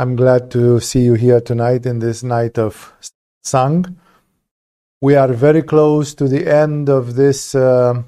I'm 0.00 0.16
glad 0.16 0.50
to 0.52 0.80
see 0.80 1.02
you 1.02 1.12
here 1.12 1.42
tonight 1.42 1.84
in 1.84 1.98
this 1.98 2.22
night 2.22 2.58
of 2.58 2.94
Sang. 3.44 3.98
We 5.02 5.14
are 5.14 5.30
very 5.30 5.60
close 5.60 6.14
to 6.14 6.26
the 6.26 6.50
end 6.50 6.88
of 6.88 7.16
this 7.16 7.54
uh, 7.54 8.02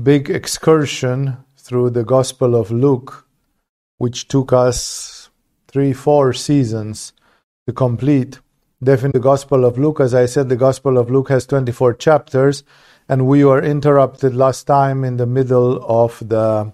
big 0.00 0.30
excursion 0.30 1.38
through 1.56 1.90
the 1.90 2.04
Gospel 2.04 2.54
of 2.54 2.70
Luke, 2.70 3.26
which 3.96 4.28
took 4.28 4.52
us 4.52 5.30
three, 5.66 5.92
four 5.92 6.32
seasons 6.32 7.12
to 7.66 7.72
complete. 7.72 8.38
Definitely, 8.80 9.18
the 9.18 9.24
Gospel 9.24 9.64
of 9.64 9.78
Luke, 9.78 9.98
as 9.98 10.14
I 10.14 10.26
said, 10.26 10.48
the 10.48 10.54
Gospel 10.54 10.96
of 10.96 11.10
Luke 11.10 11.30
has 11.30 11.44
24 11.44 11.94
chapters, 11.94 12.62
and 13.08 13.26
we 13.26 13.44
were 13.44 13.60
interrupted 13.60 14.32
last 14.32 14.68
time 14.68 15.02
in 15.02 15.16
the 15.16 15.26
middle 15.26 15.84
of 15.84 16.22
the 16.28 16.72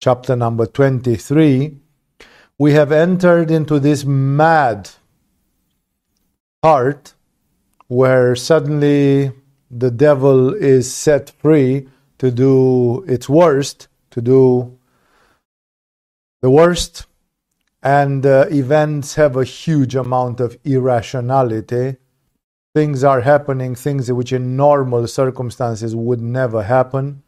chapter 0.00 0.36
number 0.36 0.64
23 0.64 1.81
we 2.62 2.74
have 2.74 2.92
entered 2.92 3.50
into 3.50 3.80
this 3.80 4.04
mad 4.04 4.88
part 6.62 7.12
where 7.88 8.36
suddenly 8.36 9.32
the 9.68 9.90
devil 9.90 10.54
is 10.54 10.94
set 10.94 11.30
free 11.42 11.88
to 12.18 12.30
do 12.30 13.02
its 13.08 13.28
worst, 13.28 13.88
to 14.12 14.20
do 14.20 14.78
the 16.40 16.50
worst, 16.50 17.06
and 17.82 18.24
uh, 18.24 18.46
events 18.52 19.16
have 19.16 19.34
a 19.36 19.42
huge 19.42 19.96
amount 19.96 20.38
of 20.38 20.56
irrationality. 20.62 21.96
Things 22.76 23.02
are 23.02 23.22
happening, 23.22 23.74
things 23.74 24.12
which 24.12 24.32
in 24.32 24.56
normal 24.56 25.08
circumstances 25.08 25.96
would 25.96 26.20
never 26.20 26.62
happen. 26.62 27.24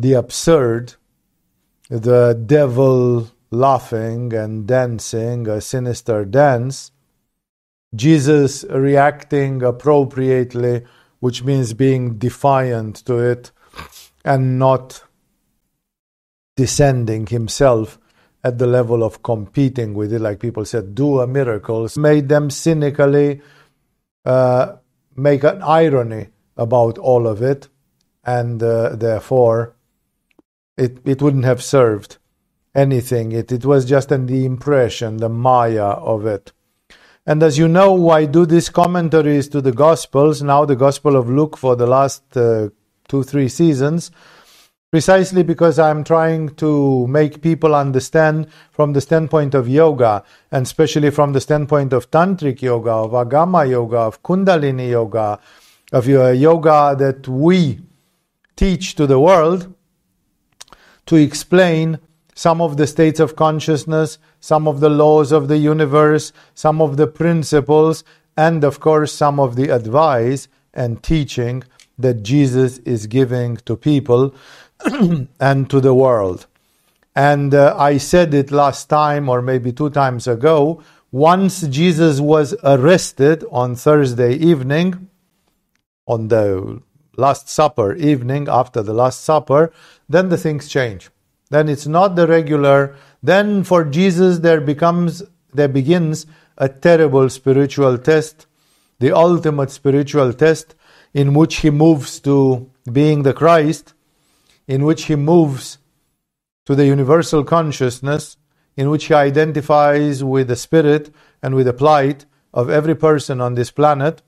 The 0.00 0.14
absurd, 0.14 0.94
the 1.88 2.34
devil 2.46 3.30
laughing 3.50 4.32
and 4.32 4.66
dancing 4.66 5.48
a 5.48 5.60
sinister 5.60 6.24
dance, 6.24 6.90
Jesus 7.94 8.64
reacting 8.68 9.62
appropriately, 9.62 10.84
which 11.20 11.44
means 11.44 11.72
being 11.72 12.18
defiant 12.18 12.96
to 13.06 13.18
it 13.18 13.52
and 14.24 14.58
not 14.58 15.04
descending 16.56 17.26
himself 17.26 17.98
at 18.42 18.58
the 18.58 18.66
level 18.66 19.02
of 19.02 19.22
competing 19.22 19.94
with 19.94 20.12
it, 20.12 20.20
like 20.20 20.38
people 20.38 20.64
said, 20.64 20.94
do 20.94 21.20
a 21.20 21.26
miracle, 21.26 21.88
made 21.96 22.28
them 22.28 22.48
cynically 22.48 23.40
uh, 24.24 24.76
make 25.16 25.42
an 25.44 25.62
irony 25.62 26.28
about 26.56 26.98
all 26.98 27.26
of 27.26 27.42
it, 27.42 27.68
and 28.24 28.62
uh, 28.62 28.94
therefore 28.94 29.74
it, 30.76 30.98
it 31.04 31.22
wouldn't 31.22 31.44
have 31.44 31.62
served 31.62 32.18
anything. 32.76 33.32
It, 33.32 33.50
it 33.50 33.64
was 33.64 33.84
just 33.84 34.12
an, 34.12 34.26
the 34.26 34.44
impression, 34.44 35.16
the 35.16 35.28
maya 35.28 35.82
of 35.82 36.26
it. 36.26 36.52
And 37.28 37.42
as 37.42 37.58
you 37.58 37.66
know, 37.66 38.10
I 38.10 38.26
do 38.26 38.46
these 38.46 38.68
commentaries 38.68 39.48
to 39.48 39.60
the 39.60 39.72
Gospels, 39.72 40.42
now 40.42 40.64
the 40.64 40.76
Gospel 40.76 41.16
of 41.16 41.28
Luke 41.28 41.56
for 41.56 41.74
the 41.74 41.86
last 41.86 42.36
uh, 42.36 42.68
two, 43.08 43.24
three 43.24 43.48
seasons, 43.48 44.12
precisely 44.92 45.42
because 45.42 45.80
I'm 45.80 46.04
trying 46.04 46.50
to 46.56 47.06
make 47.08 47.42
people 47.42 47.74
understand 47.74 48.46
from 48.70 48.92
the 48.92 49.00
standpoint 49.00 49.54
of 49.54 49.68
yoga, 49.68 50.22
and 50.52 50.64
especially 50.64 51.10
from 51.10 51.32
the 51.32 51.40
standpoint 51.40 51.92
of 51.92 52.12
Tantric 52.12 52.62
yoga, 52.62 52.92
of 52.92 53.10
Agama 53.10 53.68
yoga, 53.68 53.98
of 53.98 54.22
Kundalini 54.22 54.90
yoga, 54.90 55.40
of 55.92 56.06
yoga 56.06 56.94
that 56.96 57.26
we 57.26 57.80
teach 58.54 58.94
to 58.94 59.06
the 59.06 59.18
world, 59.18 59.74
to 61.06 61.16
explain 61.16 61.98
some 62.36 62.60
of 62.60 62.76
the 62.76 62.86
states 62.86 63.18
of 63.18 63.34
consciousness, 63.34 64.18
some 64.40 64.68
of 64.68 64.80
the 64.80 64.90
laws 64.90 65.32
of 65.32 65.48
the 65.48 65.56
universe, 65.56 66.32
some 66.54 66.82
of 66.82 66.98
the 66.98 67.06
principles, 67.06 68.04
and 68.36 68.62
of 68.62 68.78
course, 68.78 69.12
some 69.12 69.40
of 69.40 69.56
the 69.56 69.70
advice 69.70 70.46
and 70.74 71.02
teaching 71.02 71.64
that 71.98 72.22
Jesus 72.22 72.76
is 72.80 73.06
giving 73.06 73.56
to 73.64 73.74
people 73.74 74.34
and 75.40 75.70
to 75.70 75.80
the 75.80 75.94
world. 75.94 76.46
And 77.14 77.54
uh, 77.54 77.74
I 77.78 77.96
said 77.96 78.34
it 78.34 78.50
last 78.50 78.90
time, 78.90 79.30
or 79.30 79.40
maybe 79.40 79.72
two 79.72 79.88
times 79.88 80.26
ago. 80.26 80.82
Once 81.10 81.62
Jesus 81.62 82.20
was 82.20 82.54
arrested 82.62 83.46
on 83.50 83.74
Thursday 83.74 84.34
evening, 84.34 85.08
on 86.06 86.28
the 86.28 86.82
Last 87.16 87.48
Supper 87.48 87.94
evening, 87.94 88.46
after 88.50 88.82
the 88.82 88.92
Last 88.92 89.24
Supper, 89.24 89.72
then 90.06 90.28
the 90.28 90.36
things 90.36 90.68
change 90.68 91.08
then 91.50 91.68
it's 91.68 91.86
not 91.86 92.16
the 92.16 92.26
regular 92.26 92.96
then 93.22 93.62
for 93.62 93.84
jesus 93.84 94.38
there 94.40 94.60
becomes 94.60 95.22
there 95.52 95.68
begins 95.68 96.26
a 96.58 96.68
terrible 96.68 97.28
spiritual 97.28 97.98
test 97.98 98.46
the 98.98 99.12
ultimate 99.12 99.70
spiritual 99.70 100.32
test 100.32 100.74
in 101.14 101.34
which 101.34 101.56
he 101.56 101.70
moves 101.70 102.20
to 102.20 102.70
being 102.92 103.22
the 103.22 103.32
christ 103.32 103.94
in 104.66 104.84
which 104.84 105.04
he 105.04 105.16
moves 105.16 105.78
to 106.64 106.74
the 106.74 106.86
universal 106.86 107.44
consciousness 107.44 108.36
in 108.76 108.90
which 108.90 109.06
he 109.06 109.14
identifies 109.14 110.22
with 110.22 110.48
the 110.48 110.56
spirit 110.56 111.14
and 111.42 111.54
with 111.54 111.66
the 111.66 111.72
plight 111.72 112.26
of 112.52 112.68
every 112.68 112.94
person 112.94 113.40
on 113.40 113.54
this 113.54 113.70
planet 113.70 114.22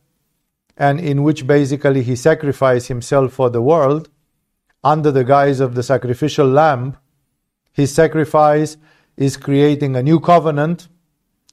and 0.77 1.01
in 1.01 1.23
which 1.23 1.47
basically 1.47 2.03
he 2.03 2.15
sacrifices 2.15 2.89
himself 2.89 3.33
for 3.33 3.51
the 3.51 3.61
world 3.61 4.09
under 4.85 5.11
the 5.11 5.25
guise 5.25 5.61
of 5.61 5.75
the 5.75 5.83
sacrificial 5.83 6.47
lamb 6.47 6.97
his 7.73 7.95
sacrifice 7.95 8.77
is 9.17 9.37
creating 9.37 9.97
a 9.97 10.03
new 10.03 10.21
covenant. 10.21 10.89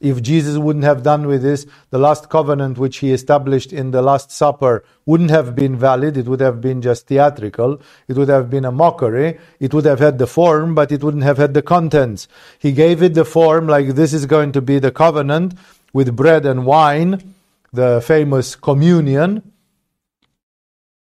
If 0.01 0.21
Jesus 0.21 0.57
wouldn't 0.57 0.83
have 0.83 1.03
done 1.03 1.25
with 1.25 1.41
this, 1.41 1.65
the 1.89 1.97
last 1.97 2.29
covenant 2.29 2.77
which 2.77 2.97
he 2.97 3.13
established 3.13 3.71
in 3.71 3.91
the 3.91 4.01
Last 4.01 4.29
Supper 4.29 4.83
wouldn't 5.05 5.29
have 5.31 5.55
been 5.55 5.77
valid. 5.77 6.17
It 6.17 6.27
would 6.27 6.41
have 6.41 6.59
been 6.59 6.81
just 6.81 7.07
theatrical. 7.07 7.81
It 8.07 8.17
would 8.17 8.27
have 8.27 8.49
been 8.49 8.65
a 8.65 8.71
mockery. 8.71 9.39
It 9.59 9.73
would 9.73 9.85
have 9.85 9.99
had 9.99 10.19
the 10.19 10.27
form, 10.27 10.75
but 10.75 10.91
it 10.91 11.01
wouldn't 11.01 11.23
have 11.23 11.37
had 11.37 11.53
the 11.53 11.61
contents. 11.61 12.27
He 12.59 12.73
gave 12.73 13.01
it 13.01 13.13
the 13.13 13.25
form 13.25 13.67
like 13.67 13.87
this 13.89 14.13
is 14.13 14.25
going 14.25 14.51
to 14.51 14.61
be 14.61 14.79
the 14.79 14.91
covenant 14.91 15.53
with 15.93 16.15
bread 16.15 16.45
and 16.45 16.65
wine, 16.65 17.33
the 17.71 18.03
famous 18.05 18.55
communion. 18.55 19.49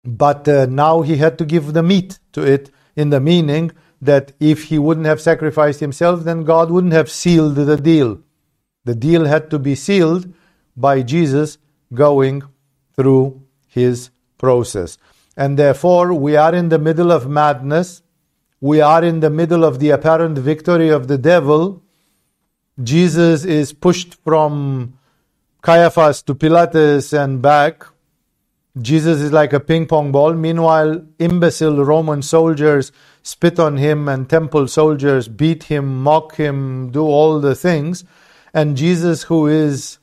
But 0.04 0.48
uh, 0.48 0.66
now 0.66 1.02
he 1.02 1.16
had 1.16 1.38
to 1.38 1.44
give 1.44 1.72
the 1.72 1.82
meat 1.82 2.18
to 2.32 2.42
it 2.42 2.70
in 2.96 3.10
the 3.10 3.20
meaning 3.20 3.70
that 4.00 4.32
if 4.40 4.64
he 4.64 4.78
wouldn't 4.78 5.06
have 5.06 5.20
sacrificed 5.20 5.80
himself, 5.80 6.24
then 6.24 6.44
God 6.44 6.70
wouldn't 6.70 6.92
have 6.92 7.10
sealed 7.10 7.56
the 7.56 7.76
deal. 7.76 8.20
The 8.84 8.94
deal 8.94 9.26
had 9.26 9.50
to 9.50 9.58
be 9.58 9.74
sealed 9.74 10.32
by 10.76 11.02
Jesus 11.02 11.58
going 11.92 12.42
through 12.96 13.42
his 13.68 14.10
process. 14.38 14.96
And 15.36 15.58
therefore, 15.58 16.14
we 16.14 16.36
are 16.36 16.54
in 16.54 16.70
the 16.70 16.78
middle 16.78 17.12
of 17.12 17.28
madness. 17.28 18.02
We 18.60 18.80
are 18.80 19.04
in 19.04 19.20
the 19.20 19.30
middle 19.30 19.64
of 19.64 19.78
the 19.78 19.90
apparent 19.90 20.38
victory 20.38 20.88
of 20.88 21.08
the 21.08 21.18
devil. 21.18 21.82
Jesus 22.82 23.44
is 23.44 23.72
pushed 23.72 24.14
from 24.24 24.98
Caiaphas 25.62 26.22
to 26.22 26.34
Pilatus 26.34 27.12
and 27.12 27.42
back. 27.42 27.84
Jesus 28.78 29.20
is 29.20 29.32
like 29.32 29.52
a 29.52 29.60
ping 29.60 29.86
pong 29.86 30.12
ball. 30.12 30.32
Meanwhile, 30.34 31.04
imbecile 31.18 31.84
Roman 31.84 32.22
soldiers 32.22 32.92
spit 33.22 33.58
on 33.58 33.76
him, 33.76 34.08
and 34.08 34.28
temple 34.28 34.68
soldiers 34.68 35.28
beat 35.28 35.64
him, 35.64 36.02
mock 36.02 36.36
him, 36.36 36.90
do 36.90 37.02
all 37.02 37.40
the 37.40 37.54
things. 37.54 38.04
And 38.54 38.76
Jesus, 38.76 39.24
who 39.24 39.46
is 39.46 39.98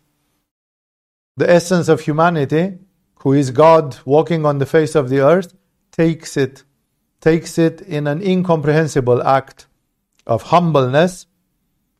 the 1.38 1.50
essence 1.50 1.88
of 1.88 2.01
humanity, 2.01 2.77
who 3.19 3.33
is 3.33 3.51
God 3.51 3.97
walking 4.06 4.45
on 4.45 4.57
the 4.57 4.66
face 4.66 4.95
of 4.95 5.09
the 5.09 5.19
earth, 5.19 5.53
takes 5.91 6.38
it, 6.38 6.63
takes 7.22 7.57
it 7.57 7.81
in 7.81 8.06
an 8.06 8.22
incomprehensible 8.22 9.23
act 9.23 9.67
of 10.25 10.44
humbleness, 10.44 11.25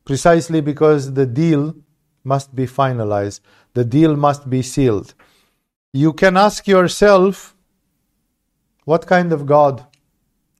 precisely 0.04 0.60
because 0.60 1.14
the 1.14 1.26
deal 1.26 1.74
must 2.24 2.54
be 2.54 2.66
finalized, 2.66 3.40
the 3.74 3.84
deal 3.84 4.16
must 4.16 4.48
be 4.50 4.62
sealed. 4.62 5.14
You 5.92 6.12
can 6.12 6.36
ask 6.36 6.68
yourself, 6.68 7.56
what 8.84 9.06
kind 9.06 9.32
of 9.32 9.46
God 9.46 9.86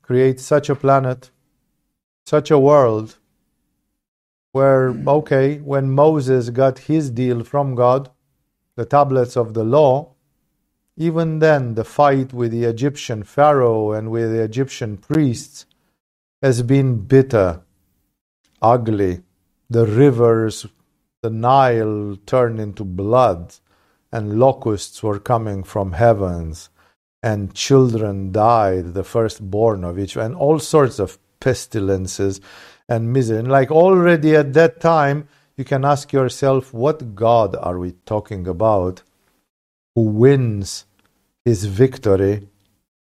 creates 0.00 0.42
such 0.42 0.70
a 0.70 0.74
planet, 0.74 1.30
such 2.24 2.50
a 2.50 2.58
world, 2.58 3.16
where, 4.52 4.88
okay, 5.06 5.58
when 5.58 5.90
Moses 5.90 6.48
got 6.48 6.78
his 6.78 7.10
deal 7.10 7.44
from 7.44 7.74
God, 7.74 8.10
the 8.76 8.86
tablets 8.86 9.36
of 9.36 9.52
the 9.52 9.64
law, 9.64 10.14
even 10.96 11.40
then 11.40 11.74
the 11.74 11.84
fight 11.84 12.32
with 12.32 12.50
the 12.50 12.64
Egyptian 12.64 13.22
Pharaoh 13.22 13.92
and 13.92 14.10
with 14.10 14.32
the 14.32 14.42
Egyptian 14.42 14.96
priests 14.96 15.66
has 16.42 16.62
been 16.62 17.02
bitter, 17.02 17.60
ugly. 18.62 19.22
The 19.68 19.84
rivers, 19.84 20.66
the 21.20 21.30
Nile 21.30 22.16
turned 22.24 22.58
into 22.58 22.84
blood, 22.84 23.54
and 24.12 24.38
locusts 24.38 25.02
were 25.02 25.18
coming 25.18 25.62
from 25.62 25.92
heavens 25.92 26.70
and 27.22 27.54
children 27.54 28.32
died, 28.32 28.94
the 28.94 29.04
firstborn 29.04 29.84
of 29.84 29.98
each, 29.98 30.16
and 30.16 30.34
all 30.34 30.58
sorts 30.58 30.98
of 30.98 31.18
pestilences 31.40 32.40
and 32.88 33.12
misery. 33.12 33.38
And 33.38 33.48
like 33.48 33.70
already 33.70 34.36
at 34.36 34.54
that 34.54 34.80
time, 34.80 35.28
you 35.56 35.64
can 35.64 35.84
ask 35.84 36.12
yourself, 36.12 36.72
what 36.72 37.14
God 37.14 37.56
are 37.56 37.78
we 37.78 37.92
talking 38.06 38.46
about 38.46 39.02
who 39.94 40.02
wins 40.02 40.86
his 41.44 41.64
victory 41.64 42.48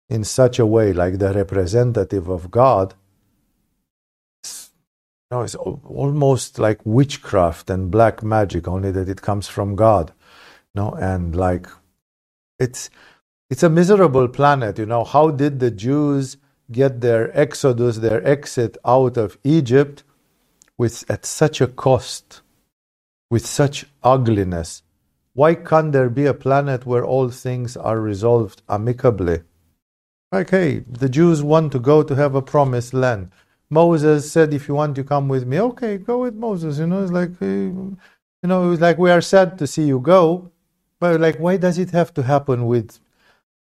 in 0.10 0.24
such 0.25 0.60
a 0.60 0.66
way, 0.66 0.92
like 0.92 1.18
the 1.19 1.34
representative 1.34 2.28
of 2.28 2.51
God? 2.51 2.94
No, 5.31 5.42
it's 5.42 5.56
almost 5.56 6.60
like 6.60 6.80
witchcraft 6.84 7.69
and 7.69 7.90
black 7.90 8.22
magic, 8.22 8.68
only 8.68 8.92
that 8.92 9.10
it 9.10 9.22
comes 9.22 9.48
from 9.48 9.75
God. 9.75 10.12
No, 10.75 10.91
and 10.91 11.35
like 11.35 11.67
it's 12.59 12.89
it's 13.49 13.63
a 13.63 13.69
miserable 13.69 14.27
planet. 14.27 14.79
You 14.79 14.87
know, 14.87 15.03
how 15.03 15.31
did 15.31 15.59
the 15.59 15.71
Jews 15.71 16.37
get 16.71 17.01
their 17.01 17.37
exodus, 17.37 17.97
their 17.97 18.25
exit 18.27 18.77
out 18.85 19.17
of 19.17 19.37
Egypt, 19.43 20.03
with 20.77 21.05
at 21.09 21.25
such 21.25 21.61
a 21.61 21.67
cost, 21.67 22.41
with 23.31 23.45
such 23.45 23.85
ugliness? 24.03 24.83
Why 25.33 25.55
can't 25.55 25.91
there 25.93 26.09
be 26.09 26.25
a 26.27 26.33
planet 26.33 26.85
where 26.85 27.05
all 27.05 27.29
things 27.29 27.77
are 27.77 27.99
resolved 27.99 28.61
amicably? 28.69 29.41
Like, 30.31 30.51
hey, 30.51 30.79
the 30.89 31.09
Jews 31.09 31.43
want 31.43 31.71
to 31.73 31.79
go 31.79 32.03
to 32.03 32.15
have 32.15 32.35
a 32.35 32.41
promised 32.41 32.93
land. 32.93 33.31
Moses 33.69 34.31
said, 34.31 34.53
"If 34.53 34.67
you 34.67 34.75
want 34.75 34.95
to 34.97 35.03
come 35.03 35.27
with 35.29 35.45
me, 35.47 35.59
okay, 35.61 35.97
go 35.97 36.19
with 36.21 36.35
Moses." 36.35 36.79
You 36.79 36.87
know, 36.87 37.03
it's 37.03 37.11
like, 37.11 37.31
eh, 37.41 37.69
you 38.43 38.49
know, 38.49 38.71
it's 38.71 38.81
like 38.81 38.97
we 38.99 39.11
are 39.11 39.21
sad 39.21 39.57
to 39.59 39.67
see 39.67 39.85
you 39.87 39.99
go, 39.99 40.51
but 41.03 41.19
like, 41.19 41.35
why 41.38 41.57
does 41.57 41.77
it 41.77 41.91
have 41.91 42.13
to 42.13 42.23
happen 42.23 42.65
with 42.65 42.97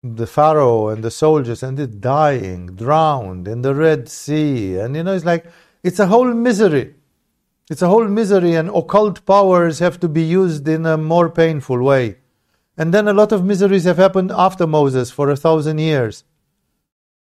the 0.03 0.27
Pharaoh 0.27 0.89
and 0.89 1.01
the 1.01 1.09
soldiers 1.09 1.63
and 1.63 1.79
it 1.79 2.01
dying, 2.01 2.75
drowned 2.75 3.47
in 3.47 3.61
the 3.61 3.73
Red 3.73 4.09
Sea, 4.09 4.75
and 4.75 4.93
you 4.93 5.03
know, 5.03 5.13
it's 5.13 5.23
like 5.23 5.45
it's 5.81 5.99
a 5.99 6.07
whole 6.07 6.33
misery. 6.33 6.95
It's 7.69 7.81
a 7.81 7.87
whole 7.87 8.09
misery, 8.09 8.55
and 8.55 8.67
occult 8.69 9.25
powers 9.25 9.79
have 9.79 10.01
to 10.01 10.09
be 10.09 10.21
used 10.21 10.67
in 10.67 10.85
a 10.85 10.97
more 10.97 11.29
painful 11.29 11.81
way. 11.81 12.17
And 12.77 12.93
then 12.93 13.07
a 13.07 13.13
lot 13.13 13.31
of 13.31 13.45
miseries 13.45 13.85
have 13.85 13.95
happened 13.95 14.31
after 14.35 14.67
Moses 14.67 15.09
for 15.09 15.29
a 15.29 15.37
thousand 15.37 15.77
years 15.77 16.25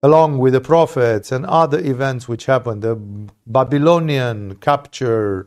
along 0.05 0.37
with 0.37 0.53
the 0.53 0.61
prophets 0.61 1.33
and 1.33 1.47
other 1.47 1.79
events 1.79 2.29
which 2.29 2.45
happened 2.45 2.83
the 2.83 2.95
Babylonian 3.47 4.55
capture, 4.57 5.47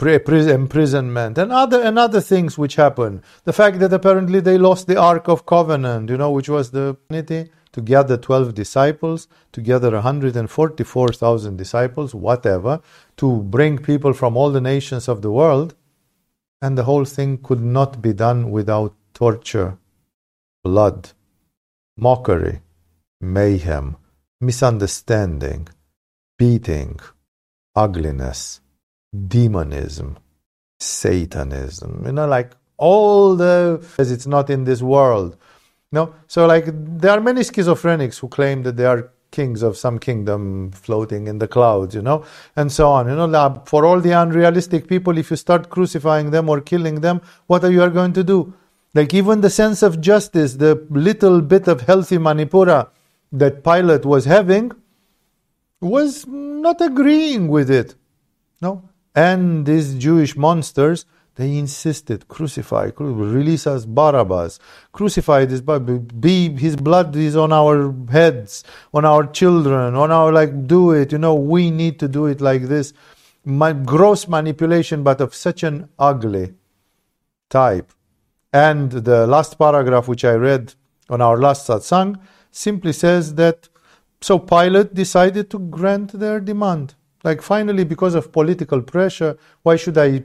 imprisonment, 0.00 1.38
and 1.38 1.52
other, 1.52 1.82
and 1.82 1.98
other 1.98 2.20
things 2.20 2.56
which 2.58 2.76
happened. 2.76 3.22
The 3.44 3.52
fact 3.52 3.78
that 3.80 3.92
apparently 3.92 4.40
they 4.40 4.58
lost 4.58 4.86
the 4.86 4.98
Ark 4.98 5.28
of 5.28 5.46
Covenant, 5.46 6.10
you 6.10 6.16
know, 6.16 6.30
which 6.30 6.48
was 6.48 6.70
the 6.70 6.96
unity 7.10 7.50
to 7.72 7.80
gather 7.80 8.16
12 8.16 8.54
disciples, 8.54 9.28
to 9.52 9.60
gather 9.60 9.90
144,000 9.90 11.56
disciples, 11.56 12.14
whatever, 12.14 12.80
to 13.16 13.42
bring 13.42 13.78
people 13.78 14.12
from 14.12 14.36
all 14.36 14.50
the 14.50 14.60
nations 14.60 15.08
of 15.08 15.22
the 15.22 15.30
world. 15.30 15.74
And 16.60 16.78
the 16.78 16.84
whole 16.84 17.04
thing 17.04 17.38
could 17.38 17.60
not 17.60 18.00
be 18.00 18.12
done 18.12 18.50
without 18.50 18.94
torture, 19.14 19.78
blood, 20.62 21.10
mockery, 21.96 22.60
mayhem, 23.20 23.96
misunderstanding, 24.40 25.68
beating, 26.38 26.98
ugliness, 27.74 28.61
demonism, 29.12 30.18
Satanism, 30.78 32.02
you 32.06 32.12
know, 32.12 32.26
like 32.26 32.52
all 32.76 33.36
the, 33.36 33.84
as 33.98 34.10
it's 34.10 34.26
not 34.26 34.50
in 34.50 34.64
this 34.64 34.82
world. 34.82 35.36
No, 35.92 36.14
so 36.26 36.46
like 36.46 36.64
there 36.66 37.10
are 37.10 37.20
many 37.20 37.42
schizophrenics 37.42 38.18
who 38.18 38.28
claim 38.28 38.62
that 38.62 38.76
they 38.76 38.86
are 38.86 39.10
kings 39.30 39.62
of 39.62 39.76
some 39.76 39.98
kingdom 39.98 40.70
floating 40.72 41.26
in 41.26 41.38
the 41.38 41.48
clouds, 41.48 41.94
you 41.94 42.02
know, 42.02 42.24
and 42.54 42.70
so 42.70 42.88
on. 42.88 43.08
You 43.08 43.16
know, 43.16 43.62
for 43.66 43.84
all 43.84 44.00
the 44.00 44.12
unrealistic 44.12 44.86
people, 44.88 45.18
if 45.18 45.30
you 45.30 45.36
start 45.36 45.70
crucifying 45.70 46.30
them 46.30 46.48
or 46.48 46.60
killing 46.60 47.00
them, 47.00 47.20
what 47.46 47.64
are 47.64 47.70
you 47.70 47.88
going 47.90 48.12
to 48.12 48.24
do? 48.24 48.54
Like 48.94 49.14
even 49.14 49.40
the 49.40 49.50
sense 49.50 49.82
of 49.82 50.00
justice, 50.00 50.54
the 50.54 50.86
little 50.90 51.40
bit 51.40 51.66
of 51.66 51.82
healthy 51.82 52.18
Manipura 52.18 52.88
that 53.32 53.64
Pilate 53.64 54.04
was 54.04 54.26
having 54.26 54.72
was 55.80 56.26
not 56.26 56.80
agreeing 56.80 57.48
with 57.48 57.70
it. 57.70 57.94
No? 58.60 58.88
And 59.14 59.66
these 59.66 59.94
Jewish 59.94 60.36
monsters, 60.36 61.04
they 61.36 61.56
insisted, 61.56 62.28
crucify, 62.28 62.90
release 62.98 63.66
us 63.66 63.86
Barabbas, 63.86 64.58
crucify 64.92 65.46
this, 65.46 65.60
be, 65.60 66.50
his 66.50 66.76
blood 66.76 67.16
is 67.16 67.36
on 67.36 67.52
our 67.52 67.94
heads, 68.10 68.64
on 68.92 69.04
our 69.04 69.26
children, 69.26 69.94
on 69.94 70.10
our, 70.10 70.32
like, 70.32 70.66
do 70.66 70.90
it, 70.90 71.12
you 71.12 71.18
know, 71.18 71.34
we 71.34 71.70
need 71.70 71.98
to 72.00 72.08
do 72.08 72.26
it 72.26 72.40
like 72.40 72.62
this. 72.62 72.92
My, 73.44 73.72
gross 73.72 74.28
manipulation, 74.28 75.02
but 75.02 75.20
of 75.20 75.34
such 75.34 75.62
an 75.62 75.88
ugly 75.98 76.54
type. 77.48 77.92
And 78.52 78.92
the 78.92 79.26
last 79.26 79.58
paragraph 79.58 80.08
which 80.08 80.24
I 80.24 80.34
read 80.34 80.74
on 81.08 81.20
our 81.20 81.38
last 81.38 81.66
satsang 81.66 82.20
simply 82.50 82.92
says 82.92 83.34
that 83.36 83.68
so 84.20 84.38
Pilate 84.38 84.94
decided 84.94 85.50
to 85.50 85.58
grant 85.58 86.12
their 86.12 86.38
demand. 86.38 86.94
Like 87.24 87.40
finally, 87.42 87.84
because 87.84 88.14
of 88.14 88.32
political 88.32 88.82
pressure, 88.82 89.36
why 89.62 89.76
should 89.76 89.96
I 89.96 90.24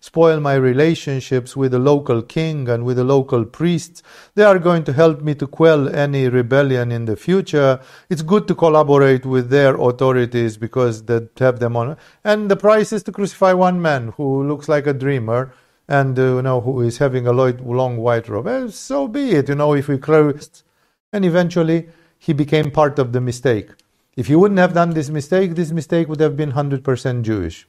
spoil 0.00 0.40
my 0.40 0.54
relationships 0.54 1.56
with 1.56 1.72
the 1.72 1.78
local 1.78 2.22
king 2.22 2.68
and 2.68 2.84
with 2.84 2.96
the 2.96 3.04
local 3.04 3.44
priests? 3.44 4.02
They 4.34 4.44
are 4.44 4.58
going 4.58 4.84
to 4.84 4.92
help 4.92 5.20
me 5.20 5.34
to 5.36 5.46
quell 5.46 5.94
any 5.94 6.28
rebellion 6.28 6.90
in 6.90 7.04
the 7.04 7.16
future. 7.16 7.80
It's 8.08 8.22
good 8.22 8.48
to 8.48 8.54
collaborate 8.54 9.26
with 9.26 9.50
their 9.50 9.76
authorities 9.76 10.56
because 10.56 11.04
they 11.04 11.20
have 11.38 11.60
them 11.60 11.76
on. 11.76 11.96
And 12.24 12.50
the 12.50 12.56
price 12.56 12.92
is 12.92 13.02
to 13.04 13.12
crucify 13.12 13.52
one 13.52 13.82
man 13.82 14.08
who 14.16 14.46
looks 14.46 14.68
like 14.68 14.86
a 14.86 14.94
dreamer 14.94 15.52
and 15.88 16.18
uh, 16.18 16.36
you 16.36 16.42
know 16.42 16.60
who 16.60 16.80
is 16.80 16.98
having 16.98 17.26
a 17.26 17.32
long 17.32 17.96
white 17.98 18.28
robe. 18.28 18.46
Well, 18.46 18.70
so 18.70 19.08
be 19.08 19.32
it. 19.32 19.48
You 19.48 19.56
know, 19.56 19.74
if 19.74 19.88
we 19.88 19.98
close 19.98 20.64
and 21.12 21.24
eventually, 21.24 21.88
he 22.18 22.32
became 22.32 22.70
part 22.70 22.98
of 22.98 23.12
the 23.12 23.20
mistake. 23.20 23.70
If 24.16 24.28
you 24.28 24.38
wouldn't 24.38 24.58
have 24.60 24.74
done 24.74 24.90
this 24.90 25.08
mistake, 25.08 25.54
this 25.54 25.72
mistake 25.72 26.08
would 26.08 26.20
have 26.20 26.36
been 26.36 26.52
100% 26.52 27.22
Jewish. 27.22 27.66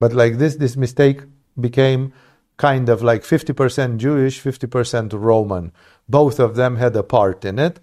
But 0.00 0.12
like 0.12 0.38
this, 0.38 0.56
this 0.56 0.76
mistake 0.76 1.22
became 1.58 2.12
kind 2.56 2.88
of 2.88 3.02
like 3.02 3.22
50% 3.22 3.98
Jewish, 3.98 4.42
50% 4.42 5.12
Roman. 5.12 5.72
Both 6.08 6.38
of 6.38 6.56
them 6.56 6.76
had 6.76 6.96
a 6.96 7.02
part 7.02 7.44
in 7.44 7.58
it. 7.58 7.80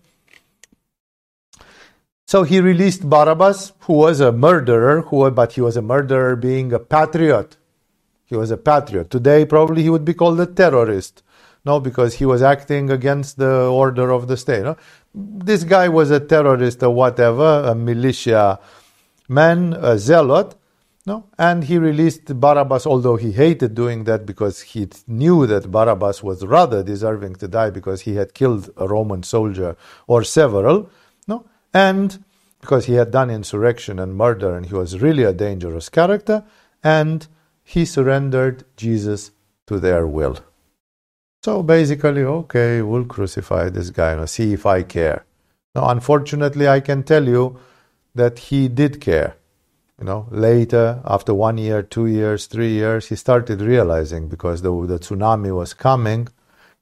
So 2.27 2.43
he 2.43 2.59
released 2.59 3.09
Barabbas, 3.09 3.73
who 3.81 3.93
was 3.93 4.19
a 4.19 4.31
murderer, 4.31 5.01
who, 5.01 5.29
but 5.31 5.53
he 5.53 5.61
was 5.61 5.77
a 5.77 5.81
murderer 5.81 6.35
being 6.35 6.73
a 6.73 6.79
patriot. 6.79 7.57
He 8.25 8.35
was 8.35 8.49
a 8.49 8.57
patriot. 8.57 9.09
Today, 9.09 9.45
probably 9.45 9.83
he 9.83 9.89
would 9.89 10.05
be 10.05 10.13
called 10.13 10.39
a 10.39 10.47
terrorist. 10.47 11.21
No, 11.65 11.79
because 11.79 12.15
he 12.15 12.25
was 12.25 12.41
acting 12.41 12.89
against 12.89 13.37
the 13.37 13.67
order 13.67 14.11
of 14.11 14.27
the 14.27 14.35
state. 14.35 14.63
No? 14.63 14.75
This 15.15 15.63
guy 15.63 15.87
was 15.87 16.11
a 16.11 16.19
terrorist 16.19 16.83
or 16.83 16.89
whatever, 16.89 17.63
a 17.65 17.73
militia 17.73 18.59
man, 19.29 19.73
a 19.73 19.97
zealot. 19.97 20.55
No, 21.05 21.25
and 21.37 21.65
he 21.65 21.77
released 21.77 22.39
Barabbas, 22.39 22.87
although 22.87 23.17
he 23.17 23.33
hated 23.33 23.75
doing 23.75 24.05
that 24.05 24.25
because 24.25 24.61
he 24.61 24.87
knew 25.05 25.45
that 25.47 25.69
Barabbas 25.69 26.23
was 26.23 26.45
rather 26.45 26.81
deserving 26.81 27.35
to 27.35 27.47
die 27.49 27.71
because 27.71 28.01
he 28.01 28.15
had 28.15 28.33
killed 28.33 28.69
a 28.77 28.87
Roman 28.87 29.21
soldier 29.21 29.75
or 30.07 30.23
several. 30.23 30.89
No, 31.27 31.45
and 31.73 32.23
because 32.61 32.85
he 32.85 32.93
had 32.93 33.11
done 33.11 33.29
insurrection 33.29 33.99
and 33.99 34.15
murder, 34.15 34.55
and 34.55 34.65
he 34.65 34.73
was 34.73 35.01
really 35.01 35.23
a 35.23 35.33
dangerous 35.33 35.89
character, 35.89 36.45
and 36.81 37.27
he 37.65 37.83
surrendered 37.83 38.63
Jesus 38.77 39.31
to 39.67 39.79
their 39.79 40.07
will. 40.07 40.39
So 41.43 41.61
basically, 41.61 42.23
okay, 42.23 42.81
we'll 42.81 43.03
crucify 43.03 43.69
this 43.69 43.89
guy 43.89 44.13
and 44.13 44.29
see 44.29 44.53
if 44.53 44.65
I 44.65 44.81
care. 44.83 45.25
Now, 45.75 45.89
unfortunately, 45.89 46.69
I 46.69 46.79
can 46.79 47.03
tell 47.03 47.27
you 47.27 47.59
that 48.15 48.39
he 48.39 48.69
did 48.69 49.01
care. 49.01 49.35
You 49.99 50.05
know, 50.05 50.27
later, 50.31 51.01
after 51.03 51.33
one 51.33 51.57
year, 51.57 51.83
two 51.83 52.05
years, 52.05 52.45
three 52.45 52.71
years, 52.71 53.09
he 53.09 53.17
started 53.17 53.59
realizing 53.59 54.29
because 54.29 54.61
the, 54.61 54.71
the 54.87 54.99
tsunami 54.99 55.53
was 55.53 55.73
coming, 55.73 56.29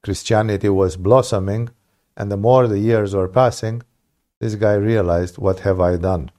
Christianity 0.02 0.68
was 0.68 0.96
blossoming, 0.96 1.70
and 2.16 2.30
the 2.30 2.36
more 2.36 2.68
the 2.68 2.78
years 2.78 3.16
were 3.16 3.28
passing, 3.28 3.82
this 4.40 4.54
guy 4.54 4.74
realized, 4.74 5.38
what 5.38 5.60
have 5.60 5.80
I 5.80 5.96
done? 5.96 6.30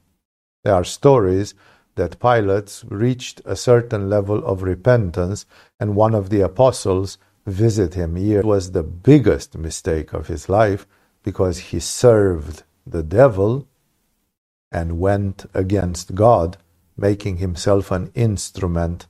There 0.63 0.73
are 0.73 0.85
stories 0.85 1.55
that 1.95 2.21
Pilate 2.21 2.83
reached 2.87 3.41
a 3.43 3.57
certain 3.57 4.09
level 4.09 4.45
of 4.45 4.63
repentance, 4.63 5.45
and 5.77 5.95
one 5.95 6.15
of 6.15 6.29
the 6.29 6.41
apostles 6.41 7.17
visit 7.45 7.93
him 7.95 8.15
here 8.15 8.41
was 8.43 8.71
the 8.71 8.83
biggest 8.83 9.57
mistake 9.57 10.13
of 10.13 10.27
his 10.27 10.49
life 10.49 10.87
because 11.23 11.57
he 11.71 11.79
served 11.79 12.63
the 12.85 13.03
devil 13.03 13.67
and 14.71 14.99
went 14.99 15.45
against 15.53 16.15
God, 16.15 16.57
making 16.97 17.37
himself 17.37 17.91
an 17.91 18.11
instrument 18.15 19.07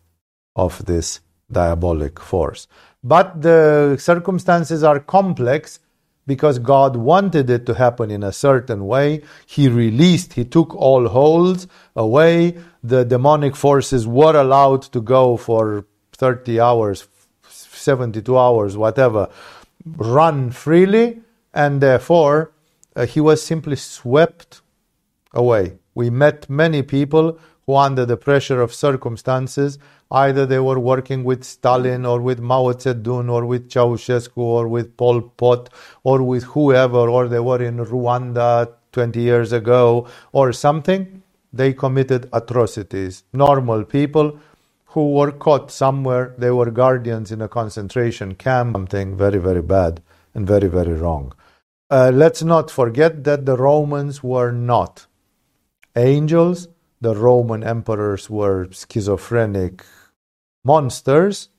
of 0.56 0.86
this 0.86 1.22
diabolic 1.52 2.20
force. 2.20 2.68
But 3.04 3.42
the 3.42 3.98
circumstances 4.00 4.84
are 4.84 5.00
complex 5.00 5.80
because 6.25 6.60
God 6.60 6.96
wanted 6.96 7.50
it 7.50 7.66
to 7.66 7.74
happen 7.74 8.10
in 8.12 8.24
a 8.24 8.32
certain 8.32 8.86
way. 8.88 9.24
He 9.46 9.68
released, 9.68 10.34
He 10.34 10.46
took 10.46 10.75
all 10.75 11.08
holds 11.08 11.68
away. 11.96 12.58
The 12.84 13.04
demonic 13.04 13.56
forces 13.56 14.08
were 14.08 14.36
allowed 14.36 14.84
to 14.84 15.02
go 15.02 15.38
for 15.38 15.86
30 16.13 16.60
hours, 16.60 17.08
72 17.84 18.38
hours, 18.38 18.78
whatever, 18.78 19.30
run 19.86 20.52
freely, 20.52 21.22
and 21.54 21.82
therefore 21.82 22.54
uh, 22.96 23.06
He 23.06 23.20
was 23.20 23.44
simply 23.44 23.75
swept 23.75 24.62
away. 25.34 25.78
We 25.96 26.10
met 26.10 26.50
many 26.50 26.84
people 26.84 27.40
who, 27.66 27.75
under 27.75 28.06
the 28.06 28.18
pressure 28.18 28.62
of 28.62 28.74
circumstances, 28.74 29.80
either 30.12 30.46
they 30.46 30.60
were 30.60 30.80
working 30.80 31.24
with 31.24 31.44
Stalin 31.44 32.06
or 32.06 32.22
with 32.22 32.40
Mao 32.40 32.72
Zedong 32.74 33.32
or 33.32 33.46
with 33.46 33.70
Ceausescu 33.70 34.38
or 34.38 34.68
with 34.68 34.96
Pol 34.98 35.22
Pot 35.22 35.70
or 36.04 36.22
with 36.22 36.44
whoever, 36.44 37.10
or 37.10 37.28
they 37.28 37.40
were 37.40 37.63
in 37.63 37.78
Rwanda 37.78 38.72
20 38.92 39.20
years 39.20 39.52
ago 39.52 40.08
or 40.32 40.54
something, 40.54 41.24
they 41.52 41.74
committed 41.74 42.30
atrocities. 42.32 43.24
Normal 43.34 43.86
people 43.86 44.38
who 44.94 45.12
were 45.12 45.32
caught 45.32 45.72
somewhere, 45.72 46.36
they 46.38 46.52
were 46.52 46.70
guardians 46.70 47.32
in 47.32 47.42
a 47.42 47.48
concentration 47.48 48.36
camp, 48.36 48.76
something 48.76 49.18
very, 49.18 49.40
very 49.40 49.62
bad 49.62 50.02
and 50.36 50.46
very, 50.46 50.68
very 50.68 50.94
wrong. 50.94 51.34
Uh, 51.90 52.12
let's 52.14 52.44
not 52.44 52.70
forget 52.70 53.24
that 53.24 53.46
the 53.46 53.58
Romans 53.58 54.22
were 54.22 54.52
not 54.52 55.08
angels. 55.96 56.68
The 57.02 57.16
Roman 57.16 57.64
emperors 57.64 58.30
were 58.30 58.68
schizophrenic 58.72 59.84
monsters, 60.64 61.50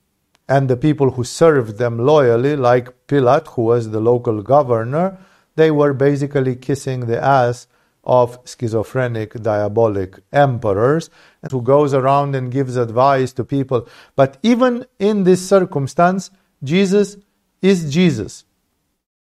and 0.47 0.69
the 0.69 0.77
people 0.77 1.11
who 1.11 1.25
served 1.25 1.77
them 1.77 1.99
loyally, 1.99 2.55
like 2.55 3.05
Pilate, 3.05 3.47
who 3.47 3.63
was 3.63 3.91
the 3.91 3.99
local 3.99 4.41
governor, 4.41 5.17
they 5.55 5.71
were 5.71 5.93
basically 5.93 6.55
kissing 6.55 7.01
the 7.01 7.21
ass 7.21 7.67
of 8.05 8.39
schizophrenic, 8.45 9.33
diabolic 9.41 10.19
emperors, 10.31 11.09
who 11.51 11.61
goes 11.61 11.93
around 11.93 12.35
and 12.35 12.51
gives 12.51 12.75
advice 12.75 13.33
to 13.33 13.43
people. 13.43 13.87
But 14.15 14.37
even 14.43 14.85
in 14.99 15.23
this 15.23 15.47
circumstance, 15.47 16.31
Jesus 16.63 17.17
is 17.61 17.93
Jesus. 17.93 18.45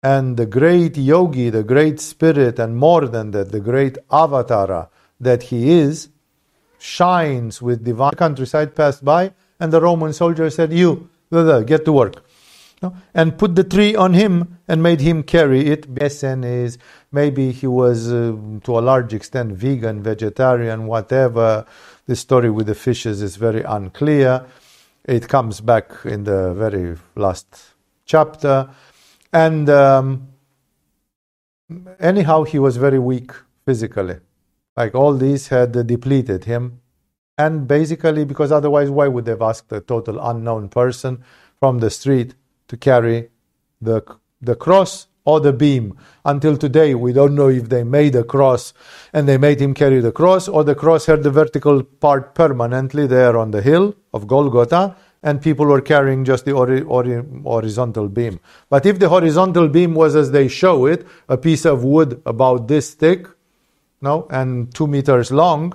And 0.02 0.36
the 0.36 0.46
great 0.46 0.96
yogi, 0.96 1.50
the 1.50 1.62
great 1.62 2.00
spirit, 2.00 2.58
and 2.58 2.76
more 2.76 3.06
than 3.06 3.32
that, 3.32 3.52
the 3.52 3.60
great 3.60 3.98
avatara, 4.10 4.88
that 5.20 5.44
he 5.44 5.70
is 5.70 6.08
shines 6.78 7.60
with 7.60 7.84
divine. 7.84 8.12
Countryside 8.12 8.74
passed 8.74 9.04
by 9.04 9.32
and 9.60 9.72
the 9.72 9.80
roman 9.80 10.12
soldier 10.12 10.50
said 10.50 10.72
you 10.72 11.08
get 11.30 11.84
to 11.84 11.92
work. 11.92 12.24
And 13.12 13.36
put 13.36 13.56
the 13.56 13.64
tree 13.64 13.94
on 13.94 14.14
him 14.14 14.58
and 14.66 14.82
made 14.82 15.02
him 15.02 15.22
carry 15.22 15.66
it. 15.66 15.94
Besen 15.94 16.46
is 16.46 16.78
maybe 17.12 17.52
he 17.52 17.66
was 17.66 18.10
uh, 18.10 18.34
to 18.64 18.78
a 18.78 18.80
large 18.80 19.12
extent 19.12 19.52
vegan 19.52 20.02
vegetarian 20.02 20.86
whatever 20.86 21.66
the 22.10 22.16
story 22.16 22.50
with 22.50 22.66
the 22.66 22.74
fishes 22.74 23.22
is 23.22 23.36
very 23.36 23.62
unclear. 23.62 24.44
It 25.04 25.28
comes 25.28 25.60
back 25.60 25.92
in 26.04 26.24
the 26.24 26.52
very 26.54 26.96
last 27.14 27.46
chapter. 28.04 28.68
And 29.32 29.70
um, 29.70 30.26
anyhow 32.00 32.42
he 32.42 32.58
was 32.58 32.78
very 32.78 32.98
weak 32.98 33.30
physically. 33.64 34.16
Like 34.76 34.96
all 34.96 35.14
these 35.14 35.46
had 35.48 35.70
depleted 35.86 36.46
him. 36.46 36.80
And 37.38 37.68
basically, 37.68 38.24
because 38.24 38.50
otherwise, 38.50 38.90
why 38.90 39.06
would 39.06 39.24
they 39.24 39.30
have 39.30 39.42
asked 39.42 39.70
a 39.70 39.80
total 39.80 40.18
unknown 40.20 40.68
person 40.68 41.22
from 41.60 41.78
the 41.78 41.90
street 41.90 42.34
to 42.66 42.76
carry 42.76 43.28
the, 43.80 44.02
the 44.42 44.56
cross 44.56 45.06
or 45.30 45.40
the 45.40 45.52
beam? 45.52 45.96
Until 46.24 46.56
today, 46.56 46.94
we 46.94 47.12
don't 47.12 47.34
know 47.34 47.48
if 47.48 47.68
they 47.68 47.84
made 47.84 48.14
a 48.16 48.24
cross 48.24 48.74
and 49.12 49.28
they 49.28 49.38
made 49.38 49.60
him 49.60 49.74
carry 49.74 50.00
the 50.00 50.12
cross, 50.12 50.48
or 50.48 50.64
the 50.64 50.74
cross 50.74 51.06
had 51.06 51.22
the 51.22 51.30
vertical 51.30 51.82
part 51.82 52.34
permanently 52.34 53.06
there 53.06 53.36
on 53.38 53.50
the 53.50 53.62
hill 53.62 53.94
of 54.12 54.26
Golgotha, 54.26 54.96
and 55.22 55.42
people 55.42 55.66
were 55.66 55.80
carrying 55.82 56.24
just 56.24 56.44
the 56.44 56.52
ori- 56.52 56.82
ori- 56.82 57.24
horizontal 57.42 58.08
beam. 58.08 58.40
But 58.68 58.86
if 58.86 58.98
the 58.98 59.08
horizontal 59.08 59.68
beam 59.68 59.94
was 59.94 60.16
as 60.16 60.30
they 60.30 60.48
show 60.48 60.86
it, 60.86 61.06
a 61.28 61.36
piece 61.36 61.64
of 61.64 61.84
wood 61.84 62.20
about 62.24 62.68
this 62.68 62.94
thick, 62.94 63.26
no, 64.00 64.26
and 64.30 64.74
two 64.74 64.86
meters 64.86 65.30
long, 65.30 65.74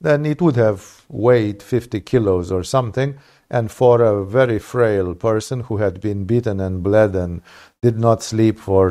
then 0.00 0.24
it 0.24 0.40
would 0.40 0.56
have 0.56 1.04
weighed 1.08 1.62
50 1.62 2.00
kilos 2.00 2.52
or 2.52 2.62
something. 2.62 3.18
And 3.50 3.70
for 3.70 4.02
a 4.02 4.24
very 4.24 4.58
frail 4.58 5.14
person 5.14 5.60
who 5.60 5.76
had 5.78 6.00
been 6.00 6.24
beaten 6.24 6.60
and 6.60 6.82
bled 6.82 7.14
and 7.14 7.42
did 7.86 7.98
not 7.98 8.22
sleep 8.22 8.56
for 8.58 8.82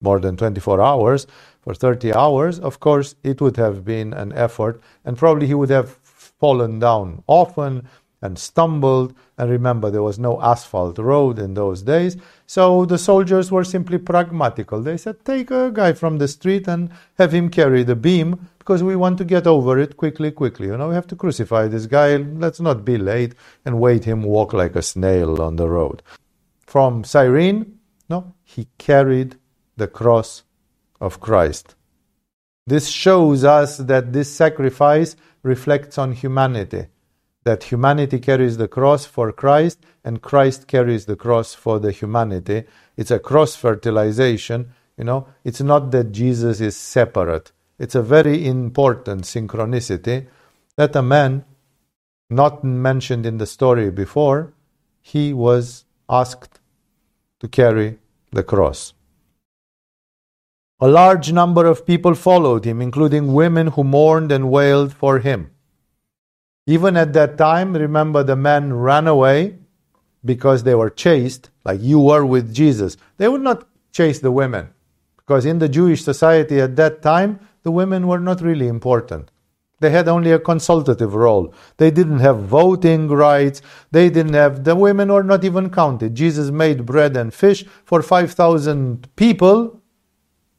more 0.00 0.20
than 0.20 0.36
24 0.36 0.80
hours, 0.80 1.26
for 1.60 1.74
30 1.74 2.14
hours, 2.14 2.58
of 2.58 2.80
course, 2.80 3.14
it 3.22 3.40
would 3.40 3.56
have 3.56 3.84
been 3.84 4.14
an 4.14 4.32
effort, 4.32 4.80
and 5.04 5.18
probably 5.18 5.46
he 5.46 5.54
would 5.54 5.70
have 5.70 5.90
fallen 6.40 6.78
down 6.78 7.22
often 7.26 7.88
and 8.22 8.38
stumbled. 8.38 9.14
And 9.38 9.50
remember, 9.50 9.90
there 9.90 10.02
was 10.02 10.18
no 10.18 10.40
asphalt 10.40 10.98
road 10.98 11.38
in 11.38 11.54
those 11.54 11.82
days. 11.82 12.16
So 12.46 12.84
the 12.84 12.98
soldiers 12.98 13.50
were 13.50 13.64
simply 13.64 13.98
pragmatical. 13.98 14.80
They 14.82 14.96
said, 14.96 15.24
take 15.24 15.50
a 15.50 15.70
guy 15.70 15.92
from 15.94 16.18
the 16.18 16.28
street 16.28 16.68
and 16.68 16.90
have 17.18 17.32
him 17.32 17.48
carry 17.50 17.82
the 17.82 17.96
beam 17.96 18.48
because 18.58 18.82
we 18.82 18.96
want 18.96 19.18
to 19.18 19.24
get 19.24 19.46
over 19.46 19.78
it 19.78 19.96
quickly, 19.96 20.30
quickly. 20.30 20.66
You 20.68 20.76
know, 20.76 20.88
we 20.88 20.94
have 20.94 21.08
to 21.08 21.16
crucify 21.16 21.68
this 21.68 21.86
guy. 21.86 22.16
Let's 22.16 22.60
not 22.60 22.84
be 22.84 22.98
late 22.98 23.34
and 23.64 23.80
wait 23.80 24.04
him 24.04 24.22
walk 24.22 24.52
like 24.52 24.76
a 24.76 24.82
snail 24.82 25.42
on 25.42 25.56
the 25.56 25.68
road. 25.68 26.02
From 26.66 27.04
Cyrene, 27.04 27.79
no, 28.10 28.34
he 28.44 28.68
carried 28.76 29.36
the 29.76 29.88
cross 29.88 30.42
of 31.00 31.20
Christ. 31.20 31.76
This 32.66 32.88
shows 32.88 33.44
us 33.44 33.78
that 33.78 34.12
this 34.12 34.30
sacrifice 34.30 35.16
reflects 35.42 35.96
on 35.96 36.12
humanity 36.12 36.88
that 37.44 37.64
humanity 37.64 38.18
carries 38.18 38.56
the 38.58 38.68
cross 38.68 39.06
for 39.06 39.32
Christ 39.32 39.78
and 40.04 40.22
Christ 40.22 40.66
carries 40.66 41.06
the 41.06 41.16
cross 41.16 41.54
for 41.54 41.78
the 41.78 41.90
humanity. 41.90 42.64
It's 42.96 43.10
a 43.10 43.18
cross 43.18 43.56
fertilization, 43.56 44.72
you 44.98 45.04
know. 45.04 45.28
It's 45.44 45.60
not 45.60 45.90
that 45.92 46.12
Jesus 46.12 46.60
is 46.60 46.76
separate. 46.76 47.52
It's 47.78 47.94
a 47.94 48.02
very 48.02 48.46
important 48.46 49.22
synchronicity 49.22 50.26
that 50.76 50.94
a 50.94 51.02
man 51.02 51.44
not 52.28 52.62
mentioned 52.62 53.26
in 53.26 53.38
the 53.38 53.46
story 53.46 53.90
before, 53.90 54.52
he 55.00 55.32
was 55.32 55.84
asked 56.08 56.60
to 57.40 57.48
carry 57.48 57.98
the 58.32 58.42
cross. 58.42 58.94
A 60.80 60.88
large 60.88 61.32
number 61.32 61.66
of 61.66 61.84
people 61.84 62.14
followed 62.14 62.64
him, 62.64 62.80
including 62.80 63.34
women 63.34 63.68
who 63.68 63.84
mourned 63.84 64.32
and 64.32 64.50
wailed 64.50 64.92
for 64.92 65.18
him. 65.18 65.50
Even 66.66 66.96
at 66.96 67.12
that 67.12 67.36
time, 67.36 67.74
remember 67.74 68.22
the 68.22 68.36
men 68.36 68.72
ran 68.72 69.06
away 69.06 69.58
because 70.24 70.62
they 70.62 70.74
were 70.74 70.90
chased, 70.90 71.50
like 71.64 71.80
you 71.82 71.98
were 72.00 72.24
with 72.24 72.54
Jesus. 72.54 72.96
They 73.16 73.28
would 73.28 73.42
not 73.42 73.66
chase 73.92 74.20
the 74.20 74.30
women 74.30 74.70
because 75.16 75.46
in 75.46 75.58
the 75.58 75.68
Jewish 75.68 76.02
society 76.02 76.60
at 76.60 76.76
that 76.76 77.02
time, 77.02 77.38
the 77.62 77.70
women 77.70 78.08
were 78.08 78.18
not 78.18 78.40
really 78.40 78.66
important. 78.66 79.30
They 79.80 79.90
had 79.90 80.08
only 80.08 80.30
a 80.32 80.38
consultative 80.38 81.14
role. 81.14 81.54
They 81.78 81.90
didn't 81.90 82.20
have 82.20 82.38
voting 82.38 83.08
rights. 83.08 83.62
They 83.90 84.10
didn't 84.10 84.34
have, 84.34 84.64
the 84.64 84.76
women 84.76 85.12
were 85.12 85.22
not 85.24 85.44
even 85.44 85.70
counted. 85.70 86.14
Jesus 86.14 86.50
made 86.50 86.86
bread 86.86 87.16
and 87.16 87.32
fish 87.34 87.64
for 87.84 88.02
5,000 88.02 89.08
people 89.16 89.80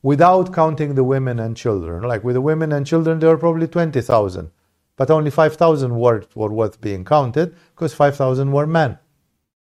without 0.01 0.53
counting 0.53 0.95
the 0.95 1.03
women 1.03 1.39
and 1.39 1.55
children. 1.55 2.03
Like 2.03 2.23
with 2.23 2.35
the 2.35 2.41
women 2.41 2.71
and 2.71 2.85
children, 2.85 3.19
there 3.19 3.29
were 3.29 3.37
probably 3.37 3.67
20,000 3.67 4.51
but 5.01 5.09
only 5.09 5.31
5,000 5.31 5.97
were, 5.97 6.23
were 6.35 6.53
worth 6.53 6.79
being 6.79 7.03
counted 7.03 7.55
because 7.73 7.91
5,000 7.91 8.51
were 8.51 8.67
men. 8.67 8.99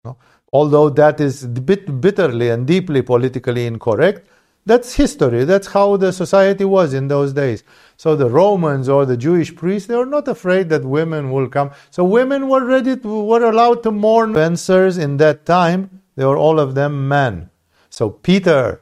No? 0.05 0.15
Although 0.51 0.91
that 0.91 1.19
is 1.19 1.47
bit 1.47 1.99
bitterly 1.99 2.49
and 2.49 2.67
deeply 2.67 3.01
politically 3.01 3.65
incorrect, 3.65 4.27
that's 4.63 4.93
history. 4.93 5.43
That's 5.43 5.65
how 5.65 5.97
the 5.97 6.13
society 6.13 6.65
was 6.65 6.93
in 6.93 7.07
those 7.07 7.33
days. 7.33 7.63
So 8.03 8.17
the 8.17 8.29
Romans 8.29 8.89
or 8.89 9.05
the 9.05 9.15
Jewish 9.15 9.55
priests, 9.55 9.87
they 9.87 9.95
were 9.95 10.05
not 10.05 10.27
afraid 10.27 10.67
that 10.67 10.83
women 10.83 11.31
will 11.31 11.47
come. 11.47 11.71
So 11.89 12.03
women 12.03 12.49
were 12.49 12.65
ready 12.65 12.97
to, 12.97 13.23
were 13.23 13.45
allowed 13.45 13.81
to 13.83 13.91
mourn 13.91 14.33
Spencers 14.33 14.97
in 14.97 15.15
that 15.23 15.45
time. 15.45 16.01
They 16.17 16.25
were 16.25 16.35
all 16.35 16.59
of 16.59 16.75
them 16.75 17.07
men. 17.07 17.49
So 17.89 18.09
Peter 18.09 18.81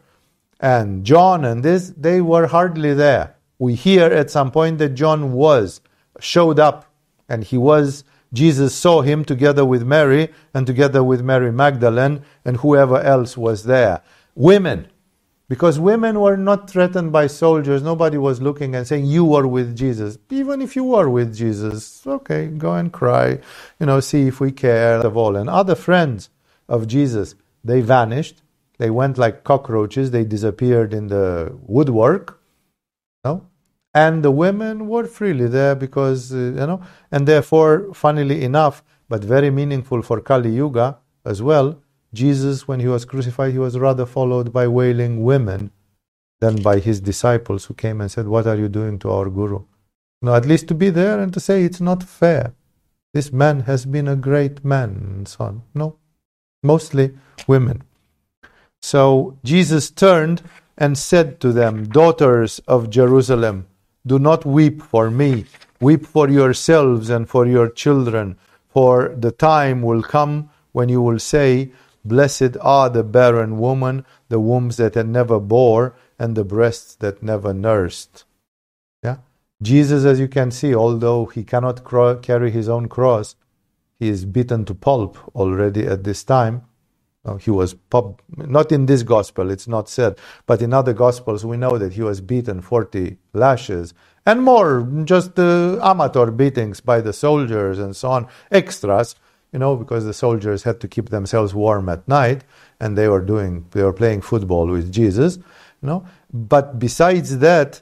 and 0.59 1.05
John 1.05 1.45
and 1.45 1.61
this, 1.61 1.93
they 1.95 2.19
were 2.19 2.47
hardly 2.47 2.95
there. 2.95 3.35
We 3.59 3.75
hear 3.75 4.05
at 4.05 4.31
some 4.31 4.49
point 4.49 4.79
that 4.79 4.95
John 4.95 5.33
was 5.33 5.81
showed 6.19 6.59
up 6.59 6.91
and 7.29 7.43
he 7.43 7.59
was 7.59 8.03
Jesus 8.33 8.73
saw 8.73 9.03
him 9.03 9.23
together 9.23 9.63
with 9.63 9.83
Mary 9.83 10.29
and 10.51 10.65
together 10.65 11.03
with 11.03 11.21
Mary 11.21 11.51
Magdalene 11.51 12.23
and 12.43 12.57
whoever 12.57 12.99
else 12.99 13.37
was 13.37 13.65
there. 13.65 14.01
Women, 14.33 14.87
because 15.51 15.81
women 15.81 16.21
were 16.21 16.37
not 16.37 16.69
threatened 16.71 17.11
by 17.11 17.27
soldiers. 17.27 17.83
Nobody 17.83 18.17
was 18.17 18.41
looking 18.41 18.73
and 18.73 18.87
saying, 18.87 19.05
You 19.07 19.25
were 19.25 19.45
with 19.47 19.75
Jesus. 19.77 20.17
Even 20.31 20.61
if 20.61 20.77
you 20.77 20.85
were 20.85 21.09
with 21.09 21.35
Jesus, 21.35 22.07
okay, 22.07 22.47
go 22.47 22.75
and 22.75 22.93
cry, 22.93 23.39
you 23.81 23.87
know, 23.87 23.99
see 23.99 24.23
if 24.27 24.39
we 24.39 24.53
care 24.53 24.99
of 25.09 25.17
all. 25.17 25.35
And 25.35 25.49
other 25.49 25.75
friends 25.75 26.29
of 26.69 26.87
Jesus, 26.87 27.35
they 27.65 27.81
vanished. 27.81 28.41
They 28.79 28.91
went 28.91 29.17
like 29.17 29.43
cockroaches. 29.43 30.11
They 30.11 30.23
disappeared 30.23 30.93
in 30.93 31.09
the 31.09 31.53
woodwork. 31.67 32.39
No? 33.25 33.47
And 33.93 34.23
the 34.23 34.31
women 34.31 34.87
were 34.87 35.05
freely 35.05 35.47
there 35.47 35.75
because, 35.75 36.33
uh, 36.33 36.37
you 36.37 36.67
know, 36.69 36.81
and 37.11 37.27
therefore, 37.27 37.93
funnily 37.93 38.43
enough, 38.43 38.83
but 39.09 39.23
very 39.23 39.51
meaningful 39.51 40.01
for 40.01 40.21
Kali 40.21 40.51
Yuga 40.51 40.97
as 41.25 41.41
well, 41.43 41.77
Jesus, 42.13 42.67
when 42.67 42.79
he 42.79 42.87
was 42.87 43.05
crucified, 43.05 43.53
he 43.53 43.59
was 43.59 43.77
rather 43.77 44.05
followed 44.05 44.51
by 44.51 44.67
wailing 44.67 45.23
women 45.23 45.71
than 46.41 46.61
by 46.61 46.79
his 46.79 46.99
disciples 46.99 47.65
who 47.65 47.73
came 47.73 48.01
and 48.01 48.11
said, 48.11 48.27
What 48.27 48.47
are 48.47 48.57
you 48.57 48.67
doing 48.67 48.99
to 48.99 49.11
our 49.11 49.29
Guru? 49.29 49.63
No, 50.21 50.35
at 50.35 50.45
least 50.45 50.67
to 50.67 50.75
be 50.75 50.89
there 50.89 51.19
and 51.19 51.33
to 51.33 51.39
say 51.39 51.63
it's 51.63 51.81
not 51.81 52.03
fair. 52.03 52.53
This 53.13 53.31
man 53.31 53.61
has 53.61 53.85
been 53.85 54.07
a 54.07 54.15
great 54.15 54.63
man 54.63 54.89
and 54.89 55.27
so 55.27 55.45
on. 55.45 55.63
No, 55.73 55.97
mostly 56.63 57.17
women. 57.47 57.83
So 58.81 59.37
Jesus 59.43 59.91
turned 59.91 60.41
and 60.77 60.97
said 60.97 61.39
to 61.41 61.51
them, 61.51 61.87
Daughters 61.89 62.59
of 62.67 62.89
Jerusalem, 62.89 63.67
do 64.05 64.17
not 64.17 64.45
weep 64.45 64.81
for 64.81 65.11
me, 65.11 65.45
weep 65.79 66.05
for 66.05 66.29
yourselves 66.29 67.09
and 67.09 67.29
for 67.29 67.45
your 67.45 67.69
children, 67.69 68.37
for 68.67 69.13
the 69.15 69.31
time 69.31 69.81
will 69.81 70.01
come 70.01 70.49
when 70.71 70.89
you 70.89 71.01
will 71.01 71.19
say, 71.19 71.71
Blessed 72.03 72.57
are 72.61 72.89
the 72.89 73.03
barren 73.03 73.59
woman, 73.59 74.05
the 74.29 74.39
wombs 74.39 74.77
that 74.77 74.95
never 75.05 75.39
bore, 75.39 75.95
and 76.19 76.35
the 76.35 76.43
breasts 76.43 76.95
that 76.95 77.23
never 77.23 77.53
nursed. 77.53 78.25
Yeah? 79.03 79.17
Jesus, 79.61 80.05
as 80.05 80.19
you 80.19 80.27
can 80.27 80.51
see, 80.51 80.73
although 80.73 81.25
he 81.25 81.43
cannot 81.43 81.83
cro- 81.83 82.17
carry 82.17 82.51
his 82.51 82.69
own 82.69 82.87
cross, 82.87 83.35
he 83.99 84.09
is 84.09 84.25
beaten 84.25 84.65
to 84.65 84.73
pulp 84.73 85.17
already 85.35 85.85
at 85.85 86.03
this 86.03 86.23
time. 86.23 86.63
Uh, 87.23 87.35
he 87.35 87.51
was 87.51 87.75
pub- 87.75 88.19
not 88.35 88.71
in 88.71 88.87
this 88.87 89.03
gospel, 89.03 89.51
it's 89.51 89.67
not 89.67 89.87
said, 89.87 90.17
but 90.47 90.61
in 90.61 90.73
other 90.73 90.93
gospels 90.93 91.45
we 91.45 91.55
know 91.57 91.77
that 91.77 91.93
he 91.93 92.01
was 92.01 92.19
beaten 92.19 92.61
40 92.61 93.17
lashes 93.33 93.93
and 94.25 94.43
more, 94.43 94.87
just 95.03 95.35
the 95.35 95.79
amateur 95.81 96.31
beatings 96.31 96.79
by 96.79 97.01
the 97.01 97.13
soldiers 97.13 97.79
and 97.79 97.95
so 97.95 98.09
on, 98.11 98.27
extras, 98.51 99.15
you 99.53 99.59
know, 99.59 99.75
because 99.75 100.05
the 100.05 100.13
soldiers 100.13 100.63
had 100.63 100.79
to 100.81 100.87
keep 100.87 101.09
themselves 101.09 101.53
warm 101.53 101.89
at 101.89 102.07
night 102.07 102.43
and 102.79 102.97
they 102.97 103.07
were 103.07 103.21
doing, 103.21 103.65
they 103.71 103.83
were 103.83 103.93
playing 103.93 104.21
football 104.21 104.67
with 104.67 104.91
Jesus, 104.91 105.37
you 105.37 105.87
know. 105.87 106.05
But 106.33 106.79
besides 106.79 107.39
that, 107.39 107.81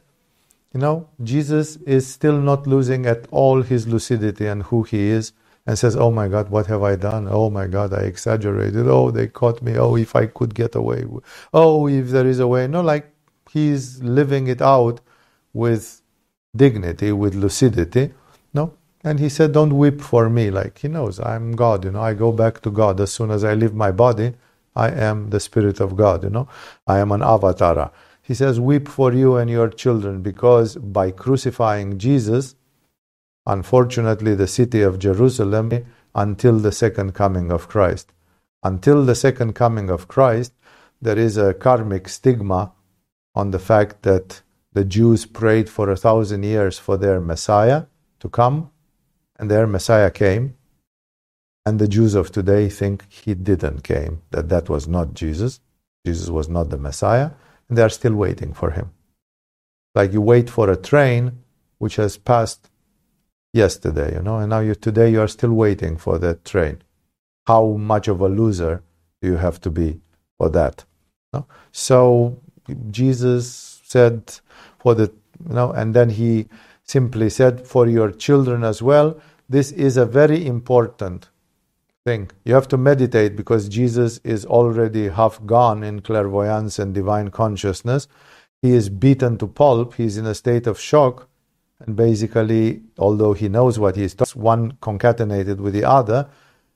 you 0.73 0.79
know, 0.79 1.09
Jesus 1.23 1.77
is 1.77 2.07
still 2.07 2.39
not 2.39 2.67
losing 2.67 3.05
at 3.05 3.27
all 3.31 3.61
his 3.61 3.87
lucidity 3.87 4.47
and 4.47 4.63
who 4.63 4.83
he 4.83 5.09
is 5.09 5.33
and 5.67 5.77
says, 5.77 5.95
Oh 5.95 6.11
my 6.11 6.27
God, 6.27 6.49
what 6.49 6.67
have 6.67 6.83
I 6.83 6.95
done? 6.95 7.27
Oh 7.29 7.49
my 7.49 7.67
God, 7.67 7.93
I 7.93 8.01
exaggerated. 8.01 8.87
Oh, 8.87 9.11
they 9.11 9.27
caught 9.27 9.61
me. 9.61 9.77
Oh, 9.77 9.95
if 9.95 10.15
I 10.15 10.27
could 10.27 10.55
get 10.55 10.75
away. 10.75 11.05
Oh, 11.53 11.87
if 11.87 12.09
there 12.09 12.27
is 12.27 12.39
a 12.39 12.47
way. 12.47 12.67
No, 12.67 12.81
like 12.81 13.11
he's 13.51 14.01
living 14.03 14.47
it 14.47 14.61
out 14.61 15.01
with 15.53 16.01
dignity, 16.55 17.11
with 17.11 17.35
lucidity. 17.35 18.13
And 19.03 19.19
he 19.19 19.29
said, 19.29 19.53
Don't 19.53 19.77
weep 19.77 20.01
for 20.01 20.29
me. 20.29 20.51
Like 20.51 20.79
he 20.79 20.87
knows 20.87 21.19
I'm 21.19 21.53
God, 21.53 21.85
you 21.85 21.91
know, 21.91 22.01
I 22.01 22.13
go 22.13 22.31
back 22.31 22.61
to 22.61 22.71
God. 22.71 22.99
As 22.99 23.11
soon 23.11 23.31
as 23.31 23.43
I 23.43 23.53
leave 23.53 23.73
my 23.73 23.91
body, 23.91 24.33
I 24.75 24.89
am 24.89 25.29
the 25.29 25.39
Spirit 25.39 25.79
of 25.79 25.95
God, 25.95 26.23
you 26.23 26.29
know. 26.29 26.47
I 26.85 26.99
am 26.99 27.11
an 27.11 27.21
avatar. 27.21 27.91
He 28.21 28.33
says, 28.33 28.59
Weep 28.59 28.87
for 28.87 29.13
you 29.13 29.37
and 29.37 29.49
your 29.49 29.69
children, 29.69 30.21
because 30.21 30.75
by 30.75 31.11
crucifying 31.11 31.97
Jesus, 31.97 32.55
unfortunately, 33.45 34.35
the 34.35 34.47
city 34.47 34.81
of 34.81 34.99
Jerusalem 34.99 35.71
until 36.13 36.59
the 36.59 36.71
second 36.71 37.13
coming 37.13 37.51
of 37.51 37.67
Christ. 37.67 38.11
Until 38.63 39.05
the 39.05 39.15
second 39.15 39.53
coming 39.53 39.89
of 39.89 40.07
Christ, 40.07 40.53
there 41.01 41.17
is 41.17 41.37
a 41.37 41.53
karmic 41.53 42.09
stigma 42.09 42.73
on 43.33 43.51
the 43.51 43.59
fact 43.59 44.03
that 44.03 44.41
the 44.73 44.83
Jews 44.83 45.25
prayed 45.25 45.69
for 45.69 45.89
a 45.89 45.95
thousand 45.95 46.43
years 46.43 46.77
for 46.77 46.97
their 46.97 47.19
Messiah 47.21 47.85
to 48.19 48.29
come, 48.29 48.69
and 49.39 49.49
their 49.49 49.65
Messiah 49.65 50.11
came. 50.11 50.55
And 51.65 51.79
the 51.79 51.87
Jews 51.87 52.13
of 52.13 52.31
today 52.31 52.69
think 52.69 53.05
he 53.11 53.33
didn't 53.33 53.83
came, 53.83 54.21
that 54.31 54.49
that 54.49 54.69
was 54.69 54.87
not 54.87 55.13
Jesus. 55.13 55.59
Jesus 56.05 56.29
was 56.29 56.49
not 56.49 56.69
the 56.69 56.77
Messiah, 56.77 57.31
and 57.67 57.77
they 57.77 57.81
are 57.81 57.89
still 57.89 58.13
waiting 58.13 58.53
for 58.53 58.71
him. 58.71 58.91
Like 59.95 60.13
you 60.13 60.21
wait 60.21 60.49
for 60.49 60.69
a 60.69 60.75
train 60.75 61.39
which 61.77 61.95
has 61.95 62.17
passed 62.17 62.69
yesterday, 63.53 64.15
you 64.15 64.21
know, 64.21 64.37
and 64.37 64.49
now 64.49 64.59
you 64.59 64.75
today 64.75 65.09
you 65.11 65.21
are 65.21 65.27
still 65.27 65.53
waiting 65.53 65.97
for 65.97 66.19
that 66.19 66.45
train. 66.45 66.81
How 67.47 67.65
much 67.73 68.07
of 68.07 68.21
a 68.21 68.27
loser 68.27 68.83
do 69.21 69.29
you 69.29 69.37
have 69.37 69.59
to 69.61 69.69
be 69.69 70.01
for 70.37 70.49
that? 70.49 70.85
So 71.71 72.39
Jesus 72.91 73.81
said 73.83 74.39
for 74.79 74.95
the 74.95 75.11
you 75.47 75.55
know, 75.55 75.71
and 75.71 75.93
then 75.93 76.09
he 76.09 76.47
simply 76.83 77.29
said 77.29 77.65
for 77.65 77.87
your 77.87 78.11
children 78.11 78.63
as 78.63 78.81
well. 78.81 79.19
This 79.49 79.71
is 79.71 79.97
a 79.97 80.05
very 80.05 80.45
important 80.45 81.29
thing. 82.05 82.29
You 82.45 82.53
have 82.53 82.67
to 82.67 82.77
meditate 82.77 83.35
because 83.35 83.67
Jesus 83.67 84.19
is 84.23 84.45
already 84.45 85.09
half 85.09 85.43
gone 85.45 85.83
in 85.83 86.01
clairvoyance 86.01 86.77
and 86.77 86.93
divine 86.93 87.31
consciousness. 87.31 88.07
He 88.61 88.73
is 88.73 88.89
beaten 88.89 89.39
to 89.39 89.47
pulp. 89.47 89.95
He's 89.95 90.17
in 90.17 90.27
a 90.27 90.35
state 90.35 90.67
of 90.67 90.79
shock 90.79 91.27
and 91.79 91.95
basically, 91.95 92.81
although 92.97 93.33
he 93.33 93.49
knows 93.49 93.79
what 93.79 93.95
he's 93.95 94.13
talking, 94.13 94.41
one 94.41 94.71
concatenated 94.81 95.59
with 95.59 95.73
the 95.73 95.85
other, 95.85 96.27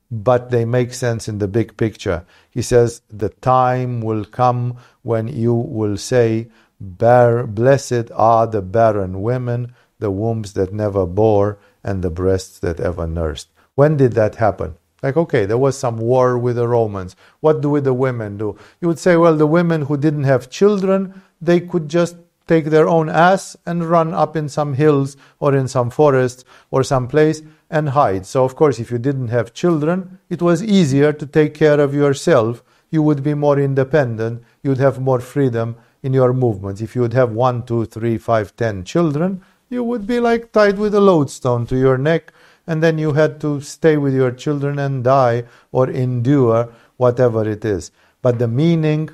but 0.09 0.49
they 0.49 0.65
make 0.65 0.93
sense 0.93 1.27
in 1.27 1.39
the 1.39 1.47
big 1.47 1.75
picture. 1.77 2.25
He 2.49 2.61
says, 2.61 3.01
The 3.09 3.29
time 3.29 4.01
will 4.01 4.25
come 4.25 4.77
when 5.01 5.27
you 5.27 5.53
will 5.53 5.97
say, 5.97 6.49
Blessed 6.79 8.11
are 8.13 8.47
the 8.47 8.61
barren 8.61 9.21
women, 9.21 9.75
the 9.99 10.11
wombs 10.11 10.53
that 10.53 10.73
never 10.73 11.05
bore, 11.05 11.59
and 11.83 12.01
the 12.01 12.09
breasts 12.09 12.59
that 12.59 12.79
ever 12.79 13.07
nursed. 13.07 13.49
When 13.75 13.97
did 13.97 14.13
that 14.13 14.35
happen? 14.35 14.75
Like, 15.01 15.17
okay, 15.17 15.45
there 15.45 15.57
was 15.57 15.77
some 15.77 15.97
war 15.97 16.37
with 16.37 16.55
the 16.55 16.67
Romans. 16.67 17.15
What 17.41 17.61
do 17.61 17.79
the 17.81 17.93
women 17.93 18.37
do? 18.37 18.57
You 18.79 18.87
would 18.87 18.99
say, 18.99 19.17
well, 19.17 19.35
the 19.35 19.47
women 19.47 19.83
who 19.83 19.97
didn't 19.97 20.23
have 20.23 20.49
children, 20.49 21.21
they 21.41 21.59
could 21.59 21.89
just 21.89 22.15
take 22.47 22.65
their 22.65 22.87
own 22.87 23.09
ass 23.09 23.55
and 23.65 23.83
run 23.83 24.13
up 24.13 24.35
in 24.35 24.47
some 24.47 24.73
hills 24.73 25.17
or 25.39 25.55
in 25.55 25.67
some 25.67 25.89
forest 25.89 26.45
or 26.71 26.83
some 26.83 27.07
place 27.07 27.41
and 27.69 27.89
hide. 27.89 28.25
So, 28.25 28.45
of 28.45 28.55
course, 28.55 28.79
if 28.79 28.91
you 28.91 28.97
didn't 28.97 29.29
have 29.29 29.53
children, 29.53 30.19
it 30.29 30.41
was 30.41 30.63
easier 30.63 31.11
to 31.13 31.25
take 31.25 31.53
care 31.53 31.79
of 31.79 31.93
yourself. 31.93 32.63
You 32.89 33.01
would 33.01 33.23
be 33.23 33.33
more 33.33 33.59
independent. 33.59 34.43
You'd 34.61 34.77
have 34.77 35.01
more 35.01 35.19
freedom 35.19 35.75
in 36.01 36.13
your 36.13 36.33
movements. 36.33 36.81
If 36.81 36.95
you 36.95 37.01
would 37.01 37.13
have 37.13 37.31
one, 37.31 37.65
two, 37.65 37.85
three, 37.85 38.17
five, 38.17 38.55
ten 38.55 38.83
children, 38.83 39.41
you 39.73 39.83
would 39.83 40.07
be 40.07 40.19
like 40.19 40.51
tied 40.51 40.77
with 40.77 40.93
a 40.95 41.01
lodestone 41.01 41.65
to 41.67 41.77
your 41.77 41.97
neck, 41.97 42.31
and 42.65 42.81
then 42.81 42.97
you 42.97 43.13
had 43.13 43.41
to 43.41 43.59
stay 43.59 43.97
with 43.97 44.13
your 44.13 44.31
children 44.31 44.79
and 44.79 45.03
die 45.03 45.43
or 45.71 45.89
endure 45.89 46.71
whatever 46.97 47.47
it 47.47 47.65
is. 47.65 47.91
But 48.21 48.39
the 48.39 48.47
meaning 48.47 49.09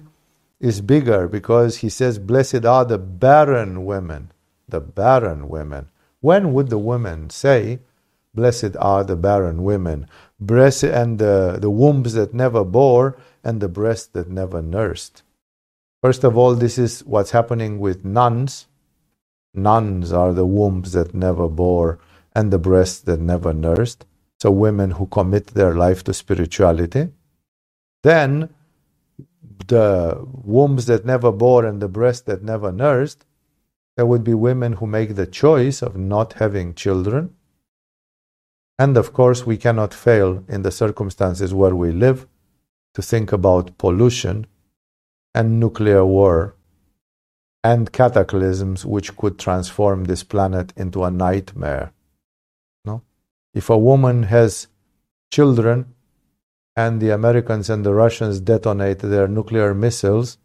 is 0.59 0.81
bigger 0.81 1.27
because 1.27 1.77
he 1.77 1.89
says, 1.89 2.19
Blessed 2.19 2.65
are 2.65 2.85
the 2.85 2.99
barren 2.99 3.85
women. 3.85 4.31
The 4.67 4.81
barren 4.81 5.49
women. 5.49 5.89
When 6.21 6.53
would 6.53 6.69
the 6.69 6.77
women 6.77 7.29
say, 7.29 7.79
Blessed 8.35 8.75
are 8.77 9.03
the 9.03 9.15
barren 9.15 9.63
women, 9.63 10.07
breast 10.39 10.83
and 10.83 11.17
the, 11.17 11.57
the 11.59 11.71
wombs 11.71 12.13
that 12.13 12.33
never 12.33 12.63
bore, 12.63 13.17
and 13.43 13.59
the 13.59 13.67
breasts 13.67 14.07
that 14.07 14.29
never 14.29 14.61
nursed? 14.61 15.23
First 16.01 16.23
of 16.23 16.37
all, 16.37 16.55
this 16.55 16.77
is 16.77 17.03
what's 17.03 17.31
happening 17.31 17.79
with 17.79 18.05
nuns. 18.05 18.67
Nuns 19.63 20.11
are 20.11 20.33
the 20.33 20.45
wombs 20.45 20.91
that 20.93 21.13
never 21.13 21.47
bore 21.47 21.99
and 22.35 22.51
the 22.51 22.59
breasts 22.59 22.99
that 23.01 23.19
never 23.19 23.53
nursed. 23.53 24.05
So, 24.41 24.51
women 24.51 24.91
who 24.91 25.05
commit 25.07 25.47
their 25.47 25.75
life 25.75 26.03
to 26.05 26.13
spirituality. 26.13 27.09
Then, 28.03 28.49
the 29.67 30.25
wombs 30.31 30.85
that 30.85 31.05
never 31.05 31.31
bore 31.31 31.65
and 31.65 31.81
the 31.81 31.89
breasts 31.89 32.23
that 32.23 32.43
never 32.43 32.71
nursed, 32.71 33.25
there 33.97 34.05
would 34.05 34.23
be 34.23 34.33
women 34.33 34.73
who 34.73 34.87
make 34.87 35.15
the 35.15 35.27
choice 35.27 35.81
of 35.81 35.97
not 35.97 36.33
having 36.33 36.73
children. 36.73 37.35
And 38.77 38.95
of 38.95 39.11
course, 39.11 39.45
we 39.45 39.57
cannot 39.57 39.93
fail 39.93 40.43
in 40.47 40.61
the 40.61 40.71
circumstances 40.71 41.53
where 41.53 41.75
we 41.75 41.91
live 41.91 42.25
to 42.93 43.01
think 43.01 43.33
about 43.33 43.77
pollution 43.77 44.47
and 45.35 45.59
nuclear 45.59 46.05
war 46.05 46.55
and 47.63 47.91
cataclysms 47.91 48.85
which 48.85 49.15
could 49.17 49.37
transform 49.37 50.05
this 50.05 50.23
planet 50.23 50.73
into 50.77 51.03
a 51.03 51.11
nightmare. 51.11 51.91
No? 52.85 53.01
If 53.53 53.69
a 53.69 53.77
woman 53.77 54.23
has 54.23 54.67
children, 55.31 55.93
and 56.75 57.01
the 57.01 57.09
Americans 57.09 57.69
and 57.69 57.85
the 57.85 57.93
Russians 57.93 58.39
detonate 58.39 58.99
their 58.99 59.27
nuclear 59.27 59.73
missiles, 59.73 60.37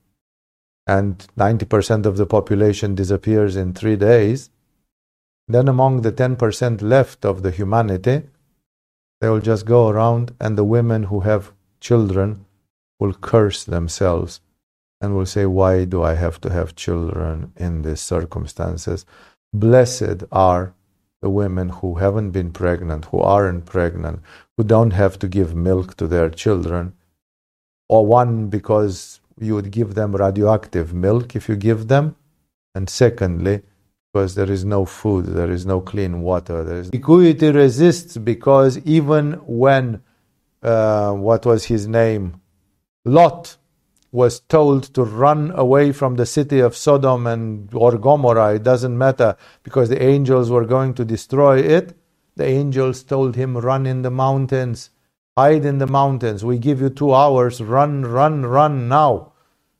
and 0.87 1.27
90% 1.39 2.07
of 2.07 2.17
the 2.17 2.27
population 2.27 2.95
disappears 2.95 3.55
in 3.57 3.73
three 3.73 3.97
days, 3.97 4.51
then 5.47 5.69
among 5.69 6.03
the 6.03 6.13
10% 6.13 6.83
left 6.83 7.25
of 7.25 7.43
the 7.43 7.51
humanity, 7.51 8.23
they 9.21 9.29
will 9.29 9.41
just 9.41 9.65
go 9.65 9.89
around, 9.89 10.35
and 10.41 10.59
the 10.59 10.65
women 10.65 11.05
who 11.05 11.21
have 11.21 11.53
children 11.81 12.45
will 12.99 13.15
curse 13.15 13.63
themselves 13.65 14.41
and 15.05 15.15
will 15.15 15.27
say, 15.27 15.47
Why 15.47 15.85
do 15.85 16.03
I 16.03 16.15
have 16.15 16.41
to 16.43 16.51
have 16.51 16.75
children 16.75 17.53
in 17.57 17.83
these 17.83 18.01
circumstances? 18.01 19.05
Blessed 19.53 20.25
are 20.33 20.75
the 21.23 21.31
women 21.31 21.69
who 21.69 21.95
haven't 22.05 22.31
been 22.33 22.51
pregnant, 22.51 23.07
who 23.07 23.21
aren't 23.21 23.67
pregnant, 23.67 24.21
who 24.57 24.65
don't 24.65 24.93
have 24.93 25.19
to 25.21 25.29
give 25.29 25.55
milk 25.55 25.97
to 25.97 26.07
their 26.07 26.29
children, 26.31 26.95
or 27.89 28.05
one, 28.07 28.49
because 28.49 29.21
you 29.39 29.55
would 29.55 29.71
give 29.71 29.95
them 29.95 30.17
radioactive 30.17 30.95
milk 30.95 31.37
if 31.37 31.49
you 31.49 31.57
give 31.57 31.89
them, 31.89 32.17
and 32.75 32.89
secondly, 32.89 33.63
because 34.13 34.35
there 34.35 34.51
is 34.51 34.65
no 34.65 34.85
food, 34.85 35.27
there 35.27 35.51
is 35.51 35.67
no 35.67 35.81
clean 35.81 36.21
water. 36.21 36.63
There 36.63 36.79
is... 36.79 36.91
Equity 36.93 37.51
resists 37.51 38.17
because 38.17 38.79
even 38.79 39.33
when, 39.65 40.03
uh, 40.63 41.13
what 41.13 41.45
was 41.45 41.65
his 41.65 41.89
name? 41.89 42.41
Lot 43.05 43.57
was 44.15 44.39
told 44.39 44.85
to 44.95 45.03
run 45.03 45.51
away 45.57 45.91
from 45.91 46.15
the 46.15 46.25
city 46.25 46.61
of 46.61 46.77
Sodom 46.77 47.27
and 47.27 47.69
or 47.75 47.99
Gomorrah, 47.99 48.55
it 48.55 48.63
doesn't 48.63 48.97
matter, 48.97 49.37
because 49.65 49.89
the 49.89 50.01
angels 50.01 50.51
were 50.51 50.65
going 50.65 50.95
to 50.95 51.05
destroy 51.05 51.59
it. 51.59 51.97
The 52.37 52.47
angels 52.47 53.03
told 53.03 53.35
him, 53.35 53.57
Run 53.57 53.87
in 53.87 54.03
the 54.03 54.13
mountains, 54.13 54.91
hide 55.37 55.65
in 55.65 55.79
the 55.79 55.89
mountains. 55.89 56.45
We 56.45 56.59
give 56.59 56.81
you 56.81 56.91
two 56.91 57.13
hours, 57.13 57.61
run, 57.61 58.03
run, 58.05 58.47
run 58.47 58.89
now. 58.89 59.33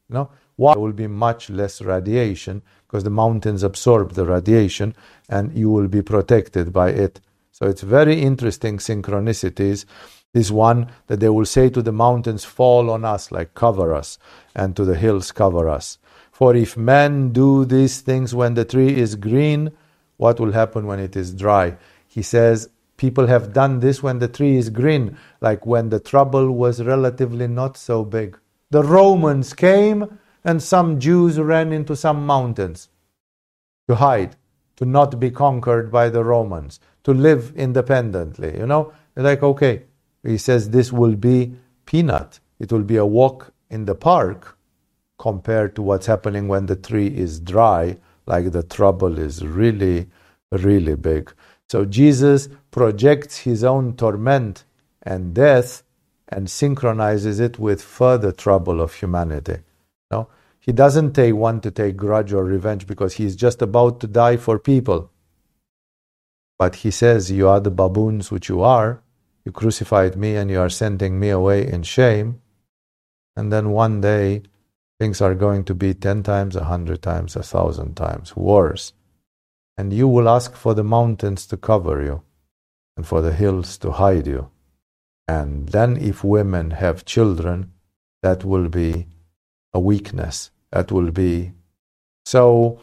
You 0.09 0.15
know, 0.15 0.31
why? 0.57 0.75
There 0.75 0.83
will 0.83 0.93
be 0.93 1.07
much 1.07 1.49
less 1.49 1.81
radiation 1.81 2.63
because 2.89 3.05
the 3.05 3.11
mountains 3.11 3.63
absorb 3.63 4.15
the 4.15 4.27
radiation 4.27 4.97
and 5.29 5.57
you 5.57 5.71
will 5.71 5.87
be 5.87 6.03
protected 6.03 6.73
by 6.73 6.89
it. 6.89 7.21
So 7.55 7.67
it's 7.67 7.83
very 7.83 8.21
interesting 8.21 8.79
synchronicities. 8.79 9.85
This 10.33 10.51
one 10.51 10.91
that 11.07 11.21
they 11.21 11.29
will 11.29 11.45
say 11.45 11.71
to 11.71 11.83
the 11.83 11.93
mountains, 11.93 12.45
Fall 12.45 12.91
on 12.91 13.05
us, 13.05 13.31
like 13.31 13.55
cover 13.55 13.95
us, 13.95 14.19
and 14.57 14.75
to 14.75 14.85
the 14.85 14.97
hills, 14.97 15.31
cover 15.31 15.69
us. 15.69 15.99
For 16.33 16.57
if 16.57 16.77
men 16.77 17.31
do 17.31 17.65
these 17.65 18.01
things 18.01 18.35
when 18.35 18.55
the 18.55 18.65
tree 18.65 18.99
is 18.99 19.15
green, 19.15 19.71
what 20.17 20.41
will 20.41 20.51
happen 20.51 20.85
when 20.85 20.99
it 20.99 21.15
is 21.15 21.33
dry? 21.33 21.77
He 22.09 22.23
says, 22.23 22.71
People 22.97 23.29
have 23.29 23.53
done 23.53 23.79
this 23.79 24.03
when 24.03 24.19
the 24.19 24.27
tree 24.27 24.57
is 24.57 24.69
green, 24.69 25.17
like 25.41 25.65
when 25.65 25.91
the 25.91 26.01
trouble 26.01 26.51
was 26.51 26.83
relatively 26.83 27.47
not 27.47 27.77
so 27.77 28.05
big. 28.05 28.37
The 28.73 28.83
Romans 28.83 29.55
came 29.55 30.19
and 30.43 30.61
some 30.61 30.99
Jews 30.99 31.39
ran 31.39 31.73
into 31.73 31.95
some 31.95 32.27
mountains 32.27 32.89
to 33.89 33.95
hide, 33.95 34.35
to 34.77 34.85
not 34.85 35.21
be 35.21 35.31
conquered 35.31 35.91
by 35.91 36.09
the 36.09 36.25
Romans, 36.25 36.81
to 37.05 37.13
live 37.13 37.53
independently. 37.57 38.57
You 38.59 38.67
know, 38.67 38.93
like, 39.17 39.43
okay, 39.43 39.85
he 40.23 40.39
says 40.39 40.71
this 40.71 40.93
will 40.93 41.17
be 41.17 41.55
peanut. 41.87 42.41
It 42.59 42.73
will 42.73 42.83
be 42.83 42.97
a 42.97 43.07
walk 43.07 43.53
in 43.71 43.85
the 43.85 43.95
park 43.95 44.57
compared 45.19 45.77
to 45.77 45.83
what's 45.83 46.07
happening 46.07 46.49
when 46.49 46.67
the 46.67 46.77
tree 46.77 47.07
is 47.07 47.41
dry, 47.41 47.97
like 48.27 48.53
the 48.53 48.63
trouble 48.63 49.19
is 49.19 49.45
really, 49.45 50.09
really 50.51 50.97
big. 50.97 51.33
So 51.69 51.85
Jesus 51.85 52.49
projects 52.71 53.39
his 53.39 53.65
own 53.65 53.97
torment 53.97 54.65
and 55.03 55.35
death 55.35 55.83
and 56.29 56.51
synchronizes 56.51 57.39
it 57.41 57.59
with 57.59 57.83
further 57.83 58.33
trouble 58.33 58.81
of 58.81 58.95
humanity. 58.95 59.59
No? 60.11 60.29
He 60.65 60.73
doesn't 60.73 61.15
take 61.15 61.35
one 61.35 61.61
to 61.63 61.71
take 61.71 61.97
grudge 61.97 62.33
or 62.33 62.45
revenge 62.45 62.87
because 62.87 63.15
he's 63.15 63.37
just 63.37 63.63
about 63.63 64.01
to 64.01 64.09
die 64.09 64.39
for 64.39 64.59
people. 64.59 65.11
But 66.59 66.77
he 66.77 66.91
says, 66.91 67.31
You 67.31 67.49
are 67.49 67.61
the 67.61 67.71
baboons 67.73 68.31
which 68.33 68.49
you 68.49 68.63
are. 68.63 69.03
You 69.45 69.53
crucified 69.53 70.17
me 70.17 70.37
and 70.37 70.51
you 70.51 70.61
are 70.61 70.71
sending 70.71 71.21
me 71.21 71.31
away 71.31 71.67
in 71.67 71.83
shame. 71.85 72.41
And 73.37 73.53
then 73.53 73.71
one 73.71 74.01
day, 74.01 74.45
things 75.01 75.21
are 75.21 75.35
going 75.35 75.65
to 75.65 75.75
be 75.75 75.95
ten 75.95 76.23
times, 76.23 76.57
a 76.57 76.65
hundred 76.65 77.03
times, 77.03 77.37
a 77.37 77.43
thousand 77.43 77.97
times 77.97 78.37
worse 78.37 78.93
and 79.77 79.93
you 79.93 80.09
will 80.09 80.29
ask 80.29 80.55
for 80.55 80.75
the 80.75 80.85
mountains 80.85 81.47
to 81.47 81.57
cover 81.57 82.03
you 82.03 82.23
and 82.97 83.07
for 83.07 83.21
the 83.23 83.33
hills 83.33 83.79
to 83.79 83.93
hide 83.93 84.27
you. 84.27 84.51
And 85.27 85.69
then, 85.71 85.97
if 85.97 86.23
women 86.25 86.73
have 86.73 87.05
children, 87.05 87.73
that 88.23 88.45
will 88.45 88.69
be 88.69 89.07
a 89.73 89.81
weakness. 89.81 90.51
That 90.75 90.91
will 90.91 91.13
be 91.13 91.53
so. 92.27 92.81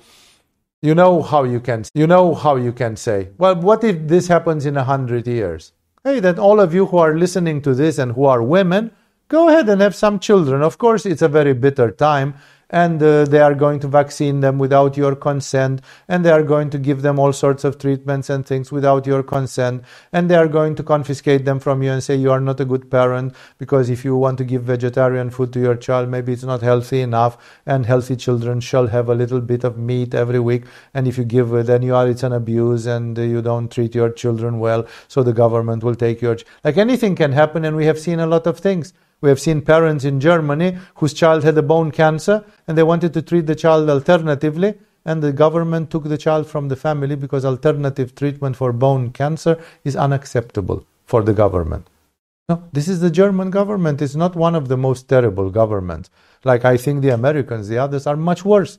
You 0.81 0.95
know 0.95 1.21
how 1.21 1.43
you 1.43 1.59
can. 1.59 1.83
You 1.93 2.07
know 2.07 2.33
how 2.33 2.55
you 2.55 2.71
can 2.71 2.95
say, 2.95 3.29
"Well, 3.37 3.55
what 3.55 3.83
if 3.83 4.07
this 4.07 4.29
happens 4.29 4.65
in 4.65 4.77
a 4.77 4.85
hundred 4.85 5.27
years?" 5.27 5.73
Hey, 6.05 6.21
then 6.21 6.39
all 6.39 6.59
of 6.61 6.73
you 6.73 6.85
who 6.85 6.97
are 6.97 7.13
listening 7.23 7.61
to 7.63 7.75
this 7.75 7.99
and 7.99 8.13
who 8.13 8.25
are 8.25 8.41
women, 8.41 8.91
go 9.27 9.49
ahead 9.49 9.67
and 9.69 9.81
have 9.81 9.93
some 9.93 10.19
children. 10.19 10.63
Of 10.63 10.77
course, 10.77 11.05
it's 11.05 11.21
a 11.21 11.27
very 11.27 11.53
bitter 11.53 11.91
time, 11.91 12.33
and 12.71 13.03
uh, 13.03 13.25
they 13.25 13.39
are 13.39 13.53
going 13.53 13.79
to 13.81 13.87
vaccine 13.87 14.39
them 14.39 14.57
without 14.57 14.97
your 14.97 15.15
consent 15.15 15.81
and 16.07 16.25
they 16.25 16.31
are 16.31 16.41
going 16.41 16.69
to 16.69 16.79
give 16.79 17.01
them 17.01 17.19
all 17.19 17.33
sorts 17.33 17.63
of 17.63 17.77
treatments 17.77 18.29
and 18.29 18.45
things 18.45 18.71
without 18.71 19.05
your 19.05 19.21
consent 19.21 19.83
and 20.13 20.29
they 20.29 20.35
are 20.35 20.47
going 20.47 20.73
to 20.73 20.81
confiscate 20.81 21.45
them 21.45 21.59
from 21.59 21.83
you 21.83 21.91
and 21.91 22.03
say 22.03 22.15
you 22.15 22.31
are 22.31 22.39
not 22.39 22.59
a 22.59 22.65
good 22.65 22.89
parent 22.89 23.35
because 23.57 23.89
if 23.89 24.05
you 24.05 24.15
want 24.15 24.37
to 24.37 24.43
give 24.45 24.63
vegetarian 24.63 25.29
food 25.29 25.51
to 25.51 25.59
your 25.59 25.75
child 25.75 26.09
maybe 26.09 26.31
it's 26.31 26.43
not 26.43 26.61
healthy 26.61 27.01
enough 27.01 27.37
and 27.65 27.85
healthy 27.85 28.15
children 28.15 28.59
shall 28.59 28.87
have 28.87 29.09
a 29.09 29.15
little 29.15 29.41
bit 29.41 29.63
of 29.63 29.77
meat 29.77 30.15
every 30.15 30.39
week 30.39 30.63
and 30.93 31.07
if 31.07 31.17
you 31.17 31.25
give 31.25 31.53
it 31.53 31.65
then 31.65 31.81
you 31.81 31.93
are 31.93 32.07
it's 32.07 32.23
an 32.23 32.33
abuse 32.33 32.85
and 32.85 33.19
uh, 33.19 33.21
you 33.21 33.41
don't 33.41 33.71
treat 33.71 33.93
your 33.93 34.09
children 34.09 34.59
well 34.59 34.87
so 35.09 35.21
the 35.21 35.33
government 35.33 35.83
will 35.83 35.95
take 35.95 36.21
your 36.21 36.35
ch- 36.35 36.45
like 36.63 36.77
anything 36.77 37.15
can 37.15 37.33
happen 37.33 37.65
and 37.65 37.75
we 37.75 37.85
have 37.85 37.99
seen 37.99 38.19
a 38.19 38.27
lot 38.27 38.47
of 38.47 38.57
things 38.57 38.93
we 39.21 39.29
have 39.29 39.39
seen 39.39 39.61
parents 39.61 40.03
in 40.03 40.19
Germany 40.19 40.77
whose 40.95 41.13
child 41.13 41.43
had 41.43 41.57
a 41.57 41.63
bone 41.63 41.91
cancer 41.91 42.43
and 42.67 42.77
they 42.77 42.83
wanted 42.83 43.13
to 43.13 43.21
treat 43.21 43.45
the 43.45 43.55
child 43.55 43.89
alternatively, 43.89 44.73
and 45.05 45.23
the 45.23 45.31
government 45.31 45.89
took 45.89 46.03
the 46.03 46.17
child 46.17 46.47
from 46.47 46.67
the 46.67 46.75
family 46.75 47.15
because 47.15 47.45
alternative 47.45 48.13
treatment 48.13 48.55
for 48.55 48.71
bone 48.71 49.11
cancer 49.11 49.59
is 49.83 49.95
unacceptable 49.95 50.85
for 51.05 51.23
the 51.23 51.33
government. 51.33 51.87
No, 52.49 52.63
this 52.73 52.87
is 52.87 52.99
the 52.99 53.09
German 53.09 53.49
government. 53.49 54.01
It's 54.01 54.15
not 54.15 54.35
one 54.35 54.55
of 54.55 54.67
the 54.67 54.77
most 54.77 55.07
terrible 55.07 55.49
governments. 55.49 56.09
Like 56.43 56.65
I 56.65 56.77
think 56.77 57.01
the 57.01 57.09
Americans, 57.09 57.67
the 57.67 57.77
others 57.77 58.05
are 58.07 58.17
much 58.17 58.43
worse. 58.43 58.77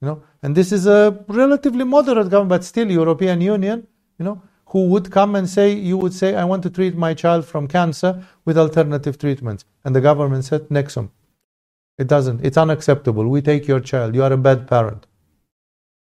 You 0.00 0.06
know, 0.08 0.22
and 0.42 0.54
this 0.54 0.70
is 0.70 0.86
a 0.86 1.24
relatively 1.26 1.84
moderate 1.84 2.30
government, 2.30 2.50
but 2.50 2.64
still 2.64 2.90
European 2.90 3.40
Union. 3.40 3.86
You 4.18 4.24
know, 4.24 4.42
who 4.68 4.86
would 4.88 5.10
come 5.10 5.34
and 5.34 5.48
say, 5.48 5.72
you 5.72 5.96
would 5.96 6.12
say, 6.12 6.34
I 6.34 6.44
want 6.44 6.62
to 6.64 6.70
treat 6.70 6.94
my 6.94 7.14
child 7.14 7.46
from 7.46 7.68
cancer 7.68 8.24
with 8.44 8.58
alternative 8.58 9.18
treatments. 9.18 9.64
And 9.84 9.96
the 9.96 10.00
government 10.00 10.44
said, 10.44 10.68
Nexum. 10.68 11.10
It 11.96 12.06
doesn't. 12.06 12.44
It's 12.44 12.58
unacceptable. 12.58 13.26
We 13.26 13.40
take 13.40 13.66
your 13.66 13.80
child. 13.80 14.14
You 14.14 14.22
are 14.22 14.32
a 14.32 14.36
bad 14.36 14.68
parent. 14.68 15.06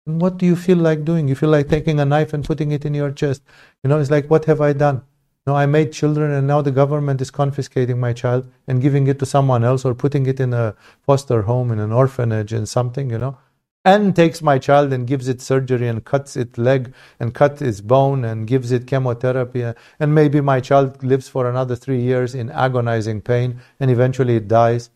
And 0.07 0.21
what 0.21 0.39
do 0.39 0.47
you 0.47 0.57
feel 0.57 0.79
like 0.79 1.05
doing? 1.05 1.29
You 1.29 1.35
feel 1.35 1.51
like 1.51 1.69
taking 1.69 2.01
a 2.01 2.05
knife 2.05 2.33
and 2.33 2.45
putting 2.45 2.73
it 2.73 2.85
in 2.85 2.95
your 2.95 3.11
chest. 3.11 3.43
You 3.83 3.89
know, 3.91 3.99
it's 3.99 4.11
like, 4.11 4.31
what 4.31 4.47
have 4.47 4.61
I 4.61 4.73
done? 4.73 5.03
No, 5.47 5.55
I 5.55 5.67
made 5.67 5.93
children 5.93 6.31
and 6.33 6.47
now 6.47 6.63
the 6.63 6.71
government 6.71 7.21
is 7.21 7.31
confiscating 7.31 8.01
my 8.01 8.15
child 8.15 8.51
and 8.67 8.81
giving 8.81 9.07
it 9.09 9.19
to 9.19 9.27
someone 9.27 9.63
else 9.63 9.85
or 9.85 9.95
putting 9.95 10.25
it 10.25 10.41
in 10.41 10.55
a 10.55 10.75
foster 11.03 11.43
home, 11.43 11.71
in 11.71 11.79
an 11.79 11.93
orphanage, 11.93 12.55
in 12.55 12.65
something, 12.65 13.11
you 13.11 13.19
know 13.19 13.37
and 13.85 14.17
takes 14.17 14.41
my 14.41 14.59
child 14.59 14.93
and 14.93 15.07
gives 15.07 15.29
it 15.29 15.43
surgery 15.43 15.87
and 15.89 16.05
cuts 16.05 16.37
its 16.37 16.57
leg 16.57 16.95
and 17.21 17.35
cuts 17.35 17.61
its 17.61 17.81
bone 17.81 18.25
and 18.25 18.47
gives 18.47 18.73
it 18.73 18.87
chemotherapy. 18.87 19.73
And 20.01 20.15
maybe 20.15 20.41
my 20.41 20.61
child 20.61 21.05
lives 21.05 21.29
for 21.29 21.49
another 21.49 21.77
three 21.77 22.01
years 22.01 22.35
in 22.35 22.51
agonizing 22.51 23.21
pain 23.21 23.61
and 23.79 23.91
eventually 23.91 24.37
it 24.37 24.49
dies. 24.49 24.91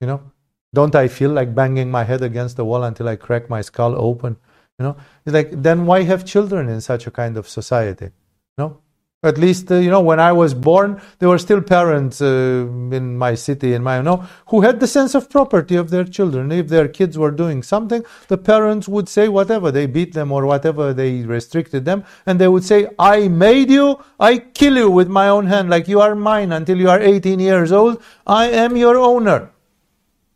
You 0.00 0.06
know? 0.06 0.32
Don't 0.74 0.94
i 0.96 1.06
feel 1.06 1.30
like 1.30 1.54
banging 1.54 1.90
my 1.90 2.02
head 2.02 2.22
against 2.22 2.56
the 2.56 2.64
wall 2.64 2.82
until 2.82 3.08
i 3.08 3.16
crack 3.16 3.48
my 3.48 3.62
skull 3.62 3.94
open? 3.96 4.36
You 4.78 4.84
know? 4.84 4.96
It's 5.24 5.32
like 5.32 5.62
then 5.62 5.86
why 5.86 6.02
have 6.02 6.24
children 6.24 6.68
in 6.68 6.80
such 6.80 7.06
a 7.06 7.10
kind 7.10 7.36
of 7.36 7.48
society? 7.48 8.06
You 8.06 8.10
no 8.58 8.83
at 9.24 9.38
least, 9.38 9.70
uh, 9.72 9.76
you 9.76 9.90
know, 9.90 10.00
when 10.00 10.20
I 10.20 10.32
was 10.32 10.52
born, 10.52 11.00
there 11.18 11.28
were 11.28 11.38
still 11.38 11.62
parents 11.62 12.20
uh, 12.20 12.66
in 12.92 13.16
my 13.16 13.34
city, 13.34 13.72
in 13.72 13.82
my, 13.82 13.96
you 13.96 14.02
know, 14.02 14.26
who 14.48 14.60
had 14.60 14.80
the 14.80 14.86
sense 14.86 15.14
of 15.14 15.30
property 15.30 15.76
of 15.76 15.90
their 15.90 16.04
children. 16.04 16.52
If 16.52 16.68
their 16.68 16.88
kids 16.88 17.16
were 17.16 17.30
doing 17.30 17.62
something, 17.62 18.04
the 18.28 18.36
parents 18.36 18.86
would 18.86 19.08
say 19.08 19.28
whatever. 19.28 19.70
They 19.70 19.86
beat 19.86 20.12
them 20.12 20.30
or 20.30 20.44
whatever, 20.46 20.92
they 20.92 21.22
restricted 21.22 21.84
them. 21.84 22.04
And 22.26 22.38
they 22.38 22.48
would 22.48 22.64
say, 22.64 22.88
I 22.98 23.28
made 23.28 23.70
you, 23.70 24.02
I 24.20 24.38
kill 24.38 24.76
you 24.76 24.90
with 24.90 25.08
my 25.08 25.28
own 25.28 25.46
hand, 25.46 25.70
like 25.70 25.88
you 25.88 26.00
are 26.00 26.14
mine 26.14 26.52
until 26.52 26.78
you 26.78 26.90
are 26.90 27.00
18 27.00 27.40
years 27.40 27.72
old. 27.72 28.02
I 28.26 28.50
am 28.50 28.76
your 28.76 28.96
owner. 28.96 29.50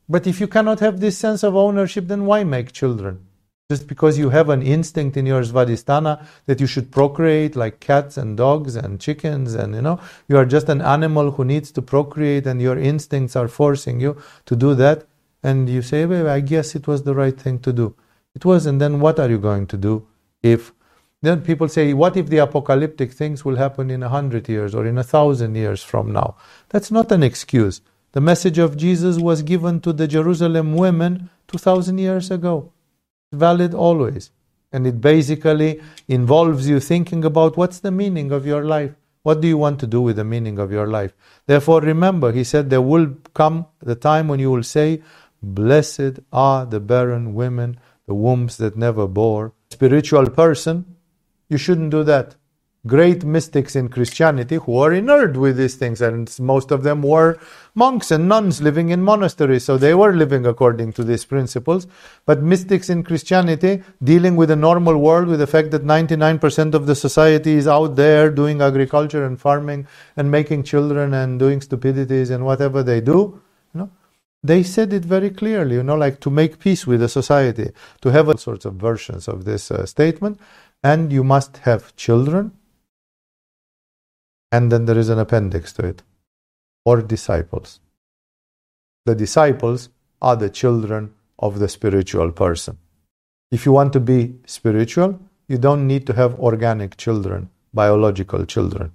But 0.08 0.26
if 0.26 0.40
you 0.40 0.48
cannot 0.48 0.80
have 0.80 1.00
this 1.00 1.18
sense 1.18 1.42
of 1.42 1.54
ownership, 1.54 2.08
then 2.08 2.24
why 2.24 2.42
make 2.42 2.72
children? 2.72 3.27
Just 3.70 3.86
because 3.86 4.16
you 4.16 4.30
have 4.30 4.48
an 4.48 4.62
instinct 4.62 5.14
in 5.18 5.26
your 5.26 5.42
svadhisthana 5.42 6.24
that 6.46 6.58
you 6.58 6.66
should 6.66 6.90
procreate 6.90 7.54
like 7.54 7.80
cats 7.80 8.16
and 8.16 8.34
dogs 8.34 8.76
and 8.76 8.98
chickens 8.98 9.52
and 9.52 9.74
you 9.74 9.82
know 9.82 10.00
you 10.26 10.38
are 10.38 10.46
just 10.46 10.70
an 10.70 10.80
animal 10.80 11.32
who 11.32 11.44
needs 11.44 11.70
to 11.70 11.82
procreate 11.82 12.46
and 12.46 12.62
your 12.62 12.78
instincts 12.78 13.36
are 13.36 13.46
forcing 13.46 14.00
you 14.00 14.16
to 14.46 14.56
do 14.56 14.74
that. 14.74 15.06
And 15.42 15.68
you 15.68 15.82
say 15.82 16.06
well, 16.06 16.28
i 16.30 16.40
guess 16.40 16.74
it 16.74 16.86
was 16.86 17.02
the 17.02 17.14
right 17.14 17.38
thing 17.38 17.58
to 17.58 17.72
do. 17.74 17.94
It 18.34 18.46
was 18.46 18.64
and 18.64 18.80
then 18.80 19.00
what 19.00 19.20
are 19.20 19.28
you 19.28 19.36
going 19.36 19.66
to 19.66 19.76
do 19.76 20.06
if 20.42 20.72
then 21.20 21.42
people 21.42 21.68
say 21.68 21.92
what 21.92 22.16
if 22.16 22.30
the 22.30 22.38
apocalyptic 22.38 23.12
things 23.12 23.44
will 23.44 23.56
happen 23.56 23.90
in 23.90 24.02
a 24.02 24.08
hundred 24.08 24.48
years 24.48 24.74
or 24.74 24.86
in 24.86 24.96
a 24.96 25.04
thousand 25.04 25.56
years 25.56 25.82
from 25.82 26.10
now? 26.10 26.36
That's 26.70 26.90
not 26.90 27.12
an 27.12 27.22
excuse. 27.22 27.82
The 28.12 28.22
message 28.22 28.56
of 28.56 28.78
Jesus 28.78 29.18
was 29.18 29.42
given 29.42 29.82
to 29.82 29.92
the 29.92 30.08
Jerusalem 30.08 30.72
women 30.74 31.28
2000 31.48 31.98
years 31.98 32.30
ago. 32.30 32.72
Valid 33.32 33.74
always. 33.74 34.30
And 34.72 34.86
it 34.86 35.00
basically 35.00 35.80
involves 36.08 36.68
you 36.68 36.80
thinking 36.80 37.24
about 37.24 37.56
what's 37.56 37.80
the 37.80 37.90
meaning 37.90 38.32
of 38.32 38.46
your 38.46 38.64
life. 38.64 38.92
What 39.22 39.40
do 39.40 39.48
you 39.48 39.58
want 39.58 39.80
to 39.80 39.86
do 39.86 40.00
with 40.00 40.16
the 40.16 40.24
meaning 40.24 40.58
of 40.58 40.70
your 40.72 40.86
life? 40.86 41.14
Therefore, 41.46 41.80
remember, 41.80 42.32
he 42.32 42.44
said, 42.44 42.70
there 42.70 42.82
will 42.82 43.14
come 43.34 43.66
the 43.80 43.94
time 43.94 44.28
when 44.28 44.40
you 44.40 44.50
will 44.50 44.62
say, 44.62 45.02
Blessed 45.42 46.20
are 46.32 46.66
the 46.66 46.80
barren 46.80 47.34
women, 47.34 47.78
the 48.06 48.14
wombs 48.14 48.56
that 48.56 48.76
never 48.76 49.06
bore. 49.06 49.52
Spiritual 49.70 50.30
person, 50.30 50.96
you 51.48 51.58
shouldn't 51.58 51.90
do 51.90 52.02
that 52.04 52.34
great 52.86 53.24
mystics 53.24 53.74
in 53.74 53.88
Christianity 53.88 54.56
who 54.56 54.78
are 54.78 54.92
inured 54.92 55.36
with 55.36 55.56
these 55.56 55.74
things, 55.74 56.00
and 56.00 56.34
most 56.38 56.70
of 56.70 56.82
them 56.84 57.02
were 57.02 57.38
monks 57.74 58.10
and 58.10 58.28
nuns 58.28 58.62
living 58.62 58.90
in 58.90 59.02
monasteries, 59.02 59.64
so 59.64 59.76
they 59.76 59.94
were 59.94 60.14
living 60.14 60.46
according 60.46 60.92
to 60.92 61.04
these 61.04 61.24
principles. 61.24 61.86
But 62.24 62.42
mystics 62.42 62.88
in 62.88 63.02
Christianity, 63.02 63.82
dealing 64.02 64.36
with 64.36 64.48
the 64.48 64.56
normal 64.56 64.98
world, 64.98 65.28
with 65.28 65.40
the 65.40 65.46
fact 65.46 65.70
that 65.72 65.84
99% 65.84 66.74
of 66.74 66.86
the 66.86 66.94
society 66.94 67.54
is 67.54 67.66
out 67.66 67.96
there 67.96 68.30
doing 68.30 68.62
agriculture 68.62 69.24
and 69.24 69.40
farming 69.40 69.86
and 70.16 70.30
making 70.30 70.62
children 70.62 71.14
and 71.14 71.38
doing 71.38 71.60
stupidities 71.60 72.30
and 72.30 72.44
whatever 72.44 72.82
they 72.82 73.00
do, 73.00 73.40
you 73.74 73.80
know, 73.80 73.90
they 74.42 74.62
said 74.62 74.92
it 74.92 75.04
very 75.04 75.30
clearly, 75.30 75.74
you 75.74 75.82
know, 75.82 75.96
like 75.96 76.20
to 76.20 76.30
make 76.30 76.60
peace 76.60 76.86
with 76.86 77.00
the 77.00 77.08
society, 77.08 77.70
to 78.00 78.10
have 78.12 78.28
all 78.28 78.36
sorts 78.36 78.64
of 78.64 78.74
versions 78.74 79.26
of 79.26 79.44
this 79.44 79.70
uh, 79.72 79.84
statement, 79.84 80.38
and 80.84 81.12
you 81.12 81.24
must 81.24 81.56
have 81.58 81.94
children 81.96 82.52
and 84.50 84.72
then 84.72 84.84
there 84.86 84.98
is 84.98 85.08
an 85.08 85.18
appendix 85.18 85.72
to 85.74 85.86
it, 85.86 86.02
or 86.84 87.02
disciples. 87.02 87.80
The 89.06 89.14
disciples 89.14 89.88
are 90.20 90.36
the 90.36 90.50
children 90.50 91.14
of 91.38 91.58
the 91.58 91.68
spiritual 91.68 92.32
person. 92.32 92.78
If 93.50 93.64
you 93.64 93.72
want 93.72 93.92
to 93.94 94.00
be 94.00 94.34
spiritual, 94.46 95.18
you 95.46 95.58
don't 95.58 95.86
need 95.86 96.06
to 96.06 96.12
have 96.12 96.38
organic 96.38 96.96
children, 96.96 97.50
biological 97.72 98.44
children. 98.44 98.92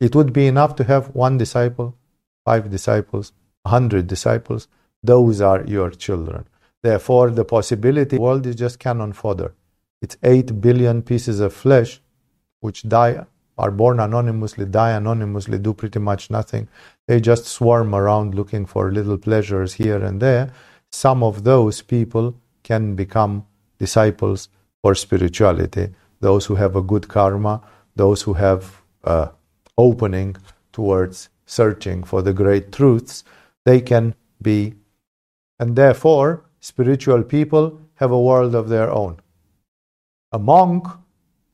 It 0.00 0.14
would 0.14 0.32
be 0.32 0.46
enough 0.46 0.74
to 0.76 0.84
have 0.84 1.14
one 1.14 1.38
disciple, 1.38 1.96
five 2.44 2.70
disciples, 2.70 3.32
a 3.64 3.70
hundred 3.70 4.06
disciples. 4.06 4.68
Those 5.02 5.40
are 5.40 5.64
your 5.64 5.90
children. 5.90 6.46
Therefore, 6.82 7.30
the 7.30 7.44
possibility 7.44 8.18
world 8.18 8.46
is 8.46 8.56
just 8.56 8.78
cannon 8.78 9.12
fodder. 9.12 9.54
It's 10.00 10.16
eight 10.22 10.60
billion 10.60 11.02
pieces 11.02 11.40
of 11.40 11.52
flesh 11.52 12.00
which 12.60 12.82
die 12.88 13.24
are 13.62 13.70
born 13.70 14.00
anonymously, 14.00 14.66
die 14.66 14.90
anonymously, 14.90 15.56
do 15.58 15.72
pretty 15.72 16.00
much 16.00 16.30
nothing. 16.30 16.68
They 17.06 17.20
just 17.20 17.46
swarm 17.46 17.94
around 17.94 18.34
looking 18.34 18.66
for 18.66 18.90
little 18.90 19.16
pleasures 19.16 19.74
here 19.74 20.02
and 20.02 20.20
there. 20.20 20.52
Some 20.90 21.22
of 21.22 21.44
those 21.44 21.80
people 21.80 22.34
can 22.64 22.96
become 22.96 23.46
disciples 23.78 24.48
for 24.82 24.96
spirituality. 24.96 25.94
Those 26.20 26.46
who 26.46 26.56
have 26.56 26.74
a 26.74 26.82
good 26.82 27.06
karma, 27.06 27.62
those 27.94 28.22
who 28.22 28.34
have 28.34 28.82
uh, 29.04 29.28
opening 29.78 30.36
towards 30.72 31.28
searching 31.46 32.02
for 32.02 32.20
the 32.20 32.32
great 32.32 32.72
truths, 32.72 33.22
they 33.64 33.80
can 33.80 34.14
be. 34.40 34.74
And 35.60 35.76
therefore, 35.76 36.44
spiritual 36.60 37.22
people 37.22 37.80
have 37.94 38.10
a 38.10 38.20
world 38.20 38.56
of 38.56 38.68
their 38.68 38.90
own. 38.90 39.20
A 40.32 40.38
monk 40.38 40.88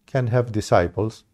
can 0.06 0.28
have 0.28 0.52
disciples, 0.52 1.24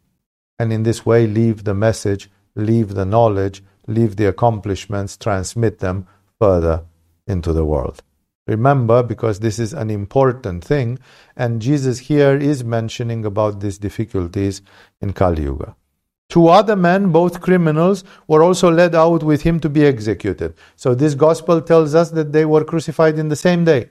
and 0.59 0.73
in 0.73 0.83
this 0.83 1.05
way 1.05 1.27
leave 1.27 1.65
the 1.65 1.75
message, 1.75 2.31
leave 2.55 2.95
the 2.95 3.05
knowledge, 3.05 3.63
leave 3.87 4.17
the 4.17 4.27
accomplishments, 4.27 5.17
transmit 5.17 5.79
them 5.79 6.07
further 6.39 6.85
into 7.27 7.53
the 7.53 7.65
world. 7.65 8.03
Remember, 8.47 9.03
because 9.03 9.41
this 9.41 9.59
is 9.59 9.73
an 9.73 9.91
important 9.91 10.63
thing, 10.63 10.99
and 11.37 11.63
Jesus 11.63 11.99
here 11.99 12.37
is 12.37 12.63
mentioning 12.63 13.25
about 13.25 13.61
these 13.61 13.79
difficulties 13.79 14.61
in 15.01 15.15
Kali 15.15 15.45
Yuga. 15.45 15.75
Two 16.29 16.49
other 16.49 16.77
men, 16.77 17.11
both 17.11 17.41
criminals, 17.41 18.05
were 18.29 18.43
also 18.43 18.71
led 18.71 18.95
out 18.95 19.23
with 19.23 19.43
him 19.43 19.61
to 19.61 19.69
be 19.69 19.87
executed. 19.87 20.55
So 20.77 20.95
this 20.95 21.15
gospel 21.15 21.63
tells 21.63 21.95
us 21.95 22.11
that 22.11 22.33
they 22.33 22.45
were 22.45 22.65
crucified 22.65 23.19
in 23.19 23.29
the 23.29 23.37
same 23.37 23.65
day. 23.65 23.91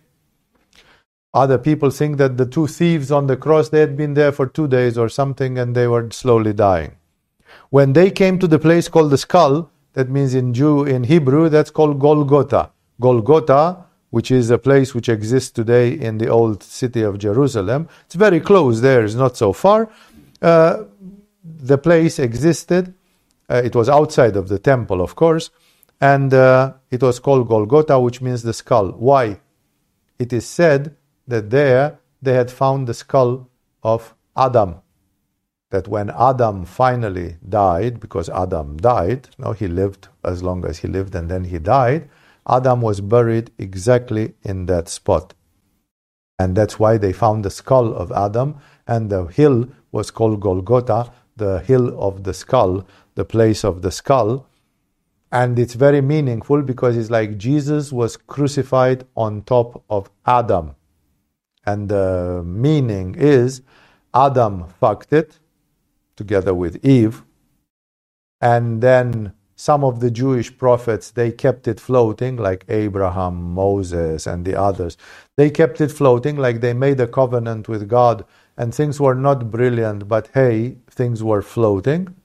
Other 1.34 1.58
people 1.58 1.90
think 1.90 2.18
that 2.18 2.38
the 2.38 2.46
two 2.46 2.68
thieves 2.68 3.12
on 3.12 3.26
the 3.28 3.36
cross, 3.36 3.70
they 3.70 3.80
had 3.80 3.98
been 3.98 4.14
there 4.14 4.32
for 4.32 4.46
two 4.46 4.68
days 4.68 4.98
or 4.98 5.10
something 5.10 5.58
and 5.58 5.76
they 5.76 5.88
were 5.88 6.10
slowly 6.12 6.54
dying. 6.54 6.96
When 7.72 7.94
they 7.94 8.12
came 8.12 8.38
to 8.40 8.48
the 8.48 8.60
place 8.60 8.88
called 8.88 9.10
the 9.10 9.18
skull, 9.18 9.72
that 9.94 10.10
means 10.10 10.36
in 10.36 10.54
Jew, 10.54 10.84
in 10.84 11.06
Hebrew, 11.06 11.50
that's 11.50 11.72
called 11.72 12.00
Golgotha. 12.00 12.72
Golgotha, 13.00 13.86
which 14.12 14.30
is 14.30 14.52
a 14.52 14.60
place 14.60 14.94
which 14.94 15.10
exists 15.10 15.50
today 15.50 15.92
in 15.92 16.20
the 16.20 16.28
old 16.28 16.62
city 16.62 17.02
of 17.02 17.18
Jerusalem. 17.18 17.90
It's 18.06 18.16
very 18.16 18.40
close 18.40 18.82
there, 18.82 19.04
it's 19.04 19.16
not 19.16 19.36
so 19.36 19.54
far. 19.54 19.90
Uh, 20.40 20.84
the 21.44 21.80
place 21.80 22.20
existed. 22.20 22.94
Uh, 23.50 23.62
it 23.64 23.76
was 23.76 23.90
outside 23.90 24.36
of 24.36 24.50
the 24.50 24.60
temple, 24.60 25.02
of 25.02 25.16
course, 25.16 25.50
and 26.00 26.34
uh, 26.34 26.74
it 26.92 27.02
was 27.02 27.20
called 27.20 27.48
Golgotha, 27.48 28.00
which 28.00 28.22
means 28.22 28.44
the 28.44 28.54
skull. 28.54 28.90
Why? 28.92 29.40
It 30.20 30.32
is 30.32 30.46
said 30.46 30.96
that 31.28 31.50
there 31.50 32.00
they 32.22 32.34
had 32.34 32.52
found 32.52 32.88
the 32.88 32.94
skull 32.94 33.50
of 33.84 34.16
Adam. 34.36 34.76
That 35.72 35.88
when 35.88 36.10
Adam 36.12 36.66
finally 36.66 37.38
died, 37.48 38.00
because 38.00 38.30
Adam 38.30 38.78
died, 38.78 39.30
no, 39.38 39.52
he 39.52 39.68
lived 39.68 40.08
as 40.24 40.44
long 40.44 40.66
as 40.66 40.80
he 40.80 40.88
lived 40.88 41.16
and 41.16 41.30
then 41.30 41.46
he 41.46 41.60
died, 41.60 42.10
Adam 42.48 42.82
was 42.82 43.02
buried 43.02 43.52
exactly 43.58 44.34
in 44.44 44.66
that 44.68 44.88
spot. 44.90 45.34
And 46.40 46.56
that's 46.56 46.80
why 46.80 46.98
they 46.98 47.14
found 47.14 47.46
the 47.46 47.50
skull 47.50 47.94
of 47.94 48.12
Adam, 48.12 48.56
and 48.88 49.10
the 49.10 49.26
hill 49.26 49.68
was 49.92 50.12
called 50.12 50.42
Golgotha, 50.42 51.12
the 51.36 51.60
hill 51.60 51.98
of 52.00 52.24
the 52.24 52.34
skull, 52.34 52.86
the 53.16 53.26
place 53.26 53.64
of 53.64 53.82
the 53.82 53.92
skull. 53.92 54.48
And 55.32 55.58
it's 55.58 55.74
very 55.74 56.02
meaningful 56.02 56.62
because 56.62 56.98
it's 56.98 57.10
like 57.10 57.38
Jesus 57.38 57.92
was 57.92 58.18
crucified 58.18 59.06
on 59.16 59.44
top 59.44 59.84
of 59.90 60.10
Adam. 60.26 60.76
And 61.66 61.90
the 61.90 62.44
meaning 62.46 63.16
is 63.16 63.62
Adam 64.14 64.68
fucked 64.80 65.14
it 65.14 65.40
together 66.16 66.54
with 66.54 66.84
Eve. 66.86 67.24
And 68.42 68.82
then 68.82 69.34
some 69.56 69.84
of 69.84 70.02
the 70.02 70.12
Jewish 70.12 70.56
prophets, 70.58 71.12
they 71.12 71.32
kept 71.32 71.68
it 71.68 71.80
floating, 71.80 72.36
like 72.36 72.66
Abraham, 72.68 73.54
Moses, 73.54 74.28
and 74.28 74.44
the 74.46 74.60
others. 74.60 74.98
They 75.38 75.50
kept 75.50 75.80
it 75.80 75.92
floating, 75.92 76.36
like 76.36 76.60
they 76.60 76.74
made 76.74 77.00
a 77.00 77.08
covenant 77.08 77.70
with 77.70 77.88
God, 77.88 78.26
and 78.58 78.74
things 78.74 79.00
were 79.00 79.16
not 79.16 79.50
brilliant, 79.50 80.08
but 80.08 80.30
hey, 80.34 80.78
things 80.90 81.24
were 81.24 81.42
floating. 81.42 82.16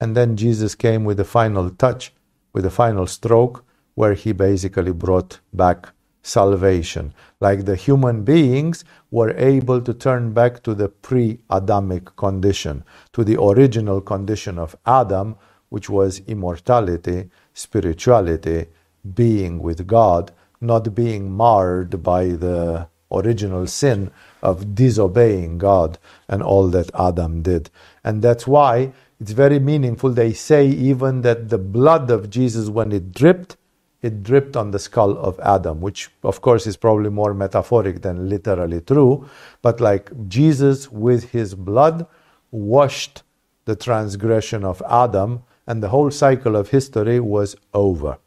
And 0.00 0.16
then 0.16 0.36
Jesus 0.36 0.74
came 0.74 1.04
with 1.04 1.18
the 1.18 1.24
final 1.24 1.70
touch, 1.70 2.14
with 2.54 2.64
the 2.64 2.70
final 2.70 3.06
stroke, 3.06 3.64
where 3.94 4.14
he 4.14 4.32
basically 4.32 4.92
brought 4.92 5.40
back 5.52 5.88
salvation. 6.28 7.14
Like 7.40 7.64
the 7.64 7.76
human 7.76 8.24
beings 8.24 8.84
were 9.10 9.30
able 9.36 9.80
to 9.80 9.94
turn 9.94 10.32
back 10.32 10.62
to 10.64 10.74
the 10.74 10.88
pre 10.88 11.40
Adamic 11.50 12.16
condition, 12.16 12.84
to 13.12 13.24
the 13.24 13.40
original 13.40 14.00
condition 14.00 14.58
of 14.58 14.76
Adam, 14.86 15.36
which 15.68 15.88
was 15.90 16.22
immortality, 16.26 17.30
spirituality, 17.54 18.66
being 19.14 19.60
with 19.60 19.86
God, 19.86 20.32
not 20.60 20.94
being 20.94 21.32
marred 21.32 22.02
by 22.02 22.28
the 22.28 22.88
original 23.10 23.66
sin 23.66 24.10
of 24.42 24.74
disobeying 24.74 25.58
God 25.58 25.98
and 26.28 26.42
all 26.42 26.68
that 26.68 26.90
Adam 26.94 27.42
did. 27.42 27.70
And 28.04 28.22
that's 28.22 28.46
why 28.46 28.92
it's 29.20 29.32
very 29.32 29.58
meaningful. 29.58 30.10
They 30.10 30.32
say 30.32 30.66
even 30.68 31.22
that 31.22 31.48
the 31.48 31.58
blood 31.58 32.10
of 32.10 32.30
Jesus, 32.30 32.68
when 32.68 32.92
it 32.92 33.12
dripped, 33.12 33.56
it 34.02 34.22
dripped 34.22 34.56
on 34.56 34.70
the 34.70 34.78
skull 34.78 35.18
of 35.18 35.38
Adam, 35.40 35.80
which 35.80 36.10
of 36.22 36.40
course 36.40 36.66
is 36.66 36.76
probably 36.76 37.10
more 37.10 37.34
metaphoric 37.34 38.02
than 38.02 38.28
literally 38.28 38.80
true. 38.80 39.28
But 39.62 39.80
like 39.80 40.10
Jesus 40.28 40.90
with 40.90 41.30
his 41.30 41.54
blood 41.54 42.06
washed 42.50 43.22
the 43.64 43.76
transgression 43.76 44.64
of 44.64 44.82
Adam, 44.88 45.42
and 45.66 45.82
the 45.82 45.90
whole 45.90 46.10
cycle 46.10 46.56
of 46.56 46.70
history 46.70 47.20
was 47.20 47.54
over. 47.74 48.18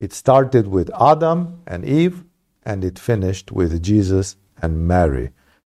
It 0.00 0.12
started 0.12 0.68
with 0.68 0.90
Adam 1.00 1.62
and 1.66 1.84
Eve, 1.86 2.24
and 2.64 2.84
it 2.84 2.98
finished 2.98 3.50
with 3.50 3.82
Jesus 3.82 4.36
and 4.60 4.86
Mary. 4.86 5.30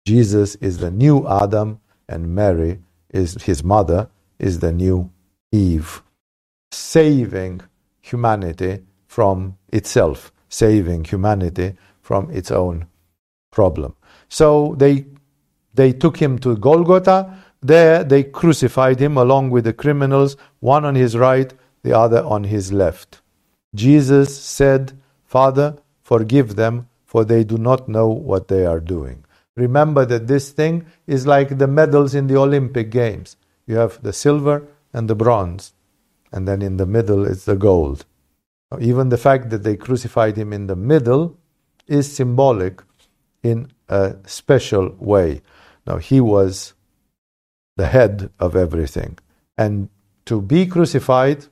Jesus 0.06 0.56
is 0.56 0.78
the 0.78 0.90
new 0.90 1.26
Adam, 1.26 1.80
and 2.08 2.34
Mary 2.34 2.80
is 3.08 3.42
his 3.44 3.64
mother, 3.64 4.10
is 4.38 4.58
the 4.58 4.72
new 4.72 5.10
Eve, 5.52 6.02
saving 6.70 7.62
humanity 8.02 8.80
from 9.10 9.56
itself, 9.72 10.32
saving 10.48 11.02
humanity 11.02 11.74
from 12.00 12.30
its 12.30 12.48
own 12.52 12.86
problem. 13.50 13.92
So 14.28 14.76
they, 14.78 15.06
they 15.74 15.92
took 15.92 16.18
him 16.18 16.38
to 16.38 16.56
Golgotha. 16.56 17.36
There 17.60 18.04
they 18.04 18.22
crucified 18.22 19.00
him 19.00 19.16
along 19.16 19.50
with 19.50 19.64
the 19.64 19.72
criminals, 19.72 20.36
one 20.60 20.84
on 20.84 20.94
his 20.94 21.16
right, 21.16 21.52
the 21.82 21.92
other 21.92 22.22
on 22.22 22.44
his 22.44 22.72
left. 22.72 23.20
Jesus 23.74 24.40
said, 24.40 24.92
Father, 25.24 25.76
forgive 26.02 26.54
them, 26.54 26.88
for 27.04 27.24
they 27.24 27.42
do 27.42 27.58
not 27.58 27.88
know 27.88 28.06
what 28.06 28.46
they 28.46 28.64
are 28.64 28.78
doing. 28.78 29.24
Remember 29.56 30.06
that 30.06 30.28
this 30.28 30.52
thing 30.52 30.86
is 31.08 31.26
like 31.26 31.58
the 31.58 31.66
medals 31.66 32.14
in 32.14 32.28
the 32.28 32.36
Olympic 32.36 32.92
Games. 32.92 33.36
You 33.66 33.74
have 33.78 34.00
the 34.04 34.12
silver 34.12 34.68
and 34.92 35.10
the 35.10 35.16
bronze, 35.16 35.72
and 36.30 36.46
then 36.46 36.62
in 36.62 36.76
the 36.76 36.86
middle 36.86 37.24
is 37.26 37.44
the 37.44 37.56
gold. 37.56 38.06
Even 38.78 39.08
the 39.08 39.18
fact 39.18 39.50
that 39.50 39.62
they 39.64 39.76
crucified 39.76 40.36
him 40.36 40.52
in 40.52 40.68
the 40.68 40.76
middle 40.76 41.36
is 41.88 42.12
symbolic 42.12 42.82
in 43.42 43.72
a 43.88 44.14
special 44.26 44.94
way. 44.98 45.42
Now, 45.86 45.96
he 45.96 46.20
was 46.20 46.74
the 47.76 47.88
head 47.88 48.30
of 48.38 48.54
everything. 48.54 49.18
And 49.58 49.88
to 50.26 50.40
be 50.40 50.66
crucified, 50.66 51.46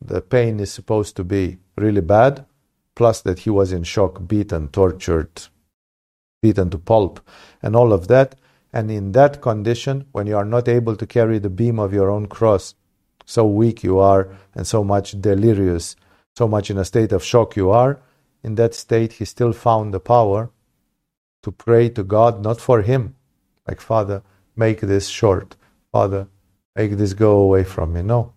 the 0.00 0.20
pain 0.20 0.58
is 0.58 0.72
supposed 0.72 1.14
to 1.16 1.24
be 1.24 1.58
really 1.76 2.00
bad, 2.00 2.44
plus 2.96 3.20
that 3.22 3.40
he 3.40 3.50
was 3.50 3.70
in 3.70 3.84
shock, 3.84 4.26
beaten, 4.26 4.68
tortured, 4.68 5.42
beaten 6.42 6.70
to 6.70 6.78
pulp, 6.78 7.20
and 7.62 7.76
all 7.76 7.92
of 7.92 8.08
that. 8.08 8.34
And 8.72 8.90
in 8.90 9.12
that 9.12 9.40
condition, 9.40 10.06
when 10.10 10.26
you 10.26 10.36
are 10.36 10.44
not 10.44 10.68
able 10.68 10.96
to 10.96 11.06
carry 11.06 11.38
the 11.38 11.50
beam 11.50 11.78
of 11.78 11.94
your 11.94 12.10
own 12.10 12.26
cross, 12.26 12.74
so 13.24 13.46
weak 13.46 13.84
you 13.84 13.98
are, 13.98 14.28
and 14.54 14.66
so 14.66 14.82
much 14.82 15.20
delirious, 15.20 15.94
so 16.36 16.48
much 16.48 16.70
in 16.70 16.78
a 16.78 16.84
state 16.84 17.12
of 17.12 17.24
shock 17.24 17.56
you 17.56 17.70
are, 17.70 18.00
in 18.42 18.56
that 18.56 18.74
state, 18.74 19.14
he 19.14 19.24
still 19.24 19.52
found 19.52 19.94
the 19.94 20.00
power 20.00 20.50
to 21.42 21.52
pray 21.52 21.88
to 21.90 22.02
God, 22.02 22.42
not 22.42 22.60
for 22.60 22.82
him, 22.82 23.14
like, 23.66 23.80
Father, 23.80 24.22
make 24.56 24.80
this 24.80 25.08
short. 25.08 25.56
Father, 25.92 26.28
make 26.74 26.92
this 26.92 27.14
go 27.14 27.38
away 27.38 27.64
from 27.64 27.92
me. 27.92 28.02
No. 28.02 28.32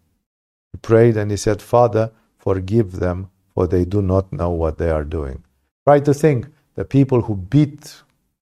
He 0.71 0.77
prayed 0.79 1.17
and 1.17 1.31
he 1.31 1.37
said, 1.37 1.61
Father, 1.61 2.11
forgive 2.37 2.93
them, 2.93 3.29
for 3.53 3.67
they 3.67 3.85
do 3.85 4.01
not 4.01 4.31
know 4.31 4.51
what 4.51 4.77
they 4.77 4.89
are 4.89 5.03
doing. 5.03 5.43
Try 5.85 5.99
to 6.01 6.13
think 6.13 6.47
the 6.75 6.85
people 6.85 7.21
who 7.23 7.35
beat 7.35 8.03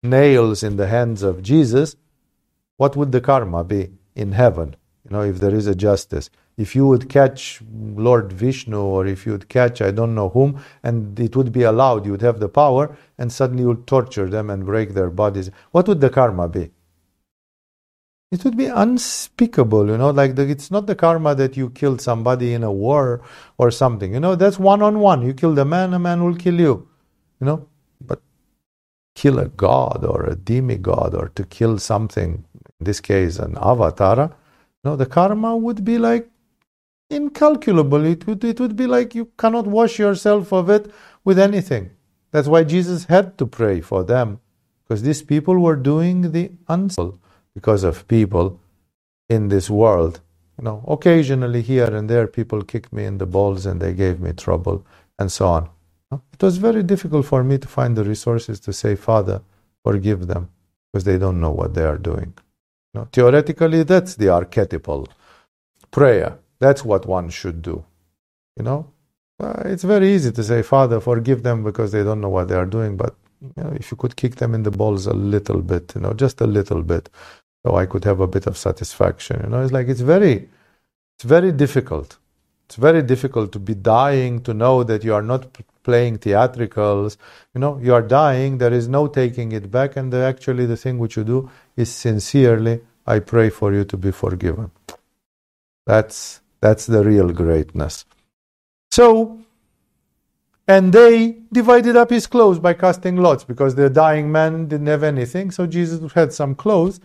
nails 0.01 0.63
in 0.63 0.77
the 0.77 0.87
hands 0.87 1.21
of 1.21 1.43
Jesus, 1.43 1.95
what 2.77 2.95
would 2.95 3.11
the 3.11 3.21
karma 3.21 3.63
be 3.63 3.91
in 4.15 4.31
heaven? 4.31 4.75
You 5.03 5.11
know, 5.11 5.21
if 5.21 5.39
there 5.39 5.53
is 5.53 5.67
a 5.67 5.75
justice 5.75 6.29
if 6.57 6.75
you 6.75 6.87
would 6.87 7.09
catch 7.09 7.61
Lord 7.95 8.31
Vishnu 8.31 8.79
or 8.79 9.05
if 9.05 9.25
you 9.25 9.33
would 9.33 9.49
catch 9.49 9.81
I 9.81 9.91
don't 9.91 10.15
know 10.15 10.29
whom, 10.29 10.63
and 10.83 11.19
it 11.19 11.35
would 11.35 11.51
be 11.51 11.63
allowed, 11.63 12.05
you 12.05 12.11
would 12.11 12.21
have 12.21 12.39
the 12.39 12.49
power, 12.49 12.97
and 13.17 13.31
suddenly 13.31 13.63
you 13.63 13.69
would 13.69 13.87
torture 13.87 14.29
them 14.29 14.49
and 14.49 14.65
break 14.65 14.93
their 14.93 15.09
bodies, 15.09 15.51
what 15.71 15.87
would 15.87 16.01
the 16.01 16.09
karma 16.09 16.47
be? 16.47 16.71
It 18.31 18.43
would 18.43 18.57
be 18.57 18.65
unspeakable, 18.65 19.87
you 19.87 19.97
know, 19.97 20.09
like 20.09 20.35
the, 20.35 20.49
it's 20.49 20.71
not 20.71 20.87
the 20.87 20.95
karma 20.95 21.35
that 21.35 21.55
you 21.55 21.69
killed 21.69 22.01
somebody 22.01 22.53
in 22.53 22.63
a 22.63 22.71
war 22.71 23.21
or 23.57 23.69
something, 23.71 24.13
you 24.13 24.19
know, 24.19 24.35
that's 24.35 24.59
one 24.59 24.81
on 24.81 24.99
one. 24.99 25.21
You 25.21 25.33
kill 25.33 25.53
the 25.53 25.65
man, 25.65 25.93
a 25.93 25.99
man 25.99 26.23
will 26.23 26.35
kill 26.35 26.59
you, 26.59 26.87
you 27.39 27.45
know, 27.45 27.67
but 28.01 28.21
kill 29.13 29.39
a 29.39 29.47
god 29.47 30.03
or 30.03 30.25
a 30.25 30.35
demigod 30.35 31.13
or 31.13 31.29
to 31.35 31.45
kill 31.45 31.77
something, 31.77 32.43
in 32.79 32.83
this 32.83 32.99
case, 32.99 33.39
an 33.39 33.57
avatar, 33.61 34.35
no, 34.83 34.95
the 34.95 35.05
karma 35.05 35.55
would 35.55 35.83
be 35.85 35.97
like 35.97 36.29
incalculable. 37.09 38.05
It 38.05 38.27
would, 38.27 38.43
it 38.43 38.59
would 38.59 38.75
be 38.75 38.87
like 38.87 39.15
you 39.15 39.29
cannot 39.37 39.67
wash 39.67 39.99
yourself 39.99 40.51
of 40.51 40.69
it 40.69 40.91
with 41.23 41.39
anything. 41.39 41.91
That's 42.31 42.47
why 42.47 42.63
Jesus 42.63 43.05
had 43.05 43.37
to 43.37 43.45
pray 43.47 43.81
for 43.81 44.03
them, 44.03 44.39
because 44.83 45.03
these 45.03 45.21
people 45.23 45.57
were 45.59 45.75
doing 45.75 46.31
the 46.31 46.51
unspeakable 46.67 47.19
because 47.53 47.83
of 47.85 48.07
people 48.07 48.59
in 49.29 49.47
this 49.47 49.69
world. 49.69 50.19
You 50.57 50.65
know, 50.65 50.83
occasionally 50.87 51.61
here 51.61 51.85
and 51.95 52.09
there, 52.09 52.27
people 52.27 52.61
kicked 52.63 52.91
me 52.91 53.05
in 53.05 53.17
the 53.17 53.25
balls 53.25 53.65
and 53.65 53.81
they 53.81 53.93
gave 53.93 54.19
me 54.19 54.33
trouble 54.33 54.85
and 55.17 55.31
so 55.31 55.47
on. 55.47 55.69
It 56.11 56.43
was 56.43 56.57
very 56.57 56.83
difficult 56.83 57.25
for 57.25 57.43
me 57.43 57.57
to 57.57 57.67
find 57.67 57.95
the 57.95 58.03
resources 58.03 58.59
to 58.61 58.73
say, 58.73 58.95
Father, 58.95 59.41
forgive 59.83 60.27
them, 60.27 60.49
because 60.91 61.03
they 61.05 61.17
don't 61.17 61.39
know 61.39 61.51
what 61.51 61.73
they 61.73 61.83
are 61.83 61.97
doing. 61.97 62.33
You 62.93 63.01
know, 63.01 63.07
theoretically, 63.11 63.83
that's 63.83 64.15
the 64.15 64.29
archetypal 64.29 65.07
prayer. 65.91 66.37
That's 66.59 66.83
what 66.85 67.05
one 67.05 67.29
should 67.29 67.61
do. 67.61 67.85
You 68.57 68.63
know, 68.63 68.91
it's 69.39 69.83
very 69.83 70.13
easy 70.13 70.31
to 70.31 70.43
say, 70.43 70.61
Father, 70.61 70.99
forgive 70.99 71.43
them 71.43 71.63
because 71.63 71.91
they 71.91 72.03
don't 72.03 72.21
know 72.21 72.29
what 72.29 72.47
they 72.47 72.55
are 72.55 72.65
doing. 72.65 72.95
But 72.97 73.15
you 73.41 73.63
know, 73.63 73.73
if 73.75 73.91
you 73.91 73.97
could 73.97 74.15
kick 74.15 74.35
them 74.35 74.55
in 74.55 74.63
the 74.63 74.71
balls 74.71 75.07
a 75.07 75.13
little 75.13 75.61
bit, 75.61 75.93
you 75.95 76.01
know, 76.01 76.13
just 76.13 76.41
a 76.41 76.47
little 76.47 76.81
bit, 76.81 77.09
so 77.65 77.75
I 77.75 77.85
could 77.85 78.05
have 78.05 78.19
a 78.19 78.27
bit 78.27 78.47
of 78.47 78.57
satisfaction. 78.57 79.41
You 79.43 79.49
know, 79.49 79.61
it's 79.61 79.73
like 79.73 79.87
it's 79.87 80.01
very, 80.01 80.49
it's 81.15 81.25
very 81.25 81.51
difficult. 81.51 82.17
It's 82.67 82.77
very 82.77 83.03
difficult 83.03 83.51
to 83.51 83.59
be 83.59 83.75
dying 83.75 84.41
to 84.41 84.53
know 84.53 84.83
that 84.83 85.03
you 85.03 85.13
are 85.13 85.21
not 85.21 85.47
playing 85.83 86.17
theatricals. 86.17 87.17
You 87.53 87.61
know, 87.61 87.77
you 87.77 87.93
are 87.93 88.01
dying. 88.01 88.57
There 88.57 88.73
is 88.73 88.87
no 88.87 89.07
taking 89.07 89.51
it 89.51 89.69
back, 89.69 89.97
and 89.97 90.11
the, 90.11 90.17
actually, 90.17 90.65
the 90.65 90.77
thing 90.77 90.97
which 90.97 91.15
you 91.15 91.23
do 91.23 91.51
is 91.75 91.93
sincerely, 91.93 92.81
I 93.05 93.19
pray 93.19 93.51
for 93.51 93.71
you 93.71 93.85
to 93.85 93.97
be 93.97 94.11
forgiven. 94.11 94.71
That's 95.85 96.41
that's 96.61 96.85
the 96.85 97.03
real 97.03 97.31
greatness. 97.31 98.05
So, 98.91 99.39
and 100.67 100.93
they 100.93 101.37
divided 101.51 101.95
up 101.95 102.09
his 102.09 102.27
clothes 102.27 102.59
by 102.59 102.73
casting 102.73 103.17
lots 103.17 103.43
because 103.43 103.75
the 103.75 103.89
dying 103.89 104.31
man 104.31 104.67
didn't 104.67 104.87
have 104.87 105.03
anything. 105.03 105.51
So 105.51 105.67
Jesus 105.67 106.11
had 106.13 106.33
some 106.33 106.55
clothes. 106.55 106.99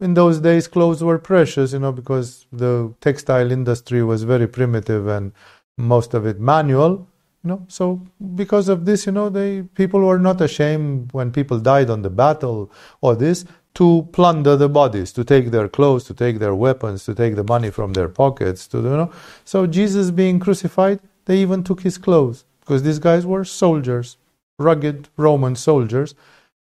In 0.00 0.14
those 0.14 0.40
days, 0.40 0.66
clothes 0.66 1.04
were 1.04 1.18
precious, 1.18 1.72
you 1.72 1.78
know, 1.78 1.92
because 1.92 2.46
the 2.52 2.92
textile 3.00 3.52
industry 3.52 4.02
was 4.02 4.24
very 4.24 4.48
primitive 4.48 5.06
and 5.06 5.32
most 5.78 6.14
of 6.14 6.26
it 6.26 6.40
manual. 6.40 7.06
You 7.44 7.48
know, 7.50 7.64
so 7.68 8.00
because 8.34 8.68
of 8.68 8.86
this, 8.86 9.06
you 9.06 9.12
know, 9.12 9.28
they 9.28 9.62
people 9.74 10.00
were 10.00 10.18
not 10.18 10.40
ashamed 10.40 11.12
when 11.12 11.30
people 11.30 11.60
died 11.60 11.90
on 11.90 12.02
the 12.02 12.10
battle 12.10 12.72
or 13.02 13.14
this 13.14 13.44
to 13.74 14.08
plunder 14.12 14.56
the 14.56 14.68
bodies, 14.68 15.12
to 15.12 15.24
take 15.24 15.50
their 15.50 15.68
clothes, 15.68 16.04
to 16.04 16.14
take 16.14 16.38
their 16.38 16.54
weapons, 16.54 17.04
to 17.04 17.14
take 17.14 17.34
the 17.36 17.44
money 17.44 17.70
from 17.70 17.92
their 17.92 18.08
pockets, 18.08 18.68
to 18.68 18.78
you 18.78 18.84
know. 18.84 19.12
So 19.44 19.66
Jesus 19.66 20.10
being 20.10 20.40
crucified, 20.40 21.00
they 21.26 21.38
even 21.38 21.64
took 21.64 21.82
his 21.82 21.98
clothes 21.98 22.44
because 22.60 22.82
these 22.82 22.98
guys 22.98 23.26
were 23.26 23.44
soldiers, 23.44 24.16
rugged 24.58 25.08
Roman 25.16 25.56
soldiers, 25.56 26.14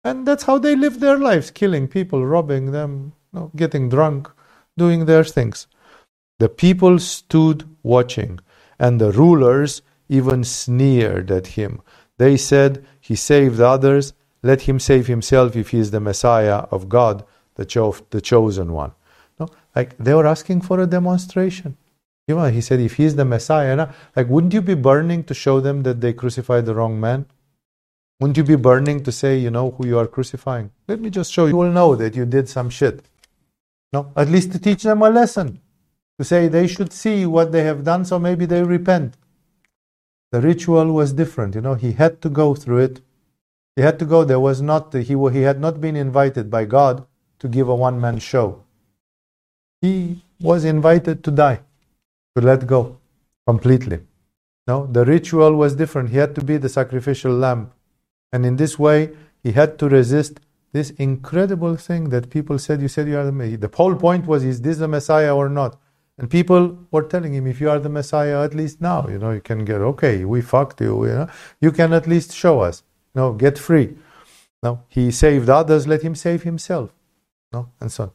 and 0.05 0.27
that's 0.27 0.44
how 0.44 0.59
they 0.59 0.75
lived 0.75 1.01
their 1.01 1.18
lives, 1.18 1.51
killing 1.51 1.87
people, 1.87 2.25
robbing 2.27 2.72
them, 2.72 3.12
you 3.33 3.40
know, 3.40 3.51
getting 3.55 3.88
drunk, 3.88 4.31
doing 4.77 5.05
their 5.05 5.25
things. 5.25 5.66
The 6.38 6.48
people 6.48 6.98
stood 6.98 7.68
watching, 7.83 8.40
and 8.79 9.01
the 9.01 9.12
rulers 9.12 9.83
even 10.09 10.44
sneered 10.44 11.31
at 11.31 11.48
him. 11.48 11.81
They 12.18 12.37
said, 12.37 12.85
He 13.01 13.14
saved 13.14 13.61
others, 13.61 14.12
let 14.42 14.62
him 14.62 14.78
save 14.81 15.07
himself 15.07 15.57
if 15.57 15.70
he 15.70 15.78
is 15.78 15.90
the 15.90 16.00
Messiah 16.00 16.64
of 16.70 16.88
God, 16.88 17.24
the, 17.55 17.64
cho- 17.64 17.96
the 18.11 18.20
chosen 18.20 18.72
one. 18.72 18.92
No, 19.38 19.48
like 19.74 19.96
they 19.98 20.14
were 20.14 20.26
asking 20.26 20.62
for 20.62 20.81
a 20.81 20.87
demonstration. 20.87 21.76
You 22.28 22.37
know, 22.37 22.44
he 22.44 22.61
said, 22.61 22.81
if 22.81 22.94
he's 22.94 23.16
the 23.16 23.24
Messiah, 23.24 23.88
like 24.16 24.28
wouldn't 24.28 24.55
you 24.55 24.62
be 24.62 24.74
burning 24.74 25.24
to 25.24 25.35
show 25.35 25.61
them 25.61 25.83
that 25.83 26.00
they 26.00 26.12
crucified 26.12 26.66
the 26.66 26.74
wrong 26.74 27.00
man? 27.00 27.26
Wouldn't 28.20 28.37
you 28.37 28.44
be 28.44 28.57
burning 28.57 29.02
to 29.02 29.12
say, 29.12 29.38
you 29.38 29.50
know, 29.50 29.72
who 29.72 29.87
you 29.87 29.98
are 29.98 30.07
crucifying? 30.07 30.70
Let 30.87 31.00
me 31.00 31.11
just 31.11 31.33
show 31.33 31.46
you. 31.46 31.50
You 31.50 31.57
will 31.57 31.72
know 31.72 31.96
that 31.96 32.14
you 32.14 32.24
did 32.24 32.48
some 32.48 32.70
shit. 32.70 33.02
No, 33.92 34.12
at 34.16 34.28
least 34.28 34.52
to 34.52 34.59
teach 34.59 34.85
them 34.85 35.02
a 35.02 35.11
lesson. 35.11 35.61
To 36.18 36.24
say 36.24 36.46
they 36.46 36.66
should 36.66 36.92
see 36.92 37.26
what 37.26 37.52
they 37.52 37.64
have 37.64 37.83
done, 37.83 38.05
so 38.05 38.18
maybe 38.18 38.46
they 38.46 38.62
repent. 38.62 39.16
The 40.31 40.40
ritual 40.40 40.92
was 40.92 41.12
different, 41.12 41.55
you 41.55 41.61
know, 41.61 41.74
he 41.74 41.92
had 41.92 42.22
to 42.22 42.31
go 42.31 42.55
through 42.55 42.78
it 42.78 43.00
he 43.76 43.82
had 43.82 43.98
to 43.98 44.04
go. 44.04 44.24
There 44.24 44.40
was 44.40 44.62
not 44.62 44.92
he 44.94 45.14
he 45.38 45.42
had 45.42 45.61
not 45.61 45.80
been 45.80 45.96
invited 45.96 46.50
by 46.50 46.64
God 46.64 47.06
to 47.40 47.48
give 47.48 47.68
a 47.68 47.74
one 47.74 48.00
man 48.00 48.18
show. 48.18 48.62
He 49.80 50.22
was 50.40 50.64
invited 50.64 51.24
to 51.24 51.30
die, 51.30 51.61
to 52.37 52.42
let 52.42 52.66
go 52.66 52.98
completely. 53.46 54.00
No, 54.66 54.87
the 54.87 55.04
ritual 55.04 55.54
was 55.56 55.74
different. 55.76 56.11
He 56.11 56.18
had 56.18 56.35
to 56.37 56.44
be 56.44 56.56
the 56.56 56.68
sacrificial 56.68 57.32
lamb, 57.32 57.72
and 58.32 58.46
in 58.46 58.56
this 58.56 58.78
way, 58.78 59.11
he 59.42 59.52
had 59.52 59.78
to 59.80 59.88
resist 59.88 60.40
this 60.72 60.90
incredible 60.92 61.76
thing 61.76 62.11
that 62.11 62.30
people 62.30 62.58
said. 62.58 62.81
You 62.81 62.88
said 62.88 63.08
you 63.08 63.18
are 63.18 63.25
the 63.25 63.33
Messiah. 63.33 63.56
The 63.58 63.70
whole 63.75 63.96
point 63.96 64.27
was, 64.27 64.44
is 64.44 64.62
this 64.62 64.79
the 64.79 64.88
Messiah 64.88 65.35
or 65.35 65.48
not? 65.48 65.79
And 66.18 66.31
people 66.31 66.79
were 66.90 67.02
telling 67.02 67.35
him, 67.35 67.46
if 67.46 67.60
you 67.60 67.70
are 67.70 67.79
the 67.81 67.88
Messiah, 67.88 68.42
at 68.44 68.54
least 68.54 68.81
now, 68.81 69.08
you 69.08 69.18
know, 69.18 69.33
you 69.33 69.40
can 69.40 69.64
get 69.64 69.81
okay. 69.81 70.25
We 70.25 70.42
fucked 70.42 70.81
you, 70.81 71.06
you 71.06 71.12
know, 71.12 71.29
you 71.60 71.73
can 71.73 71.92
at 71.92 72.06
least 72.06 72.33
show 72.33 72.60
us. 72.60 72.83
No, 73.15 73.33
get 73.33 73.58
free. 73.58 73.96
No, 74.63 74.83
he 74.88 75.10
saved 75.10 75.48
others, 75.48 75.87
let 75.87 76.02
him 76.02 76.15
save 76.15 76.42
himself. 76.42 76.94
No, 77.52 77.69
and 77.81 77.90
so 77.90 78.04
on. 78.04 78.10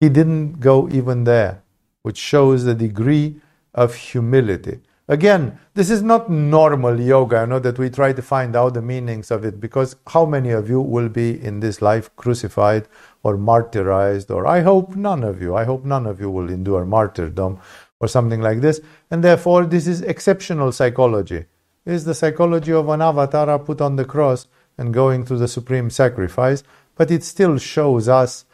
He 0.00 0.08
didn't 0.08 0.60
go 0.60 0.88
even 0.88 1.24
there, 1.24 1.62
which 2.02 2.16
shows 2.16 2.64
the 2.64 2.74
degree 2.74 3.40
of 3.74 3.94
humility. 3.94 4.80
Again, 5.08 5.58
this 5.74 5.90
is 5.90 6.02
not 6.02 6.30
normal 6.30 7.00
yoga. 7.00 7.38
I 7.38 7.44
know 7.44 7.58
that 7.58 7.80
we 7.80 7.90
try 7.90 8.12
to 8.12 8.22
find 8.22 8.54
out 8.54 8.74
the 8.74 8.80
meanings 8.80 9.32
of 9.32 9.44
it 9.44 9.58
because 9.58 9.96
how 10.06 10.24
many 10.24 10.50
of 10.50 10.68
you 10.68 10.80
will 10.80 11.08
be 11.08 11.42
in 11.42 11.58
this 11.58 11.82
life 11.82 12.14
crucified 12.14 12.86
or 13.24 13.36
martyrized? 13.36 14.30
Or 14.32 14.46
I 14.46 14.60
hope 14.60 14.94
none 14.94 15.24
of 15.24 15.42
you. 15.42 15.56
I 15.56 15.64
hope 15.64 15.84
none 15.84 16.06
of 16.06 16.20
you 16.20 16.30
will 16.30 16.48
endure 16.48 16.84
martyrdom 16.84 17.58
or 17.98 18.06
something 18.06 18.40
like 18.40 18.60
this. 18.60 18.80
And 19.10 19.24
therefore, 19.24 19.66
this 19.66 19.88
is 19.88 20.00
exceptional 20.02 20.70
psychology. 20.70 21.46
Is 21.90 22.04
the 22.04 22.14
psychology 22.14 22.72
of 22.72 22.88
an 22.88 23.02
avatar 23.02 23.58
put 23.58 23.80
on 23.80 23.96
the 23.96 24.04
cross 24.04 24.46
and 24.78 24.94
going 24.94 25.24
to 25.24 25.36
the 25.36 25.48
supreme 25.48 25.90
sacrifice, 25.90 26.62
but 26.94 27.10
it 27.10 27.22
still 27.22 27.58
shows 27.58 28.08
us, 28.08 28.44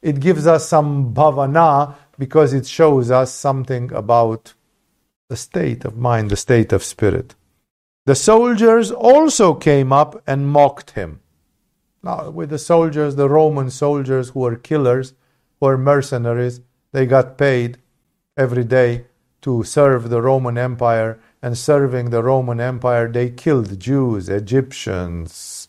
it 0.00 0.20
gives 0.20 0.46
us 0.46 0.68
some 0.68 1.14
bhavana 1.14 1.94
because 2.18 2.52
it 2.52 2.66
shows 2.66 3.10
us 3.10 3.32
something 3.32 3.92
about 3.92 4.54
the 5.28 5.36
state 5.36 5.84
of 5.84 5.96
mind, 5.96 6.30
the 6.30 6.36
state 6.36 6.72
of 6.72 6.82
spirit. 6.82 7.34
The 8.04 8.14
soldiers 8.14 8.90
also 8.90 9.54
came 9.54 9.92
up 9.92 10.22
and 10.26 10.48
mocked 10.48 10.90
him. 10.92 11.20
Now, 12.02 12.30
with 12.30 12.50
the 12.50 12.58
soldiers, 12.58 13.14
the 13.14 13.28
Roman 13.28 13.70
soldiers 13.70 14.30
who 14.30 14.40
were 14.40 14.56
killers, 14.56 15.14
who 15.60 15.66
were 15.66 15.78
mercenaries, 15.78 16.60
they 16.90 17.06
got 17.06 17.38
paid 17.38 17.78
every 18.36 18.64
day 18.64 19.06
to 19.42 19.62
serve 19.62 20.10
the 20.10 20.20
Roman 20.20 20.58
Empire, 20.58 21.20
and 21.42 21.58
serving 21.58 22.10
the 22.10 22.22
Roman 22.22 22.60
Empire, 22.60 23.10
they 23.12 23.30
killed 23.30 23.80
Jews, 23.80 24.28
Egyptians, 24.30 25.68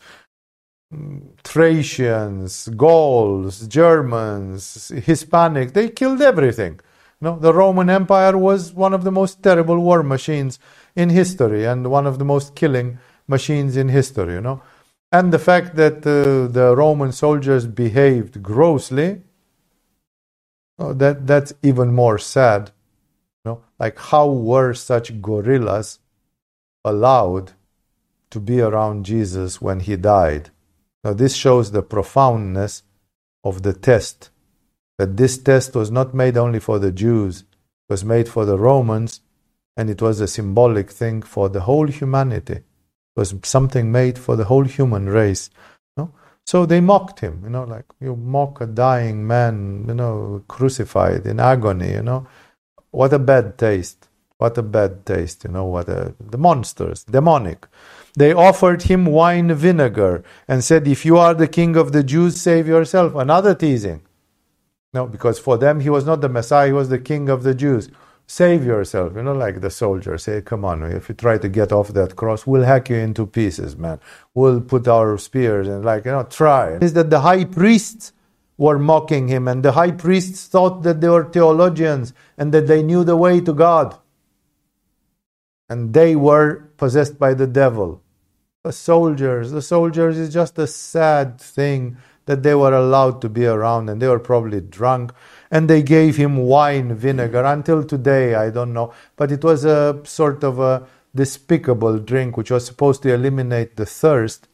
Thracians, 1.44 2.68
Gauls, 2.76 3.66
Germans, 3.68 4.92
Hispanics. 4.94 5.74
They 5.74 5.90
killed 5.90 6.22
everything. 6.22 6.80
You 7.20 7.26
know, 7.30 7.38
the 7.38 7.54
Roman 7.54 7.90
Empire 7.90 8.38
was 8.38 8.72
one 8.74 8.94
of 8.94 9.04
the 9.04 9.12
most 9.12 9.42
terrible 9.42 9.78
war 9.80 10.02
machines 10.02 10.58
in 10.96 11.10
history 11.10 11.64
and 11.66 11.90
one 11.90 12.06
of 12.06 12.18
the 12.18 12.26
most 12.26 12.54
killing 12.56 12.98
machines 13.28 13.76
in 13.76 13.88
history. 13.90 14.34
You 14.34 14.42
know, 14.42 14.62
and 15.12 15.32
the 15.32 15.40
fact 15.40 15.76
that 15.76 15.98
uh, 16.06 16.48
the 16.52 16.74
Roman 16.76 17.12
soldiers 17.12 17.66
behaved 17.66 18.42
grossly, 18.42 19.22
oh, 20.78 20.94
that 20.94 21.26
that's 21.26 21.54
even 21.62 21.94
more 21.94 22.18
sad. 22.18 22.72
You 23.78 23.80
know, 23.80 23.84
like 23.84 23.98
how 23.98 24.28
were 24.28 24.74
such 24.74 25.20
gorillas 25.20 25.98
allowed 26.84 27.52
to 28.30 28.40
be 28.40 28.60
around 28.60 29.04
Jesus 29.04 29.60
when 29.60 29.80
he 29.80 29.96
died? 29.96 30.50
Now, 31.04 31.12
this 31.12 31.36
shows 31.36 31.70
the 31.70 31.82
profoundness 31.82 32.82
of 33.42 33.62
the 33.62 33.74
test. 33.74 34.30
That 34.98 35.16
this 35.16 35.38
test 35.38 35.74
was 35.74 35.90
not 35.90 36.14
made 36.14 36.36
only 36.36 36.60
for 36.60 36.78
the 36.78 36.92
Jews, 36.92 37.40
it 37.40 37.92
was 37.92 38.04
made 38.04 38.28
for 38.28 38.44
the 38.44 38.58
Romans, 38.58 39.20
and 39.76 39.90
it 39.90 40.00
was 40.00 40.20
a 40.20 40.28
symbolic 40.28 40.90
thing 40.90 41.22
for 41.22 41.48
the 41.48 41.60
whole 41.60 41.88
humanity. 41.88 42.54
It 42.54 42.64
was 43.16 43.34
something 43.42 43.92
made 43.92 44.18
for 44.18 44.36
the 44.36 44.44
whole 44.44 44.64
human 44.64 45.08
race. 45.08 45.50
No? 45.96 46.12
So 46.46 46.64
they 46.64 46.80
mocked 46.80 47.20
him, 47.20 47.40
you 47.44 47.50
know, 47.50 47.64
like 47.64 47.86
you 48.00 48.16
mock 48.16 48.60
a 48.60 48.66
dying 48.66 49.26
man, 49.26 49.84
you 49.88 49.94
know, 49.94 50.44
crucified 50.48 51.26
in 51.26 51.40
agony, 51.40 51.92
you 51.92 52.02
know. 52.02 52.26
What 52.94 53.12
a 53.12 53.18
bad 53.18 53.58
taste. 53.58 54.06
What 54.38 54.56
a 54.56 54.62
bad 54.62 55.04
taste, 55.04 55.42
you 55.42 55.50
know, 55.50 55.64
what 55.64 55.88
a 55.88 56.14
the 56.20 56.38
monsters, 56.38 57.02
demonic. 57.02 57.66
They 58.16 58.32
offered 58.32 58.82
him 58.82 59.04
wine 59.06 59.52
vinegar 59.52 60.22
and 60.46 60.62
said, 60.62 60.86
If 60.86 61.04
you 61.04 61.16
are 61.16 61.34
the 61.34 61.48
king 61.48 61.76
of 61.76 61.90
the 61.90 62.04
Jews, 62.04 62.40
save 62.40 62.68
yourself. 62.68 63.16
Another 63.16 63.52
teasing. 63.52 64.02
No, 64.92 65.08
because 65.08 65.40
for 65.40 65.58
them 65.58 65.80
he 65.80 65.90
was 65.90 66.06
not 66.06 66.20
the 66.20 66.28
Messiah, 66.28 66.68
he 66.68 66.72
was 66.72 66.88
the 66.88 67.00
king 67.00 67.28
of 67.28 67.42
the 67.42 67.54
Jews. 67.54 67.90
Save 68.28 68.64
yourself, 68.64 69.14
you 69.16 69.22
know, 69.24 69.34
like 69.34 69.60
the 69.60 69.70
soldier. 69.70 70.16
Say, 70.16 70.40
come 70.40 70.64
on, 70.64 70.84
if 70.84 71.08
you 71.08 71.16
try 71.16 71.36
to 71.38 71.48
get 71.48 71.72
off 71.72 71.88
that 71.88 72.14
cross, 72.14 72.46
we'll 72.46 72.62
hack 72.62 72.90
you 72.90 72.96
into 72.96 73.26
pieces, 73.26 73.76
man. 73.76 73.98
We'll 74.34 74.60
put 74.60 74.86
our 74.86 75.18
spears 75.18 75.66
and, 75.66 75.84
like, 75.84 76.04
you 76.04 76.12
know, 76.12 76.22
try. 76.22 76.78
Is 76.80 76.92
that 76.92 77.10
the 77.10 77.20
high 77.20 77.44
priests 77.44 78.12
were 78.56 78.78
mocking 78.78 79.28
him, 79.28 79.48
and 79.48 79.62
the 79.62 79.72
high 79.72 79.90
priests 79.90 80.46
thought 80.46 80.82
that 80.82 81.00
they 81.00 81.08
were 81.08 81.24
theologians 81.24 82.12
and 82.38 82.52
that 82.52 82.66
they 82.66 82.82
knew 82.82 83.04
the 83.04 83.16
way 83.16 83.40
to 83.40 83.52
God. 83.52 83.96
And 85.68 85.92
they 85.92 86.14
were 86.14 86.70
possessed 86.76 87.18
by 87.18 87.34
the 87.34 87.46
devil 87.46 88.00
the 88.64 88.72
soldiers. 88.72 89.50
The 89.50 89.60
soldiers 89.60 90.16
is 90.16 90.32
just 90.32 90.58
a 90.58 90.66
sad 90.66 91.38
thing 91.38 91.98
that 92.24 92.42
they 92.42 92.54
were 92.54 92.72
allowed 92.72 93.20
to 93.20 93.28
be 93.28 93.44
around 93.44 93.90
and 93.90 94.00
they 94.00 94.08
were 94.08 94.18
probably 94.18 94.60
drunk 94.62 95.12
and 95.50 95.68
they 95.68 95.82
gave 95.82 96.16
him 96.16 96.38
wine 96.38 96.94
vinegar 96.94 97.44
until 97.44 97.84
today 97.84 98.34
i 98.34 98.48
don't 98.48 98.72
know 98.72 98.94
but 99.16 99.30
it 99.30 99.44
was 99.44 99.66
a 99.66 100.00
sort 100.04 100.42
of 100.42 100.58
a 100.58 100.86
despicable 101.14 101.98
drink 101.98 102.38
which 102.38 102.50
was 102.50 102.64
supposed 102.64 103.02
to 103.02 103.12
eliminate 103.12 103.76
the 103.76 103.84
thirst 103.84 104.48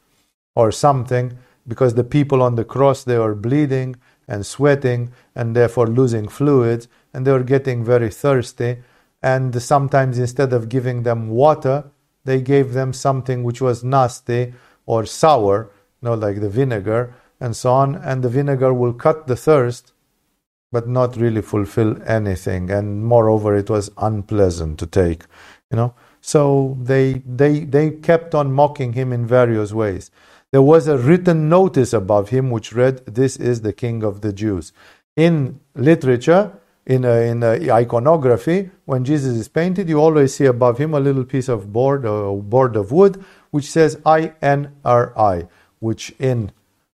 or 0.57 0.73
something 0.73 1.39
because 1.71 1.95
the 1.95 2.11
people 2.17 2.43
on 2.43 2.55
the 2.57 2.65
cross 2.75 3.05
they 3.05 3.19
were 3.19 3.35
bleeding 3.47 3.97
and 4.29 4.45
sweating 4.45 5.11
and 5.35 5.57
therefore 5.57 5.87
losing 5.87 6.29
fluids 6.29 6.89
and 7.13 7.27
they 7.27 7.33
were 7.33 7.49
getting 7.55 7.85
very 7.85 8.11
thirsty 8.11 8.73
and 9.23 9.63
sometimes 9.63 10.19
instead 10.19 10.53
of 10.53 10.69
giving 10.69 11.03
them 11.09 11.29
water 11.29 11.79
they 12.25 12.41
gave 12.41 12.73
them 12.73 12.93
something 12.93 13.43
which 13.43 13.61
was 13.61 13.83
nasty 13.83 14.53
or 14.87 15.07
sour, 15.07 15.71
you 16.01 16.09
know, 16.09 16.15
like 16.15 16.41
the 16.41 16.49
vinegar 16.49 17.15
and 17.41 17.57
so 17.57 17.73
on, 17.73 17.95
and 17.95 18.23
the 18.23 18.29
vinegar 18.29 18.73
will 18.75 18.93
cut 18.93 19.27
the 19.27 19.37
thirst, 19.37 19.93
but 20.73 20.89
not 20.89 21.17
really 21.17 21.43
fulfill 21.43 22.01
anything. 22.07 22.71
And 22.71 23.05
moreover, 23.05 23.57
it 23.57 23.71
was 23.71 23.91
unpleasant 23.97 24.79
to 24.81 24.87
take, 24.87 25.25
you 25.71 25.77
know. 25.77 25.95
So 26.21 26.77
they 26.83 27.23
they 27.27 27.61
they 27.61 27.91
kept 27.91 28.35
on 28.35 28.53
mocking 28.53 28.93
him 28.93 29.13
in 29.13 29.27
various 29.27 29.73
ways. 29.73 30.11
There 30.53 30.63
was 30.63 30.89
a 30.89 30.99
written 30.99 31.49
notice 31.49 31.93
above 31.93 32.31
him 32.31 32.51
which 32.51 32.73
read, 32.73 33.07
"This 33.07 33.37
is 33.37 33.61
the 33.61 33.73
King 33.73 34.03
of 34.03 34.21
the 34.21 34.33
Jews." 34.33 34.73
In 35.17 35.61
literature, 35.75 36.53
in, 36.87 37.05
a, 37.05 37.31
in 37.31 37.43
a 37.43 37.71
iconography, 37.71 38.71
when 38.85 39.05
Jesus 39.05 39.37
is 39.37 39.49
painted, 39.49 39.89
you 39.89 40.01
always 40.01 40.35
see 40.35 40.47
above 40.47 40.79
him 40.79 40.93
a 40.95 41.01
little 41.01 41.25
piece 41.25 41.49
of 41.49 41.73
board, 41.73 42.05
a 42.05 42.33
board 42.33 42.75
of 42.75 42.91
wood, 42.91 43.23
which 43.51 43.71
says 43.71 43.97
INRI, 43.97 45.49
which 45.79 46.15
in 46.19 46.51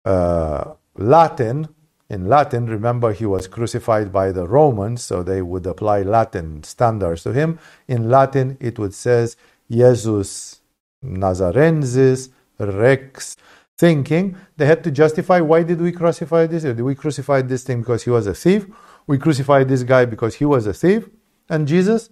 uh, 0.05 0.73
Latin, 0.97 1.69
in 2.09 2.29
Latin, 2.29 2.67
remember 2.67 3.13
he 3.13 3.27
was 3.27 3.49
crucified 3.49 4.13
by 4.13 4.33
the 4.33 4.47
Romans, 4.47 5.03
so 5.03 5.23
they 5.23 5.43
would 5.43 5.67
apply 5.67 6.03
Latin 6.03 6.63
standards 6.63 7.23
to 7.23 7.33
him. 7.33 7.59
In 7.89 8.09
Latin, 8.09 8.57
it 8.61 8.79
would 8.79 8.95
says 8.95 9.37
Jesus 9.71 10.61
Nazarensis 11.05 12.31
Rex, 12.69 13.37
thinking 13.79 14.37
they 14.57 14.67
had 14.67 14.85
to 14.85 14.91
justify 14.91 15.41
why 15.41 15.63
did 15.63 15.81
we 15.81 15.93
crucify 15.93 16.47
this? 16.47 16.63
Did 16.63 16.81
we 16.81 16.95
crucify 16.95 17.43
this 17.43 17.65
thing 17.65 17.81
because 17.81 18.05
he 18.05 18.11
was 18.11 18.27
a 18.27 18.35
thief? 18.35 18.67
we 19.07 19.19
crucified 19.19 19.69
this 19.69 19.83
guy 19.83 20.05
because 20.05 20.37
he 20.37 20.45
was 20.45 20.67
a 20.67 20.73
thief. 20.73 21.09
And 21.49 21.67
Jesus, 21.67 22.11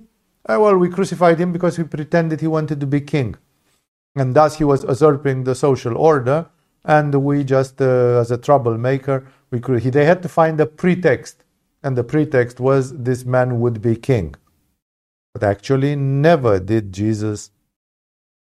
eh, 0.49 0.57
well, 0.57 0.77
we 0.77 0.89
crucified 0.89 1.39
him 1.39 1.53
because 1.53 1.77
he 1.77 1.85
pretended 1.85 2.41
he 2.41 2.47
wanted 2.47 2.81
to 2.81 2.87
be 2.87 3.01
king. 3.01 3.37
And 4.17 4.35
thus 4.35 4.59
he 4.59 4.65
was 4.65 4.85
usurping 4.85 5.45
the 5.45 5.55
social 5.55 5.97
order. 5.97 6.47
And 6.85 7.15
we 7.15 7.45
just, 7.45 7.81
uh, 7.81 8.21
as 8.21 8.31
a 8.31 8.39
troublemaker, 8.39 9.27
we 9.51 9.61
could, 9.61 9.83
they 9.83 10.05
had 10.05 10.23
to 10.23 10.29
find 10.29 10.61
a 10.61 10.67
pretext. 10.67 11.45
And 11.83 11.97
the 11.97 12.05
pretext 12.05 12.61
was 12.61 12.97
this 12.97 13.25
man 13.25 13.61
would 13.61 13.81
be 13.81 13.97
king. 13.97 14.35
But 15.33 15.45
actually, 15.45 15.95
never 15.95 16.59
did 16.59 16.93
Jesus 16.93 17.51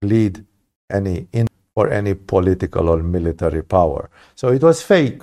lead 0.03 0.45
any 0.91 1.29
in 1.33 1.47
for 1.75 1.89
any 1.89 2.14
political 2.14 2.89
or 2.89 3.03
military 3.03 3.62
power. 3.62 4.11
So 4.35 4.49
it 4.49 4.62
was 4.62 4.83
fake. 4.83 5.23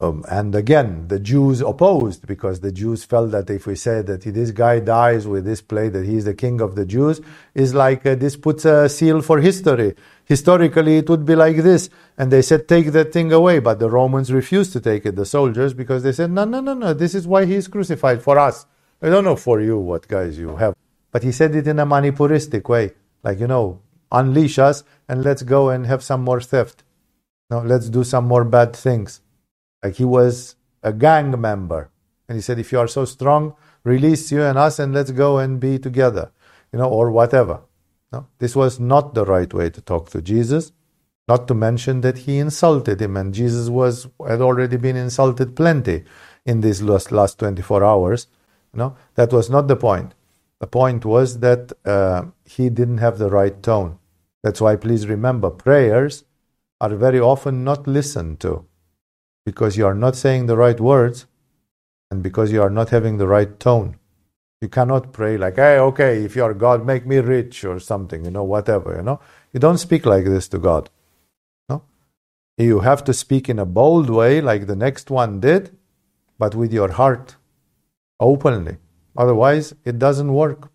Um, 0.00 0.24
and 0.28 0.54
again, 0.54 1.08
the 1.08 1.18
Jews 1.18 1.60
opposed 1.60 2.24
because 2.24 2.60
the 2.60 2.70
Jews 2.70 3.02
felt 3.04 3.32
that 3.32 3.50
if 3.50 3.66
we 3.66 3.74
say 3.74 4.00
that 4.02 4.22
this 4.22 4.52
guy 4.52 4.78
dies 4.78 5.26
with 5.26 5.44
this 5.44 5.60
plate, 5.60 5.92
that 5.94 6.06
he 6.06 6.16
is 6.16 6.24
the 6.24 6.34
king 6.34 6.60
of 6.60 6.76
the 6.76 6.86
Jews, 6.86 7.20
is 7.52 7.74
like 7.74 8.06
uh, 8.06 8.14
this 8.14 8.36
puts 8.36 8.64
a 8.64 8.88
seal 8.88 9.22
for 9.22 9.40
history. 9.40 9.96
Historically, 10.24 10.98
it 10.98 11.10
would 11.10 11.26
be 11.26 11.34
like 11.34 11.56
this. 11.56 11.90
And 12.16 12.30
they 12.30 12.42
said, 12.42 12.68
take 12.68 12.92
that 12.92 13.12
thing 13.12 13.32
away. 13.32 13.58
But 13.58 13.80
the 13.80 13.90
Romans 13.90 14.32
refused 14.32 14.72
to 14.74 14.80
take 14.80 15.04
it, 15.04 15.16
the 15.16 15.26
soldiers, 15.26 15.74
because 15.74 16.04
they 16.04 16.12
said, 16.12 16.30
no, 16.30 16.44
no, 16.44 16.60
no, 16.60 16.74
no, 16.74 16.94
this 16.94 17.16
is 17.16 17.26
why 17.26 17.44
he 17.44 17.54
is 17.54 17.66
crucified 17.66 18.22
for 18.22 18.38
us. 18.38 18.66
I 19.02 19.08
don't 19.08 19.24
know 19.24 19.36
for 19.36 19.60
you 19.60 19.78
what 19.78 20.06
guys 20.06 20.38
you 20.38 20.54
have. 20.56 20.76
But 21.10 21.24
he 21.24 21.32
said 21.32 21.56
it 21.56 21.66
in 21.66 21.80
a 21.80 21.86
manipuristic 21.86 22.68
way. 22.68 22.92
Like, 23.24 23.40
you 23.40 23.48
know, 23.48 23.80
unleash 24.10 24.58
us 24.58 24.84
and 25.08 25.24
let's 25.24 25.42
go 25.42 25.70
and 25.70 25.86
have 25.86 26.02
some 26.02 26.22
more 26.22 26.40
theft. 26.40 26.84
No, 27.50 27.60
let's 27.60 27.88
do 27.88 28.04
some 28.04 28.26
more 28.26 28.44
bad 28.44 28.74
things. 28.74 29.20
Like 29.82 29.96
he 29.96 30.04
was 30.04 30.56
a 30.82 30.92
gang 30.92 31.40
member. 31.40 31.90
And 32.28 32.36
he 32.36 32.42
said, 32.42 32.58
if 32.58 32.72
you 32.72 32.78
are 32.78 32.88
so 32.88 33.04
strong, 33.04 33.54
release 33.84 34.30
you 34.30 34.42
and 34.42 34.58
us 34.58 34.78
and 34.78 34.92
let's 34.92 35.10
go 35.10 35.38
and 35.38 35.58
be 35.58 35.78
together, 35.78 36.30
you 36.72 36.78
know, 36.78 36.88
or 36.88 37.10
whatever. 37.10 37.60
No, 38.12 38.26
this 38.38 38.54
was 38.56 38.78
not 38.78 39.14
the 39.14 39.24
right 39.24 39.52
way 39.52 39.70
to 39.70 39.80
talk 39.80 40.10
to 40.10 40.22
Jesus. 40.22 40.72
Not 41.26 41.46
to 41.48 41.54
mention 41.54 42.00
that 42.00 42.18
he 42.18 42.38
insulted 42.38 43.02
him, 43.02 43.14
and 43.14 43.34
Jesus 43.34 43.68
was 43.68 44.08
had 44.26 44.40
already 44.40 44.78
been 44.78 44.96
insulted 44.96 45.54
plenty 45.54 46.04
in 46.46 46.62
these 46.62 46.80
last, 46.80 47.12
last 47.12 47.38
24 47.38 47.84
hours. 47.84 48.28
Know, 48.72 48.96
that 49.14 49.32
was 49.32 49.50
not 49.50 49.68
the 49.68 49.76
point. 49.76 50.14
The 50.60 50.66
point 50.66 51.04
was 51.04 51.40
that 51.40 51.72
uh, 51.84 52.26
he 52.44 52.70
didn't 52.70 52.98
have 52.98 53.18
the 53.18 53.28
right 53.28 53.62
tone. 53.62 53.97
That's 54.42 54.60
why, 54.60 54.76
please 54.76 55.06
remember, 55.06 55.50
prayers 55.50 56.24
are 56.80 56.94
very 56.94 57.20
often 57.20 57.64
not 57.64 57.86
listened 57.86 58.40
to 58.40 58.66
because 59.44 59.76
you 59.76 59.86
are 59.86 59.94
not 59.94 60.14
saying 60.14 60.46
the 60.46 60.56
right 60.56 60.78
words 60.78 61.26
and 62.10 62.22
because 62.22 62.52
you 62.52 62.62
are 62.62 62.70
not 62.70 62.90
having 62.90 63.18
the 63.18 63.26
right 63.26 63.58
tone. 63.58 63.96
You 64.60 64.68
cannot 64.68 65.12
pray 65.12 65.36
like, 65.36 65.56
hey, 65.56 65.78
okay, 65.78 66.24
if 66.24 66.34
you 66.34 66.44
are 66.44 66.54
God, 66.54 66.84
make 66.84 67.06
me 67.06 67.18
rich 67.18 67.64
or 67.64 67.78
something, 67.78 68.24
you 68.24 68.30
know, 68.30 68.44
whatever, 68.44 68.96
you 68.96 69.02
know. 69.02 69.20
You 69.52 69.60
don't 69.60 69.78
speak 69.78 70.04
like 70.04 70.24
this 70.24 70.48
to 70.48 70.58
God. 70.58 70.90
No? 71.68 71.82
You 72.56 72.80
have 72.80 73.04
to 73.04 73.14
speak 73.14 73.48
in 73.48 73.58
a 73.58 73.66
bold 73.66 74.10
way, 74.10 74.40
like 74.40 74.66
the 74.66 74.76
next 74.76 75.10
one 75.10 75.40
did, 75.40 75.76
but 76.38 76.54
with 76.54 76.72
your 76.72 76.92
heart, 76.92 77.36
openly. 78.18 78.78
Otherwise, 79.16 79.74
it 79.84 79.98
doesn't 79.98 80.32
work. 80.32 80.70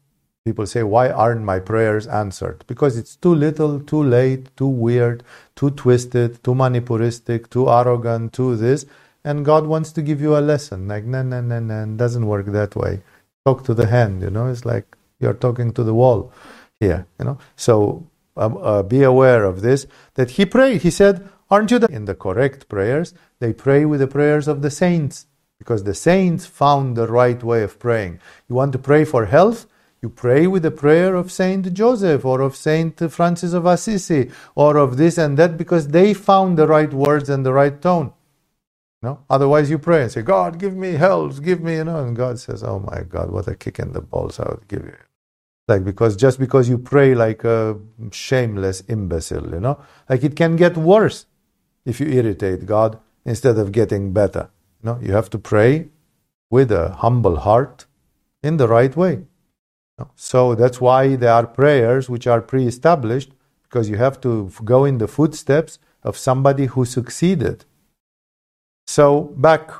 People 0.45 0.65
say, 0.65 0.83
Why 0.83 1.09
aren't 1.09 1.43
my 1.43 1.59
prayers 1.59 2.05
answered? 2.05 2.65
Because 2.67 2.97
it's 2.97 3.15
too 3.15 3.33
little, 3.33 3.79
too 3.79 4.03
late, 4.03 4.55
too 4.57 4.67
weird, 4.67 5.23
too 5.55 5.69
twisted, 5.71 6.43
too 6.43 6.53
manipuristic, 6.53 7.49
too 7.49 7.69
arrogant, 7.69 8.33
too 8.33 8.57
this. 8.57 8.85
And 9.23 9.45
God 9.45 9.65
wants 9.67 9.93
to 9.93 10.01
give 10.01 10.19
you 10.19 10.35
a 10.37 10.41
lesson. 10.41 10.89
Like, 10.89 11.05
no, 11.05 11.23
no, 11.23 11.39
no, 11.39 11.59
no, 11.59 11.85
doesn't 11.95 12.25
work 12.25 12.47
that 12.47 12.75
way. 12.75 13.01
Talk 13.45 13.63
to 13.63 13.73
the 13.73 13.87
hand, 13.87 14.21
you 14.21 14.29
know, 14.29 14.47
it's 14.47 14.65
like 14.65 14.97
you're 15.19 15.33
talking 15.33 15.71
to 15.73 15.83
the 15.83 15.93
wall 15.93 16.33
here, 16.79 17.07
you 17.17 17.25
know. 17.25 17.37
So 17.55 18.05
um, 18.35 18.57
uh, 18.57 18.83
be 18.83 19.03
aware 19.03 19.45
of 19.45 19.61
this. 19.61 19.87
That 20.15 20.31
he 20.31 20.45
prayed, 20.45 20.81
he 20.81 20.91
said, 20.91 21.27
Aren't 21.49 21.71
you 21.71 21.79
the, 21.79 21.87
in 21.87 22.03
the 22.03 22.15
correct 22.15 22.67
prayers? 22.67 23.13
They 23.39 23.53
pray 23.53 23.85
with 23.85 24.01
the 24.01 24.07
prayers 24.07 24.49
of 24.49 24.61
the 24.61 24.71
saints 24.71 25.27
because 25.57 25.83
the 25.85 25.93
saints 25.93 26.45
found 26.45 26.97
the 26.97 27.07
right 27.07 27.41
way 27.41 27.63
of 27.63 27.79
praying. 27.79 28.19
You 28.49 28.55
want 28.55 28.73
to 28.73 28.79
pray 28.79 29.05
for 29.05 29.25
health? 29.25 29.67
You 30.03 30.09
pray 30.09 30.47
with 30.47 30.63
the 30.63 30.71
prayer 30.71 31.15
of 31.15 31.31
Saint 31.31 31.73
Joseph 31.73 32.25
or 32.25 32.41
of 32.41 32.57
Saint 32.57 32.99
Francis 33.09 33.53
of 33.53 33.65
Assisi 33.65 34.29
or 34.53 34.75
of 34.75 34.97
this 34.97 35.17
and 35.17 35.39
that 35.39 35.57
because 35.57 35.87
they 35.87 36.13
found 36.13 36.57
the 36.57 36.67
right 36.67 36.93
words 36.93 37.29
and 37.29 37.45
the 37.45 37.53
right 37.53 37.81
tone. 37.81 38.11
No? 39.01 39.23
Otherwise, 39.29 39.69
you 39.69 39.79
pray 39.79 40.01
and 40.01 40.11
say, 40.11 40.21
God, 40.21 40.59
give 40.59 40.75
me 40.75 40.91
health, 40.91 41.41
give 41.41 41.61
me, 41.61 41.75
you 41.75 41.85
know, 41.85 41.99
and 41.99 42.17
God 42.17 42.37
says, 42.37 42.63
Oh 42.63 42.79
my 42.79 43.03
God, 43.03 43.31
what 43.31 43.47
a 43.47 43.55
kick 43.55 43.79
in 43.79 43.93
the 43.93 44.01
balls 44.01 44.41
I 44.41 44.49
would 44.49 44.67
give 44.67 44.83
you. 44.83 44.97
Like, 45.69 45.85
because 45.85 46.17
just 46.17 46.37
because 46.37 46.67
you 46.67 46.77
pray 46.77 47.15
like 47.15 47.45
a 47.45 47.79
shameless 48.11 48.83
imbecile, 48.89 49.51
you 49.53 49.61
know, 49.61 49.79
like 50.09 50.25
it 50.25 50.35
can 50.35 50.57
get 50.57 50.75
worse 50.75 51.27
if 51.85 52.01
you 52.01 52.07
irritate 52.07 52.65
God 52.65 52.99
instead 53.23 53.57
of 53.57 53.71
getting 53.71 54.11
better. 54.11 54.49
You 54.81 54.89
know, 54.89 54.99
you 55.01 55.13
have 55.13 55.29
to 55.29 55.39
pray 55.39 55.87
with 56.49 56.73
a 56.73 56.89
humble 56.89 57.37
heart 57.37 57.85
in 58.41 58.57
the 58.57 58.67
right 58.67 58.93
way. 58.97 59.27
So 60.15 60.55
that's 60.55 60.81
why 60.81 61.15
there 61.15 61.31
are 61.31 61.45
prayers 61.47 62.09
which 62.09 62.27
are 62.27 62.41
pre 62.41 62.65
established, 62.67 63.31
because 63.63 63.89
you 63.89 63.97
have 63.97 64.19
to 64.21 64.51
go 64.63 64.85
in 64.85 64.97
the 64.97 65.07
footsteps 65.07 65.79
of 66.03 66.17
somebody 66.17 66.65
who 66.65 66.85
succeeded. 66.85 67.65
So 68.87 69.33
back. 69.37 69.71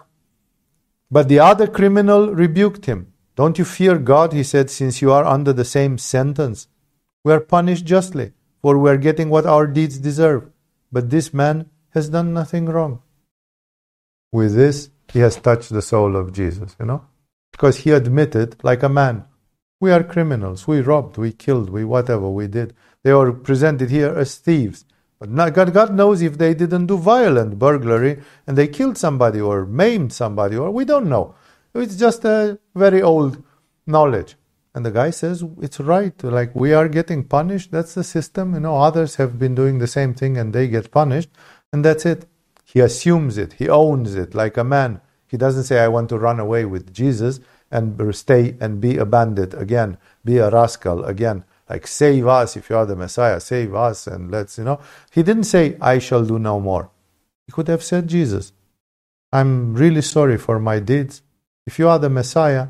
But 1.11 1.28
the 1.28 1.39
other 1.39 1.68
criminal 1.68 2.34
rebuked 2.34 2.86
him. 2.86 3.14
Don't 3.36 3.57
you 3.57 3.66
fear 3.66 3.97
God, 3.97 4.34
he 4.34 4.43
said, 4.43 4.70
since 4.70 5.01
you 5.01 5.11
are 5.11 5.26
under 5.26 5.53
the 5.53 5.66
same 5.66 5.97
sentence? 5.97 6.68
We 7.24 7.34
are 7.34 7.39
punished 7.39 7.86
justly, 7.86 8.34
for 8.61 8.78
we 8.78 8.89
are 8.89 8.97
getting 8.97 9.30
what 9.30 9.45
our 9.45 9.68
deeds 9.68 9.97
deserve. 9.97 10.49
But 10.91 11.09
this 11.09 11.34
man 11.34 11.70
has 11.91 12.09
done 12.09 12.34
nothing 12.34 12.66
wrong. 12.66 13.01
With 14.32 14.55
this, 14.55 14.89
he 15.11 15.20
has 15.20 15.36
touched 15.36 15.70
the 15.70 15.82
soul 15.82 16.16
of 16.16 16.34
Jesus, 16.34 16.76
you 16.80 16.86
know? 16.86 17.05
Because 17.51 17.78
he 17.78 17.91
admitted, 17.91 18.55
like 18.64 18.84
a 18.84 18.89
man, 18.89 19.26
we 19.84 19.91
are 19.91 20.01
criminals. 20.15 20.65
We 20.65 20.79
robbed, 20.79 21.17
we 21.17 21.34
killed, 21.34 21.69
we 21.69 21.84
whatever 21.84 22.29
we 22.29 22.47
did. 22.47 22.73
They 23.03 23.11
are 23.11 23.34
presented 23.34 23.89
here 23.89 24.13
as 24.23 24.36
thieves. 24.36 24.86
But 25.19 25.36
God, 25.53 25.73
God 25.73 25.93
knows 25.93 26.21
if 26.21 26.38
they 26.38 26.53
didn't 26.53 26.86
do 26.86 26.97
violent 26.97 27.59
burglary 27.59 28.21
and 28.47 28.57
they 28.57 28.69
killed 28.69 28.97
somebody 28.97 29.41
or 29.41 29.65
maimed 29.65 30.13
somebody, 30.13 30.55
or 30.55 30.71
we 30.71 30.86
don't 30.86 31.09
know. 31.09 31.36
It's 31.75 31.97
just 31.97 32.23
a 32.23 32.59
very 32.73 33.01
old 33.01 33.43
knowledge. 33.86 34.38
And 34.73 34.86
the 34.86 34.91
guy 34.91 35.09
says, 35.09 35.43
it's 35.61 35.81
right. 35.81 36.15
Like, 36.23 36.55
we 36.55 36.73
are 36.73 36.88
getting 36.88 37.25
punished. 37.25 37.71
That's 37.71 37.93
the 37.93 38.05
system. 38.05 38.53
You 38.53 38.61
know, 38.61 38.77
others 38.77 39.15
have 39.15 39.38
been 39.38 39.53
doing 39.53 39.79
the 39.79 39.93
same 39.97 40.13
thing 40.13 40.38
and 40.38 40.53
they 40.53 40.69
get 40.69 40.91
punished. 40.91 41.29
And 41.73 41.84
that's 41.84 42.05
it. 42.05 42.25
He 42.63 42.79
assumes 42.79 43.38
it. 43.38 43.51
He 43.61 43.67
owns 43.67 44.15
it 44.15 44.34
like 44.34 44.55
a 44.55 44.63
man. 44.63 45.01
He 45.27 45.36
doesn't 45.36 45.65
say, 45.65 45.79
I 45.79 45.89
want 45.89 46.07
to 46.09 46.17
run 46.17 46.39
away 46.39 46.63
with 46.63 46.93
Jesus 46.93 47.41
and 47.74 48.15
stay 48.15 48.55
and 48.61 48.80
be 48.80 48.97
a 48.97 49.05
bandit 49.05 49.53
again, 49.55 49.97
be 50.24 50.38
a 50.38 50.49
rascal 50.49 51.03
again. 51.03 51.43
Like, 51.69 51.88
save 51.88 52.28
us 52.28 52.55
if 52.55 52.69
you 52.69 52.78
are 52.78 52.86
the 52.86 52.95
Messiah, 52.95 53.39
save 53.39 53.74
us, 53.74 54.05
and 54.05 54.30
let's, 54.30 54.57
you 54.57 54.63
know. 54.63 54.80
He 55.11 55.24
didn't 55.24 55.45
say, 55.45 55.76
I 55.82 55.97
shall 55.99 56.24
do 56.24 56.38
no 56.38 56.59
more. 56.59 56.91
He 57.47 57.51
could 57.51 57.67
have 57.67 57.84
said, 57.84 58.07
Jesus, 58.07 58.53
I'm 59.32 59.74
really 59.74 60.01
sorry 60.01 60.38
for 60.38 60.59
my 60.59 60.80
deeds. 60.80 61.24
If 61.65 61.80
you 61.80 61.89
are 61.89 61.97
the 61.97 62.09
Messiah, 62.09 62.67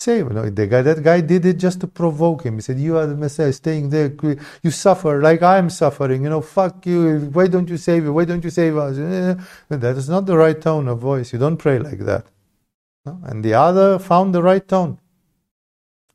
save. 0.00 0.30
No, 0.30 0.48
the 0.48 0.66
guy, 0.66 0.82
that 0.82 1.02
guy 1.02 1.20
did 1.20 1.44
it 1.44 1.58
just 1.58 1.80
to 1.82 1.86
provoke 1.86 2.44
him. 2.44 2.54
He 2.56 2.62
said, 2.62 2.78
You 2.78 2.96
are 2.96 3.06
the 3.06 3.16
Messiah, 3.16 3.52
staying 3.52 3.90
there. 3.90 4.12
You 4.62 4.70
suffer 4.70 5.20
like 5.20 5.42
I'm 5.42 5.70
suffering. 5.70 6.24
You 6.24 6.30
know, 6.30 6.40
fuck 6.40 6.86
you. 6.86 7.30
Why 7.32 7.46
don't 7.46 7.68
you 7.68 7.76
save 7.76 8.04
me? 8.04 8.10
Why 8.10 8.24
don't 8.24 8.42
you 8.42 8.50
save 8.50 8.76
us? 8.76 8.96
That 9.68 9.96
is 9.96 10.08
not 10.08 10.26
the 10.26 10.36
right 10.36 10.60
tone 10.60 10.88
of 10.88 10.98
voice. 10.98 11.32
You 11.32 11.38
don't 11.38 11.56
pray 11.56 11.78
like 11.78 12.00
that. 12.00 12.26
And 13.04 13.44
the 13.44 13.54
other 13.54 13.98
found 13.98 14.34
the 14.34 14.42
right 14.42 14.66
tone. 14.66 14.98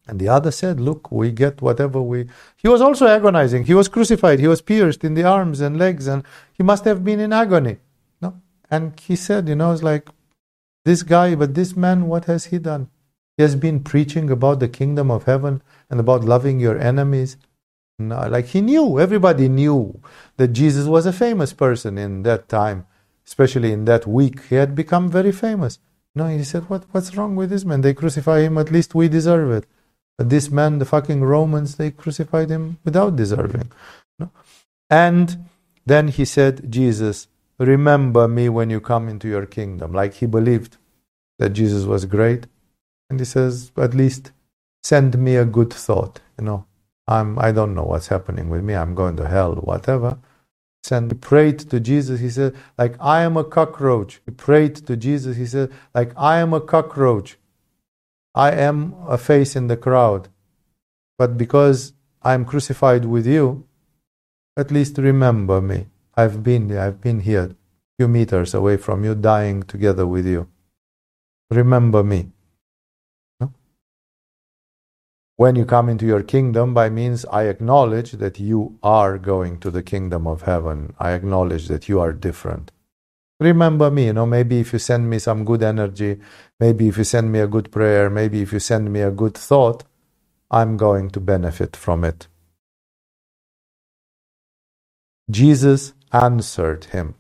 And 0.07 0.19
the 0.19 0.29
other 0.29 0.51
said, 0.51 0.79
Look, 0.79 1.11
we 1.11 1.31
get 1.31 1.61
whatever 1.61 2.01
we. 2.01 2.27
He 2.57 2.67
was 2.67 2.81
also 2.81 3.07
agonizing. 3.07 3.63
He 3.65 3.73
was 3.73 3.87
crucified. 3.87 4.39
He 4.39 4.47
was 4.47 4.61
pierced 4.61 5.03
in 5.03 5.13
the 5.13 5.23
arms 5.23 5.61
and 5.61 5.77
legs, 5.77 6.07
and 6.07 6.23
he 6.53 6.63
must 6.63 6.83
have 6.85 7.03
been 7.03 7.19
in 7.19 7.31
agony. 7.31 7.77
No? 8.21 8.41
And 8.69 8.99
he 8.99 9.15
said, 9.15 9.47
You 9.47 9.55
know, 9.55 9.71
it's 9.71 9.81
like, 9.81 10.09
this 10.85 11.03
guy, 11.03 11.35
but 11.35 11.55
this 11.55 11.75
man, 11.75 12.07
what 12.07 12.25
has 12.25 12.45
he 12.45 12.59
done? 12.59 12.89
He 13.37 13.43
has 13.43 13.55
been 13.55 13.79
preaching 13.79 14.29
about 14.29 14.59
the 14.59 14.67
kingdom 14.67 15.09
of 15.09 15.23
heaven 15.23 15.61
and 15.89 15.99
about 15.99 16.25
loving 16.25 16.59
your 16.59 16.77
enemies. 16.77 17.37
No, 17.97 18.27
like 18.27 18.47
he 18.47 18.61
knew, 18.61 18.99
everybody 18.99 19.47
knew 19.47 20.01
that 20.37 20.49
Jesus 20.49 20.87
was 20.87 21.05
a 21.05 21.13
famous 21.13 21.53
person 21.53 21.97
in 21.97 22.23
that 22.23 22.49
time, 22.49 22.85
especially 23.25 23.71
in 23.71 23.85
that 23.85 24.05
week. 24.05 24.43
He 24.49 24.55
had 24.55 24.75
become 24.75 25.09
very 25.09 25.31
famous. 25.31 25.79
No, 26.15 26.27
he 26.27 26.43
said, 26.43 26.69
what, 26.69 26.85
What's 26.91 27.15
wrong 27.15 27.35
with 27.35 27.49
this 27.49 27.65
man? 27.65 27.81
They 27.81 27.93
crucify 27.93 28.41
him, 28.41 28.57
at 28.57 28.71
least 28.71 28.93
we 28.93 29.07
deserve 29.07 29.51
it. 29.51 29.65
But 30.17 30.29
this 30.29 30.49
man, 30.51 30.79
the 30.79 30.85
fucking 30.85 31.23
Romans, 31.23 31.75
they 31.75 31.91
crucified 31.91 32.49
him 32.49 32.77
without 32.83 33.15
deserving. 33.15 33.71
No? 34.19 34.29
And 34.89 35.45
then 35.85 36.09
he 36.09 36.23
said, 36.25 36.71
Jesus, 36.71 37.27
remember 37.57 38.27
me 38.27 38.47
when 38.49 38.69
you 38.69 38.79
come 38.79 39.09
into 39.09 39.27
your 39.27 39.47
kingdom. 39.47 39.91
Like 39.91 40.15
he 40.15 40.27
believed 40.27 40.77
that 41.39 41.49
Jesus 41.49 41.85
was 41.85 42.05
great. 42.05 42.45
And 43.09 43.19
he 43.19 43.25
says, 43.25 43.71
at 43.75 43.95
least 43.95 44.31
send 44.83 45.17
me 45.17 45.35
a 45.35 45.45
good 45.45 45.73
thought. 45.73 46.21
You 46.37 46.45
know, 46.45 46.65
I'm, 47.07 47.39
I 47.39 47.51
don't 47.51 47.73
know 47.73 47.83
what's 47.83 48.07
happening 48.07 48.49
with 48.49 48.63
me. 48.63 48.75
I'm 48.75 48.93
going 48.93 49.17
to 49.17 49.27
hell, 49.27 49.55
whatever 49.55 50.19
and 50.91 51.11
he 51.11 51.17
prayed 51.17 51.59
to 51.59 51.79
Jesus. 51.79 52.19
He 52.19 52.29
said, 52.29 52.55
like 52.77 52.95
I 52.99 53.21
am 53.21 53.37
a 53.37 53.43
cockroach. 53.43 54.21
He 54.25 54.31
prayed 54.31 54.75
to 54.87 54.97
Jesus. 54.97 55.37
He 55.37 55.45
said, 55.45 55.71
like 55.93 56.11
I 56.17 56.39
am 56.39 56.53
a 56.53 56.61
cockroach. 56.61 57.37
I 58.35 58.51
am 58.51 58.95
a 59.07 59.17
face 59.17 59.55
in 59.55 59.67
the 59.67 59.77
crowd. 59.77 60.29
But 61.17 61.37
because 61.37 61.93
I 62.21 62.33
am 62.33 62.45
crucified 62.45 63.05
with 63.05 63.27
you, 63.27 63.65
at 64.57 64.71
least 64.71 64.97
remember 64.97 65.61
me. 65.61 65.87
I've 66.15 66.43
been 66.43 66.75
I've 66.77 67.01
been 67.01 67.21
here, 67.21 67.43
a 67.43 67.55
few 67.97 68.07
meters 68.07 68.53
away 68.53 68.77
from 68.77 69.03
you, 69.03 69.15
dying 69.15 69.63
together 69.63 70.05
with 70.05 70.27
you. 70.27 70.47
Remember 71.49 72.03
me. 72.03 72.31
When 75.37 75.55
you 75.57 75.65
come 75.65 75.89
into 75.89 76.05
your 76.05 76.23
kingdom, 76.23 76.73
by 76.75 76.89
means 76.89 77.25
I 77.25 77.45
acknowledge 77.45 78.13
that 78.13 78.39
you 78.39 78.79
are 78.83 79.17
going 79.17 79.59
to 79.61 79.71
the 79.71 79.83
kingdom 79.83 80.27
of 80.27 80.43
heaven. 80.43 80.95
I 80.99 81.11
acknowledge 81.13 81.67
that 81.69 81.89
you 81.89 81.99
are 82.01 82.13
different. 82.13 82.71
Remember 83.39 83.91
me, 83.91 84.07
you 84.07 84.13
know, 84.13 84.25
maybe 84.25 84.61
if 84.61 84.73
you 84.73 84.79
send 84.79 85.09
me 85.09 85.19
some 85.19 85.45
good 85.45 85.63
energy, 85.63 86.19
maybe 86.59 86.87
if 86.89 86.97
you 86.97 87.05
send 87.05 87.31
me 87.31 87.39
a 87.39 87.47
good 87.47 87.71
prayer, 87.71 88.09
maybe 88.09 88.41
if 88.41 88.53
you 88.53 88.59
send 88.59 88.93
me 88.93 89.01
a 89.01 89.11
good 89.11 89.35
thought, 89.35 89.83
I'm 90.51 90.77
going 90.77 91.09
to 91.11 91.21
benefit 91.21 91.75
from 91.75 92.03
it. 92.05 92.27
Jesus 95.31 95.93
answered 96.13 96.85
him. 96.85 97.15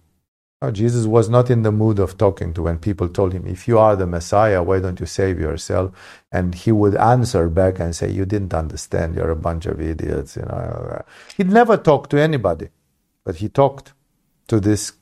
Oh, 0.63 0.71
Jesus 0.71 1.05
was 1.05 1.27
not 1.27 1.49
in 1.49 1.63
the 1.63 1.73
mood 1.73 1.99
of 1.99 2.17
talking 2.17 2.53
to 2.53 2.61
when 2.61 2.77
people 2.79 3.09
told 3.09 3.33
him, 3.33 3.45
If 3.45 3.67
you 3.67 3.77
are 3.77 3.97
the 3.97 4.07
Messiah, 4.07 4.63
why 4.63 4.79
don't 4.79 4.97
you 4.97 5.05
save 5.05 5.37
yourself? 5.37 5.91
And 6.31 6.55
he 6.55 6.71
would 6.71 6.95
answer 6.95 7.49
back 7.49 7.79
and 7.79 7.93
say, 7.93 8.09
You 8.09 8.25
didn't 8.25 8.53
understand, 8.53 9.15
you're 9.15 9.29
a 9.29 9.35
bunch 9.35 9.65
of 9.65 9.81
idiots. 9.81 10.37
You 10.37 10.43
know. 10.43 11.03
He'd 11.35 11.49
never 11.49 11.75
talk 11.75 12.07
to 12.11 12.17
anybody, 12.17 12.69
but 13.25 13.35
he 13.35 13.49
talked 13.49 13.91
to 14.47 14.61
this 14.61 14.93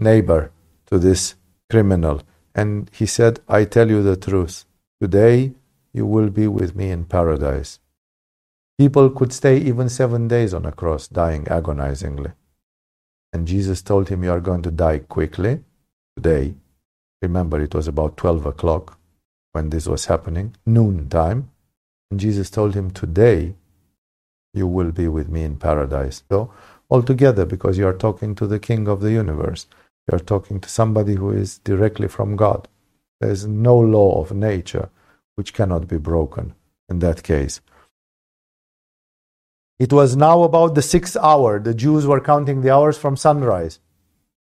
neighbor, 0.00 0.50
to 0.86 0.98
this 0.98 1.36
criminal. 1.70 2.20
And 2.52 2.90
he 2.92 3.06
said, 3.06 3.38
I 3.48 3.66
tell 3.66 3.88
you 3.88 4.02
the 4.02 4.16
truth. 4.16 4.64
Today 5.00 5.52
you 5.92 6.06
will 6.06 6.28
be 6.28 6.48
with 6.48 6.74
me 6.74 6.90
in 6.90 7.04
paradise. 7.04 7.78
People 8.76 9.10
could 9.10 9.32
stay 9.32 9.58
even 9.58 9.88
seven 9.88 10.26
days 10.26 10.52
on 10.52 10.66
a 10.66 10.72
cross, 10.72 11.06
dying 11.06 11.46
agonizingly. 11.46 12.32
And 13.32 13.46
Jesus 13.46 13.82
told 13.82 14.08
him, 14.08 14.24
You 14.24 14.32
are 14.32 14.40
going 14.40 14.62
to 14.62 14.70
die 14.70 14.98
quickly 14.98 15.60
today. 16.16 16.54
Remember, 17.22 17.60
it 17.60 17.74
was 17.74 17.88
about 17.88 18.16
12 18.16 18.46
o'clock 18.46 18.98
when 19.52 19.70
this 19.70 19.86
was 19.86 20.06
happening, 20.06 20.54
noontime. 20.64 21.50
And 22.10 22.20
Jesus 22.20 22.50
told 22.50 22.74
him, 22.74 22.90
Today 22.90 23.54
you 24.54 24.66
will 24.66 24.92
be 24.92 25.08
with 25.08 25.28
me 25.28 25.42
in 25.42 25.56
paradise. 25.56 26.22
So, 26.30 26.52
altogether, 26.90 27.44
because 27.44 27.76
you 27.76 27.86
are 27.86 27.92
talking 27.92 28.34
to 28.36 28.46
the 28.46 28.58
King 28.58 28.88
of 28.88 29.00
the 29.00 29.12
universe, 29.12 29.66
you 30.10 30.16
are 30.16 30.20
talking 30.20 30.60
to 30.60 30.68
somebody 30.68 31.14
who 31.14 31.30
is 31.30 31.58
directly 31.58 32.08
from 32.08 32.36
God. 32.36 32.66
There 33.20 33.30
is 33.30 33.46
no 33.46 33.76
law 33.76 34.20
of 34.22 34.32
nature 34.32 34.88
which 35.34 35.52
cannot 35.52 35.86
be 35.86 35.98
broken 35.98 36.54
in 36.88 37.00
that 37.00 37.22
case. 37.22 37.60
It 39.78 39.92
was 39.92 40.16
now 40.16 40.42
about 40.42 40.74
the 40.74 40.82
sixth 40.82 41.16
hour. 41.16 41.60
The 41.60 41.74
Jews 41.74 42.04
were 42.04 42.20
counting 42.20 42.62
the 42.62 42.74
hours 42.74 42.98
from 42.98 43.16
sunrise. 43.16 43.78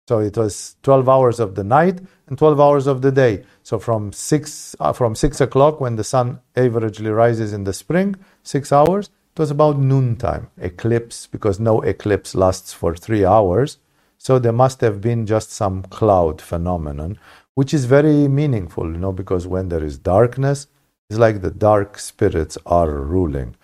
So 0.09 0.19
it 0.19 0.37
was 0.37 0.75
12 0.83 1.09
hours 1.09 1.39
of 1.39 1.55
the 1.55 1.63
night 1.63 2.01
and 2.27 2.37
12 2.37 2.61
hours 2.61 2.89
of 2.89 3.01
the 3.01 3.13
day. 3.13 3.45
So 3.63 3.79
from 3.79 4.13
6, 4.13 4.75
uh, 4.81 4.93
from 4.93 5.15
6 5.15 5.41
o'clock, 5.41 5.81
when 5.81 5.95
the 5.95 6.03
sun 6.03 6.41
averagely 6.57 7.15
rises 7.15 7.53
in 7.53 7.63
the 7.63 7.73
spring, 7.73 8.17
6 8.43 8.73
hours, 8.73 9.11
it 9.37 9.39
was 9.39 9.53
about 9.53 9.79
noontime, 9.79 10.51
eclipse, 10.59 11.29
because 11.29 11.61
no 11.61 11.81
eclipse 11.83 12.35
lasts 12.35 12.73
for 12.73 12.97
3 12.97 13.25
hours. 13.25 13.79
So 14.19 14.41
there 14.41 14.53
must 14.53 14.81
have 14.81 15.01
been 15.01 15.27
just 15.27 15.53
some 15.53 15.85
cloud 15.85 16.43
phenomenon, 16.43 17.21
which 17.55 17.73
is 17.73 17.85
very 17.85 18.27
meaningful, 18.27 18.91
you 18.91 18.99
know, 18.99 19.13
because 19.13 19.47
when 19.47 19.69
there 19.69 19.85
is 19.85 19.97
darkness, 19.97 20.67
it's 21.09 21.21
like 21.21 21.41
the 21.41 21.53
dark 21.53 22.01
spirits 22.01 22.59
are 22.67 22.91
ruling. 22.91 23.55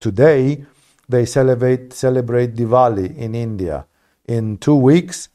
Today, 0.00 0.64
they 1.12 1.26
celebrate, 1.26 1.92
celebrate 1.92 2.54
Diwali 2.56 3.16
in 3.16 3.34
India. 3.34 3.86
In 4.24 4.56
two 4.56 4.74
weeks, 4.74 5.28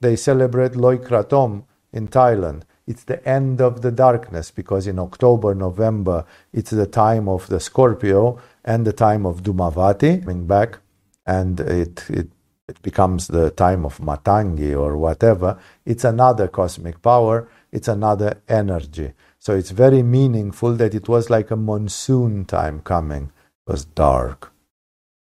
they 0.00 0.16
celebrate 0.16 0.74
Loi 0.74 0.96
Krathong 0.96 1.64
in 1.92 2.08
Thailand. 2.08 2.62
It's 2.86 3.04
the 3.04 3.20
end 3.28 3.60
of 3.60 3.82
the 3.82 3.92
darkness 3.92 4.50
because 4.50 4.86
in 4.86 4.98
October, 4.98 5.54
November, 5.54 6.24
it's 6.52 6.70
the 6.70 6.86
time 6.86 7.28
of 7.28 7.46
the 7.48 7.60
Scorpio 7.60 8.40
and 8.64 8.86
the 8.86 8.94
time 8.94 9.26
of 9.26 9.42
Dhumavati 9.42 10.24
coming 10.24 10.46
back, 10.46 10.78
and 11.26 11.60
it, 11.60 12.08
it, 12.08 12.28
it 12.66 12.80
becomes 12.80 13.28
the 13.28 13.50
time 13.50 13.84
of 13.84 13.98
Matangi 13.98 14.74
or 14.74 14.96
whatever. 14.96 15.58
It's 15.84 16.04
another 16.04 16.48
cosmic 16.48 17.02
power, 17.02 17.50
it's 17.70 17.88
another 17.88 18.40
energy. 18.48 19.12
So 19.38 19.54
it's 19.54 19.70
very 19.72 20.02
meaningful 20.02 20.72
that 20.76 20.94
it 20.94 21.06
was 21.06 21.28
like 21.28 21.50
a 21.50 21.56
monsoon 21.56 22.46
time 22.46 22.80
coming. 22.80 23.24
It 23.66 23.72
was 23.72 23.84
dark 23.84 24.52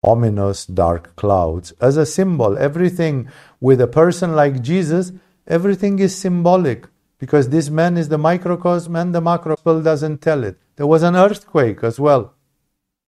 ominous 0.03 0.65
dark 0.65 1.15
clouds 1.15 1.71
as 1.79 1.97
a 1.97 2.05
symbol. 2.05 2.57
Everything 2.57 3.29
with 3.59 3.81
a 3.81 3.87
person 3.87 4.35
like 4.35 4.61
Jesus, 4.61 5.11
everything 5.47 5.99
is 5.99 6.15
symbolic 6.15 6.87
because 7.19 7.49
this 7.49 7.69
man 7.69 7.97
is 7.97 8.09
the 8.09 8.17
microcosm 8.17 8.95
and 8.95 9.15
the 9.15 9.21
macrocosm 9.21 9.83
doesn't 9.83 10.21
tell 10.21 10.43
it. 10.43 10.57
There 10.75 10.87
was 10.87 11.03
an 11.03 11.15
earthquake 11.15 11.83
as 11.83 11.99
well. 11.99 12.33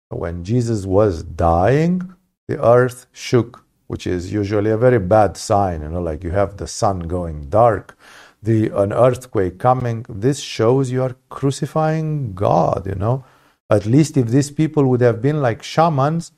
When 0.10 0.44
Jesus 0.44 0.86
was 0.86 1.24
dying, 1.24 2.14
the 2.48 2.62
earth 2.64 3.06
shook, 3.14 3.64
which 3.88 4.06
is 4.06 4.34
usually 4.34 4.72
a 4.72 4.78
very 4.78 5.00
bad 5.00 5.38
sign, 5.38 5.82
you 5.82 5.90
know, 5.90 6.02
like 6.02 6.24
you 6.24 6.32
have 6.32 6.58
the 6.58 6.68
sun 6.68 7.00
going 7.02 7.50
dark, 7.50 7.98
the 8.44 8.70
an 8.76 8.92
earthquake 8.92 9.60
coming. 9.60 10.06
This 10.10 10.40
shows 10.40 10.92
you 10.92 11.04
are 11.04 11.16
crucifying 11.30 12.34
God, 12.34 12.88
you 12.88 12.96
know. 12.96 13.24
At 13.70 13.86
least 13.86 14.18
if 14.18 14.28
these 14.28 14.52
people 14.52 14.86
would 14.88 15.02
have 15.02 15.22
been 15.22 15.42
like 15.42 15.64
shamans, 15.64 16.34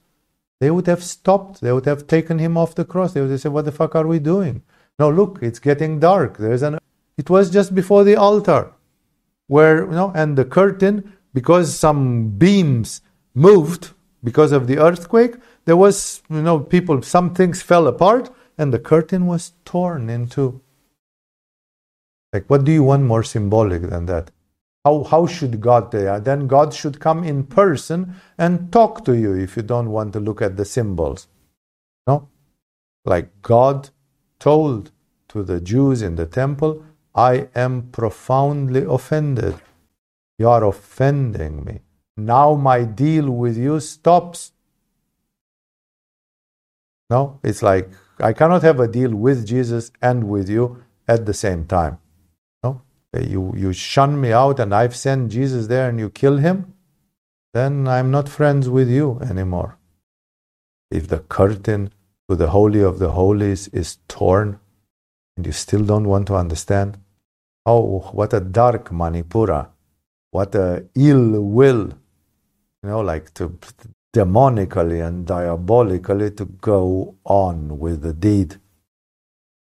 they 0.63 0.71
would 0.71 0.87
have 0.87 1.03
stopped. 1.03 1.59
They 1.59 1.73
would 1.73 1.85
have 1.85 2.07
taken 2.07 2.39
him 2.39 2.55
off 2.55 2.73
the 2.73 2.85
cross. 2.85 3.11
They 3.11 3.19
would 3.19 3.31
have 3.31 3.41
said, 3.41 3.51
What 3.51 3.65
the 3.65 3.73
fuck 3.73 3.95
are 3.95 4.07
we 4.07 4.17
doing? 4.17 4.63
No, 4.97 5.09
look, 5.09 5.39
it's 5.41 5.59
getting 5.59 5.99
dark. 5.99 6.37
There's 6.37 6.61
an 6.61 6.79
it 7.17 7.29
was 7.29 7.49
just 7.49 7.75
before 7.75 8.05
the 8.05 8.15
altar. 8.15 8.71
Where 9.47 9.83
you 9.83 9.91
know, 9.91 10.13
and 10.15 10.37
the 10.37 10.45
curtain, 10.45 11.17
because 11.33 11.77
some 11.77 12.29
beams 12.29 13.01
moved 13.35 13.89
because 14.23 14.53
of 14.53 14.67
the 14.67 14.77
earthquake, 14.77 15.35
there 15.65 15.75
was, 15.75 16.23
you 16.29 16.41
know, 16.41 16.61
people 16.61 17.01
some 17.01 17.35
things 17.35 17.61
fell 17.61 17.85
apart 17.85 18.29
and 18.57 18.71
the 18.71 18.79
curtain 18.79 19.25
was 19.25 19.51
torn 19.65 20.09
in 20.09 20.27
two. 20.27 20.61
Like 22.31 22.45
what 22.47 22.63
do 22.63 22.71
you 22.71 22.83
want 22.83 23.03
more 23.03 23.23
symbolic 23.23 23.81
than 23.81 24.05
that? 24.05 24.31
How, 24.85 25.03
how 25.03 25.25
should 25.27 25.61
God 25.61 25.91
do 25.91 26.01
that? 26.01 26.25
Then 26.25 26.47
God 26.47 26.73
should 26.73 26.99
come 26.99 27.23
in 27.23 27.45
person 27.45 28.15
and 28.37 28.71
talk 28.71 29.05
to 29.05 29.13
you 29.13 29.33
if 29.33 29.55
you 29.55 29.63
don't 29.63 29.91
want 29.91 30.11
to 30.13 30.19
look 30.19 30.41
at 30.41 30.57
the 30.57 30.65
symbols. 30.65 31.27
No? 32.05 32.27
Like 33.05 33.41
God 33.41 33.89
told 34.39 34.91
to 35.29 35.43
the 35.43 35.61
Jews 35.61 36.01
in 36.01 36.15
the 36.15 36.25
temple, 36.25 36.83
I 37.15 37.47
am 37.55 37.89
profoundly 37.91 38.83
offended. 38.83 39.55
You 40.37 40.49
are 40.49 40.65
offending 40.65 41.63
me. 41.63 41.79
Now 42.17 42.55
my 42.55 42.83
deal 42.83 43.29
with 43.29 43.57
you 43.57 43.79
stops. 43.79 44.51
No, 47.09 47.39
it's 47.43 47.63
like 47.63 47.89
I 48.19 48.33
cannot 48.33 48.63
have 48.63 48.79
a 48.79 48.87
deal 48.87 49.15
with 49.15 49.45
Jesus 49.45 49.91
and 50.01 50.25
with 50.25 50.49
you 50.49 50.83
at 51.07 51.25
the 51.25 51.33
same 51.33 51.65
time 51.65 51.99
Uh, 53.15 53.21
you, 53.21 53.53
you 53.55 53.73
shun 53.73 54.19
me 54.19 54.31
out 54.31 54.59
and 54.59 54.73
I've 54.73 54.95
sent 54.95 55.31
Jesus 55.31 55.67
there 55.67 55.89
and 55.89 55.99
you 55.99 56.09
kill 56.09 56.37
him, 56.37 56.73
then 57.53 57.87
I'm 57.87 58.09
not 58.09 58.27
friends 58.27 58.67
with 58.69 58.89
you 58.89 59.19
anymore. 59.21 59.77
If 60.89 61.07
the 61.07 61.19
curtain 61.19 61.91
to 62.29 62.35
the 62.35 62.49
Holy 62.49 62.81
of 62.81 62.99
the 62.99 63.11
Holies 63.11 63.67
is 63.69 63.97
torn 64.07 64.59
and 65.37 65.45
you 65.45 65.51
still 65.51 65.83
don't 65.83 66.07
want 66.07 66.27
to 66.27 66.35
understand, 66.35 66.97
oh, 67.65 67.99
what 68.11 68.33
a 68.33 68.39
dark 68.39 68.89
Manipura, 68.89 69.69
what 70.31 70.55
a 70.55 70.85
ill 70.95 71.41
will, 71.41 71.89
you 72.81 72.89
know, 72.89 73.01
like 73.01 73.33
to 73.35 73.57
demonically 74.15 75.05
and 75.05 75.25
diabolically 75.25 76.31
to 76.31 76.45
go 76.45 77.15
on 77.25 77.79
with 77.79 78.01
the 78.01 78.13
deed 78.13 78.59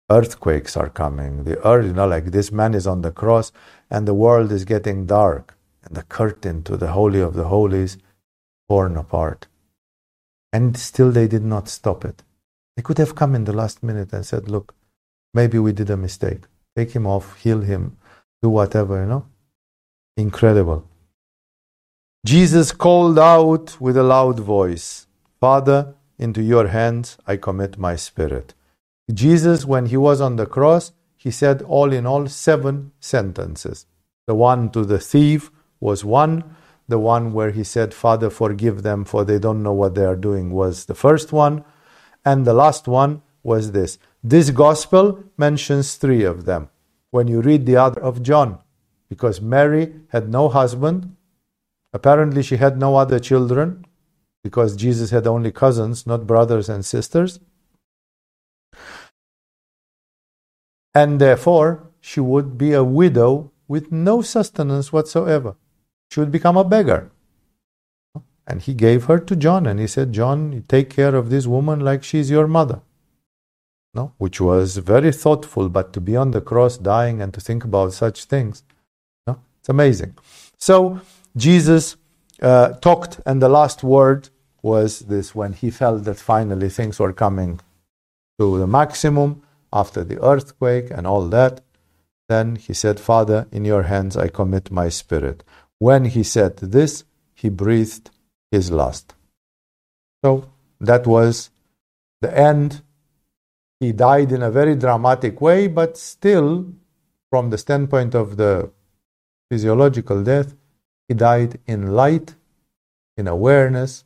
earthquakes 0.09 0.75
are 0.75 0.89
coming. 0.89 1.43
The 1.43 1.65
earth, 1.65 1.85
you 1.85 1.93
know, 1.93 2.07
like 2.07 2.25
this 2.25 2.51
man 2.51 2.73
is 2.73 2.87
on 2.87 3.01
the 3.01 3.11
cross 3.11 3.51
and 3.89 4.07
the 4.07 4.13
world 4.13 4.51
is 4.51 4.65
getting 4.65 5.05
dark 5.05 5.57
and 5.83 5.95
the 5.95 6.03
curtain 6.03 6.63
to 6.63 6.77
the 6.77 6.91
Holy 6.91 7.21
of 7.21 7.33
the 7.35 7.45
Holies 7.45 7.97
torn 8.69 8.97
apart. 8.97 9.47
And 10.51 10.77
still 10.77 11.11
they 11.11 11.27
did 11.27 11.43
not 11.43 11.69
stop 11.69 12.03
it. 12.05 12.23
They 12.75 12.81
could 12.81 12.97
have 12.97 13.15
come 13.15 13.35
in 13.35 13.43
the 13.43 13.53
last 13.53 13.83
minute 13.83 14.13
and 14.13 14.25
said, 14.25 14.49
look, 14.49 14.73
maybe 15.33 15.59
we 15.59 15.73
did 15.73 15.89
a 15.89 15.97
mistake. 15.97 16.43
Take 16.75 16.91
him 16.91 17.05
off, 17.05 17.37
heal 17.41 17.61
him, 17.61 17.97
do 18.41 18.49
whatever, 18.49 19.01
you 19.01 19.07
know? 19.07 19.25
Incredible. 20.17 20.87
Jesus 22.25 22.71
called 22.71 23.19
out 23.19 23.79
with 23.79 23.95
a 23.97 24.03
loud 24.03 24.39
voice, 24.39 25.07
Father, 25.39 25.95
into 26.17 26.41
your 26.41 26.67
hands 26.67 27.17
I 27.25 27.37
commit 27.37 27.77
my 27.77 27.95
spirit. 27.95 28.53
Jesus, 29.13 29.65
when 29.65 29.87
he 29.87 29.97
was 29.97 30.21
on 30.21 30.35
the 30.35 30.45
cross, 30.45 30.91
he 31.17 31.31
said 31.31 31.61
all 31.63 31.91
in 31.91 32.05
all 32.05 32.27
seven 32.27 32.91
sentences. 32.99 33.85
The 34.27 34.35
one 34.35 34.69
to 34.71 34.85
the 34.85 34.99
thief 34.99 35.51
was 35.79 36.05
one. 36.05 36.55
The 36.87 36.99
one 36.99 37.33
where 37.33 37.51
he 37.51 37.63
said, 37.63 37.93
Father, 37.93 38.29
forgive 38.29 38.83
them, 38.83 39.05
for 39.05 39.23
they 39.23 39.39
don't 39.39 39.63
know 39.63 39.73
what 39.73 39.95
they 39.95 40.05
are 40.05 40.15
doing, 40.15 40.51
was 40.51 40.85
the 40.85 40.95
first 40.95 41.31
one. 41.31 41.63
And 42.23 42.45
the 42.45 42.53
last 42.53 42.87
one 42.87 43.21
was 43.43 43.71
this. 43.71 43.97
This 44.23 44.49
gospel 44.51 45.23
mentions 45.37 45.95
three 45.95 46.23
of 46.23 46.45
them. 46.45 46.69
When 47.11 47.27
you 47.27 47.41
read 47.41 47.65
the 47.65 47.77
other 47.77 48.01
of 48.01 48.21
John, 48.21 48.59
because 49.07 49.41
Mary 49.41 49.95
had 50.09 50.29
no 50.29 50.49
husband, 50.49 51.15
apparently 51.93 52.43
she 52.43 52.57
had 52.57 52.77
no 52.77 52.95
other 52.95 53.19
children, 53.19 53.85
because 54.43 54.75
Jesus 54.75 55.09
had 55.09 55.25
only 55.25 55.51
cousins, 55.51 56.05
not 56.05 56.27
brothers 56.27 56.69
and 56.69 56.85
sisters. 56.85 57.39
And 60.93 61.19
therefore 61.19 61.87
she 62.01 62.19
would 62.19 62.57
be 62.57 62.73
a 62.73 62.83
widow 62.83 63.51
with 63.67 63.91
no 63.91 64.21
sustenance 64.21 64.91
whatsoever. 64.91 65.55
She 66.11 66.19
would 66.19 66.31
become 66.31 66.57
a 66.57 66.63
beggar. 66.63 67.11
And 68.47 68.61
he 68.61 68.73
gave 68.73 69.05
her 69.05 69.19
to 69.19 69.35
John, 69.35 69.67
and 69.67 69.79
he 69.79 69.85
said, 69.85 70.11
John, 70.11 70.63
take 70.67 70.89
care 70.89 71.13
of 71.15 71.29
this 71.29 71.45
woman 71.45 71.81
like 71.81 72.03
she's 72.03 72.31
your 72.31 72.47
mother. 72.47 72.81
No? 73.93 74.13
Which 74.17 74.41
was 74.41 74.77
very 74.77 75.11
thoughtful, 75.11 75.69
but 75.69 75.93
to 75.93 76.01
be 76.01 76.15
on 76.15 76.31
the 76.31 76.41
cross 76.41 76.77
dying 76.77 77.21
and 77.21 77.31
to 77.35 77.41
think 77.41 77.63
about 77.63 77.93
such 77.93 78.25
things, 78.25 78.63
no? 79.27 79.39
it's 79.59 79.69
amazing. 79.69 80.15
So 80.57 80.99
Jesus 81.35 81.95
uh, 82.41 82.69
talked, 82.73 83.19
and 83.25 83.39
the 83.39 83.49
last 83.49 83.83
word 83.83 84.29
was 84.63 84.99
this 85.01 85.35
when 85.35 85.53
he 85.53 85.69
felt 85.69 86.03
that 86.05 86.17
finally 86.17 86.69
things 86.69 86.99
were 86.99 87.13
coming 87.13 87.59
to 88.39 88.57
the 88.57 88.67
maximum 88.67 89.43
after 89.71 90.03
the 90.03 90.21
earthquake 90.23 90.89
and 90.91 91.05
all 91.07 91.27
that, 91.29 91.61
then 92.27 92.55
he 92.55 92.73
said, 92.73 92.99
Father, 92.99 93.47
in 93.51 93.65
your 93.65 93.83
hands 93.83 94.15
I 94.15 94.27
commit 94.27 94.71
my 94.71 94.89
spirit. 94.89 95.43
When 95.79 96.05
he 96.05 96.23
said 96.23 96.57
this, 96.57 97.03
he 97.33 97.49
breathed 97.49 98.11
his 98.51 98.71
last. 98.71 99.15
So 100.23 100.49
that 100.79 101.07
was 101.07 101.49
the 102.21 102.37
end. 102.37 102.81
He 103.79 103.91
died 103.91 104.31
in 104.31 104.43
a 104.43 104.51
very 104.51 104.75
dramatic 104.75 105.39
way, 105.41 105.67
but 105.67 105.97
still, 105.97 106.73
from 107.29 107.49
the 107.49 107.57
standpoint 107.57 108.13
of 108.13 108.37
the 108.37 108.71
physiological 109.49 110.23
death, 110.23 110.55
He 111.09 111.15
died 111.15 111.59
in 111.65 111.93
light, 111.93 112.35
in 113.17 113.27
awareness, 113.27 114.05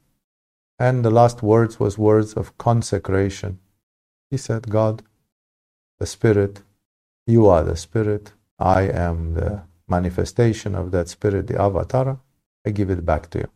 and 0.80 1.04
the 1.04 1.12
last 1.12 1.44
words 1.44 1.78
was 1.78 1.98
words 1.98 2.34
of 2.34 2.58
consecration. 2.58 3.60
He 4.32 4.38
said, 4.38 4.70
God, 4.70 5.04
the 6.04 6.08
Spirit, 6.08 6.62
you 7.26 7.48
are 7.48 7.64
the 7.64 7.78
Spirit, 7.78 8.34
I 8.60 8.82
am 9.08 9.36
the 9.36 9.62
manifestation 9.88 10.76
of 10.76 10.92
that 10.92 11.08
Spirit, 11.08 11.48
the 11.48 11.62
avatar. 11.68 12.20
I 12.66 12.72
give 12.72 12.90
it 12.90 13.06
back 13.06 13.30
to 13.32 13.38
you. 13.40 13.50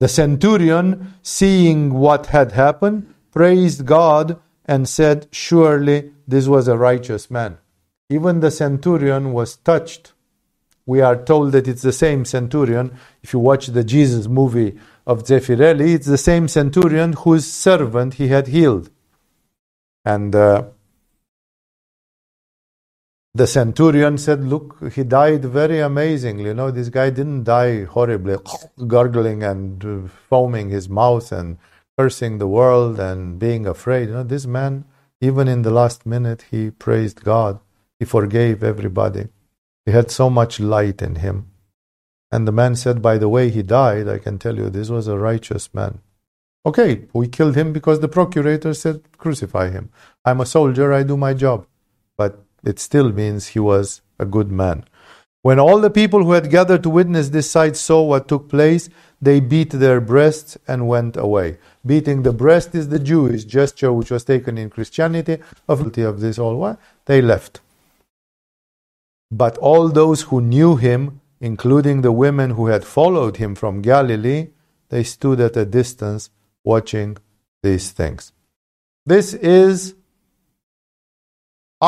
The 0.00 0.08
centurion, 0.08 1.14
seeing 1.22 1.94
what 1.94 2.26
had 2.26 2.52
happened, 2.52 3.14
praised 3.32 3.86
God 3.86 4.38
and 4.66 4.86
said, 4.86 5.28
Surely 5.30 6.12
this 6.28 6.46
was 6.46 6.68
a 6.68 6.76
righteous 6.76 7.30
man. 7.30 7.56
Even 8.10 8.40
the 8.40 8.50
centurion 8.50 9.32
was 9.32 9.56
touched. 9.56 10.12
We 10.84 11.00
are 11.00 11.16
told 11.30 11.52
that 11.52 11.66
it's 11.66 11.86
the 11.90 11.98
same 12.06 12.26
centurion. 12.26 12.86
If 13.22 13.32
you 13.32 13.38
watch 13.38 13.68
the 13.68 13.84
Jesus 13.84 14.26
movie 14.28 14.78
of 15.06 15.24
Zeffirelli, 15.24 15.94
it's 15.94 16.06
the 16.06 16.24
same 16.30 16.48
centurion 16.48 17.14
whose 17.14 17.46
servant 17.50 18.14
he 18.20 18.28
had 18.28 18.48
healed. 18.48 18.90
And 20.04 20.34
uh, 20.36 20.64
the 23.34 23.46
centurion 23.48 24.16
said, 24.16 24.44
Look, 24.44 24.92
he 24.92 25.02
died 25.02 25.44
very 25.44 25.80
amazingly. 25.80 26.44
You 26.44 26.54
know, 26.54 26.70
this 26.70 26.88
guy 26.88 27.10
didn't 27.10 27.44
die 27.44 27.84
horribly, 27.84 28.36
gargling 28.86 29.42
and 29.42 29.84
uh, 29.84 30.08
foaming 30.28 30.70
his 30.70 30.88
mouth 30.88 31.32
and 31.32 31.58
cursing 31.98 32.38
the 32.38 32.46
world 32.46 33.00
and 33.00 33.38
being 33.38 33.66
afraid. 33.66 34.08
You 34.08 34.14
know, 34.14 34.22
this 34.22 34.46
man, 34.46 34.84
even 35.20 35.48
in 35.48 35.62
the 35.62 35.70
last 35.70 36.06
minute, 36.06 36.44
he 36.50 36.70
praised 36.70 37.24
God. 37.24 37.58
He 37.98 38.04
forgave 38.04 38.62
everybody. 38.62 39.28
He 39.84 39.92
had 39.92 40.10
so 40.10 40.30
much 40.30 40.60
light 40.60 41.02
in 41.02 41.16
him. 41.16 41.50
And 42.30 42.46
the 42.46 42.52
man 42.52 42.76
said, 42.76 43.02
By 43.02 43.18
the 43.18 43.28
way 43.28 43.50
he 43.50 43.62
died, 43.62 44.08
I 44.08 44.18
can 44.18 44.38
tell 44.38 44.56
you 44.56 44.70
this 44.70 44.90
was 44.90 45.08
a 45.08 45.18
righteous 45.18 45.74
man. 45.74 46.00
Okay, 46.66 47.06
we 47.12 47.28
killed 47.28 47.56
him 47.56 47.72
because 47.72 48.00
the 48.00 48.08
procurator 48.08 48.74
said, 48.74 49.02
Crucify 49.18 49.70
him. 49.70 49.90
I'm 50.24 50.40
a 50.40 50.46
soldier, 50.46 50.92
I 50.92 51.02
do 51.02 51.16
my 51.16 51.34
job. 51.34 51.66
But 52.16 52.43
it 52.64 52.78
still 52.78 53.12
means 53.12 53.48
he 53.48 53.60
was 53.60 54.00
a 54.18 54.24
good 54.24 54.50
man. 54.50 54.84
When 55.42 55.58
all 55.58 55.78
the 55.78 55.90
people 55.90 56.24
who 56.24 56.32
had 56.32 56.50
gathered 56.50 56.82
to 56.84 56.90
witness 56.90 57.28
this 57.28 57.50
sight 57.50 57.76
saw 57.76 58.02
what 58.02 58.28
took 58.28 58.48
place, 58.48 58.88
they 59.20 59.40
beat 59.40 59.70
their 59.70 60.00
breasts 60.00 60.56
and 60.66 60.88
went 60.88 61.16
away. 61.16 61.58
Beating 61.84 62.22
the 62.22 62.32
breast 62.32 62.74
is 62.74 62.88
the 62.88 62.98
Jewish 62.98 63.44
gesture 63.44 63.92
which 63.92 64.10
was 64.10 64.24
taken 64.24 64.56
in 64.56 64.70
Christianity 64.70 65.38
of 65.68 65.98
of 65.98 66.20
this 66.20 66.38
all. 66.38 66.78
They 67.04 67.20
left. 67.20 67.60
But 69.30 69.58
all 69.58 69.88
those 69.88 70.22
who 70.22 70.40
knew 70.40 70.76
him, 70.76 71.20
including 71.40 72.00
the 72.00 72.12
women 72.12 72.50
who 72.50 72.66
had 72.68 72.84
followed 72.84 73.36
him 73.36 73.54
from 73.54 73.82
Galilee, 73.82 74.48
they 74.88 75.02
stood 75.02 75.40
at 75.40 75.56
a 75.56 75.66
distance 75.66 76.30
watching 76.64 77.18
these 77.62 77.90
things. 77.90 78.32
This 79.04 79.34
is 79.34 79.94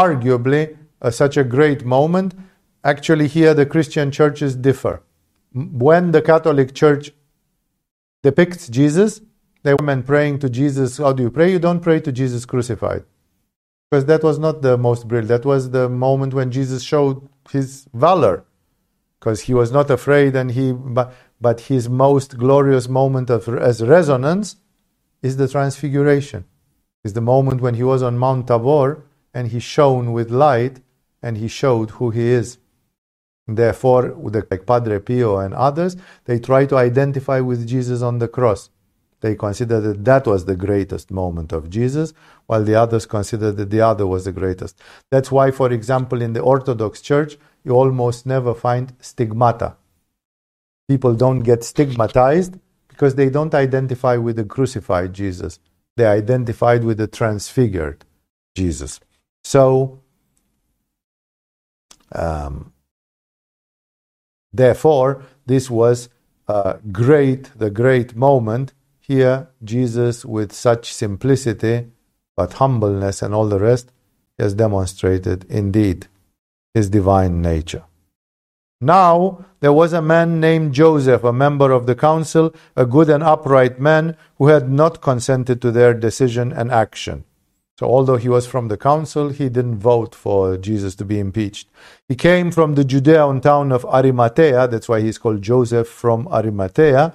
arguably 0.05 0.77
uh, 1.03 1.11
such 1.11 1.37
a 1.37 1.45
great 1.45 1.85
moment. 1.85 2.35
Actually, 2.85 3.29
here 3.29 3.55
the 3.55 3.67
Christian 3.67 4.11
churches 4.11 4.57
differ. 4.57 5.03
When 5.53 6.13
the 6.13 6.23
Catholic 6.23 6.75
Church 6.75 7.13
depicts 8.23 8.69
Jesus, 8.69 9.21
the 9.63 9.77
women 9.81 10.03
praying 10.03 10.39
to 10.41 10.49
Jesus, 10.49 10.99
how 10.99 11.13
do 11.13 11.23
you 11.25 11.31
pray? 11.31 11.51
You 11.51 11.59
don't 11.59 11.81
pray 11.81 11.99
to 12.01 12.13
Jesus 12.13 12.45
crucified. 12.45 13.05
Because 13.91 14.05
that 14.07 14.23
was 14.23 14.39
not 14.39 14.63
the 14.63 14.77
most 14.77 15.07
brilliant. 15.09 15.29
That 15.29 15.45
was 15.45 15.71
the 15.71 15.89
moment 15.89 16.35
when 16.35 16.51
Jesus 16.51 16.83
showed 16.83 17.29
his 17.51 17.87
valor. 17.95 18.45
Because 19.19 19.43
he 19.43 19.55
was 19.55 19.71
not 19.73 19.91
afraid 19.91 20.37
and 20.37 20.51
he 20.51 20.73
but, 20.73 21.15
but 21.41 21.61
his 21.73 21.89
most 21.89 22.37
glorious 22.37 22.89
moment 22.89 23.31
of 23.31 23.49
as 23.49 23.83
resonance 23.83 24.57
is 25.23 25.37
the 25.37 25.49
transfiguration. 25.49 26.45
Is 27.05 27.13
the 27.13 27.21
moment 27.21 27.61
when 27.61 27.75
he 27.75 27.85
was 27.85 28.03
on 28.03 28.19
Mount 28.19 28.49
Tabor 28.49 29.06
and 29.37 29.49
he 29.49 29.61
shone 29.61 30.07
with 30.17 30.31
light 30.31 30.81
and 31.23 31.37
he 31.37 31.47
showed 31.47 31.91
who 31.97 32.09
he 32.11 32.27
is. 32.41 32.57
Therefore, 33.47 34.05
like 34.51 34.65
Padre 34.67 34.99
Pio 34.99 35.37
and 35.37 35.53
others, 35.53 35.95
they 36.25 36.39
try 36.39 36.65
to 36.67 36.77
identify 36.77 37.41
with 37.41 37.69
Jesus 37.69 38.01
on 38.01 38.19
the 38.19 38.29
cross. 38.29 38.71
They 39.21 39.35
consider 39.35 39.79
that 39.81 40.05
that 40.07 40.27
was 40.27 40.45
the 40.45 40.57
greatest 40.57 41.11
moment 41.11 41.53
of 41.53 41.69
Jesus, 41.69 42.15
while 42.47 42.65
the 42.65 42.77
others 42.77 43.05
consider 43.05 43.53
that 43.53 43.71
the 43.71 43.83
other 43.83 44.07
was 44.07 44.25
the 44.25 44.33
greatest. 44.33 44.81
That's 45.11 45.31
why, 45.31 45.51
for 45.51 45.71
example, 45.71 46.23
in 46.23 46.33
the 46.33 46.41
Orthodox 46.41 47.03
Church, 47.03 47.37
you 47.63 47.73
almost 47.73 48.25
never 48.25 48.55
find 48.55 48.95
stigmata. 49.01 49.77
People 50.89 51.15
don't 51.15 51.41
get 51.41 51.63
stigmatized 51.63 52.59
because 52.89 53.15
they 53.17 53.29
don't 53.29 53.55
identify 53.55 54.17
with 54.17 54.37
the 54.37 54.45
crucified 54.45 55.13
Jesus. 55.13 55.59
They 55.97 56.07
identified 56.07 56.85
with 56.85 56.97
the 56.97 57.07
transfigured 57.07 58.05
Jesus. 58.55 59.01
So, 59.47 60.01
um, 62.11 62.73
therefore, 64.53 65.23
this 65.47 65.71
was 65.71 66.09
great, 66.91 67.57
the 67.57 67.71
great 67.71 68.17
moment. 68.17 68.75
Here, 68.99 69.49
Jesus, 69.63 70.25
with 70.25 70.51
such 70.53 70.93
simplicity, 70.93 71.93
but 72.37 72.55
humbleness 72.55 73.23
and 73.23 73.33
all 73.33 73.49
the 73.49 73.61
rest, 73.61 73.93
has 74.37 74.53
demonstrated 74.53 75.47
indeed 75.49 76.09
his 76.75 76.91
divine 76.91 77.41
nature. 77.41 77.85
Now 78.81 79.45
there 79.61 79.73
was 79.73 79.93
a 79.93 80.03
man 80.03 80.41
named 80.41 80.75
Joseph, 80.75 81.23
a 81.23 81.33
member 81.33 81.71
of 81.71 81.87
the 81.87 81.95
council, 81.95 82.53
a 82.75 82.85
good 82.85 83.09
and 83.09 83.23
upright 83.23 83.79
man, 83.79 84.17
who 84.39 84.49
had 84.49 84.69
not 84.69 85.01
consented 85.01 85.63
to 85.63 85.71
their 85.71 85.95
decision 85.95 86.53
and 86.53 86.73
action. 86.73 87.26
So, 87.79 87.87
although 87.87 88.17
he 88.17 88.31
was 88.31 88.47
from 88.47 88.69
the 88.69 88.79
council, 88.79 89.29
he 89.29 89.51
didn't 89.51 89.79
vote 89.81 90.15
for 90.15 90.57
Jesus 90.57 90.95
to 90.95 91.05
be 91.05 91.19
impeached. 91.19 91.69
He 92.09 92.15
came 92.15 92.51
from 92.51 92.75
the 92.75 92.85
Judean 92.85 93.43
town 93.43 93.71
of 93.71 93.85
Arimathea, 93.85 94.67
that's 94.67 94.89
why 94.89 95.03
he's 95.03 95.19
called 95.19 95.43
Joseph 95.43 95.87
from 95.87 96.27
Arimathea, 96.29 97.15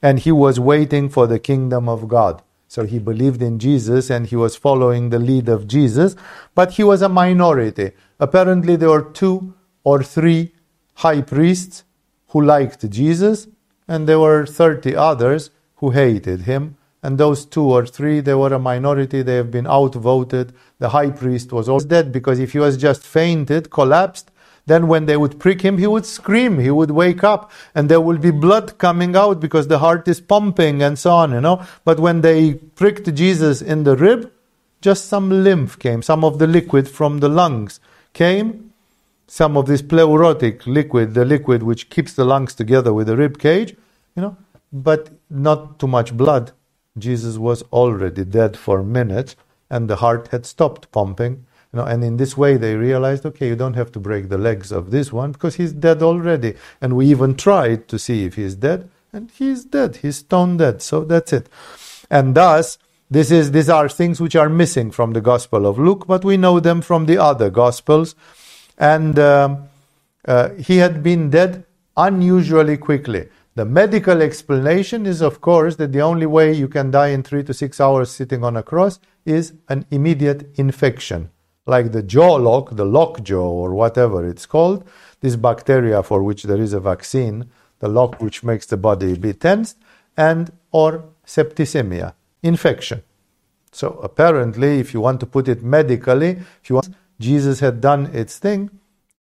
and 0.00 0.20
he 0.20 0.30
was 0.30 0.60
waiting 0.60 1.08
for 1.08 1.26
the 1.26 1.40
kingdom 1.40 1.88
of 1.88 2.06
God. 2.06 2.40
So, 2.68 2.84
he 2.84 3.00
believed 3.00 3.42
in 3.42 3.58
Jesus 3.58 4.08
and 4.08 4.26
he 4.28 4.36
was 4.36 4.54
following 4.54 5.10
the 5.10 5.18
lead 5.18 5.48
of 5.48 5.66
Jesus, 5.66 6.14
but 6.54 6.72
he 6.72 6.84
was 6.84 7.02
a 7.02 7.08
minority. 7.08 7.90
Apparently, 8.20 8.76
there 8.76 8.90
were 8.90 9.10
two 9.10 9.54
or 9.82 10.04
three 10.04 10.52
high 10.94 11.20
priests 11.20 11.82
who 12.28 12.42
liked 12.42 12.88
Jesus, 12.90 13.48
and 13.88 14.08
there 14.08 14.20
were 14.20 14.46
30 14.46 14.94
others 14.94 15.50
who 15.76 15.90
hated 15.90 16.42
him 16.42 16.76
and 17.02 17.18
those 17.18 17.44
two 17.44 17.64
or 17.64 17.86
three, 17.86 18.20
they 18.20 18.34
were 18.34 18.52
a 18.52 18.58
minority, 18.58 19.22
they 19.22 19.36
have 19.36 19.50
been 19.50 19.66
outvoted. 19.66 20.52
The 20.78 20.90
high 20.90 21.10
priest 21.10 21.52
was 21.52 21.68
always 21.68 21.84
dead 21.84 22.12
because 22.12 22.38
if 22.38 22.52
he 22.52 22.58
was 22.58 22.76
just 22.76 23.06
fainted, 23.06 23.70
collapsed, 23.70 24.30
then 24.66 24.88
when 24.88 25.06
they 25.06 25.16
would 25.16 25.38
prick 25.38 25.62
him, 25.62 25.78
he 25.78 25.86
would 25.86 26.04
scream, 26.04 26.58
he 26.58 26.70
would 26.70 26.90
wake 26.90 27.22
up, 27.22 27.52
and 27.74 27.88
there 27.88 28.00
would 28.00 28.20
be 28.20 28.32
blood 28.32 28.78
coming 28.78 29.14
out 29.14 29.38
because 29.38 29.68
the 29.68 29.78
heart 29.78 30.08
is 30.08 30.20
pumping 30.20 30.82
and 30.82 30.98
so 30.98 31.12
on, 31.12 31.30
you 31.32 31.40
know. 31.40 31.64
But 31.84 32.00
when 32.00 32.20
they 32.20 32.54
pricked 32.54 33.14
Jesus 33.14 33.62
in 33.62 33.84
the 33.84 33.96
rib, 33.96 34.32
just 34.80 35.06
some 35.06 35.30
lymph 35.30 35.78
came, 35.78 36.02
some 36.02 36.24
of 36.24 36.38
the 36.38 36.46
liquid 36.48 36.88
from 36.88 37.20
the 37.20 37.28
lungs 37.28 37.78
came, 38.12 38.72
some 39.28 39.56
of 39.56 39.66
this 39.66 39.82
pleurotic 39.82 40.66
liquid, 40.66 41.14
the 41.14 41.24
liquid 41.24 41.62
which 41.62 41.88
keeps 41.88 42.12
the 42.14 42.24
lungs 42.24 42.54
together 42.54 42.92
with 42.92 43.06
the 43.06 43.16
rib 43.16 43.38
cage, 43.38 43.76
you 44.16 44.22
know, 44.22 44.36
but 44.72 45.10
not 45.30 45.78
too 45.78 45.86
much 45.86 46.16
blood. 46.16 46.52
Jesus 46.98 47.38
was 47.38 47.62
already 47.72 48.24
dead 48.24 48.56
for 48.56 48.82
minutes 48.82 49.36
and 49.70 49.88
the 49.88 49.96
heart 49.96 50.28
had 50.28 50.46
stopped 50.46 50.90
pumping. 50.92 51.46
You 51.72 51.80
know, 51.80 51.84
and 51.84 52.04
in 52.04 52.16
this 52.16 52.36
way 52.36 52.56
they 52.56 52.74
realized, 52.76 53.26
okay, 53.26 53.48
you 53.48 53.56
don't 53.56 53.74
have 53.74 53.92
to 53.92 54.00
break 54.00 54.28
the 54.28 54.38
legs 54.38 54.72
of 54.72 54.90
this 54.90 55.12
one 55.12 55.32
because 55.32 55.56
he's 55.56 55.72
dead 55.72 56.02
already. 56.02 56.54
And 56.80 56.96
we 56.96 57.06
even 57.06 57.34
tried 57.34 57.88
to 57.88 57.98
see 57.98 58.24
if 58.24 58.36
he's 58.36 58.54
dead, 58.54 58.88
and 59.12 59.30
he's 59.30 59.64
dead. 59.64 59.96
He's 59.96 60.18
stone 60.18 60.56
dead. 60.56 60.80
So 60.80 61.04
that's 61.04 61.32
it. 61.32 61.48
And 62.10 62.34
thus, 62.34 62.78
this 63.10 63.30
is 63.30 63.52
these 63.52 63.68
are 63.68 63.88
things 63.88 64.20
which 64.20 64.36
are 64.36 64.48
missing 64.48 64.90
from 64.90 65.12
the 65.12 65.20
Gospel 65.20 65.66
of 65.66 65.78
Luke, 65.78 66.06
but 66.06 66.24
we 66.24 66.36
know 66.36 66.60
them 66.60 66.80
from 66.80 67.06
the 67.06 67.18
other 67.18 67.50
Gospels. 67.50 68.14
And 68.78 69.18
um, 69.18 69.68
uh, 70.26 70.50
he 70.50 70.78
had 70.78 71.02
been 71.02 71.30
dead 71.30 71.64
unusually 71.96 72.76
quickly. 72.76 73.28
The 73.56 73.64
medical 73.64 74.20
explanation 74.20 75.06
is, 75.06 75.22
of 75.22 75.40
course, 75.40 75.76
that 75.76 75.90
the 75.90 76.02
only 76.02 76.26
way 76.26 76.52
you 76.52 76.68
can 76.68 76.90
die 76.90 77.08
in 77.08 77.22
three 77.22 77.42
to 77.44 77.54
six 77.54 77.80
hours 77.80 78.10
sitting 78.10 78.44
on 78.44 78.54
a 78.54 78.62
cross 78.62 79.00
is 79.24 79.54
an 79.70 79.86
immediate 79.90 80.50
infection, 80.58 81.30
like 81.64 81.92
the 81.92 82.02
jaw 82.02 82.34
lock, 82.34 82.76
the 82.76 82.84
lockjaw, 82.84 83.48
or 83.48 83.72
whatever 83.72 84.28
it's 84.28 84.44
called, 84.44 84.86
this 85.20 85.36
bacteria 85.36 86.02
for 86.02 86.22
which 86.22 86.42
there 86.42 86.60
is 86.60 86.74
a 86.74 86.80
vaccine, 86.80 87.50
the 87.78 87.88
lock 87.88 88.20
which 88.20 88.44
makes 88.44 88.66
the 88.66 88.76
body 88.76 89.16
be 89.16 89.32
tensed, 89.32 89.78
and 90.18 90.52
or 90.70 91.06
septicemia, 91.26 92.12
infection. 92.42 93.02
So 93.72 93.92
apparently, 94.02 94.80
if 94.80 94.92
you 94.92 95.00
want 95.00 95.18
to 95.20 95.26
put 95.26 95.48
it 95.48 95.62
medically, 95.62 96.32
if 96.62 96.68
you 96.68 96.74
want, 96.74 96.94
Jesus 97.18 97.60
had 97.60 97.80
done 97.80 98.14
its 98.14 98.36
thing, 98.36 98.68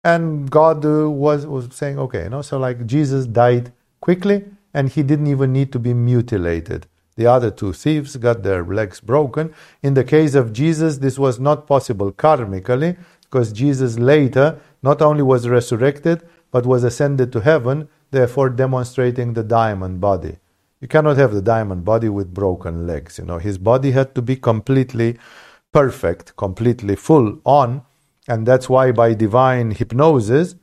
and 0.03 0.49
God 0.49 0.83
uh, 0.83 1.07
was 1.07 1.45
was 1.45 1.69
saying, 1.75 1.99
okay, 1.99 2.23
you 2.23 2.29
know, 2.29 2.41
so 2.41 2.57
like 2.57 2.87
Jesus 2.87 3.27
died 3.27 3.71
quickly, 4.05 4.43
and 4.73 4.89
he 4.89 5.01
didn't 5.09 5.31
even 5.35 5.53
need 5.53 5.71
to 5.71 5.79
be 5.79 5.93
mutilated. 5.93 6.81
The 7.15 7.27
other 7.35 7.51
two 7.51 7.71
thieves 7.71 8.17
got 8.17 8.43
their 8.43 8.65
legs 8.65 8.99
broken. 8.99 9.53
In 9.81 9.93
the 9.93 10.03
case 10.03 10.35
of 10.35 10.51
Jesus, 10.51 10.97
this 10.97 11.17
was 11.17 11.39
not 11.39 11.67
possible 11.67 12.11
karmically, 12.11 12.97
because 13.21 13.53
Jesus 13.53 13.97
later 13.97 14.59
not 14.81 15.01
only 15.01 15.23
was 15.23 15.47
resurrected, 15.47 16.17
but 16.51 16.65
was 16.65 16.83
ascended 16.83 17.31
to 17.31 17.39
heaven, 17.39 17.87
therefore 18.11 18.49
demonstrating 18.49 19.33
the 19.33 19.47
diamond 19.59 20.01
body. 20.01 20.35
You 20.81 20.89
cannot 20.89 21.17
have 21.17 21.33
the 21.33 21.41
diamond 21.55 21.85
body 21.85 22.09
with 22.09 22.33
broken 22.33 22.85
legs. 22.85 23.19
You 23.19 23.25
know, 23.29 23.37
his 23.37 23.57
body 23.57 23.91
had 23.91 24.13
to 24.15 24.21
be 24.21 24.35
completely 24.35 25.17
perfect, 25.71 26.35
completely 26.35 26.95
full 26.97 27.39
on, 27.45 27.83
and 28.27 28.45
that's 28.45 28.67
why 28.73 28.91
by 28.91 29.13
divine 29.13 29.71
hypnosis, 29.71 30.55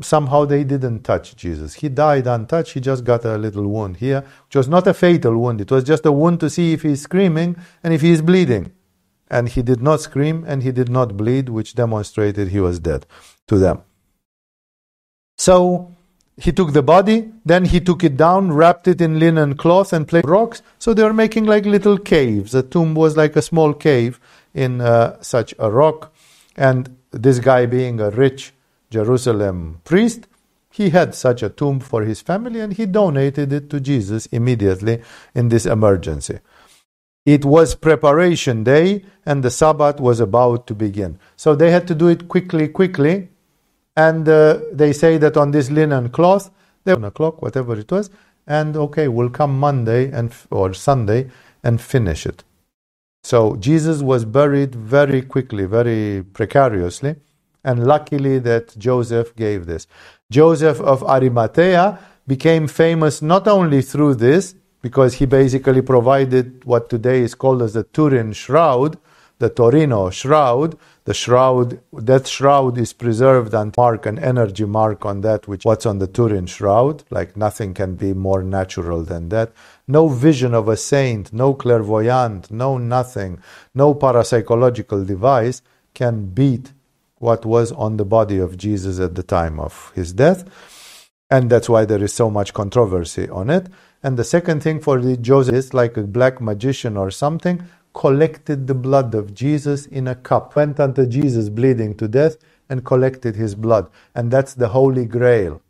somehow 0.00 0.44
they 0.44 0.64
didn't 0.64 1.02
touch 1.02 1.36
Jesus. 1.36 1.74
He 1.74 1.88
died 1.88 2.26
untouched. 2.26 2.74
He 2.74 2.80
just 2.80 3.04
got 3.04 3.24
a 3.24 3.36
little 3.36 3.66
wound 3.66 3.96
here, 3.96 4.24
which 4.46 4.56
was 4.56 4.68
not 4.68 4.86
a 4.86 4.94
fatal 4.94 5.36
wound. 5.36 5.60
It 5.60 5.70
was 5.70 5.84
just 5.84 6.06
a 6.06 6.12
wound 6.12 6.40
to 6.40 6.50
see 6.50 6.72
if 6.72 6.82
he's 6.82 7.02
screaming 7.02 7.56
and 7.82 7.92
if 7.92 8.00
he's 8.00 8.22
bleeding. 8.22 8.72
And 9.28 9.48
he 9.48 9.62
did 9.62 9.80
not 9.80 10.00
scream 10.00 10.44
and 10.46 10.62
he 10.62 10.72
did 10.72 10.88
not 10.88 11.16
bleed, 11.16 11.48
which 11.48 11.74
demonstrated 11.74 12.48
he 12.48 12.60
was 12.60 12.78
dead 12.78 13.06
to 13.48 13.58
them. 13.58 13.82
So 15.38 15.94
he 16.36 16.52
took 16.52 16.72
the 16.72 16.82
body, 16.82 17.30
then 17.44 17.64
he 17.64 17.80
took 17.80 18.02
it 18.04 18.16
down, 18.16 18.52
wrapped 18.52 18.88
it 18.88 19.00
in 19.00 19.18
linen 19.18 19.56
cloth, 19.56 19.92
and 19.92 20.06
placed 20.06 20.26
rocks. 20.26 20.62
So 20.78 20.94
they 20.94 21.02
were 21.02 21.12
making 21.12 21.46
like 21.46 21.64
little 21.64 21.98
caves. 21.98 22.52
The 22.52 22.62
tomb 22.62 22.94
was 22.94 23.16
like 23.16 23.36
a 23.36 23.42
small 23.42 23.72
cave 23.74 24.20
in 24.54 24.80
uh, 24.80 25.20
such 25.22 25.54
a 25.58 25.70
rock. 25.70 26.12
And 26.56 26.96
this 27.10 27.38
guy, 27.38 27.66
being 27.66 28.00
a 28.00 28.10
rich 28.10 28.52
Jerusalem 28.90 29.80
priest, 29.84 30.26
he 30.70 30.90
had 30.90 31.14
such 31.14 31.42
a 31.42 31.48
tomb 31.48 31.80
for 31.80 32.02
his 32.02 32.20
family 32.20 32.60
and 32.60 32.72
he 32.72 32.86
donated 32.86 33.52
it 33.52 33.70
to 33.70 33.80
Jesus 33.80 34.26
immediately 34.26 35.02
in 35.34 35.48
this 35.48 35.66
emergency. 35.66 36.38
It 37.26 37.44
was 37.44 37.74
preparation 37.74 38.64
day 38.64 39.04
and 39.26 39.42
the 39.42 39.50
Sabbath 39.50 40.00
was 40.00 40.20
about 40.20 40.66
to 40.68 40.74
begin. 40.74 41.18
So 41.36 41.54
they 41.54 41.70
had 41.70 41.86
to 41.88 41.94
do 41.94 42.08
it 42.08 42.28
quickly, 42.28 42.68
quickly. 42.68 43.28
And 43.96 44.28
uh, 44.28 44.60
they 44.72 44.92
say 44.92 45.18
that 45.18 45.36
on 45.36 45.50
this 45.50 45.70
linen 45.70 46.08
cloth, 46.10 46.50
they 46.84 46.94
one 46.94 47.04
o'clock, 47.04 47.42
whatever 47.42 47.78
it 47.78 47.90
was, 47.92 48.10
and 48.46 48.76
okay, 48.76 49.08
we'll 49.08 49.30
come 49.30 49.58
Monday 49.58 50.10
and 50.10 50.32
or 50.50 50.72
Sunday 50.72 51.30
and 51.62 51.80
finish 51.80 52.24
it. 52.24 52.42
So 53.22 53.56
Jesus 53.56 54.00
was 54.00 54.24
buried 54.24 54.74
very 54.74 55.20
quickly, 55.20 55.66
very 55.66 56.22
precariously, 56.22 57.16
and 57.64 57.86
luckily 57.86 58.38
that 58.40 58.76
Joseph 58.78 59.34
gave 59.36 59.66
this. 59.66 59.86
Joseph 60.30 60.80
of 60.80 61.02
Arimathea 61.04 61.98
became 62.26 62.68
famous 62.68 63.20
not 63.22 63.48
only 63.48 63.82
through 63.82 64.14
this, 64.14 64.54
because 64.82 65.14
he 65.14 65.26
basically 65.26 65.82
provided 65.82 66.64
what 66.64 66.88
today 66.88 67.20
is 67.20 67.34
called 67.34 67.62
as 67.62 67.74
the 67.74 67.84
Turin 67.84 68.32
shroud, 68.32 68.98
the 69.38 69.48
Torino 69.50 70.10
shroud. 70.10 70.78
The 71.04 71.14
shroud, 71.14 71.80
that 71.92 72.28
shroud 72.28 72.78
is 72.78 72.92
preserved 72.92 73.52
and 73.52 73.74
mark 73.76 74.06
an 74.06 74.18
energy 74.18 74.64
mark 74.64 75.04
on 75.04 75.22
that, 75.22 75.48
which 75.48 75.64
what's 75.64 75.86
on 75.86 75.98
the 75.98 76.06
Turin 76.06 76.46
shroud. 76.46 77.02
Like 77.10 77.36
nothing 77.36 77.74
can 77.74 77.96
be 77.96 78.12
more 78.12 78.42
natural 78.42 79.02
than 79.02 79.30
that. 79.30 79.52
No 79.88 80.08
vision 80.08 80.54
of 80.54 80.68
a 80.68 80.76
saint, 80.76 81.32
no 81.32 81.54
clairvoyant, 81.54 82.50
no 82.50 82.78
nothing, 82.78 83.40
no 83.74 83.94
parapsychological 83.94 85.06
device 85.06 85.62
can 85.94 86.26
beat 86.26 86.72
what 87.20 87.46
was 87.46 87.72
on 87.72 87.98
the 87.98 88.06
body 88.06 88.38
of 88.40 88.58
Jesus 88.58 89.00
at 89.00 89.16
the 89.16 89.24
time 89.24 89.60
of 89.60 89.92
his 89.96 90.12
death. 90.14 90.44
And 91.30 91.50
that's 91.50 91.68
why 91.70 91.86
there 91.86 92.04
is 92.04 92.14
so 92.14 92.30
much 92.30 92.54
controversy 92.54 93.28
on 93.30 93.50
it. 93.50 93.68
And 94.02 94.18
the 94.18 94.24
second 94.24 94.62
thing 94.64 94.80
for 94.80 95.00
the 95.00 95.18
Joseph 95.18 95.56
is 95.56 95.74
like 95.74 95.96
a 95.98 96.04
black 96.04 96.40
magician 96.40 96.96
or 96.96 97.10
something, 97.12 97.64
collected 97.94 98.68
the 98.68 98.74
blood 98.74 99.14
of 99.14 99.34
Jesus 99.34 99.86
in 99.86 100.08
a 100.08 100.16
cup, 100.16 100.56
went 100.56 100.80
unto 100.80 101.06
Jesus 101.06 101.50
bleeding 101.50 101.96
to 101.96 102.08
death, 102.08 102.38
and 102.70 102.84
collected 102.86 103.36
his 103.36 103.54
blood. 103.56 103.90
And 104.14 104.30
that's 104.32 104.54
the 104.54 104.70
Holy 104.70 105.06
Grail. 105.06 105.62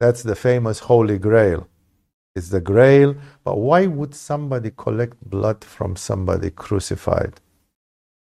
That's 0.00 0.22
the 0.24 0.36
famous 0.36 0.80
Holy 0.80 1.18
Grail. 1.18 1.68
It's 2.36 2.50
the 2.50 2.60
Grail. 2.62 3.16
But 3.44 3.58
why 3.58 3.86
would 3.86 4.14
somebody 4.14 4.72
collect 4.76 5.18
blood 5.30 5.64
from 5.64 5.96
somebody 5.96 6.50
crucified? 6.50 7.40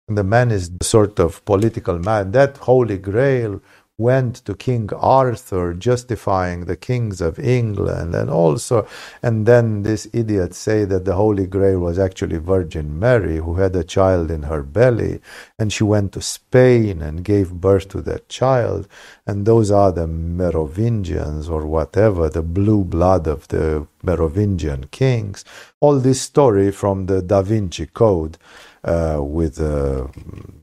The 0.08 0.24
man 0.24 0.50
is 0.50 0.70
the 0.70 0.84
sort 0.84 1.18
of 1.20 1.44
political 1.44 1.98
man. 1.98 2.32
That 2.32 2.56
Holy 2.58 2.98
Grail 2.98 3.60
went 3.98 4.36
to 4.36 4.54
King 4.54 4.88
Arthur, 4.94 5.74
justifying 5.74 6.64
the 6.64 6.76
kings 6.76 7.20
of 7.20 7.38
England, 7.38 8.14
and 8.14 8.30
also, 8.30 8.86
and 9.22 9.46
then 9.46 9.82
this 9.82 10.08
idiot 10.12 10.54
say 10.54 10.84
that 10.84 11.04
the 11.04 11.14
Holy 11.14 11.46
Grail 11.46 11.78
was 11.78 11.98
actually 11.98 12.38
Virgin 12.38 12.98
Mary, 12.98 13.36
who 13.36 13.56
had 13.56 13.76
a 13.76 13.84
child 13.84 14.30
in 14.30 14.44
her 14.44 14.62
belly, 14.62 15.20
and 15.58 15.72
she 15.72 15.84
went 15.84 16.12
to 16.12 16.22
Spain 16.22 17.02
and 17.02 17.24
gave 17.24 17.52
birth 17.52 17.88
to 17.90 18.00
that 18.02 18.28
child, 18.28 18.88
and 19.26 19.46
those 19.46 19.70
are 19.70 19.92
the 19.92 20.06
Merovingians 20.06 21.48
or 21.48 21.66
whatever, 21.66 22.28
the 22.28 22.42
blue 22.42 22.84
blood 22.84 23.28
of 23.28 23.46
the 23.48 23.86
Merovingian 24.02 24.84
kings. 24.90 25.44
All 25.80 25.98
this 26.00 26.20
story 26.20 26.72
from 26.72 27.06
the 27.06 27.22
Da 27.22 27.42
Vinci 27.42 27.86
Code 27.86 28.38
uh, 28.84 29.18
with 29.22 29.60
uh, 29.60 30.06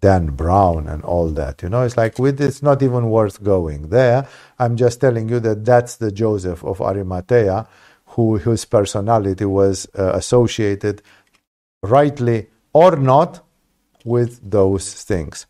Dan 0.01 0.27
Brown 0.27 0.87
and 0.87 1.03
all 1.03 1.29
that. 1.29 1.63
You 1.63 1.69
know, 1.69 1.83
it's 1.83 1.97
like 1.97 2.19
with 2.19 2.41
it's 2.41 2.61
not 2.61 2.81
even 2.83 3.09
worth 3.09 3.43
going 3.43 3.89
there. 3.89 4.27
I'm 4.59 4.75
just 4.77 5.01
telling 5.01 5.29
you 5.29 5.39
that 5.41 5.65
that's 5.65 5.97
the 5.97 6.11
Joseph 6.11 6.63
of 6.63 6.81
Arimathea, 6.81 7.67
who 8.07 8.37
whose 8.39 8.65
personality 8.65 9.45
was 9.45 9.87
uh, 9.97 10.11
associated, 10.13 11.01
rightly 11.83 12.47
or 12.73 12.95
not, 12.95 13.45
with 14.05 14.39
those 14.49 15.03
things. 15.03 15.45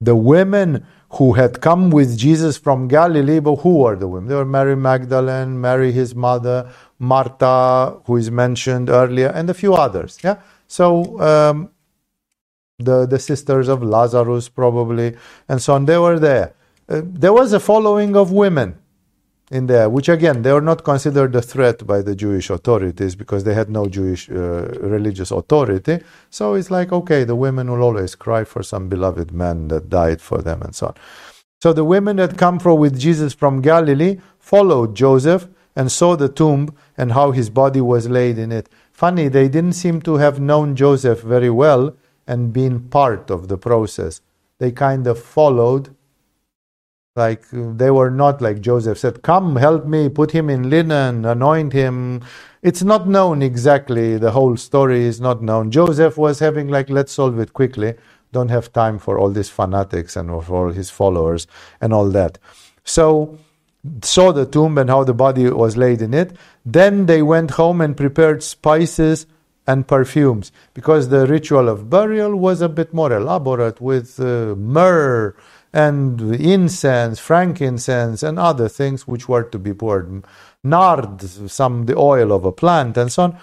The 0.00 0.16
women 0.16 0.86
who 1.12 1.34
had 1.34 1.60
come 1.60 1.90
with 1.90 2.18
Jesus 2.18 2.58
from 2.58 2.88
Galilee, 2.88 3.40
but 3.40 3.56
who 3.56 3.78
were 3.78 3.96
the 3.96 4.08
women? 4.08 4.28
They 4.28 4.34
were 4.34 4.44
Mary 4.44 4.76
Magdalene, 4.76 5.60
Mary 5.60 5.92
his 5.92 6.14
mother, 6.14 6.70
Martha, 6.98 7.98
who 8.04 8.16
is 8.16 8.30
mentioned 8.30 8.90
earlier, 8.90 9.28
and 9.28 9.48
a 9.48 9.54
few 9.54 9.74
others. 9.74 10.18
Yeah. 10.22 10.38
So 10.68 11.20
um, 11.20 11.70
the, 12.78 13.06
the 13.06 13.18
sisters 13.18 13.68
of 13.68 13.82
Lazarus, 13.82 14.48
probably, 14.48 15.16
and 15.48 15.60
so 15.62 15.74
on. 15.74 15.86
They 15.86 15.98
were 15.98 16.18
there. 16.18 16.54
Uh, 16.88 17.02
there 17.04 17.32
was 17.32 17.52
a 17.52 17.60
following 17.60 18.16
of 18.16 18.32
women 18.32 18.78
in 19.50 19.66
there, 19.66 19.88
which 19.88 20.08
again, 20.08 20.42
they 20.42 20.52
were 20.52 20.60
not 20.60 20.84
considered 20.84 21.34
a 21.34 21.42
threat 21.42 21.86
by 21.86 22.02
the 22.02 22.14
Jewish 22.14 22.50
authorities 22.50 23.14
because 23.14 23.44
they 23.44 23.54
had 23.54 23.70
no 23.70 23.86
Jewish 23.86 24.28
uh, 24.28 24.68
religious 24.80 25.30
authority. 25.30 26.00
So 26.30 26.54
it's 26.54 26.70
like, 26.70 26.92
okay, 26.92 27.24
the 27.24 27.36
women 27.36 27.70
will 27.70 27.82
always 27.82 28.14
cry 28.14 28.44
for 28.44 28.62
some 28.62 28.88
beloved 28.88 29.32
man 29.32 29.68
that 29.68 29.88
died 29.88 30.20
for 30.20 30.42
them 30.42 30.62
and 30.62 30.74
so 30.74 30.88
on. 30.88 30.94
So 31.62 31.72
the 31.72 31.84
women 31.84 32.16
that 32.16 32.36
come 32.36 32.58
from 32.58 32.78
with 32.78 32.98
Jesus 32.98 33.34
from 33.34 33.62
Galilee 33.62 34.18
followed 34.38 34.94
Joseph 34.94 35.48
and 35.74 35.90
saw 35.90 36.16
the 36.16 36.28
tomb 36.28 36.74
and 36.96 37.12
how 37.12 37.30
his 37.30 37.48
body 37.50 37.80
was 37.80 38.08
laid 38.08 38.38
in 38.38 38.52
it. 38.52 38.68
Funny, 38.92 39.28
they 39.28 39.48
didn't 39.48 39.72
seem 39.72 40.02
to 40.02 40.16
have 40.16 40.40
known 40.40 40.76
Joseph 40.76 41.20
very 41.22 41.50
well 41.50 41.94
and 42.26 42.52
been 42.52 42.80
part 42.88 43.30
of 43.30 43.48
the 43.48 43.58
process. 43.58 44.20
They 44.58 44.72
kind 44.72 45.06
of 45.06 45.18
followed, 45.22 45.94
like 47.16 47.44
they 47.52 47.90
were 47.90 48.10
not 48.10 48.42
like 48.42 48.60
Joseph 48.60 48.98
said, 48.98 49.22
Come, 49.22 49.56
help 49.56 49.86
me, 49.86 50.08
put 50.08 50.32
him 50.32 50.50
in 50.50 50.70
linen, 50.70 51.24
anoint 51.24 51.72
him. 51.72 52.22
It's 52.62 52.82
not 52.82 53.08
known 53.08 53.42
exactly, 53.42 54.18
the 54.18 54.32
whole 54.32 54.56
story 54.56 55.04
is 55.04 55.20
not 55.20 55.42
known. 55.42 55.70
Joseph 55.70 56.16
was 56.18 56.40
having, 56.40 56.68
like, 56.68 56.90
let's 56.90 57.12
solve 57.12 57.38
it 57.38 57.52
quickly. 57.52 57.94
Don't 58.32 58.48
have 58.50 58.72
time 58.72 58.98
for 58.98 59.18
all 59.18 59.30
these 59.30 59.50
fanatics 59.50 60.16
and 60.16 60.28
for 60.44 60.68
all 60.68 60.72
his 60.72 60.90
followers 60.90 61.46
and 61.80 61.92
all 61.92 62.10
that. 62.10 62.38
So, 62.84 63.38
saw 64.02 64.32
the 64.32 64.46
tomb 64.46 64.78
and 64.78 64.90
how 64.90 65.04
the 65.04 65.14
body 65.14 65.50
was 65.50 65.76
laid 65.76 66.02
in 66.02 66.14
it. 66.14 66.36
Then 66.64 67.06
they 67.06 67.22
went 67.22 67.52
home 67.52 67.80
and 67.80 67.96
prepared 67.96 68.42
spices 68.42 69.26
and 69.66 69.88
perfumes 69.88 70.52
because 70.74 71.08
the 71.08 71.26
ritual 71.26 71.68
of 71.68 71.90
burial 71.90 72.36
was 72.36 72.60
a 72.60 72.68
bit 72.68 72.94
more 72.94 73.12
elaborate 73.12 73.80
with 73.80 74.20
uh, 74.20 74.54
myrrh 74.56 75.34
and 75.72 76.20
incense, 76.36 77.18
frankincense, 77.18 78.22
and 78.22 78.38
other 78.38 78.68
things 78.68 79.06
which 79.06 79.28
were 79.28 79.42
to 79.42 79.58
be 79.58 79.74
poured, 79.74 80.24
nard, 80.64 81.20
some 81.50 81.84
the 81.86 81.96
oil 81.96 82.32
of 82.32 82.44
a 82.44 82.52
plant, 82.52 82.96
and 82.96 83.12
so 83.12 83.24
on. 83.24 83.38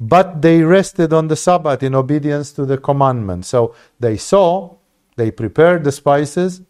But 0.00 0.42
they 0.42 0.62
rested 0.62 1.12
on 1.12 1.28
the 1.28 1.36
Sabbath 1.36 1.82
in 1.82 1.94
obedience 1.94 2.52
to 2.52 2.64
the 2.64 2.78
commandment. 2.78 3.44
So 3.44 3.74
they 4.00 4.16
saw, 4.16 4.76
they 5.16 5.30
prepared 5.30 5.84
the 5.84 5.92
spices, 5.92 6.62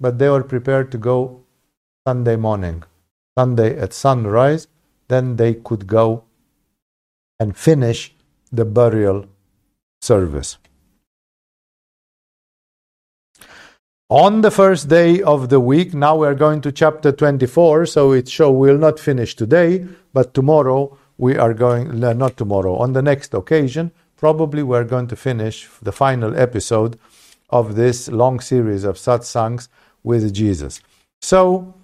but 0.00 0.18
they 0.18 0.28
were 0.28 0.42
prepared 0.42 0.90
to 0.92 0.98
go 0.98 1.42
Sunday 2.06 2.36
morning, 2.36 2.82
Sunday 3.38 3.78
at 3.78 3.92
sunrise. 3.92 4.68
Then 5.08 5.36
they 5.36 5.54
could 5.54 5.86
go 5.86 6.24
and 7.38 7.56
finish 7.56 8.14
the 8.52 8.64
burial 8.64 9.26
service. 10.00 10.58
On 14.10 14.42
the 14.42 14.50
first 14.50 14.88
day 14.88 15.22
of 15.22 15.48
the 15.48 15.58
week, 15.58 15.94
now 15.94 16.16
we're 16.16 16.34
going 16.34 16.60
to 16.60 16.70
chapter 16.70 17.12
24, 17.12 17.86
so 17.86 18.12
it 18.12 18.28
show 18.28 18.50
we'll 18.50 18.76
not 18.76 19.00
finish 19.00 19.34
today, 19.34 19.86
but 20.12 20.34
tomorrow 20.34 20.98
we 21.16 21.38
are 21.38 21.54
going, 21.54 21.98
not 21.98 22.36
tomorrow, 22.36 22.76
on 22.76 22.92
the 22.92 23.00
next 23.00 23.32
occasion, 23.32 23.90
probably 24.16 24.62
we're 24.62 24.84
going 24.84 25.06
to 25.06 25.16
finish 25.16 25.66
the 25.80 25.92
final 25.92 26.38
episode 26.38 26.98
of 27.48 27.74
this 27.74 28.08
long 28.08 28.38
series 28.38 28.84
of 28.84 28.96
satsangs 28.96 29.68
with 30.02 30.34
Jesus. 30.34 30.82
So 31.22 31.74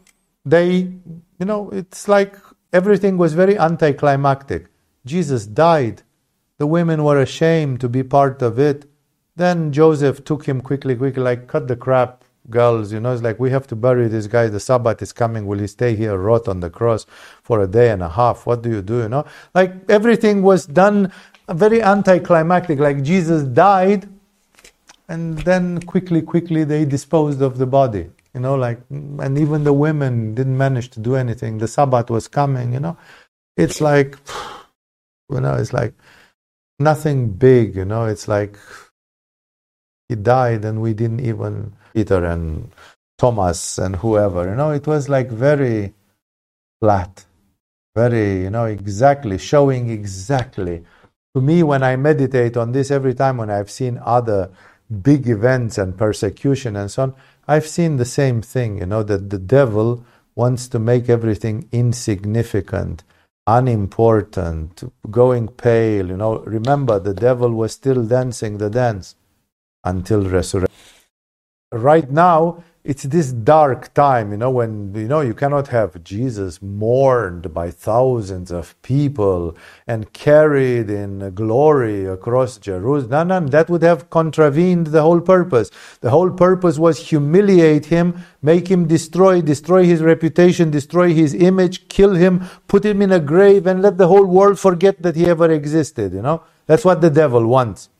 they, 0.45 0.93
you 1.39 1.47
know, 1.47 1.71
it's 1.71 2.09
like 2.09 2.37
everything 2.75 3.17
was 3.17 3.33
very 3.33 3.59
anticlimactic. 3.59 4.67
Jesus 5.07 5.47
died. 5.47 6.03
The 6.59 6.67
women 6.67 7.05
were 7.05 7.21
ashamed 7.21 7.81
to 7.81 7.89
be 7.89 8.03
part 8.03 8.43
of 8.43 8.59
it. 8.59 8.85
Then 9.37 9.73
Joseph 9.73 10.25
took 10.25 10.47
him 10.47 10.61
quickly, 10.61 10.97
quickly, 10.97 11.23
like, 11.23 11.47
cut 11.47 11.69
the 11.69 11.77
crap, 11.77 12.25
girls. 12.51 12.93
You 12.93 13.01
know, 13.01 13.13
it's 13.13 13.23
like, 13.23 13.39
we 13.39 13.51
have 13.51 13.67
to 13.69 13.77
bury 13.77 14.09
this 14.09 14.27
guy. 14.27 14.49
The 14.49 14.61
Sabbath 14.61 15.01
is 15.01 15.13
coming. 15.13 15.47
Will 15.47 15.59
he 15.59 15.67
stay 15.67 15.95
here, 15.95 16.17
rot 16.17 16.49
on 16.49 16.61
the 16.61 16.71
cross 16.71 17.07
for 17.43 17.63
a 17.63 17.67
day 17.67 17.91
and 17.91 18.03
a 18.03 18.09
half? 18.09 18.47
What 18.47 18.63
do 18.63 18.71
you 18.71 18.83
do? 18.83 18.99
You 19.03 19.09
know, 19.09 19.25
like 19.55 19.89
everything 19.89 20.43
was 20.43 20.67
done 20.67 21.13
very 21.49 21.83
anticlimactic. 21.83 22.79
Like 22.79 23.03
Jesus 23.03 23.45
died, 23.45 24.09
and 25.09 25.39
then 25.39 25.81
quickly, 25.83 26.21
quickly 26.23 26.65
they 26.65 26.85
disposed 26.85 27.41
of 27.41 27.59
the 27.59 27.67
body. 27.67 28.11
You 28.35 28.41
know, 28.41 28.55
like, 28.57 28.81
and 28.91 29.39
even 29.39 29.65
the 29.65 29.73
women 29.73 30.35
didn't 30.35 30.57
manage 30.57 30.91
to 30.91 31.01
do 31.01 31.17
anything. 31.17 31.59
The 31.59 31.69
Sabbath 31.69 32.11
was 32.11 32.29
coming, 32.29 32.73
you 32.75 32.81
know. 32.81 32.97
It's 33.57 33.81
like, 33.81 34.17
you 35.31 35.41
know, 35.41 35.55
it's 35.55 35.73
like 35.73 35.95
nothing 36.79 37.31
big, 37.31 37.77
you 37.77 37.85
know. 37.85 38.07
It's 38.07 38.29
like 38.29 38.59
he 40.09 40.15
died 40.17 40.65
and 40.65 40.81
we 40.81 40.95
didn't 40.95 41.21
even 41.21 41.75
Peter 41.95 42.25
and 42.25 42.71
Thomas 43.19 43.79
and 43.79 43.97
whoever. 43.97 44.49
You 44.49 44.55
know, 44.55 44.71
it 44.71 44.87
was 44.87 45.09
like 45.09 45.31
very 45.31 45.95
flat, 46.81 47.25
very, 47.95 48.43
you 48.43 48.51
know, 48.51 48.67
exactly 48.67 49.39
showing 49.39 49.91
exactly. 49.91 50.85
To 51.35 51.41
me, 51.43 51.63
when 51.63 51.83
I 51.83 51.97
meditate 51.97 52.57
on 52.57 52.73
this 52.73 52.91
every 52.91 53.15
time 53.15 53.37
when 53.37 53.51
I've 53.51 53.71
seen 53.71 54.01
other 54.05 54.51
big 55.03 55.29
events 55.29 55.79
and 55.79 55.97
persecution 55.97 56.77
and 56.77 56.91
so 56.91 57.03
on, 57.03 57.15
I've 57.47 57.67
seen 57.67 57.97
the 57.97 58.05
same 58.05 58.43
thing, 58.43 58.79
you 58.79 58.87
know, 58.87 59.03
that 59.03 59.31
the 59.31 59.39
devil 59.39 60.05
wants 60.35 60.69
to 60.69 60.79
make 60.79 61.09
everything 61.09 61.69
insignificant, 61.73 63.03
unimportant, 63.49 64.85
going 65.11 65.49
pale, 65.49 66.09
you 66.09 66.17
know. 66.19 66.41
Remember, 66.41 66.99
the 66.99 67.15
devil 67.15 67.51
was 67.51 67.73
still 67.73 68.05
dancing 68.05 68.59
the 68.59 68.69
dance 68.69 69.17
until 69.85 70.29
resurrection. 70.29 70.75
Right 71.73 72.11
now, 72.11 72.63
it's 72.89 73.03
this 73.03 73.33
dark 73.33 73.93
time, 73.93 74.31
you 74.31 74.39
know, 74.39 74.49
when 74.49 74.95
you 74.95 75.09
know 75.09 75.21
you 75.21 75.35
cannot 75.35 75.69
have 75.69 76.03
Jesus 76.03 76.63
mourned 76.63 77.53
by 77.53 77.71
thousands 77.71 78.51
of 78.51 78.81
people 78.81 79.55
and 79.87 80.11
carried 80.15 80.89
in 80.89 81.35
glory 81.35 82.07
across 82.07 82.57
Jerusalem. 82.57 83.29
No, 83.29 83.41
no, 83.41 83.47
that 83.49 83.69
would 83.69 83.83
have 83.83 84.09
contravened 84.09 84.87
the 84.87 85.03
whole 85.03 85.21
purpose. 85.21 85.71
The 86.01 86.09
whole 86.09 86.31
purpose 86.31 86.79
was 86.79 87.11
humiliate 87.11 87.85
him, 87.85 88.25
make 88.41 88.69
him 88.69 88.87
destroy, 88.87 89.43
destroy 89.43 89.85
his 89.85 90.01
reputation, 90.01 90.71
destroy 90.71 91.13
his 91.13 91.35
image, 91.35 91.89
kill 91.89 92.15
him, 92.15 92.47
put 92.69 92.87
him 92.87 93.03
in 93.03 93.13
a 93.13 93.21
grave, 93.21 93.67
and 93.67 93.83
let 93.83 93.99
the 93.99 94.09
whole 94.09 94.25
world 94.25 94.59
forget 94.59 95.03
that 95.03 95.15
he 95.15 95.27
ever 95.27 95.51
existed. 95.51 96.15
You 96.15 96.23
know, 96.23 96.43
that's 96.65 96.87
what 96.87 97.03
the 97.03 97.11
devil 97.11 97.47
wants. 97.47 97.91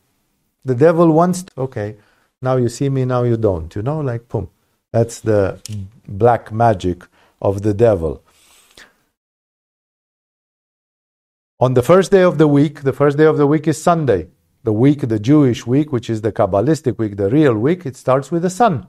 The 0.65 0.73
devil 0.73 1.11
wants, 1.11 1.45
okay, 1.55 1.97
now 2.41 2.55
you 2.55 2.69
see 2.69 2.89
me, 2.89 3.05
now 3.05 3.21
you 3.21 3.37
don't, 3.37 3.75
you 3.75 3.83
know, 3.83 3.99
like 3.99 4.27
boom. 4.27 4.49
That's 4.91 5.19
the 5.19 5.61
black 6.07 6.51
magic 6.51 7.03
of 7.41 7.61
the 7.61 7.73
devil. 7.73 8.23
On 11.59 11.73
the 11.73 11.83
first 11.83 12.11
day 12.11 12.21
of 12.21 12.37
the 12.37 12.47
week, 12.47 12.81
the 12.83 12.93
first 12.93 13.17
day 13.17 13.25
of 13.25 13.37
the 13.37 13.45
week 13.45 13.67
is 13.67 13.81
Sunday. 13.81 14.29
The 14.63 14.73
week, 14.73 15.07
the 15.07 15.19
Jewish 15.19 15.67
week, 15.67 15.91
which 15.91 16.09
is 16.09 16.21
the 16.21 16.31
Kabbalistic 16.31 16.97
week, 16.97 17.17
the 17.17 17.29
real 17.29 17.53
week, 17.53 17.85
it 17.85 17.95
starts 17.95 18.31
with 18.31 18.43
the 18.43 18.49
sun. 18.49 18.87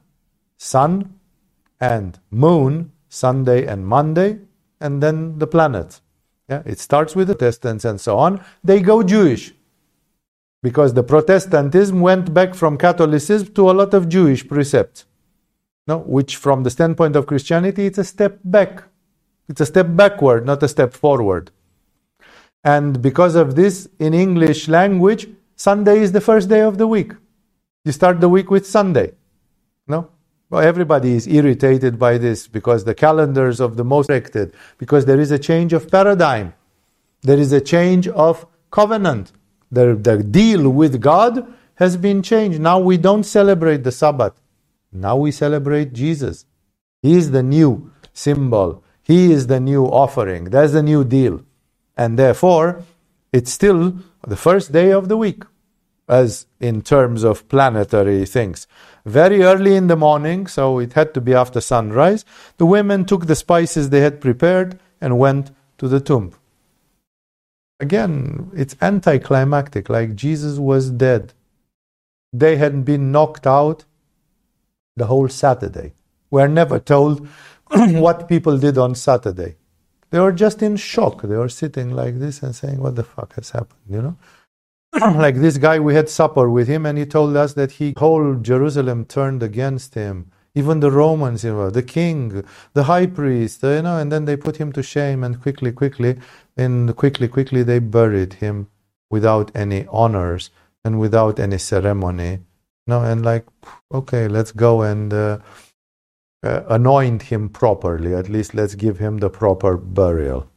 Sun 0.57 1.18
and 1.80 2.18
moon, 2.30 2.92
Sunday 3.09 3.66
and 3.66 3.86
Monday, 3.86 4.38
and 4.80 5.03
then 5.03 5.38
the 5.38 5.46
planets. 5.46 6.01
Yeah, 6.48 6.62
it 6.64 6.78
starts 6.78 7.14
with 7.14 7.28
the 7.28 7.34
Protestants 7.34 7.84
and 7.84 8.01
so 8.01 8.18
on. 8.18 8.44
They 8.64 8.80
go 8.80 9.03
Jewish 9.03 9.53
because 10.62 10.94
the 10.94 11.03
Protestantism 11.03 12.01
went 12.01 12.34
back 12.34 12.55
from 12.55 12.76
Catholicism 12.76 13.55
to 13.55 13.70
a 13.70 13.72
lot 13.72 13.94
of 13.94 14.09
Jewish 14.09 14.46
precepts, 14.46 15.07
no? 15.86 15.98
which, 15.98 16.36
from 16.36 16.62
the 16.62 16.70
standpoint 16.70 17.16
of 17.16 17.26
Christianity, 17.26 17.86
it's 17.86 17.98
a 17.98 18.04
step 18.04 18.38
back. 18.44 18.84
It's 19.48 19.60
a 19.60 19.66
step 19.66 19.86
backward, 19.90 20.46
not 20.46 20.62
a 20.62 20.68
step 20.68 20.92
forward. 20.92 21.50
And 22.62 23.00
because 23.00 23.34
of 23.34 23.56
this, 23.56 23.88
in 23.98 24.14
English 24.14 24.68
language, 24.68 25.28
Sunday 25.56 26.00
is 26.00 26.12
the 26.12 26.20
first 26.20 26.48
day 26.48 26.60
of 26.60 26.78
the 26.78 26.86
week. 26.86 27.12
You 27.84 27.92
start 27.92 28.20
the 28.20 28.28
week 28.28 28.50
with 28.50 28.66
Sunday. 28.66 29.12
No? 29.88 30.10
Well, 30.50 30.62
everybody 30.62 31.12
is 31.14 31.26
irritated 31.26 31.98
by 31.98 32.18
this 32.18 32.48
because 32.48 32.84
the 32.84 32.94
calendars 32.94 33.60
of 33.60 33.76
the 33.76 33.84
most 33.84 34.10
affected, 34.10 34.52
because 34.78 35.06
there 35.06 35.20
is 35.20 35.30
a 35.30 35.38
change 35.38 35.72
of 35.72 35.90
paradigm. 35.90 36.54
There 37.22 37.38
is 37.38 37.52
a 37.52 37.60
change 37.60 38.08
of 38.08 38.46
covenant. 38.70 39.32
The, 39.70 39.94
the 39.94 40.22
deal 40.22 40.70
with 40.70 41.00
God 41.00 41.46
has 41.76 41.96
been 41.96 42.22
changed. 42.22 42.60
Now 42.60 42.78
we 42.78 42.96
don't 42.96 43.24
celebrate 43.24 43.84
the 43.84 43.92
Sabbath. 43.92 44.39
Now 44.93 45.16
we 45.16 45.30
celebrate 45.30 45.93
Jesus. 45.93 46.47
He 47.03 47.16
is 47.16 47.30
the 47.30 47.43
new 47.43 47.93
symbol. 48.12 48.82
He 49.03 49.32
is 49.32 49.47
the 49.47 49.61
new 49.61 49.86
offering. 49.86 50.45
That's 50.45 50.72
the 50.72 50.82
new 50.82 51.05
deal. 51.05 51.45
And 51.97 52.18
therefore, 52.18 52.82
it's 53.32 53.53
still 53.53 53.97
the 54.26 54.36
first 54.36 54.72
day 54.72 54.91
of 54.93 55.09
the 55.09 55.16
week, 55.16 55.45
as 56.09 56.47
in 56.59 56.82
terms 56.82 57.22
of 57.22 57.49
planetary 57.49 58.24
things. 58.26 58.66
Very 59.07 59.43
early 59.43 59.76
in 59.76 59.86
the 59.86 59.97
morning, 59.97 60.47
so 60.47 60.78
it 60.78 60.93
had 60.93 61.14
to 61.14 61.20
be 61.20 61.34
after 61.34 61.61
sunrise, 61.61 62.24
the 62.59 62.66
women 62.66 63.05
took 63.05 63.26
the 63.26 63.36
spices 63.36 63.91
they 63.91 64.01
had 64.01 64.20
prepared 64.20 64.78
and 65.01 65.18
went 65.18 65.51
to 65.78 65.88
the 65.88 66.01
tomb. 66.01 66.32
Again, 67.78 68.51
it's 68.55 68.76
anticlimactic, 68.82 69.88
like 69.88 70.14
Jesus 70.14 70.59
was 70.59 70.91
dead. 70.91 71.32
They 72.32 72.57
had 72.57 72.84
been 72.84 73.11
knocked 73.11 73.47
out 73.47 73.84
the 74.97 75.07
whole 75.07 75.28
Saturday. 75.28 75.93
We're 76.30 76.49
never 76.49 76.78
told 76.78 77.26
what 77.70 78.28
people 78.28 78.59
did 78.59 78.78
on 78.78 78.95
Saturday. 78.95 79.57
They 80.11 80.18
were 80.18 80.32
just 80.32 80.62
in 80.62 80.76
shock. 80.76 81.22
They 81.22 81.36
were 81.36 81.49
sitting 81.49 81.91
like 81.95 82.18
this 82.18 82.43
and 82.43 82.55
saying, 82.55 82.80
What 82.80 82.97
the 82.97 83.05
fuck 83.05 83.34
has 83.34 83.51
happened? 83.51 83.80
You 83.88 84.03
know? 84.03 84.16
like 85.20 85.36
this 85.36 85.57
guy, 85.57 85.78
we 85.78 85.95
had 85.95 86.09
supper 86.09 86.51
with 86.51 86.66
him 86.66 86.84
and 86.84 86.99
he 86.99 87.07
told 87.07 87.36
us 87.36 87.55
that 87.55 87.72
he 87.72 87.95
whole 87.97 88.34
Jerusalem 88.34 89.05
turned 89.05 89.43
against 89.43 89.95
him. 89.95 90.30
Even 90.53 90.80
the 90.80 90.91
Romans, 90.91 91.45
you 91.45 91.53
know, 91.53 91.70
the 91.70 91.82
king, 91.82 92.45
the 92.72 92.82
high 92.82 93.07
priest, 93.07 93.62
you 93.62 93.82
know, 93.82 93.99
and 93.99 94.11
then 94.11 94.24
they 94.24 94.36
put 94.36 94.57
him 94.57 94.72
to 94.72 94.82
shame 94.82 95.22
and 95.22 95.41
quickly, 95.41 95.70
quickly 95.70 96.18
and 96.57 96.97
quickly, 96.97 97.28
quickly 97.28 97.62
they 97.62 97.78
buried 97.78 98.34
him 98.34 98.66
without 99.11 99.53
any 99.55 99.86
honors 99.93 100.51
and 100.84 100.99
without 100.99 101.38
any 101.38 101.59
ceremony. 101.59 102.41
No, 102.86 103.02
and 103.02 103.24
like, 103.24 103.46
okay, 103.92 104.28
let's 104.28 104.52
go 104.52 104.82
and 104.82 105.12
uh, 105.12 105.38
uh, 106.42 106.62
anoint 106.68 107.22
him 107.22 107.48
properly. 107.48 108.14
At 108.14 108.28
least 108.28 108.54
let's 108.54 108.74
give 108.74 108.98
him 108.98 109.18
the 109.18 109.30
proper 109.30 109.76
burial. 109.76 110.50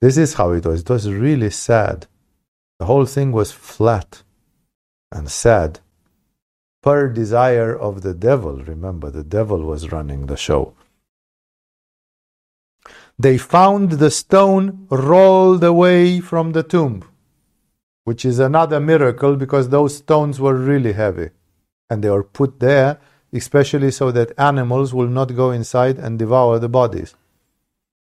This 0.00 0.16
is 0.16 0.34
how 0.34 0.52
it 0.52 0.64
was. 0.64 0.80
It 0.80 0.90
was 0.90 1.10
really 1.10 1.50
sad. 1.50 2.06
The 2.78 2.86
whole 2.86 3.06
thing 3.06 3.32
was 3.32 3.52
flat 3.52 4.22
and 5.10 5.30
sad. 5.30 5.80
Per 6.82 7.08
desire 7.08 7.76
of 7.76 8.02
the 8.02 8.14
devil. 8.14 8.56
Remember, 8.56 9.10
the 9.10 9.22
devil 9.22 9.60
was 9.60 9.92
running 9.92 10.26
the 10.26 10.36
show 10.36 10.74
they 13.18 13.38
found 13.38 13.92
the 13.92 14.10
stone 14.10 14.86
rolled 14.90 15.62
away 15.62 16.20
from 16.20 16.52
the 16.52 16.62
tomb, 16.62 17.04
which 18.04 18.24
is 18.24 18.38
another 18.38 18.80
miracle 18.80 19.36
because 19.36 19.68
those 19.68 19.96
stones 19.96 20.40
were 20.40 20.54
really 20.54 20.92
heavy. 20.92 21.30
And 21.88 22.02
they 22.02 22.10
were 22.10 22.24
put 22.24 22.60
there 22.60 22.98
especially 23.32 23.90
so 23.90 24.10
that 24.10 24.38
animals 24.38 24.92
will 24.92 25.08
not 25.08 25.34
go 25.34 25.50
inside 25.50 25.98
and 25.98 26.18
devour 26.18 26.58
the 26.58 26.68
bodies. 26.68 27.14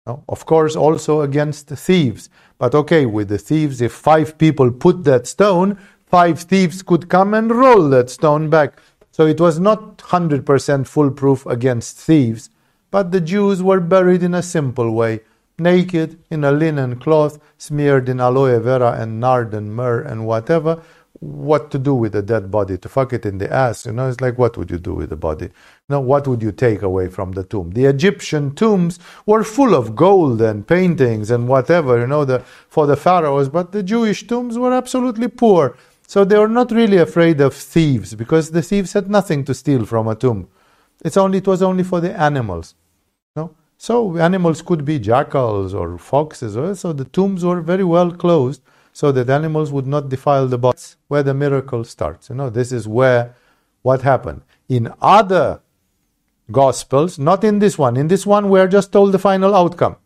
Now, 0.05 0.23
of 0.27 0.45
course, 0.45 0.75
also 0.75 1.21
against 1.21 1.67
thieves. 1.67 2.29
But 2.57 2.75
okay, 2.75 3.05
with 3.05 3.29
the 3.29 3.37
thieves, 3.37 3.79
if 3.79 3.93
five 3.93 4.37
people 4.37 4.71
put 4.71 5.03
that 5.05 5.27
stone, 5.27 5.77
five 6.07 6.41
thieves 6.41 6.81
could 6.81 7.09
come 7.09 7.33
and 7.33 7.51
roll 7.51 7.89
that 7.89 8.09
stone 8.09 8.49
back. 8.49 8.79
So 9.11 9.25
it 9.27 9.39
was 9.39 9.59
not 9.59 9.99
100% 9.99 10.87
foolproof 10.87 11.45
against 11.45 11.97
thieves, 11.97 12.49
but 12.89 13.11
the 13.11 13.21
Jews 13.21 13.61
were 13.61 13.79
buried 13.79 14.23
in 14.23 14.33
a 14.33 14.41
simple 14.41 14.91
way, 14.91 15.21
naked 15.63 16.19
in 16.29 16.43
a 16.43 16.51
linen 16.51 16.99
cloth 16.99 17.39
smeared 17.57 18.09
in 18.09 18.19
aloe 18.19 18.59
vera 18.59 18.91
and 18.91 19.19
nard 19.19 19.53
and 19.53 19.75
myrrh 19.75 20.01
and 20.01 20.27
whatever, 20.27 20.81
what 21.19 21.71
to 21.71 21.79
do 21.79 21.95
with 21.95 22.13
a 22.15 22.21
dead 22.21 22.51
body, 22.51 22.77
to 22.77 22.89
fuck 22.89 23.13
it 23.13 23.25
in 23.25 23.37
the 23.37 23.51
ass. 23.51 23.85
You 23.85 23.93
know, 23.93 24.09
it's 24.09 24.19
like, 24.19 24.37
what 24.37 24.57
would 24.57 24.69
you 24.69 24.77
do 24.77 24.93
with 24.93 25.09
the 25.09 25.15
body? 25.15 25.49
Know, 25.87 26.01
what 26.01 26.27
would 26.27 26.41
you 26.41 26.51
take 26.51 26.81
away 26.81 27.07
from 27.07 27.31
the 27.31 27.43
tomb? 27.43 27.71
The 27.71 27.85
Egyptian 27.85 28.53
tombs 28.55 28.99
were 29.25 29.43
full 29.43 29.73
of 29.73 29.95
gold 29.95 30.41
and 30.41 30.67
paintings 30.67 31.31
and 31.31 31.47
whatever, 31.47 31.99
you 31.99 32.07
know, 32.07 32.25
the, 32.25 32.39
for 32.67 32.85
the 32.85 32.97
pharaohs, 32.97 33.49
but 33.49 33.71
the 33.71 33.83
Jewish 33.83 34.27
tombs 34.27 34.57
were 34.57 34.73
absolutely 34.73 35.29
poor. 35.29 35.77
So 36.07 36.25
they 36.25 36.37
were 36.37 36.49
not 36.49 36.71
really 36.71 36.97
afraid 36.97 37.39
of 37.39 37.53
thieves 37.53 38.15
because 38.15 38.51
the 38.51 38.61
thieves 38.61 38.93
had 38.93 39.09
nothing 39.09 39.45
to 39.45 39.53
steal 39.53 39.85
from 39.85 40.07
a 40.07 40.15
tomb. 40.15 40.49
It's 41.03 41.17
only, 41.17 41.37
it 41.39 41.47
was 41.47 41.61
only 41.61 41.83
for 41.83 42.01
the 42.01 42.19
animals. 42.19 42.75
No? 43.35 43.55
So 43.77 44.17
animals 44.17 44.61
could 44.61 44.85
be 44.85 44.99
jackals 44.99 45.73
or 45.73 45.97
foxes. 45.97 46.55
Or, 46.55 46.75
so 46.75 46.93
the 46.93 47.05
tombs 47.05 47.43
were 47.43 47.61
very 47.61 47.83
well 47.83 48.11
closed 48.11 48.61
so 48.93 49.11
that 49.11 49.29
animals 49.29 49.71
would 49.71 49.87
not 49.87 50.09
defile 50.09 50.47
the 50.47 50.57
bodies. 50.57 50.97
Where 51.07 51.23
the 51.23 51.33
miracle 51.33 51.83
starts. 51.83 52.29
You 52.29 52.35
know, 52.35 52.49
this 52.49 52.71
is 52.71 52.87
where 52.87 53.35
what 53.81 54.01
happened. 54.01 54.41
In 54.69 54.93
other 55.01 55.61
gospels, 56.51 57.19
not 57.19 57.43
in 57.43 57.59
this 57.59 57.77
one, 57.77 57.97
in 57.97 58.07
this 58.07 58.25
one 58.25 58.49
we 58.49 58.59
are 58.59 58.67
just 58.67 58.91
told 58.91 59.11
the 59.11 59.19
final 59.19 59.55
outcome. 59.55 59.97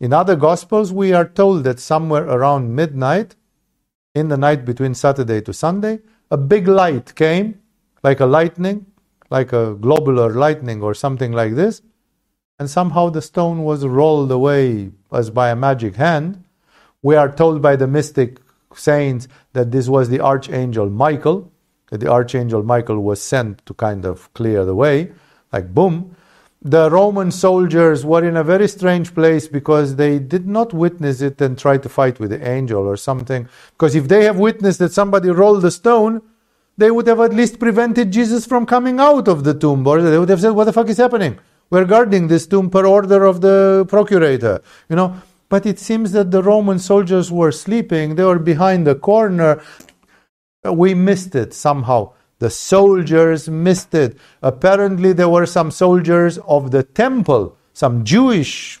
In 0.00 0.12
other 0.12 0.34
gospels, 0.34 0.92
we 0.92 1.12
are 1.12 1.28
told 1.28 1.62
that 1.62 1.78
somewhere 1.78 2.24
around 2.24 2.74
midnight, 2.74 3.36
in 4.16 4.28
the 4.28 4.36
night 4.36 4.64
between 4.64 4.94
Saturday 4.94 5.40
to 5.42 5.52
Sunday, 5.52 6.00
a 6.28 6.36
big 6.36 6.66
light 6.66 7.14
came, 7.14 7.60
like 8.02 8.18
a 8.18 8.26
lightning, 8.26 8.86
like 9.30 9.52
a 9.52 9.74
globular 9.74 10.30
lightning 10.34 10.82
or 10.82 10.92
something 10.92 11.30
like 11.30 11.54
this, 11.54 11.82
and 12.62 12.70
somehow 12.70 13.08
the 13.08 13.20
stone 13.20 13.64
was 13.64 13.84
rolled 13.84 14.30
away 14.30 14.92
as 15.10 15.30
by 15.30 15.50
a 15.50 15.56
magic 15.56 15.96
hand, 15.96 16.44
we 17.02 17.16
are 17.16 17.28
told 17.28 17.60
by 17.60 17.74
the 17.74 17.88
mystic 17.88 18.38
saints 18.72 19.26
that 19.52 19.72
this 19.72 19.88
was 19.88 20.08
the 20.08 20.20
archangel 20.20 20.88
Michael, 20.88 21.50
that 21.90 21.98
the 21.98 22.08
archangel 22.08 22.62
Michael 22.62 23.00
was 23.00 23.20
sent 23.20 23.66
to 23.66 23.74
kind 23.74 24.04
of 24.04 24.32
clear 24.34 24.64
the 24.64 24.76
way, 24.76 25.10
like 25.52 25.74
boom. 25.74 26.14
The 26.62 26.88
Roman 26.88 27.32
soldiers 27.32 28.06
were 28.06 28.24
in 28.24 28.36
a 28.36 28.44
very 28.44 28.68
strange 28.68 29.12
place 29.12 29.48
because 29.48 29.96
they 29.96 30.20
did 30.20 30.46
not 30.46 30.72
witness 30.72 31.20
it 31.20 31.40
and 31.40 31.58
try 31.58 31.78
to 31.78 31.88
fight 31.88 32.20
with 32.20 32.30
the 32.30 32.48
angel 32.48 32.86
or 32.86 32.96
something. 32.96 33.48
Because 33.72 33.96
if 33.96 34.06
they 34.06 34.22
have 34.22 34.38
witnessed 34.38 34.78
that 34.78 34.92
somebody 34.92 35.30
rolled 35.30 35.62
the 35.62 35.72
stone, 35.72 36.22
they 36.78 36.92
would 36.92 37.08
have 37.08 37.18
at 37.18 37.34
least 37.34 37.58
prevented 37.58 38.12
Jesus 38.12 38.46
from 38.46 38.66
coming 38.66 39.00
out 39.00 39.26
of 39.26 39.42
the 39.42 39.52
tomb, 39.52 39.84
or 39.84 40.00
they 40.00 40.16
would 40.16 40.28
have 40.28 40.40
said, 40.40 40.50
What 40.50 40.66
the 40.66 40.72
fuck 40.72 40.88
is 40.88 40.98
happening? 40.98 41.40
We're 41.72 41.86
guarding 41.86 42.28
this 42.28 42.46
tomb 42.46 42.68
per 42.68 42.84
order 42.84 43.24
of 43.24 43.40
the 43.40 43.86
procurator. 43.88 44.60
You 44.90 44.96
know, 44.96 45.16
but 45.48 45.64
it 45.64 45.78
seems 45.78 46.12
that 46.12 46.30
the 46.30 46.42
Roman 46.42 46.78
soldiers 46.78 47.32
were 47.32 47.50
sleeping, 47.50 48.14
they 48.14 48.24
were 48.24 48.38
behind 48.38 48.86
the 48.86 48.94
corner. 48.94 49.62
We 50.64 50.92
missed 50.92 51.34
it 51.34 51.54
somehow. 51.54 52.12
The 52.40 52.50
soldiers 52.50 53.48
missed 53.48 53.94
it. 53.94 54.18
Apparently, 54.42 55.14
there 55.14 55.30
were 55.30 55.46
some 55.46 55.70
soldiers 55.70 56.36
of 56.46 56.72
the 56.72 56.82
temple, 56.82 57.56
some 57.72 58.04
Jewish 58.04 58.78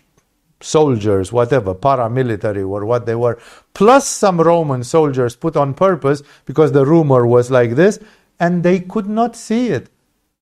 soldiers, 0.60 1.32
whatever, 1.32 1.74
paramilitary 1.74 2.68
or 2.68 2.84
what 2.84 3.06
they 3.06 3.14
were, 3.14 3.38
plus 3.72 4.06
some 4.06 4.38
Roman 4.38 4.84
soldiers 4.84 5.34
put 5.34 5.56
on 5.56 5.72
purpose 5.72 6.22
because 6.44 6.72
the 6.72 6.84
rumor 6.84 7.26
was 7.26 7.50
like 7.50 7.74
this, 7.74 7.98
and 8.38 8.62
they 8.62 8.80
could 8.80 9.08
not 9.08 9.34
see 9.34 9.68
it. 9.68 9.88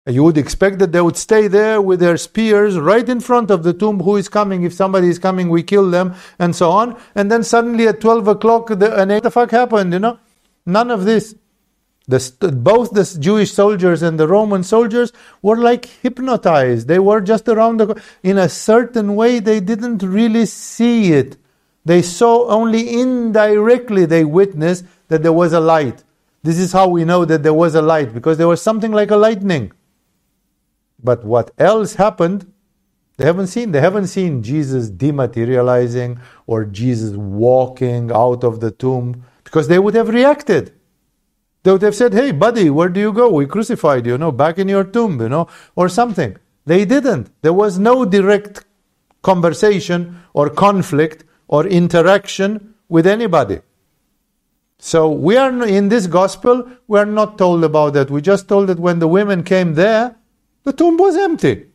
You 0.07 0.23
would 0.23 0.37
expect 0.37 0.79
that 0.79 0.91
they 0.91 1.01
would 1.01 1.15
stay 1.15 1.47
there 1.47 1.79
with 1.79 1.99
their 1.99 2.17
spears 2.17 2.79
right 2.79 3.07
in 3.07 3.19
front 3.19 3.51
of 3.51 3.61
the 3.61 3.71
tomb. 3.71 3.99
Who 3.99 4.15
is 4.15 4.29
coming? 4.29 4.63
If 4.63 4.73
somebody 4.73 5.09
is 5.09 5.19
coming, 5.19 5.47
we 5.47 5.61
kill 5.61 5.91
them, 5.91 6.15
and 6.39 6.55
so 6.55 6.71
on. 6.71 6.99
And 7.13 7.31
then 7.31 7.43
suddenly 7.43 7.87
at 7.87 8.01
12 8.01 8.27
o'clock, 8.27 8.67
the, 8.69 8.99
and 8.99 9.11
what 9.11 9.21
the 9.21 9.29
fuck 9.29 9.51
happened, 9.51 9.93
you 9.93 9.99
know? 9.99 10.17
None 10.65 10.89
of 10.89 11.05
this. 11.05 11.35
The, 12.07 12.51
both 12.51 12.91
the 12.91 13.17
Jewish 13.19 13.53
soldiers 13.53 14.01
and 14.01 14.19
the 14.19 14.27
Roman 14.27 14.63
soldiers 14.63 15.13
were 15.43 15.57
like 15.57 15.85
hypnotized. 15.85 16.87
They 16.87 16.97
were 16.97 17.21
just 17.21 17.47
around 17.47 17.77
the. 17.77 18.01
In 18.23 18.39
a 18.39 18.49
certain 18.49 19.15
way, 19.15 19.39
they 19.39 19.59
didn't 19.59 20.01
really 20.01 20.47
see 20.47 21.13
it. 21.13 21.37
They 21.85 22.01
saw 22.01 22.47
only 22.47 22.99
indirectly, 22.99 24.05
they 24.05 24.25
witnessed 24.25 24.85
that 25.09 25.21
there 25.21 25.33
was 25.33 25.53
a 25.53 25.59
light. 25.59 26.03
This 26.41 26.57
is 26.57 26.71
how 26.71 26.87
we 26.87 27.05
know 27.05 27.23
that 27.23 27.43
there 27.43 27.53
was 27.53 27.75
a 27.75 27.81
light, 27.83 28.13
because 28.13 28.39
there 28.39 28.47
was 28.47 28.63
something 28.63 28.91
like 28.91 29.11
a 29.11 29.15
lightning. 29.15 29.71
But 31.03 31.23
what 31.23 31.51
else 31.57 31.95
happened, 31.95 32.51
they 33.17 33.25
haven't 33.25 33.47
seen. 33.47 33.71
They 33.71 33.81
haven't 33.81 34.07
seen 34.07 34.43
Jesus 34.43 34.89
dematerializing 34.89 36.19
or 36.47 36.65
Jesus 36.65 37.15
walking 37.15 38.11
out 38.11 38.43
of 38.43 38.59
the 38.59 38.71
tomb 38.71 39.25
because 39.43 39.67
they 39.67 39.79
would 39.79 39.95
have 39.95 40.09
reacted. 40.09 40.73
They 41.63 41.71
would 41.71 41.81
have 41.81 41.95
said, 41.95 42.13
Hey, 42.13 42.31
buddy, 42.31 42.69
where 42.69 42.89
do 42.89 42.99
you 42.99 43.13
go? 43.13 43.29
We 43.31 43.45
crucified 43.45 44.05
you, 44.05 44.13
you 44.13 44.17
know, 44.17 44.31
back 44.31 44.57
in 44.57 44.67
your 44.67 44.83
tomb, 44.83 45.21
you 45.21 45.29
know, 45.29 45.47
or 45.75 45.89
something. 45.89 46.37
They 46.65 46.85
didn't. 46.85 47.29
There 47.41 47.53
was 47.53 47.77
no 47.77 48.05
direct 48.05 48.65
conversation 49.21 50.21
or 50.33 50.49
conflict 50.49 51.23
or 51.47 51.67
interaction 51.67 52.73
with 52.89 53.05
anybody. 53.05 53.59
So 54.79 55.11
we 55.11 55.37
are 55.37 55.63
in 55.67 55.89
this 55.89 56.07
gospel, 56.07 56.67
we 56.87 56.97
are 56.97 57.05
not 57.05 57.37
told 57.37 57.63
about 57.63 57.93
that. 57.93 58.09
We 58.09 58.21
just 58.21 58.47
told 58.47 58.67
that 58.67 58.79
when 58.79 58.97
the 58.97 59.07
women 59.07 59.43
came 59.43 59.75
there, 59.75 60.15
the 60.63 60.73
tomb 60.73 60.97
was 60.97 61.15
empty. 61.17 61.67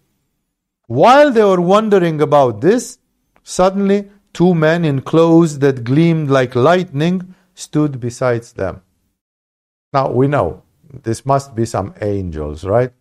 While 0.87 1.33
they 1.33 1.43
were 1.43 1.61
wondering 1.61 2.21
about 2.21 2.61
this, 2.61 2.99
suddenly 3.43 4.11
two 4.33 4.55
men 4.55 4.85
in 4.85 5.01
clothes 5.03 5.59
that 5.59 5.83
gleamed 5.83 6.31
like 6.31 6.55
lightning 6.55 7.35
stood 7.55 7.99
beside 7.99 8.43
them. 8.43 8.83
Now 9.93 10.11
we 10.11 10.29
know 10.29 10.63
this 11.03 11.27
must 11.27 11.55
be 11.55 11.65
some 11.65 11.95
angels, 12.01 12.65
right? 12.65 12.93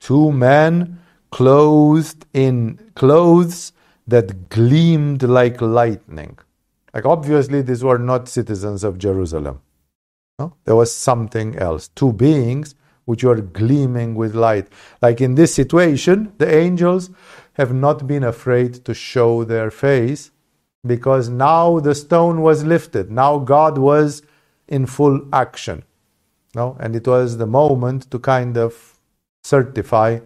Two 0.00 0.32
men 0.32 1.00
clothed 1.30 2.26
in 2.32 2.78
clothes 2.94 3.72
that 4.06 4.48
gleamed 4.48 5.22
like 5.22 5.60
lightning. 5.60 6.38
Like 6.94 7.04
obviously 7.04 7.62
these 7.62 7.84
were 7.84 7.98
not 7.98 8.28
citizens 8.28 8.82
of 8.82 8.98
Jerusalem. 8.98 9.60
No? 10.38 10.54
There 10.64 10.76
was 10.76 10.94
something 10.94 11.56
else. 11.56 11.88
Two 11.88 12.12
beings 12.12 12.74
which 13.08 13.24
are 13.24 13.40
gleaming 13.40 14.14
with 14.14 14.34
light. 14.34 14.68
Like 15.00 15.22
in 15.22 15.34
this 15.34 15.54
situation, 15.54 16.30
the 16.36 16.54
angels 16.54 17.08
have 17.54 17.72
not 17.72 18.06
been 18.06 18.22
afraid 18.22 18.84
to 18.84 18.92
show 18.92 19.44
their 19.44 19.70
face 19.70 20.30
because 20.86 21.30
now 21.30 21.80
the 21.80 21.94
stone 21.94 22.42
was 22.42 22.64
lifted. 22.64 23.10
Now 23.10 23.38
God 23.38 23.78
was 23.78 24.22
in 24.68 24.84
full 24.84 25.26
action. 25.32 25.84
No? 26.54 26.76
And 26.80 26.94
it 26.94 27.06
was 27.08 27.38
the 27.38 27.46
moment 27.46 28.10
to 28.10 28.18
kind 28.18 28.58
of 28.58 28.98
certify 29.42 30.20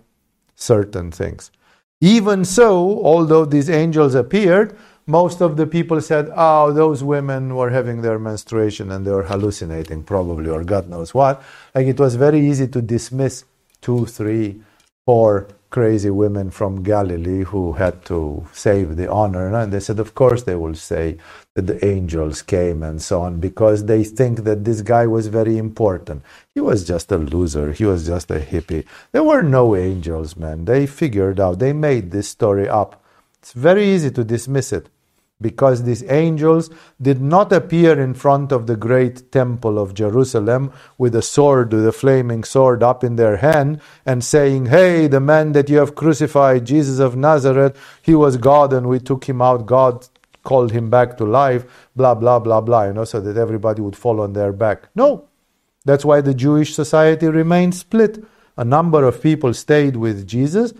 certain 0.57 1.13
things. 1.13 1.53
Even 2.01 2.45
so, 2.45 3.01
although 3.05 3.45
these 3.45 3.71
angels 3.71 4.17
appeared, 4.17 4.77
most 5.07 5.41
of 5.43 5.57
the 5.57 5.67
people 5.67 6.01
said, 6.01 6.31
oh, 6.37 6.73
those 6.73 7.05
women 7.05 7.57
were 7.57 7.71
having 7.71 8.03
their 8.03 8.19
menstruation 8.19 8.93
and 8.93 9.07
they 9.07 9.13
were 9.13 9.25
hallucinating, 9.25 10.05
probably, 10.05 10.51
or 10.51 10.65
God 10.65 10.89
knows 10.89 11.15
what. 11.15 11.43
Like 11.75 11.89
it 11.89 12.01
was 12.01 12.17
very 12.17 12.41
easy 12.41 12.69
to 12.69 12.83
dismiss 12.83 13.45
two, 13.83 14.07
three, 14.07 14.63
four 15.07 15.49
crazy 15.71 16.11
women 16.11 16.51
from 16.51 16.83
Galilee 16.83 17.45
who 17.45 17.73
had 17.75 18.05
to 18.07 18.47
save 18.53 18.97
the 18.97 19.11
honor. 19.11 19.55
And 19.55 19.73
they 19.73 19.81
said, 19.81 19.99
of 20.01 20.15
course, 20.15 20.45
they 20.45 20.55
will 20.57 20.75
say 20.77 21.19
that 21.55 21.67
the 21.67 21.85
angels 21.85 22.43
came 22.43 22.83
and 22.83 23.03
so 23.03 23.23
on 23.23 23.41
because 23.41 23.87
they 23.87 24.05
think 24.05 24.45
that 24.45 24.65
this 24.65 24.83
guy 24.83 25.07
was 25.07 25.29
very 25.29 25.59
important. 25.59 26.23
He 26.55 26.61
was 26.61 26.87
just 26.87 27.13
a 27.13 27.19
loser. 27.19 27.73
He 27.73 27.85
was 27.87 28.07
just 28.07 28.31
a 28.31 28.41
hippie. 28.41 28.87
There 29.13 29.25
were 29.25 29.43
no 29.43 29.77
angels, 29.77 30.37
man. 30.37 30.67
They 30.67 30.87
figured 30.87 31.41
out, 31.41 31.59
they 31.59 31.73
made 31.73 32.13
this 32.13 32.29
story 32.29 32.69
up 32.69 33.02
it's 33.43 33.53
very 33.53 33.85
easy 33.85 34.13
to 34.13 34.23
dismiss 34.23 34.73
it 34.73 34.89
because 35.41 35.83
these 35.83 36.09
angels 36.09 36.71
did 37.01 37.21
not 37.21 37.53
appear 37.53 38.01
in 38.01 38.15
front 38.15 38.53
of 38.53 38.69
the 38.69 38.77
great 38.77 39.33
temple 39.33 39.81
of 39.81 39.95
Jerusalem 39.95 40.73
with 40.97 41.17
a 41.17 41.23
sword, 41.23 41.73
with 41.73 41.85
a 41.85 41.91
flaming 41.91 42.45
sword 42.45 42.85
up 42.85 43.03
in 43.03 43.17
their 43.17 43.39
hand, 43.39 43.81
and 44.07 44.23
saying, 44.23 44.67
Hey, 44.67 45.09
the 45.09 45.19
man 45.19 45.51
that 45.53 45.69
you 45.69 45.79
have 45.79 45.97
crucified, 45.97 46.65
Jesus 46.65 47.01
of 47.01 47.17
Nazareth, 47.17 47.77
he 48.01 48.15
was 48.15 48.37
God 48.37 48.73
and 48.73 48.87
we 48.89 49.01
took 49.01 49.25
him 49.25 49.43
out. 49.43 49.67
God 49.67 50.07
called 50.45 50.71
him 50.71 50.89
back 50.89 51.17
to 51.17 51.25
life, 51.25 51.65
blah, 51.97 52.15
blah, 52.15 52.39
blah, 52.39 52.61
blah, 52.61 52.85
you 52.85 52.93
know, 52.93 53.05
so 53.05 53.21
that 53.21 53.37
everybody 53.37 53.83
would 53.83 53.97
fall 53.97 54.21
on 54.21 54.35
their 54.35 54.53
back. 54.53 54.89
No. 54.95 55.29
That's 55.85 56.05
why 56.05 56.21
the 56.21 56.35
Jewish 56.35 56.75
society 56.75 57.27
remained 57.27 57.75
split. 57.75 58.23
A 58.57 58.65
number 58.65 59.03
of 59.05 59.21
people 59.21 59.53
stayed 59.53 59.97
with 59.97 60.29
Jesus 60.29 60.73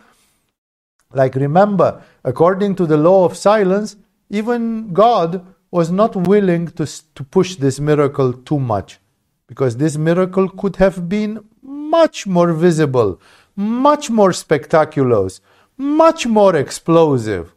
like, 1.15 1.35
remember, 1.35 2.03
according 2.25 2.75
to 2.77 2.87
the 2.87 2.97
law 2.97 3.25
of 3.25 3.37
silence, 3.37 3.97
even 4.31 4.93
God 4.93 5.45
was 5.71 5.91
not 5.91 6.15
willing 6.15 6.69
to, 6.69 6.87
to 7.15 7.25
push 7.25 7.57
this 7.57 7.81
miracle 7.81 8.33
too 8.33 8.59
much 8.59 8.99
because 9.47 9.77
this 9.77 9.97
miracle 9.97 10.49
could 10.49 10.77
have 10.77 11.09
been 11.09 11.45
much 11.63 12.27
more 12.27 12.53
visible, 12.53 13.21
much 13.57 14.11
more 14.11 14.33
spectacular, 14.33 15.29
much 15.77 16.27
more 16.27 16.57
explosive. 16.57 17.55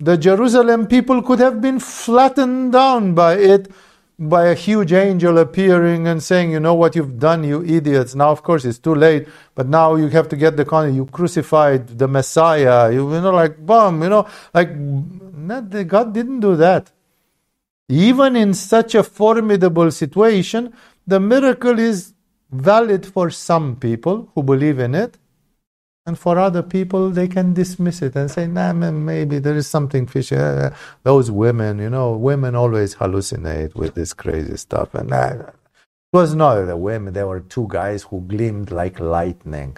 The 0.00 0.16
Jerusalem 0.16 0.86
people 0.86 1.22
could 1.22 1.38
have 1.38 1.60
been 1.60 1.78
flattened 1.78 2.72
down 2.72 3.14
by 3.14 3.34
it 3.34 3.70
by 4.28 4.46
a 4.46 4.54
huge 4.54 4.92
angel 4.92 5.38
appearing 5.38 6.06
and 6.06 6.22
saying, 6.22 6.50
You 6.52 6.60
know 6.60 6.74
what 6.74 6.94
you've 6.94 7.18
done, 7.18 7.44
you 7.44 7.64
idiots. 7.64 8.14
Now, 8.14 8.30
of 8.30 8.42
course, 8.42 8.64
it's 8.64 8.78
too 8.78 8.94
late, 8.94 9.28
but 9.54 9.68
now 9.68 9.96
you 9.96 10.08
have 10.08 10.28
to 10.28 10.36
get 10.36 10.56
the 10.56 10.64
con. 10.64 10.94
You 10.94 11.06
crucified 11.06 11.98
the 11.98 12.08
Messiah. 12.08 12.92
You, 12.92 13.12
you 13.12 13.20
know, 13.20 13.32
like, 13.32 13.58
boom, 13.58 14.02
you 14.02 14.08
know, 14.08 14.26
like, 14.54 14.68
God 15.88 16.14
didn't 16.14 16.40
do 16.40 16.56
that. 16.56 16.92
Even 17.88 18.36
in 18.36 18.54
such 18.54 18.94
a 18.94 19.02
formidable 19.02 19.90
situation, 19.90 20.72
the 21.06 21.20
miracle 21.20 21.78
is 21.78 22.14
valid 22.50 23.04
for 23.04 23.30
some 23.30 23.76
people 23.76 24.30
who 24.34 24.42
believe 24.42 24.78
in 24.78 24.94
it, 24.94 25.18
and 26.04 26.18
for 26.18 26.38
other 26.38 26.62
people, 26.62 27.10
they 27.10 27.28
can 27.28 27.54
dismiss 27.54 28.02
it 28.02 28.16
and 28.16 28.30
say, 28.30 28.46
nah, 28.46 28.72
man, 28.72 29.04
maybe 29.04 29.38
there 29.38 29.54
is 29.54 29.68
something 29.68 30.06
fishy. 30.06 30.36
Uh, 30.36 30.70
those 31.04 31.30
women, 31.30 31.78
you 31.78 31.90
know, 31.90 32.12
women 32.16 32.56
always 32.56 32.96
hallucinate 32.96 33.74
with 33.76 33.94
this 33.94 34.12
crazy 34.12 34.56
stuff. 34.56 34.94
And 34.94 35.12
uh, 35.12 35.36
it 35.46 35.54
was 36.12 36.34
not 36.34 36.64
the 36.66 36.76
women, 36.76 37.14
there 37.14 37.28
were 37.28 37.40
two 37.40 37.68
guys 37.70 38.02
who 38.04 38.20
gleamed 38.22 38.72
like 38.72 38.98
lightning 38.98 39.76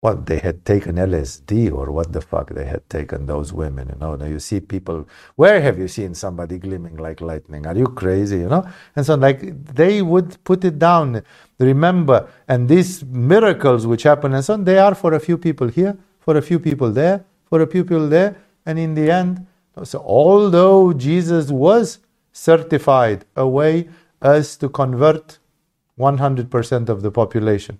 what 0.00 0.26
they 0.26 0.38
had 0.38 0.64
taken 0.64 0.96
LSD 0.96 1.72
or 1.72 1.90
what 1.90 2.12
the 2.12 2.20
fuck 2.20 2.50
they 2.50 2.64
had 2.64 2.88
taken 2.88 3.26
those 3.26 3.52
women, 3.52 3.88
you 3.88 3.98
know. 3.98 4.14
Now 4.14 4.26
you 4.26 4.38
see 4.38 4.60
people, 4.60 5.08
where 5.34 5.60
have 5.60 5.78
you 5.78 5.88
seen 5.88 6.14
somebody 6.14 6.58
gleaming 6.58 6.96
like 6.98 7.20
lightning? 7.20 7.66
Are 7.66 7.76
you 7.76 7.86
crazy, 7.86 8.38
you 8.38 8.48
know? 8.48 8.68
And 8.94 9.04
so, 9.04 9.16
like, 9.16 9.64
they 9.74 10.02
would 10.02 10.42
put 10.44 10.64
it 10.64 10.78
down. 10.78 11.22
Remember, 11.58 12.28
and 12.46 12.68
these 12.68 13.04
miracles 13.04 13.86
which 13.86 14.04
happen 14.04 14.34
and 14.34 14.44
so 14.44 14.54
on, 14.54 14.64
they 14.64 14.78
are 14.78 14.94
for 14.94 15.14
a 15.14 15.20
few 15.20 15.36
people 15.36 15.68
here, 15.68 15.98
for 16.20 16.36
a 16.36 16.42
few 16.42 16.60
people 16.60 16.92
there, 16.92 17.24
for 17.48 17.62
a 17.62 17.66
few 17.66 17.82
people 17.84 18.08
there, 18.08 18.36
and 18.66 18.78
in 18.78 18.94
the 18.94 19.10
end, 19.10 19.46
so 19.84 20.00
although 20.06 20.92
Jesus 20.92 21.50
was 21.50 21.98
certified 22.32 23.24
a 23.36 23.48
way 23.48 23.88
as 24.22 24.56
to 24.58 24.68
convert 24.68 25.38
100% 25.98 26.88
of 26.88 27.02
the 27.02 27.10
population, 27.10 27.78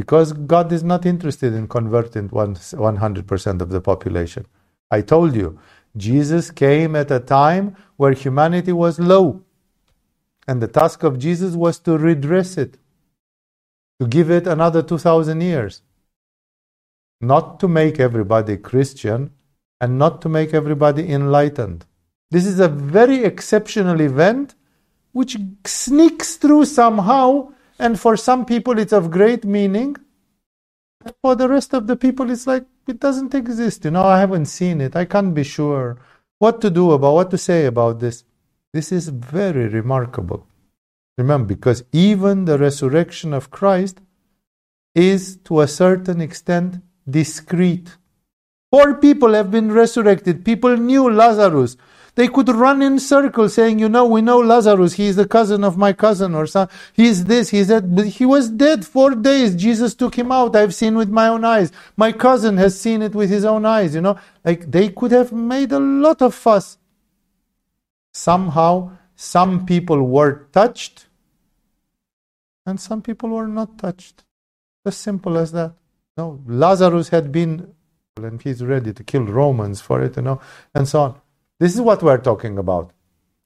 because 0.00 0.32
God 0.32 0.72
is 0.72 0.82
not 0.82 1.04
interested 1.04 1.52
in 1.52 1.68
converting 1.68 2.30
100% 2.30 3.60
of 3.60 3.68
the 3.68 3.82
population. 3.82 4.46
I 4.90 5.02
told 5.02 5.36
you, 5.36 5.58
Jesus 5.94 6.50
came 6.50 6.96
at 6.96 7.10
a 7.10 7.20
time 7.20 7.76
where 7.98 8.12
humanity 8.12 8.72
was 8.72 8.98
low. 8.98 9.42
And 10.48 10.62
the 10.62 10.68
task 10.68 11.02
of 11.02 11.18
Jesus 11.18 11.54
was 11.54 11.78
to 11.80 11.98
redress 11.98 12.56
it, 12.56 12.78
to 14.00 14.06
give 14.06 14.30
it 14.30 14.46
another 14.46 14.82
2,000 14.82 15.42
years. 15.42 15.82
Not 17.20 17.60
to 17.60 17.68
make 17.68 18.00
everybody 18.00 18.56
Christian 18.56 19.30
and 19.82 19.98
not 19.98 20.22
to 20.22 20.30
make 20.30 20.54
everybody 20.54 21.12
enlightened. 21.12 21.84
This 22.30 22.46
is 22.46 22.58
a 22.58 22.68
very 22.68 23.22
exceptional 23.22 24.00
event 24.00 24.54
which 25.12 25.36
sneaks 25.66 26.36
through 26.36 26.64
somehow 26.64 27.52
and 27.80 27.98
for 27.98 28.16
some 28.16 28.44
people, 28.44 28.78
it's 28.78 28.92
of 28.92 29.10
great 29.10 29.44
meaning. 29.44 29.96
For 31.22 31.34
the 31.34 31.48
rest 31.48 31.72
of 31.72 31.86
the 31.86 31.96
people, 31.96 32.30
it's 32.30 32.46
like 32.46 32.66
it 32.86 33.00
doesn't 33.00 33.34
exist. 33.34 33.86
You 33.86 33.92
know, 33.92 34.04
I 34.04 34.20
haven't 34.20 34.46
seen 34.46 34.82
it. 34.82 34.94
I 34.94 35.06
can't 35.06 35.34
be 35.34 35.44
sure 35.44 35.98
what 36.38 36.60
to 36.60 36.68
do 36.68 36.92
about, 36.92 37.14
what 37.14 37.30
to 37.30 37.38
say 37.38 37.64
about 37.64 38.00
this. 38.00 38.24
This 38.74 38.92
is 38.92 39.08
very 39.08 39.66
remarkable. 39.66 40.46
Remember, 41.16 41.46
because 41.46 41.82
even 41.92 42.44
the 42.44 42.58
resurrection 42.58 43.32
of 43.32 43.50
Christ 43.50 44.00
is 44.94 45.38
to 45.44 45.60
a 45.60 45.68
certain 45.68 46.20
extent 46.20 46.82
discreet. 47.08 47.96
Four 48.70 48.94
people 48.98 49.32
have 49.32 49.50
been 49.50 49.72
resurrected. 49.72 50.44
People 50.44 50.76
knew 50.76 51.10
Lazarus. 51.10 51.76
They 52.20 52.28
could 52.28 52.50
run 52.50 52.82
in 52.82 52.98
circles 52.98 53.54
saying, 53.54 53.78
you 53.78 53.88
know, 53.88 54.04
we 54.04 54.20
know 54.20 54.40
Lazarus, 54.40 54.92
he 54.92 55.06
is 55.06 55.16
the 55.16 55.26
cousin 55.26 55.64
of 55.64 55.78
my 55.78 55.94
cousin, 55.94 56.34
or 56.34 56.46
son. 56.46 56.68
He's 56.92 57.24
this, 57.24 57.48
he's 57.48 57.68
that. 57.68 57.94
But 57.94 58.08
he 58.08 58.26
was 58.26 58.50
dead 58.50 58.84
four 58.84 59.14
days. 59.14 59.54
Jesus 59.56 59.94
took 59.94 60.16
him 60.16 60.30
out. 60.30 60.54
I've 60.54 60.74
seen 60.74 60.98
with 60.98 61.08
my 61.08 61.28
own 61.28 61.46
eyes. 61.46 61.72
My 61.96 62.12
cousin 62.12 62.58
has 62.58 62.78
seen 62.78 63.00
it 63.00 63.14
with 63.14 63.30
his 63.30 63.46
own 63.46 63.64
eyes, 63.64 63.94
you 63.94 64.02
know. 64.02 64.18
Like 64.44 64.70
they 64.70 64.90
could 64.90 65.12
have 65.12 65.32
made 65.32 65.72
a 65.72 65.78
lot 65.78 66.20
of 66.20 66.34
fuss. 66.34 66.76
Somehow, 68.12 68.98
some 69.16 69.64
people 69.64 70.02
were 70.02 70.46
touched, 70.52 71.06
and 72.66 72.78
some 72.78 73.00
people 73.00 73.30
were 73.30 73.48
not 73.48 73.78
touched. 73.78 74.24
As 74.84 74.94
simple 74.94 75.38
as 75.38 75.52
that. 75.52 75.72
No, 76.18 76.38
Lazarus 76.46 77.08
had 77.08 77.32
been, 77.32 77.72
and 78.18 78.42
he's 78.42 78.62
ready 78.62 78.92
to 78.92 79.02
kill 79.02 79.24
Romans 79.24 79.80
for 79.80 80.02
it, 80.02 80.16
you 80.16 80.22
know, 80.22 80.38
and 80.74 80.86
so 80.86 81.00
on. 81.00 81.14
This 81.60 81.74
is 81.74 81.80
what 81.82 82.02
we're 82.02 82.18
talking 82.18 82.56
about. 82.58 82.92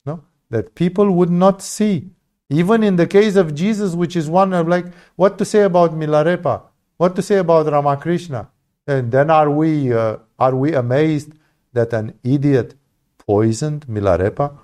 No? 0.07 0.23
That 0.51 0.75
people 0.77 1.11
would 1.11 1.31
not 1.31 1.61
see. 1.61 2.11
Even 2.49 2.85
in 2.85 2.95
the 2.95 3.09
case 3.09 3.35
of 3.35 3.55
Jesus, 3.55 3.95
which 3.95 4.15
is 4.15 4.31
one 4.31 4.53
of 4.55 4.69
like, 4.69 4.87
what 5.17 5.37
to 5.39 5.45
say 5.45 5.63
about 5.63 5.95
Milarepa? 5.95 6.63
What 6.97 7.17
to 7.17 7.23
say 7.23 7.39
about 7.39 7.67
Ramakrishna? 7.67 8.49
And 8.87 9.11
then 9.11 9.31
are 9.31 9.51
we, 9.51 9.93
uh, 9.93 10.19
are 10.39 10.55
we 10.55 10.75
amazed 10.75 11.33
that 11.73 11.93
an 11.93 12.15
idiot 12.23 12.77
poisoned 13.19 13.87
Milarepa? 13.89 14.57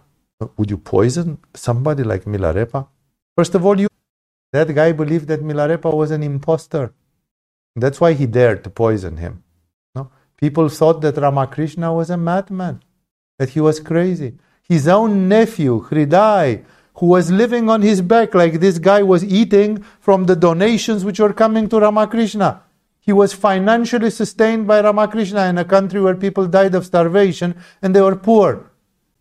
Would 0.57 0.71
you 0.71 0.79
poison 0.79 1.39
somebody 1.55 2.05
like 2.05 2.25
Milarepa? 2.25 2.87
First 3.37 3.57
of 3.57 3.67
all, 3.67 3.81
you 3.81 3.89
that 4.53 4.73
guy 4.75 4.93
believed 4.93 5.29
that 5.29 5.43
Milarepa 5.43 5.93
was 5.93 6.11
an 6.11 6.23
impostor. 6.23 6.93
That's 7.77 8.01
why 8.01 8.13
he 8.13 8.27
dared 8.27 8.65
to 8.65 8.71
poison 8.71 9.17
him. 9.17 9.43
No? 9.95 10.11
People 10.37 10.69
thought 10.69 11.01
that 11.03 11.17
Ramakrishna 11.17 11.93
was 11.93 12.11
a 12.11 12.17
madman 12.17 12.83
that 13.41 13.49
he 13.49 13.61
was 13.61 13.81
crazy. 13.81 14.35
His 14.69 14.87
own 14.87 15.27
nephew, 15.27 15.87
Hridai, 15.89 16.63
who 16.97 17.07
was 17.07 17.33
living 17.33 17.71
on 17.71 17.81
his 17.81 18.03
back 18.03 18.35
like 18.35 18.61
this 18.61 18.79
guy 18.79 19.03
was 19.03 19.25
eating 19.25 19.83
from 19.99 20.27
the 20.27 20.37
donations 20.37 21.07
which 21.07 21.19
were 21.19 21.33
coming 21.33 21.67
to 21.71 21.81
Ramakrishna. 21.81 22.63
He 23.01 23.15
was 23.15 23.33
financially 23.33 24.11
sustained 24.11 24.67
by 24.67 24.83
Ramakrishna 24.83 25.47
in 25.47 25.57
a 25.57 25.65
country 25.65 26.03
where 26.03 26.15
people 26.17 26.47
died 26.47 26.75
of 26.75 26.85
starvation 26.85 27.55
and 27.81 27.97
they 27.97 28.03
were 28.03 28.15
poor. 28.15 28.71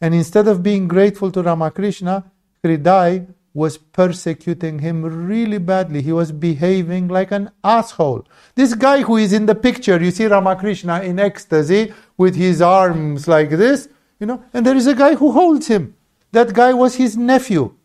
And 0.01 0.13
instead 0.13 0.49
of 0.49 0.61
being 0.61 0.89
grateful 0.89 1.31
to 1.31 1.41
Ramakrishna, 1.41 2.25
Hridai 2.61 3.25
was 3.53 3.77
persecuting 3.77 4.79
him 4.79 5.05
really 5.29 5.59
badly. 5.59 6.01
He 6.01 6.11
was 6.11 6.33
behaving 6.33 7.07
like 7.07 7.31
an 7.31 7.51
asshole. 7.63 8.27
This 8.55 8.73
guy 8.73 9.01
who 9.03 9.15
is 9.15 9.31
in 9.31 9.45
the 9.45 9.55
picture, 9.55 9.97
you 10.03 10.11
see 10.11 10.25
Ramakrishna 10.25 11.03
in 11.03 11.19
ecstasy 11.19 11.93
with 12.17 12.35
his 12.35 12.61
arms 12.61 13.29
like 13.29 13.51
this, 13.51 13.87
you 14.19 14.25
know, 14.25 14.43
and 14.53 14.65
there 14.65 14.75
is 14.75 14.87
a 14.87 14.95
guy 14.95 15.15
who 15.15 15.31
holds 15.31 15.67
him. 15.67 15.95
That 16.31 16.53
guy 16.53 16.73
was 16.73 16.95
his 16.95 17.17
nephew 17.17 17.75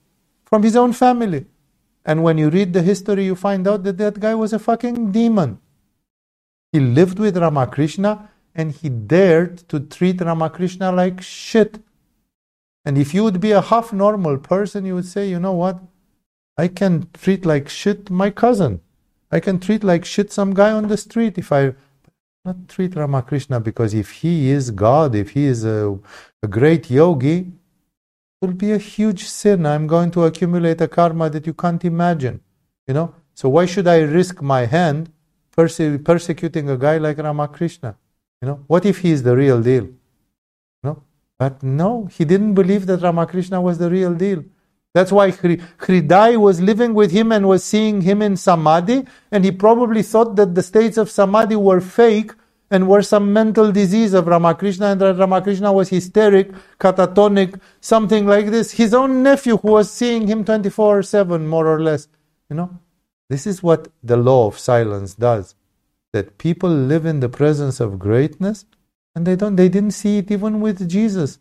from 0.45 0.63
his 0.63 0.77
own 0.77 0.93
family. 0.93 1.47
And 2.05 2.23
when 2.23 2.37
you 2.37 2.51
read 2.51 2.73
the 2.73 2.83
history, 2.83 3.25
you 3.25 3.35
find 3.35 3.67
out 3.67 3.85
that 3.85 3.99
that 3.99 4.21
guy 4.21 4.35
was 4.35 4.53
a 4.53 4.59
fucking 4.59 5.13
demon. 5.13 5.59
He 6.73 6.81
lived 6.81 7.19
with 7.19 7.37
Ramakrishna 7.37 8.31
and 8.55 8.73
he 8.73 8.89
dared 8.89 9.59
to 9.69 9.81
treat 9.81 10.21
Ramakrishna 10.21 10.93
like 10.93 11.23
shit. 11.23 11.79
And 12.85 12.99
if 12.99 13.15
you 13.15 13.25
would 13.25 13.41
be 13.41 13.53
a 13.53 13.63
half 13.63 13.93
normal 13.93 14.37
person, 14.39 14.85
you 14.85 14.95
would 14.95 15.07
say, 15.07 15.29
you 15.29 15.41
know 15.41 15.53
what? 15.53 15.81
I 16.59 16.69
can 16.69 17.09
treat 17.15 17.47
like 17.47 17.69
shit 17.69 18.11
my 18.11 18.31
cousin. 18.31 18.81
I 19.31 19.41
can 19.41 19.59
treat 19.59 19.83
like 19.83 20.05
shit 20.05 20.31
some 20.33 20.55
guy 20.55 20.71
on 20.71 20.89
the 20.89 20.97
street 20.97 21.39
if 21.39 21.51
I 21.51 21.75
not 22.45 22.69
treat 22.69 22.95
Ramakrishna 22.95 23.59
because 23.59 23.95
if 23.95 24.11
he 24.11 24.51
is 24.51 24.71
God, 24.71 25.15
if 25.15 25.31
he 25.31 25.45
is 25.47 25.65
a, 25.65 25.99
a 26.43 26.47
great 26.47 26.91
yogi, 26.91 27.39
it 27.39 28.47
will 28.47 28.53
be 28.53 28.73
a 28.73 28.79
huge 28.79 29.25
sin. 29.25 29.65
I'm 29.65 29.87
going 29.87 30.11
to 30.13 30.25
accumulate 30.25 30.81
a 30.83 30.89
karma 30.89 31.31
that 31.31 31.47
you 31.47 31.55
can't 31.55 31.83
imagine. 31.85 32.41
You 32.87 32.95
know? 32.95 33.15
So 33.35 33.49
why 33.49 33.65
should 33.65 33.89
I 33.89 34.01
risk 34.01 34.43
my 34.43 34.67
hand 34.67 35.11
perse- 35.57 35.99
persecuting 36.05 36.69
a 36.69 36.77
guy 36.77 36.99
like 36.99 37.17
Ramakrishna? 37.19 37.97
You 38.43 38.49
know? 38.49 38.65
What 38.67 38.85
if 38.85 38.99
he 38.99 39.11
is 39.11 39.23
the 39.23 39.35
real 39.35 39.63
deal? 39.63 39.85
You 39.85 39.99
No? 40.83 41.03
But 41.39 41.63
no, 41.63 42.07
he 42.13 42.25
didn't 42.27 42.55
believe 42.55 42.87
that 42.87 43.01
Ramakrishna 43.01 43.61
was 43.61 43.79
the 43.79 43.91
real 43.91 44.15
deal. 44.15 44.45
That's 44.95 45.11
why 45.11 45.33
Hridai 45.33 46.37
was 46.37 46.61
living 46.61 46.95
with 46.95 47.11
him 47.11 47.33
and 47.33 47.49
was 47.49 47.65
seeing 47.65 48.03
him 48.03 48.23
in 48.23 48.37
Samadhi, 48.37 49.05
and 49.33 49.45
he 49.45 49.51
probably 49.51 50.03
thought 50.03 50.37
that 50.37 50.55
the 50.55 50.63
states 50.63 50.97
of 50.97 51.11
Samadhi 51.11 51.57
were 51.57 51.81
fake 51.81 52.31
and 52.71 52.89
were 52.89 53.03
some 53.03 53.33
mental 53.33 53.73
disease 53.73 54.15
of 54.15 54.29
Ramakrishna, 54.29 54.87
and 54.87 55.01
that 55.01 55.17
Ramakrishna 55.17 55.73
was 55.73 55.89
hysteric, 55.89 56.53
catatonic, 56.79 57.61
something 57.81 58.25
like 58.25 58.47
this. 58.47 58.71
His 58.71 58.95
own 58.95 59.25
nephew, 59.25 59.57
who 59.57 59.73
was 59.73 59.91
seeing 59.91 60.29
him 60.29 60.45
24 60.45 61.03
7, 61.03 61.47
more 61.47 61.67
or 61.67 61.83
less. 61.83 62.07
You 62.49 62.57
know, 62.57 62.79
this 63.29 63.49
is 63.49 63.65
what 63.65 63.89
the 64.03 64.17
law 64.17 64.47
of 64.47 64.61
silence 64.61 65.15
does. 65.15 65.57
That 66.13 66.39
people 66.39 66.71
live 66.71 67.05
in 67.05 67.19
the 67.19 67.29
presence 67.29 67.81
of 67.81 67.99
greatness, 67.99 68.65
and 69.17 69.27
they 69.27 69.35
don't. 69.35 69.57
They 69.57 69.69
didn't 69.69 69.91
see 69.91 70.19
it 70.19 70.31
even 70.31 70.61
with 70.61 70.89
Jesus. 70.89 71.41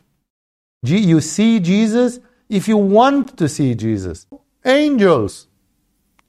You 0.81 1.21
see 1.21 1.59
Jesus 1.59 2.19
if 2.53 2.67
you 2.67 2.77
want 2.77 3.37
to 3.37 3.49
see 3.49 3.73
Jesus. 3.73 4.27
Angels. 4.63 5.47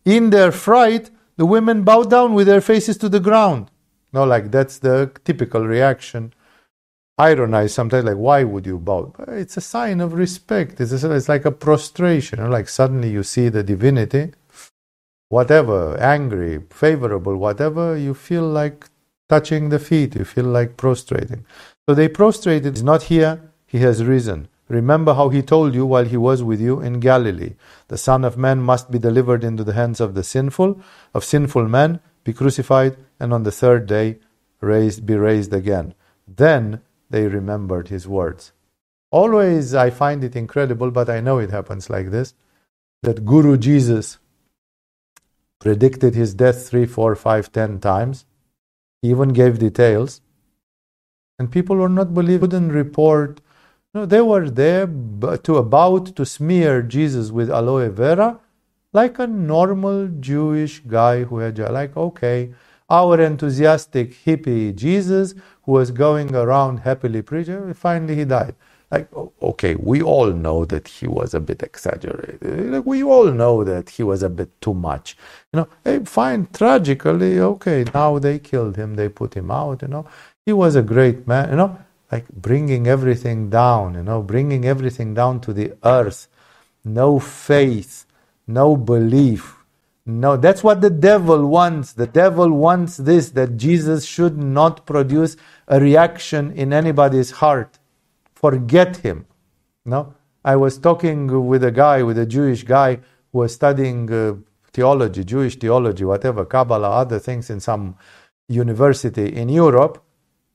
In 0.05 0.31
their 0.31 0.53
fright, 0.53 1.11
the 1.37 1.47
women 1.47 1.83
bow 1.83 2.03
down 2.05 2.35
with 2.35 2.47
their 2.47 2.61
faces 2.61 2.97
to 2.99 3.09
the 3.09 3.21
ground. 3.21 3.71
No, 4.13 4.25
like 4.25 4.51
that's 4.51 4.79
the 4.79 5.11
typical 5.25 5.67
reaction. 5.67 6.33
ironize 7.19 7.73
sometimes, 7.73 8.05
like, 8.05 8.17
why 8.17 8.43
would 8.43 8.67
you 8.67 8.79
bow? 8.79 9.13
It's 9.29 9.57
a 9.57 9.61
sign 9.61 10.01
of 10.01 10.15
respect. 10.15 10.81
It's, 10.81 11.05
a, 11.05 11.13
it's 11.13 11.29
like 11.29 11.45
a 11.45 11.53
prostration. 11.53 12.51
Like 12.51 12.69
suddenly 12.69 13.11
you 13.11 13.23
see 13.23 13.49
the 13.49 13.63
divinity, 13.63 14.33
whatever, 15.29 15.97
angry, 15.99 16.61
favorable, 16.71 17.37
whatever, 17.37 17.97
you 17.97 18.15
feel 18.15 18.49
like 18.49 18.87
touching 19.29 19.69
the 19.69 19.79
feet, 19.79 20.15
you 20.17 20.25
feel 20.25 20.47
like 20.47 20.77
prostrating. 20.77 21.45
So 21.89 21.95
they 21.95 22.09
prostrated. 22.09 22.75
He's 22.75 22.83
not 22.83 23.05
here, 23.05 23.41
he 23.67 23.79
has 23.79 24.05
risen. 24.05 24.49
Remember 24.69 25.15
how 25.15 25.29
he 25.29 25.43
told 25.43 25.75
you 25.75 25.85
while 25.85 26.05
he 26.05 26.17
was 26.17 26.43
with 26.43 26.61
you 26.61 26.81
in 26.81 27.01
Galilee. 27.01 27.55
The 27.89 27.99
Son 27.99 28.25
of 28.25 28.39
Man 28.39 28.63
must 28.63 28.91
be 28.91 28.99
delivered 28.99 29.45
into 29.45 29.65
the 29.65 29.75
hands 29.75 30.01
of 30.01 30.15
the 30.15 30.25
sinful, 30.25 30.81
of 31.13 31.25
sinful 31.25 31.69
men, 31.69 32.01
be 32.25 32.33
crucified, 32.33 32.97
and 33.21 33.33
on 33.33 33.43
the 33.43 33.53
third 33.53 33.87
day 33.87 34.19
raised, 34.61 35.05
be 35.05 35.15
raised 35.15 35.53
again. 35.53 35.95
Then 36.27 36.81
they 37.11 37.27
remembered 37.27 37.89
his 37.89 38.09
words. 38.09 38.53
Always 39.11 39.75
I 39.75 39.91
find 39.91 40.25
it 40.25 40.35
incredible, 40.35 40.91
but 40.91 41.11
I 41.11 41.21
know 41.21 41.39
it 41.39 41.51
happens 41.51 41.91
like 41.91 42.11
this 42.11 42.35
that 43.03 43.27
Guru 43.27 43.59
Jesus 43.59 44.19
predicted 45.61 46.15
his 46.15 46.35
death 46.35 46.69
three, 46.69 46.87
four, 46.87 47.15
five, 47.15 47.53
ten 47.53 47.81
times. 47.81 48.25
He 49.03 49.11
even 49.11 49.29
gave 49.29 49.59
details. 49.59 50.23
And 51.39 51.53
people 51.53 51.77
were 51.77 51.89
not 51.89 52.15
believing, 52.15 52.41
couldn't 52.41 52.73
report. 52.73 53.41
No, 53.95 54.05
they 54.07 54.21
were 54.21 54.51
there 54.51 54.87
to 54.87 55.57
about 55.57 56.17
to 56.17 56.27
smear 56.27 56.83
Jesus 56.83 57.31
with 57.31 57.49
aloe 57.49 57.89
vera 57.91 58.41
like 58.93 59.21
a 59.21 59.27
normal 59.27 60.09
Jewish 60.09 60.81
guy 60.81 61.23
who 61.23 61.39
had 61.39 61.59
like 61.59 61.97
okay, 61.97 62.53
our 62.91 63.21
enthusiastic 63.21 64.15
hippie 64.25 64.75
Jesus 64.75 65.35
who 65.63 65.73
was 65.73 65.91
going 65.91 66.35
around 66.35 66.79
happily 66.79 67.23
preaching, 67.23 67.73
finally 67.75 68.17
he 68.17 68.25
died. 68.25 68.55
Like, 68.91 69.09
okay, 69.43 69.75
we 69.75 70.03
all 70.03 70.31
know 70.31 70.65
that 70.67 70.87
he 70.87 71.09
was 71.09 71.35
a 71.35 71.41
bit 71.41 71.63
exaggerated. 71.63 72.71
Like, 72.71 72.87
we 72.87 73.03
all 73.03 73.33
know 73.33 73.65
that 73.65 73.91
he 73.91 74.05
was 74.05 74.23
a 74.23 74.29
bit 74.29 74.61
too 74.61 74.75
much. 74.75 75.17
You 75.53 75.61
know, 75.61 75.69
hey, 75.83 76.05
fine, 76.05 76.47
tragically, 76.53 77.41
okay, 77.41 77.85
now 77.93 78.19
they 78.21 78.39
killed 78.39 78.77
him, 78.77 78.95
they 78.95 79.09
put 79.09 79.35
him 79.35 79.51
out, 79.51 79.83
you 79.83 79.89
know. 79.89 80.07
He 80.47 80.53
was 80.53 80.77
a 80.77 80.83
great 80.83 81.27
man, 81.27 81.51
you 81.51 81.57
know, 81.57 81.77
like 82.15 82.29
bringing 82.31 82.87
everything 82.87 83.51
down, 83.51 83.95
you 83.95 84.03
know, 84.03 84.23
bringing 84.23 84.65
everything 84.65 85.15
down 85.15 85.41
to 85.41 85.53
the 85.53 85.69
earth. 85.85 86.29
No 86.85 87.19
faith, 87.19 88.07
no 88.47 88.77
belief, 88.77 89.65
no, 90.07 90.37
that's 90.37 90.63
what 90.63 90.83
the 90.83 90.91
devil 90.91 91.47
wants. 91.47 91.95
The 91.95 92.07
devil 92.07 92.51
wants 92.51 92.99
this 92.99 93.31
that 93.31 93.57
Jesus 93.57 94.05
should 94.05 94.37
not 94.37 94.85
produce 94.85 95.37
a 95.67 95.81
reaction 95.81 96.53
in 96.53 96.75
anybody's 96.75 97.31
heart. 97.31 97.79
Forget 98.35 98.99
him. 98.99 99.25
No? 99.87 100.15
I 100.45 100.57
was 100.57 100.77
talking 100.77 101.47
with 101.47 101.65
a 101.65 101.71
guy, 101.71 102.03
with 102.03 102.19
a 102.19 102.27
Jewish 102.27 102.65
guy 102.65 102.97
who 103.33 103.39
was 103.39 103.55
studying 103.55 104.13
uh, 104.13 104.35
theology, 104.75 105.25
Jewish 105.25 105.57
theology, 105.57 106.05
whatever, 106.05 106.45
Kabbalah, 106.45 106.91
other 106.91 107.19
things 107.19 107.49
in 107.49 107.61
some 107.61 107.97
university 108.47 109.35
in 109.35 109.49
Europe. 109.49 110.05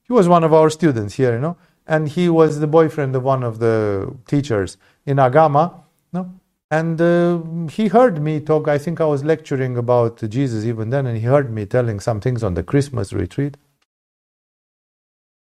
He 0.10 0.14
was 0.14 0.28
one 0.28 0.44
of 0.44 0.54
our 0.56 0.72
students 0.72 1.14
here, 1.14 1.34
you 1.34 1.40
know, 1.40 1.56
and 1.86 2.10
he 2.10 2.30
was 2.30 2.60
the 2.60 2.66
boyfriend 2.66 3.16
of 3.16 3.22
one 3.22 3.44
of 3.44 3.60
the 3.60 4.12
teachers 4.28 4.76
in 5.06 5.18
Agama. 5.18 5.84
No? 6.12 6.34
And 6.72 7.00
uh, 7.00 7.68
he 7.68 7.90
heard 7.90 8.20
me 8.20 8.40
talk. 8.40 8.68
I 8.68 8.80
think 8.80 9.00
I 9.00 9.06
was 9.06 9.24
lecturing 9.24 9.78
about 9.78 10.28
Jesus 10.28 10.66
even 10.66 10.90
then, 10.90 11.06
and 11.06 11.16
he 11.16 11.26
heard 11.26 11.54
me 11.54 11.68
telling 11.68 12.00
some 12.00 12.20
things 12.20 12.44
on 12.44 12.56
the 12.56 12.64
Christmas 12.64 13.14
retreat. 13.14 13.56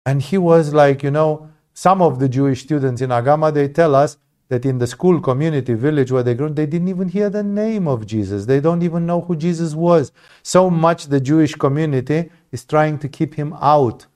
And 0.04 0.24
he 0.24 0.40
was 0.40 0.74
like, 0.74 1.04
you 1.04 1.12
know, 1.12 1.52
some 1.76 2.02
of 2.02 2.18
the 2.18 2.28
Jewish 2.28 2.64
students 2.64 3.02
in 3.02 3.12
Agama, 3.12 3.54
they 3.54 3.68
tell 3.68 3.94
us 3.94 4.18
that 4.50 4.66
in 4.66 4.80
the 4.80 4.88
school 4.88 5.22
community 5.22 5.76
village 5.76 6.12
where 6.12 6.24
they 6.24 6.34
grew, 6.34 6.50
they 6.50 6.66
didn't 6.66 6.88
even 6.88 7.10
hear 7.10 7.30
the 7.30 7.44
name 7.44 7.88
of 7.88 8.08
Jesus. 8.08 8.48
They 8.48 8.60
don't 8.60 8.82
even 8.82 9.06
know 9.06 9.22
who 9.22 9.36
Jesus 9.36 9.76
was. 9.76 10.12
So 10.42 10.72
much 10.72 11.06
the 11.06 11.20
Jewish 11.20 11.54
community 11.54 12.32
is 12.52 12.66
trying 12.66 12.98
to 13.00 13.08
keep 13.08 13.36
him 13.36 13.54
out. 13.62 14.08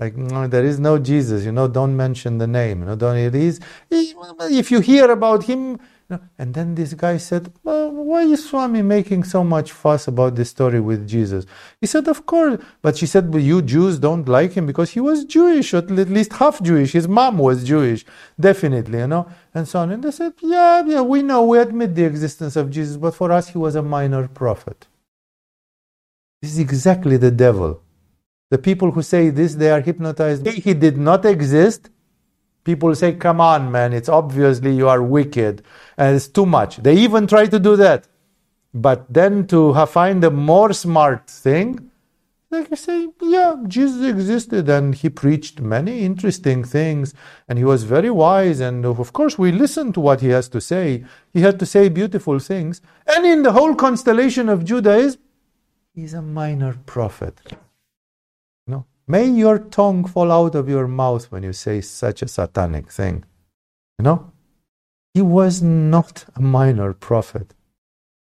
Like 0.00 0.16
no, 0.16 0.48
there 0.48 0.64
is 0.64 0.80
no 0.80 0.98
Jesus, 0.98 1.44
you 1.44 1.52
know. 1.52 1.68
Don't 1.68 1.96
mention 1.96 2.38
the 2.38 2.46
name. 2.46 2.80
You 2.80 2.86
know, 2.86 2.96
don't. 2.96 3.18
It 3.18 3.34
is. 3.34 3.60
Eh, 3.90 4.12
if 4.50 4.70
you 4.70 4.80
hear 4.80 5.10
about 5.10 5.44
him, 5.44 5.78
and 6.38 6.54
then 6.54 6.74
this 6.74 6.94
guy 6.94 7.18
said, 7.18 7.52
well, 7.62 7.90
Why 7.90 8.22
is 8.22 8.48
Swami 8.48 8.82
making 8.82 9.24
so 9.24 9.44
much 9.44 9.70
fuss 9.70 10.08
about 10.08 10.34
this 10.34 10.50
story 10.50 10.80
with 10.80 11.06
Jesus? 11.06 11.46
He 11.80 11.86
said, 11.86 12.08
Of 12.08 12.26
course. 12.26 12.60
But 12.82 12.96
she 12.96 13.06
said, 13.06 13.30
But 13.30 13.42
you 13.42 13.62
Jews 13.62 13.98
don't 13.98 14.26
like 14.28 14.52
him 14.52 14.66
because 14.66 14.90
he 14.90 15.00
was 15.00 15.24
Jewish, 15.24 15.72
at 15.74 15.90
least 15.90 16.32
half 16.32 16.60
Jewish. 16.62 16.92
His 16.92 17.06
mom 17.06 17.38
was 17.38 17.62
Jewish, 17.62 18.04
definitely, 18.38 18.98
you 18.98 19.06
know, 19.06 19.28
and 19.54 19.68
so 19.68 19.80
on. 19.80 19.92
And 19.92 20.02
they 20.02 20.10
said, 20.10 20.32
Yeah, 20.42 20.82
yeah, 20.84 21.02
we 21.02 21.22
know, 21.22 21.44
we 21.44 21.58
admit 21.58 21.94
the 21.94 22.04
existence 22.04 22.56
of 22.56 22.70
Jesus, 22.70 22.96
but 22.96 23.14
for 23.14 23.30
us, 23.30 23.48
he 23.50 23.58
was 23.58 23.76
a 23.76 23.82
minor 23.82 24.26
prophet. 24.26 24.86
This 26.42 26.52
is 26.52 26.58
exactly 26.58 27.18
the 27.18 27.30
devil. 27.30 27.82
The 28.50 28.58
people 28.58 28.90
who 28.90 29.02
say 29.02 29.30
this, 29.30 29.54
they 29.54 29.70
are 29.70 29.80
hypnotized. 29.80 30.46
He 30.46 30.74
did 30.74 30.98
not 30.98 31.24
exist 31.24 31.90
People 32.62 32.94
say, 32.94 33.14
come 33.14 33.40
on, 33.40 33.72
man, 33.72 33.92
it's 33.92 34.08
obviously 34.08 34.74
you 34.74 34.88
are 34.88 35.02
wicked 35.02 35.62
and 35.96 36.14
it's 36.14 36.28
too 36.28 36.44
much. 36.44 36.76
They 36.76 36.94
even 36.94 37.26
try 37.26 37.46
to 37.46 37.58
do 37.58 37.74
that. 37.76 38.06
But 38.74 39.12
then 39.12 39.46
to 39.48 39.74
find 39.86 40.22
a 40.22 40.30
more 40.30 40.72
smart 40.72 41.28
thing, 41.28 41.90
they 42.50 42.64
can 42.64 42.76
say, 42.76 43.08
yeah, 43.22 43.56
Jesus 43.66 44.06
existed 44.06 44.68
and 44.68 44.94
he 44.94 45.08
preached 45.08 45.60
many 45.60 46.00
interesting 46.00 46.62
things 46.62 47.14
and 47.48 47.58
he 47.58 47.64
was 47.64 47.84
very 47.84 48.10
wise. 48.10 48.60
And 48.60 48.84
of 48.84 49.12
course, 49.12 49.38
we 49.38 49.52
listen 49.52 49.92
to 49.94 50.00
what 50.00 50.20
he 50.20 50.28
has 50.28 50.48
to 50.50 50.60
say. 50.60 51.04
He 51.32 51.40
had 51.40 51.58
to 51.60 51.66
say 51.66 51.88
beautiful 51.88 52.38
things. 52.38 52.82
And 53.06 53.24
in 53.24 53.42
the 53.42 53.52
whole 53.52 53.74
constellation 53.74 54.48
of 54.48 54.64
Judaism, 54.64 55.20
he's 55.94 56.12
a 56.12 56.22
minor 56.22 56.76
prophet. 56.84 57.40
May 59.10 59.26
your 59.26 59.58
tongue 59.58 60.04
fall 60.04 60.30
out 60.30 60.54
of 60.54 60.68
your 60.68 60.86
mouth 60.86 61.24
when 61.32 61.42
you 61.42 61.52
say 61.52 61.80
such 61.80 62.22
a 62.22 62.28
satanic 62.28 62.92
thing. 62.92 63.24
You 63.98 64.04
know? 64.04 64.30
He 65.14 65.20
was 65.20 65.60
not 65.60 66.26
a 66.36 66.40
minor 66.40 66.92
prophet. 66.92 67.48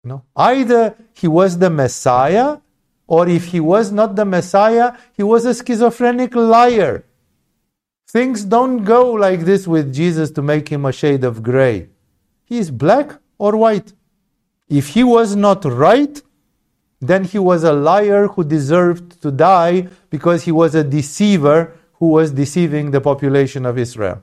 You 0.03 0.09
know? 0.09 0.23
Either 0.35 0.95
he 1.13 1.29
was 1.29 1.59
the 1.59 1.69
Messiah, 1.69 2.59
or 3.07 3.29
if 3.29 3.45
he 3.53 3.61
was 3.61 3.93
not 3.93 4.17
the 4.17 4.25
Messiah, 4.25 4.95
he 5.13 5.23
was 5.23 5.45
a 5.45 5.55
schizophrenic 5.55 6.35
liar. 6.35 7.05
Things 8.09 8.43
don't 8.45 8.83
go 8.83 9.13
like 9.13 9.41
this 9.41 9.69
with 9.69 9.93
Jesus 9.93 10.31
to 10.31 10.41
make 10.41 10.71
him 10.71 10.87
a 10.87 10.93
shade 10.93 11.25
of 11.25 11.43
gray. 11.43 11.91
He 12.47 12.57
is 12.57 12.71
black 12.71 13.19
or 13.37 13.55
white. 13.55 13.93
If 14.67 14.89
he 14.95 15.05
was 15.05 15.37
not 15.37 15.67
right, 15.67 16.23
then 17.01 17.25
he 17.25 17.39
was 17.39 17.65
a 17.65 17.73
liar 17.73 18.29
who 18.29 18.45
deserved 18.45 19.21
to 19.23 19.31
die 19.31 19.89
because 20.11 20.45
he 20.45 20.53
was 20.53 20.75
a 20.75 20.85
deceiver 20.85 21.73
who 21.95 22.09
was 22.09 22.33
deceiving 22.33 22.91
the 22.91 23.01
population 23.01 23.67
of 23.67 23.79
Israel. 23.79 24.23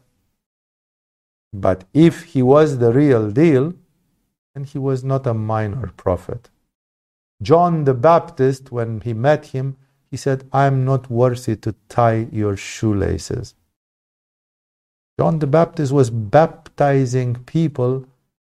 But 1.53 1.85
if 1.93 2.23
he 2.23 2.41
was 2.43 2.77
the 2.77 2.93
real 2.93 3.31
deal, 3.31 3.73
then 4.53 4.63
he 4.63 4.77
was 4.77 5.03
not 5.03 5.25
a 5.25 5.33
minor 5.33 5.91
prophet. 5.97 6.49
John 7.41 7.83
the 7.83 7.93
Baptist, 7.93 8.71
when 8.71 9.01
he 9.01 9.13
met 9.13 9.47
him, 9.47 9.77
he 10.09 10.17
said, 10.17 10.47
I 10.51 10.65
am 10.65 10.85
not 10.85 11.09
worthy 11.09 11.55
to 11.57 11.75
tie 11.89 12.27
your 12.31 12.57
shoelaces. 12.57 13.55
John 15.19 15.39
the 15.39 15.47
Baptist 15.47 15.91
was 15.91 16.09
baptizing 16.09 17.35
people 17.45 18.05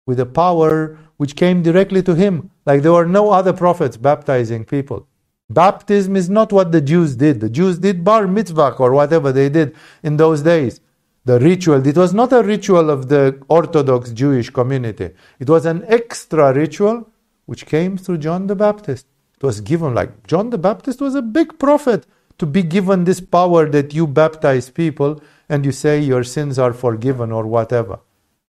with 0.06 0.20
a 0.20 0.26
power 0.26 0.98
which 1.16 1.36
came 1.36 1.62
directly 1.62 2.02
to 2.02 2.14
him. 2.14 2.50
Like 2.68 2.82
there 2.82 2.92
were 2.92 3.06
no 3.06 3.30
other 3.30 3.54
prophets 3.54 3.96
baptizing 3.96 4.66
people. 4.66 5.06
Baptism 5.48 6.14
is 6.16 6.28
not 6.28 6.52
what 6.52 6.70
the 6.70 6.82
Jews 6.82 7.16
did. 7.16 7.40
The 7.40 7.48
Jews 7.48 7.78
did 7.78 8.04
bar 8.04 8.26
mitzvah 8.26 8.74
or 8.78 8.92
whatever 8.92 9.32
they 9.32 9.48
did 9.48 9.74
in 10.02 10.18
those 10.18 10.42
days. 10.42 10.82
The 11.24 11.40
ritual, 11.40 11.86
it 11.86 11.96
was 11.96 12.12
not 12.12 12.30
a 12.30 12.42
ritual 12.42 12.90
of 12.90 13.08
the 13.08 13.40
Orthodox 13.48 14.10
Jewish 14.10 14.50
community. 14.50 15.08
It 15.38 15.48
was 15.48 15.64
an 15.64 15.82
extra 15.88 16.52
ritual 16.52 17.08
which 17.46 17.64
came 17.64 17.96
through 17.96 18.18
John 18.18 18.48
the 18.48 18.54
Baptist. 18.54 19.06
It 19.38 19.42
was 19.42 19.62
given 19.62 19.94
like 19.94 20.26
John 20.26 20.50
the 20.50 20.58
Baptist 20.58 21.00
was 21.00 21.14
a 21.14 21.22
big 21.22 21.58
prophet 21.58 22.04
to 22.36 22.44
be 22.44 22.62
given 22.62 23.04
this 23.04 23.20
power 23.20 23.66
that 23.70 23.94
you 23.94 24.06
baptize 24.06 24.68
people 24.68 25.22
and 25.48 25.64
you 25.64 25.72
say 25.72 25.98
your 25.98 26.22
sins 26.22 26.58
are 26.58 26.74
forgiven 26.74 27.32
or 27.32 27.46
whatever. 27.46 28.00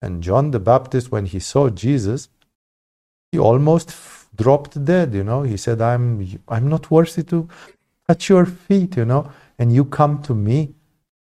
And 0.01 0.23
John 0.23 0.53
the 0.53 0.61
Baptist, 0.61 1.13
when 1.13 1.27
he 1.27 1.41
saw 1.41 1.69
Jesus, 1.69 2.31
he 3.33 3.39
almost 3.39 3.95
dropped 4.37 4.85
dead, 4.85 5.15
you 5.15 5.25
know. 5.25 5.43
He 5.43 5.57
said, 5.57 5.81
I'm, 5.83 6.41
I'm 6.49 6.69
not 6.69 6.91
worthy 6.91 7.23
to 7.25 7.49
touch 8.09 8.29
your 8.29 8.47
feet, 8.47 8.97
you 8.97 9.05
know, 9.05 9.31
and 9.59 9.73
you 9.75 9.85
come 9.85 10.23
to 10.23 10.35
me, 10.35 10.75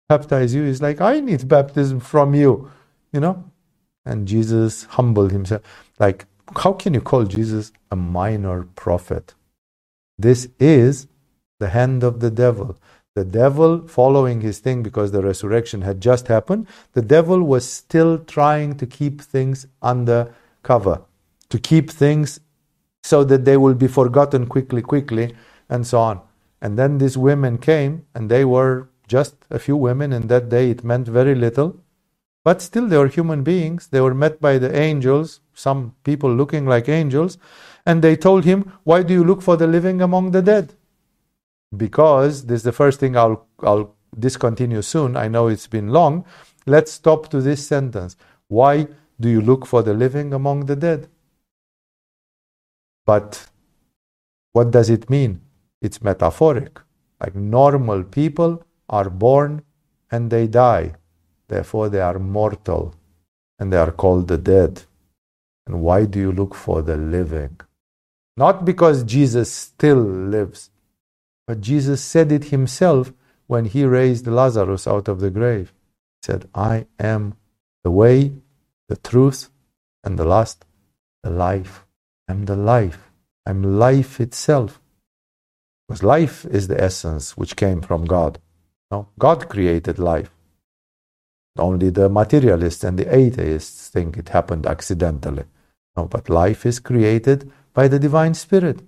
baptize 0.10 0.54
you. 0.54 0.64
He's 0.64 0.82
like, 0.82 1.02
I 1.02 1.20
need 1.22 1.48
baptism 1.48 2.00
from 2.00 2.36
you, 2.36 2.72
you 3.14 3.20
know. 3.20 3.44
And 4.06 4.28
Jesus 4.28 4.86
humbled 4.86 5.32
himself. 5.32 5.62
Like, 6.00 6.26
how 6.58 6.74
can 6.74 6.94
you 6.94 7.02
call 7.02 7.26
Jesus 7.26 7.72
a 7.92 7.96
minor 7.98 8.64
prophet? 8.76 9.36
This 10.18 10.50
is 10.60 11.08
the 11.60 11.70
hand 11.70 12.04
of 12.04 12.20
the 12.22 12.32
devil. 12.32 12.78
the 13.16 13.26
devil 13.26 13.88
following 13.88 14.42
his 14.42 14.60
thing 14.60 14.84
because 14.84 15.12
the 15.12 15.24
resurrection 15.24 15.82
had 15.82 16.02
just 16.02 16.28
happened, 16.30 16.68
the 16.94 17.02
devil 17.02 17.42
was 17.44 17.70
still 17.70 18.20
trying 18.20 18.78
to 18.78 18.86
keep 18.86 19.22
things 19.22 19.68
under 19.82 20.34
cover, 20.64 21.02
to 21.50 21.60
keep 21.60 21.90
things 21.90 22.40
so 23.04 23.24
that 23.24 23.46
they 23.46 23.58
will 23.58 23.74
be 23.74 23.88
forgotten 23.88 24.48
quickly, 24.48 24.82
quickly, 24.82 25.36
and 25.70 25.86
so 25.86 26.00
on. 26.00 26.22
And 26.62 26.78
then 26.78 26.98
these 26.98 27.18
women 27.18 27.58
came, 27.58 28.06
and 28.14 28.30
they 28.30 28.44
were 28.44 28.90
just 29.08 29.36
a 29.50 29.60
few 29.60 29.78
women, 29.78 30.12
and 30.12 30.28
that 30.30 30.50
day 30.50 30.72
it 30.72 30.84
meant 30.84 31.08
very 31.08 31.36
little. 31.36 31.80
But 32.44 32.62
still, 32.62 32.88
they 32.88 32.98
were 32.98 33.08
human 33.08 33.44
beings. 33.44 33.88
They 33.88 34.02
were 34.02 34.14
met 34.14 34.42
by 34.42 34.58
the 34.58 34.76
angels, 34.76 35.42
some 35.54 35.96
people 36.04 36.34
looking 36.34 36.66
like 36.66 36.90
angels, 36.90 37.38
and 37.86 38.02
they 38.02 38.16
told 38.16 38.46
him, 38.46 38.74
Why 38.84 39.04
do 39.04 39.14
you 39.14 39.24
look 39.24 39.42
for 39.42 39.58
the 39.58 39.68
living 39.68 40.02
among 40.02 40.32
the 40.32 40.42
dead? 40.42 40.74
because 41.76 42.46
this 42.46 42.58
is 42.58 42.64
the 42.64 42.72
first 42.72 43.00
thing 43.00 43.18
I'll, 43.18 43.46
I'll 43.62 43.96
discontinue 44.18 44.82
soon. 44.82 45.18
I 45.18 45.28
know 45.28 45.48
it's 45.48 45.68
been 45.68 45.90
long. 45.90 46.26
Let's 46.66 46.92
stop 46.92 47.30
to 47.30 47.42
this 47.42 47.66
sentence. 47.66 48.16
Why 48.48 48.88
do 49.20 49.30
you 49.30 49.42
look 49.42 49.66
for 49.66 49.84
the 49.84 49.94
living 49.94 50.34
among 50.34 50.68
the 50.68 50.76
dead? 50.76 51.10
But 53.08 53.48
what 54.52 54.70
does 54.72 54.90
it 54.90 55.10
mean? 55.10 55.42
It's 55.82 56.02
metaphoric. 56.02 56.80
Like 57.22 57.36
normal 57.36 58.04
people 58.04 58.64
are 58.90 59.10
born 59.10 59.64
and 60.12 60.30
they 60.30 60.46
die. 60.48 60.94
Therefore, 61.48 61.90
they 61.90 62.02
are 62.02 62.20
mortal 62.20 62.94
and 63.58 63.72
they 63.72 63.78
are 63.78 63.92
called 63.92 64.28
the 64.28 64.38
dead. 64.38 64.84
And 65.66 65.82
why 65.82 66.06
do 66.06 66.20
you 66.20 66.32
look 66.32 66.54
for 66.54 66.82
the 66.82 66.98
living? 66.98 67.60
Not 68.36 68.66
because 68.66 69.04
Jesus 69.04 69.52
still 69.52 69.98
lives, 69.98 70.70
but 71.48 71.62
Jesus 71.62 72.04
said 72.04 72.32
it 72.32 72.46
himself 72.46 73.14
when 73.48 73.66
he 73.66 73.86
raised 73.86 74.28
Lazarus 74.28 74.86
out 74.86 75.08
of 75.08 75.22
the 75.22 75.32
grave. 75.32 75.74
He 76.22 76.28
said, 76.28 76.50
I 76.54 76.88
am 77.00 77.36
the 77.84 77.92
way, 77.92 78.34
the 78.90 78.98
truth, 78.98 79.50
and 80.04 80.20
the 80.20 80.26
last, 80.26 80.66
the 81.24 81.30
life. 81.30 81.87
I'm 82.28 82.46
the 82.46 82.56
life. 82.56 83.12
I'm 83.46 83.80
life 83.80 84.20
itself. 84.20 84.82
Because 85.88 86.04
life 86.04 86.46
is 86.46 86.68
the 86.68 86.82
essence 86.82 87.38
which 87.38 87.56
came 87.56 87.82
from 87.82 88.06
God. 88.06 88.40
No? 88.92 89.08
God 89.18 89.48
created 89.48 90.00
life. 90.00 90.32
Only 91.58 91.90
the 91.90 92.10
materialists 92.10 92.84
and 92.84 93.00
the 93.00 93.14
atheists 93.14 93.88
think 93.88 94.18
it 94.18 94.30
happened 94.30 94.66
accidentally. 94.66 95.46
No, 95.96 96.06
but 96.06 96.30
life 96.30 96.66
is 96.66 96.80
created 96.80 97.52
by 97.74 97.88
the 97.88 98.00
divine 98.00 98.34
spirit. 98.34 98.82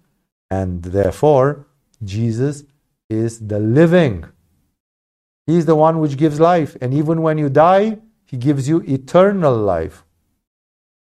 And 0.52 0.84
therefore, 0.84 1.66
Jesus 2.04 2.64
is 3.10 3.40
the 3.40 3.60
living. 3.60 4.26
He 5.48 5.58
is 5.58 5.66
the 5.66 5.76
one 5.76 6.00
which 6.00 6.18
gives 6.18 6.40
life. 6.40 6.78
And 6.82 6.94
even 6.94 7.22
when 7.22 7.38
you 7.38 7.50
die, 7.50 7.98
He 8.26 8.38
gives 8.38 8.70
you 8.70 8.82
eternal 8.82 9.56
life. 9.56 10.04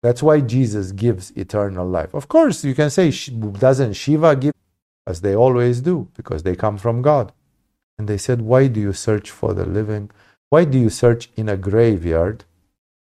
That's 0.03 0.23
why 0.23 0.41
Jesus 0.41 0.93
gives 0.93 1.31
eternal 1.33 1.87
life. 1.87 2.15
Of 2.15 2.29
course, 2.29 2.65
you 2.65 2.75
can 2.75 2.91
say, 2.91 3.11
doesn't 3.11 3.95
Shiva 3.95 4.37
give? 4.37 4.55
As 5.07 5.21
they 5.21 5.35
always 5.35 5.81
do, 5.81 6.09
because 6.15 6.43
they 6.43 6.55
come 6.55 6.79
from 6.79 7.03
God. 7.03 7.33
And 7.99 8.09
they 8.09 8.17
said, 8.17 8.43
Why 8.43 8.67
do 8.67 8.81
you 8.81 8.93
search 8.93 9.31
for 9.31 9.53
the 9.53 9.67
living? 9.67 10.11
Why 10.49 10.65
do 10.65 10.79
you 10.79 10.89
search 10.89 11.31
in 11.37 11.49
a 11.49 11.57
graveyard 11.57 12.45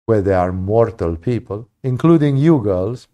where 0.07 0.23
there 0.23 0.39
are 0.39 0.53
mortal 0.53 1.17
people, 1.17 1.69
including 1.83 2.37
you 2.37 2.61
girls? 2.61 3.09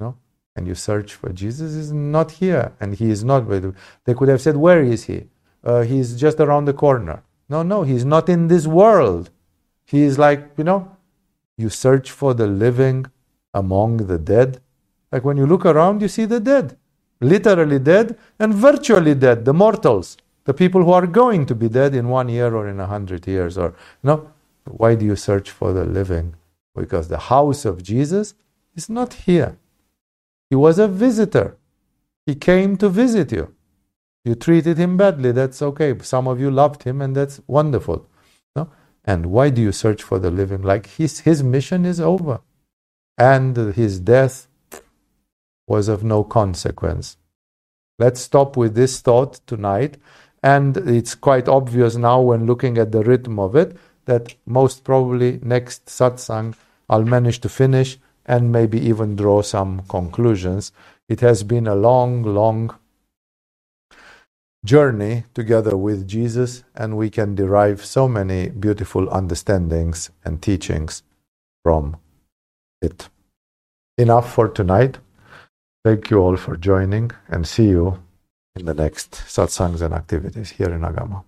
No? 0.00 0.16
And 0.56 0.66
you 0.66 0.74
search 0.74 1.14
for 1.14 1.30
Jesus, 1.30 1.74
is 1.74 1.92
not 1.92 2.32
here, 2.32 2.72
and 2.80 2.94
he 2.94 3.10
is 3.10 3.22
not. 3.22 3.48
They 3.48 4.14
could 4.14 4.28
have 4.28 4.40
said, 4.40 4.56
Where 4.56 4.82
is 4.82 5.04
he? 5.04 5.28
Uh, 5.62 5.82
he's 5.82 6.16
just 6.16 6.40
around 6.40 6.64
the 6.64 6.72
corner. 6.72 7.22
No, 7.48 7.62
no, 7.62 7.82
he's 7.82 8.04
not 8.04 8.28
in 8.28 8.48
this 8.48 8.66
world. 8.66 9.30
He 9.84 10.02
is 10.02 10.18
like, 10.18 10.50
you 10.56 10.64
know, 10.64 10.96
you 11.60 11.68
search 11.68 12.10
for 12.10 12.34
the 12.34 12.46
living 12.46 13.06
among 13.54 13.98
the 13.98 14.18
dead. 14.18 14.60
Like 15.12 15.24
when 15.24 15.36
you 15.36 15.46
look 15.46 15.66
around, 15.66 16.02
you 16.02 16.08
see 16.08 16.24
the 16.24 16.40
dead, 16.40 16.76
literally 17.20 17.78
dead 17.78 18.16
and 18.38 18.54
virtually 18.54 19.14
dead, 19.14 19.44
the 19.44 19.54
mortals, 19.54 20.16
the 20.44 20.54
people 20.54 20.82
who 20.84 20.92
are 20.92 21.06
going 21.06 21.46
to 21.46 21.54
be 21.54 21.68
dead 21.68 21.94
in 21.94 22.08
one 22.08 22.28
year 22.28 22.54
or 22.54 22.68
in 22.68 22.80
a 22.80 22.86
hundred 22.86 23.26
years. 23.26 23.58
Or 23.58 23.74
no, 24.02 24.30
why 24.64 24.94
do 24.94 25.04
you 25.04 25.16
search 25.16 25.50
for 25.50 25.72
the 25.72 25.84
living? 25.84 26.34
Because 26.74 27.08
the 27.08 27.18
house 27.18 27.64
of 27.64 27.82
Jesus 27.82 28.34
is 28.74 28.88
not 28.88 29.14
here. 29.14 29.58
He 30.48 30.56
was 30.56 30.78
a 30.78 30.88
visitor. 30.88 31.56
He 32.26 32.34
came 32.34 32.76
to 32.78 32.88
visit 32.88 33.32
you. 33.32 33.54
You 34.24 34.34
treated 34.34 34.76
him 34.76 34.96
badly, 34.96 35.32
that's 35.32 35.62
okay. 35.62 35.96
Some 36.02 36.28
of 36.28 36.38
you 36.38 36.50
loved 36.50 36.82
him, 36.82 37.00
and 37.00 37.16
that's 37.16 37.40
wonderful. 37.46 38.06
And 39.04 39.26
why 39.26 39.50
do 39.50 39.60
you 39.62 39.72
search 39.72 40.02
for 40.02 40.18
the 40.18 40.30
living? 40.30 40.62
Like 40.62 40.86
his, 40.86 41.20
his 41.20 41.42
mission 41.42 41.84
is 41.84 42.00
over. 42.00 42.40
And 43.16 43.56
his 43.74 44.00
death 44.00 44.46
was 45.66 45.88
of 45.88 46.04
no 46.04 46.24
consequence. 46.24 47.16
Let's 47.98 48.20
stop 48.20 48.56
with 48.56 48.74
this 48.74 49.00
thought 49.00 49.40
tonight. 49.46 49.96
And 50.42 50.76
it's 50.76 51.14
quite 51.14 51.48
obvious 51.48 51.96
now 51.96 52.20
when 52.20 52.46
looking 52.46 52.78
at 52.78 52.92
the 52.92 53.02
rhythm 53.02 53.38
of 53.38 53.54
it 53.56 53.76
that 54.06 54.34
most 54.46 54.84
probably 54.84 55.38
next 55.42 55.86
satsang 55.86 56.54
I'll 56.88 57.04
manage 57.04 57.40
to 57.40 57.48
finish 57.48 57.98
and 58.26 58.50
maybe 58.50 58.80
even 58.80 59.16
draw 59.16 59.42
some 59.42 59.82
conclusions. 59.88 60.72
It 61.08 61.20
has 61.20 61.44
been 61.44 61.66
a 61.66 61.74
long, 61.74 62.22
long 62.22 62.76
journey 64.64 65.24
together 65.34 65.76
with 65.76 66.08
Jesus, 66.08 66.64
and 66.74 66.96
we 66.96 67.10
can 67.10 67.34
derive 67.34 67.84
so 67.84 68.08
many 68.08 68.50
beautiful 68.50 69.08
understandings 69.12 70.10
and 70.24 70.42
teachings 70.42 71.02
from 71.64 71.96
it. 72.82 73.08
Enough 73.98 74.32
for 74.34 74.48
tonight. 74.48 74.98
Thank 75.84 76.10
you 76.10 76.18
all 76.18 76.36
for 76.36 76.56
joining, 76.56 77.12
and 77.28 77.46
see 77.48 77.68
you 77.68 78.02
in 78.56 78.66
the 78.66 78.74
next 78.74 79.12
satsangs 79.12 79.82
and 79.82 79.94
activities 79.94 80.50
here 80.50 80.70
in 80.74 80.82
Agama. 80.82 81.24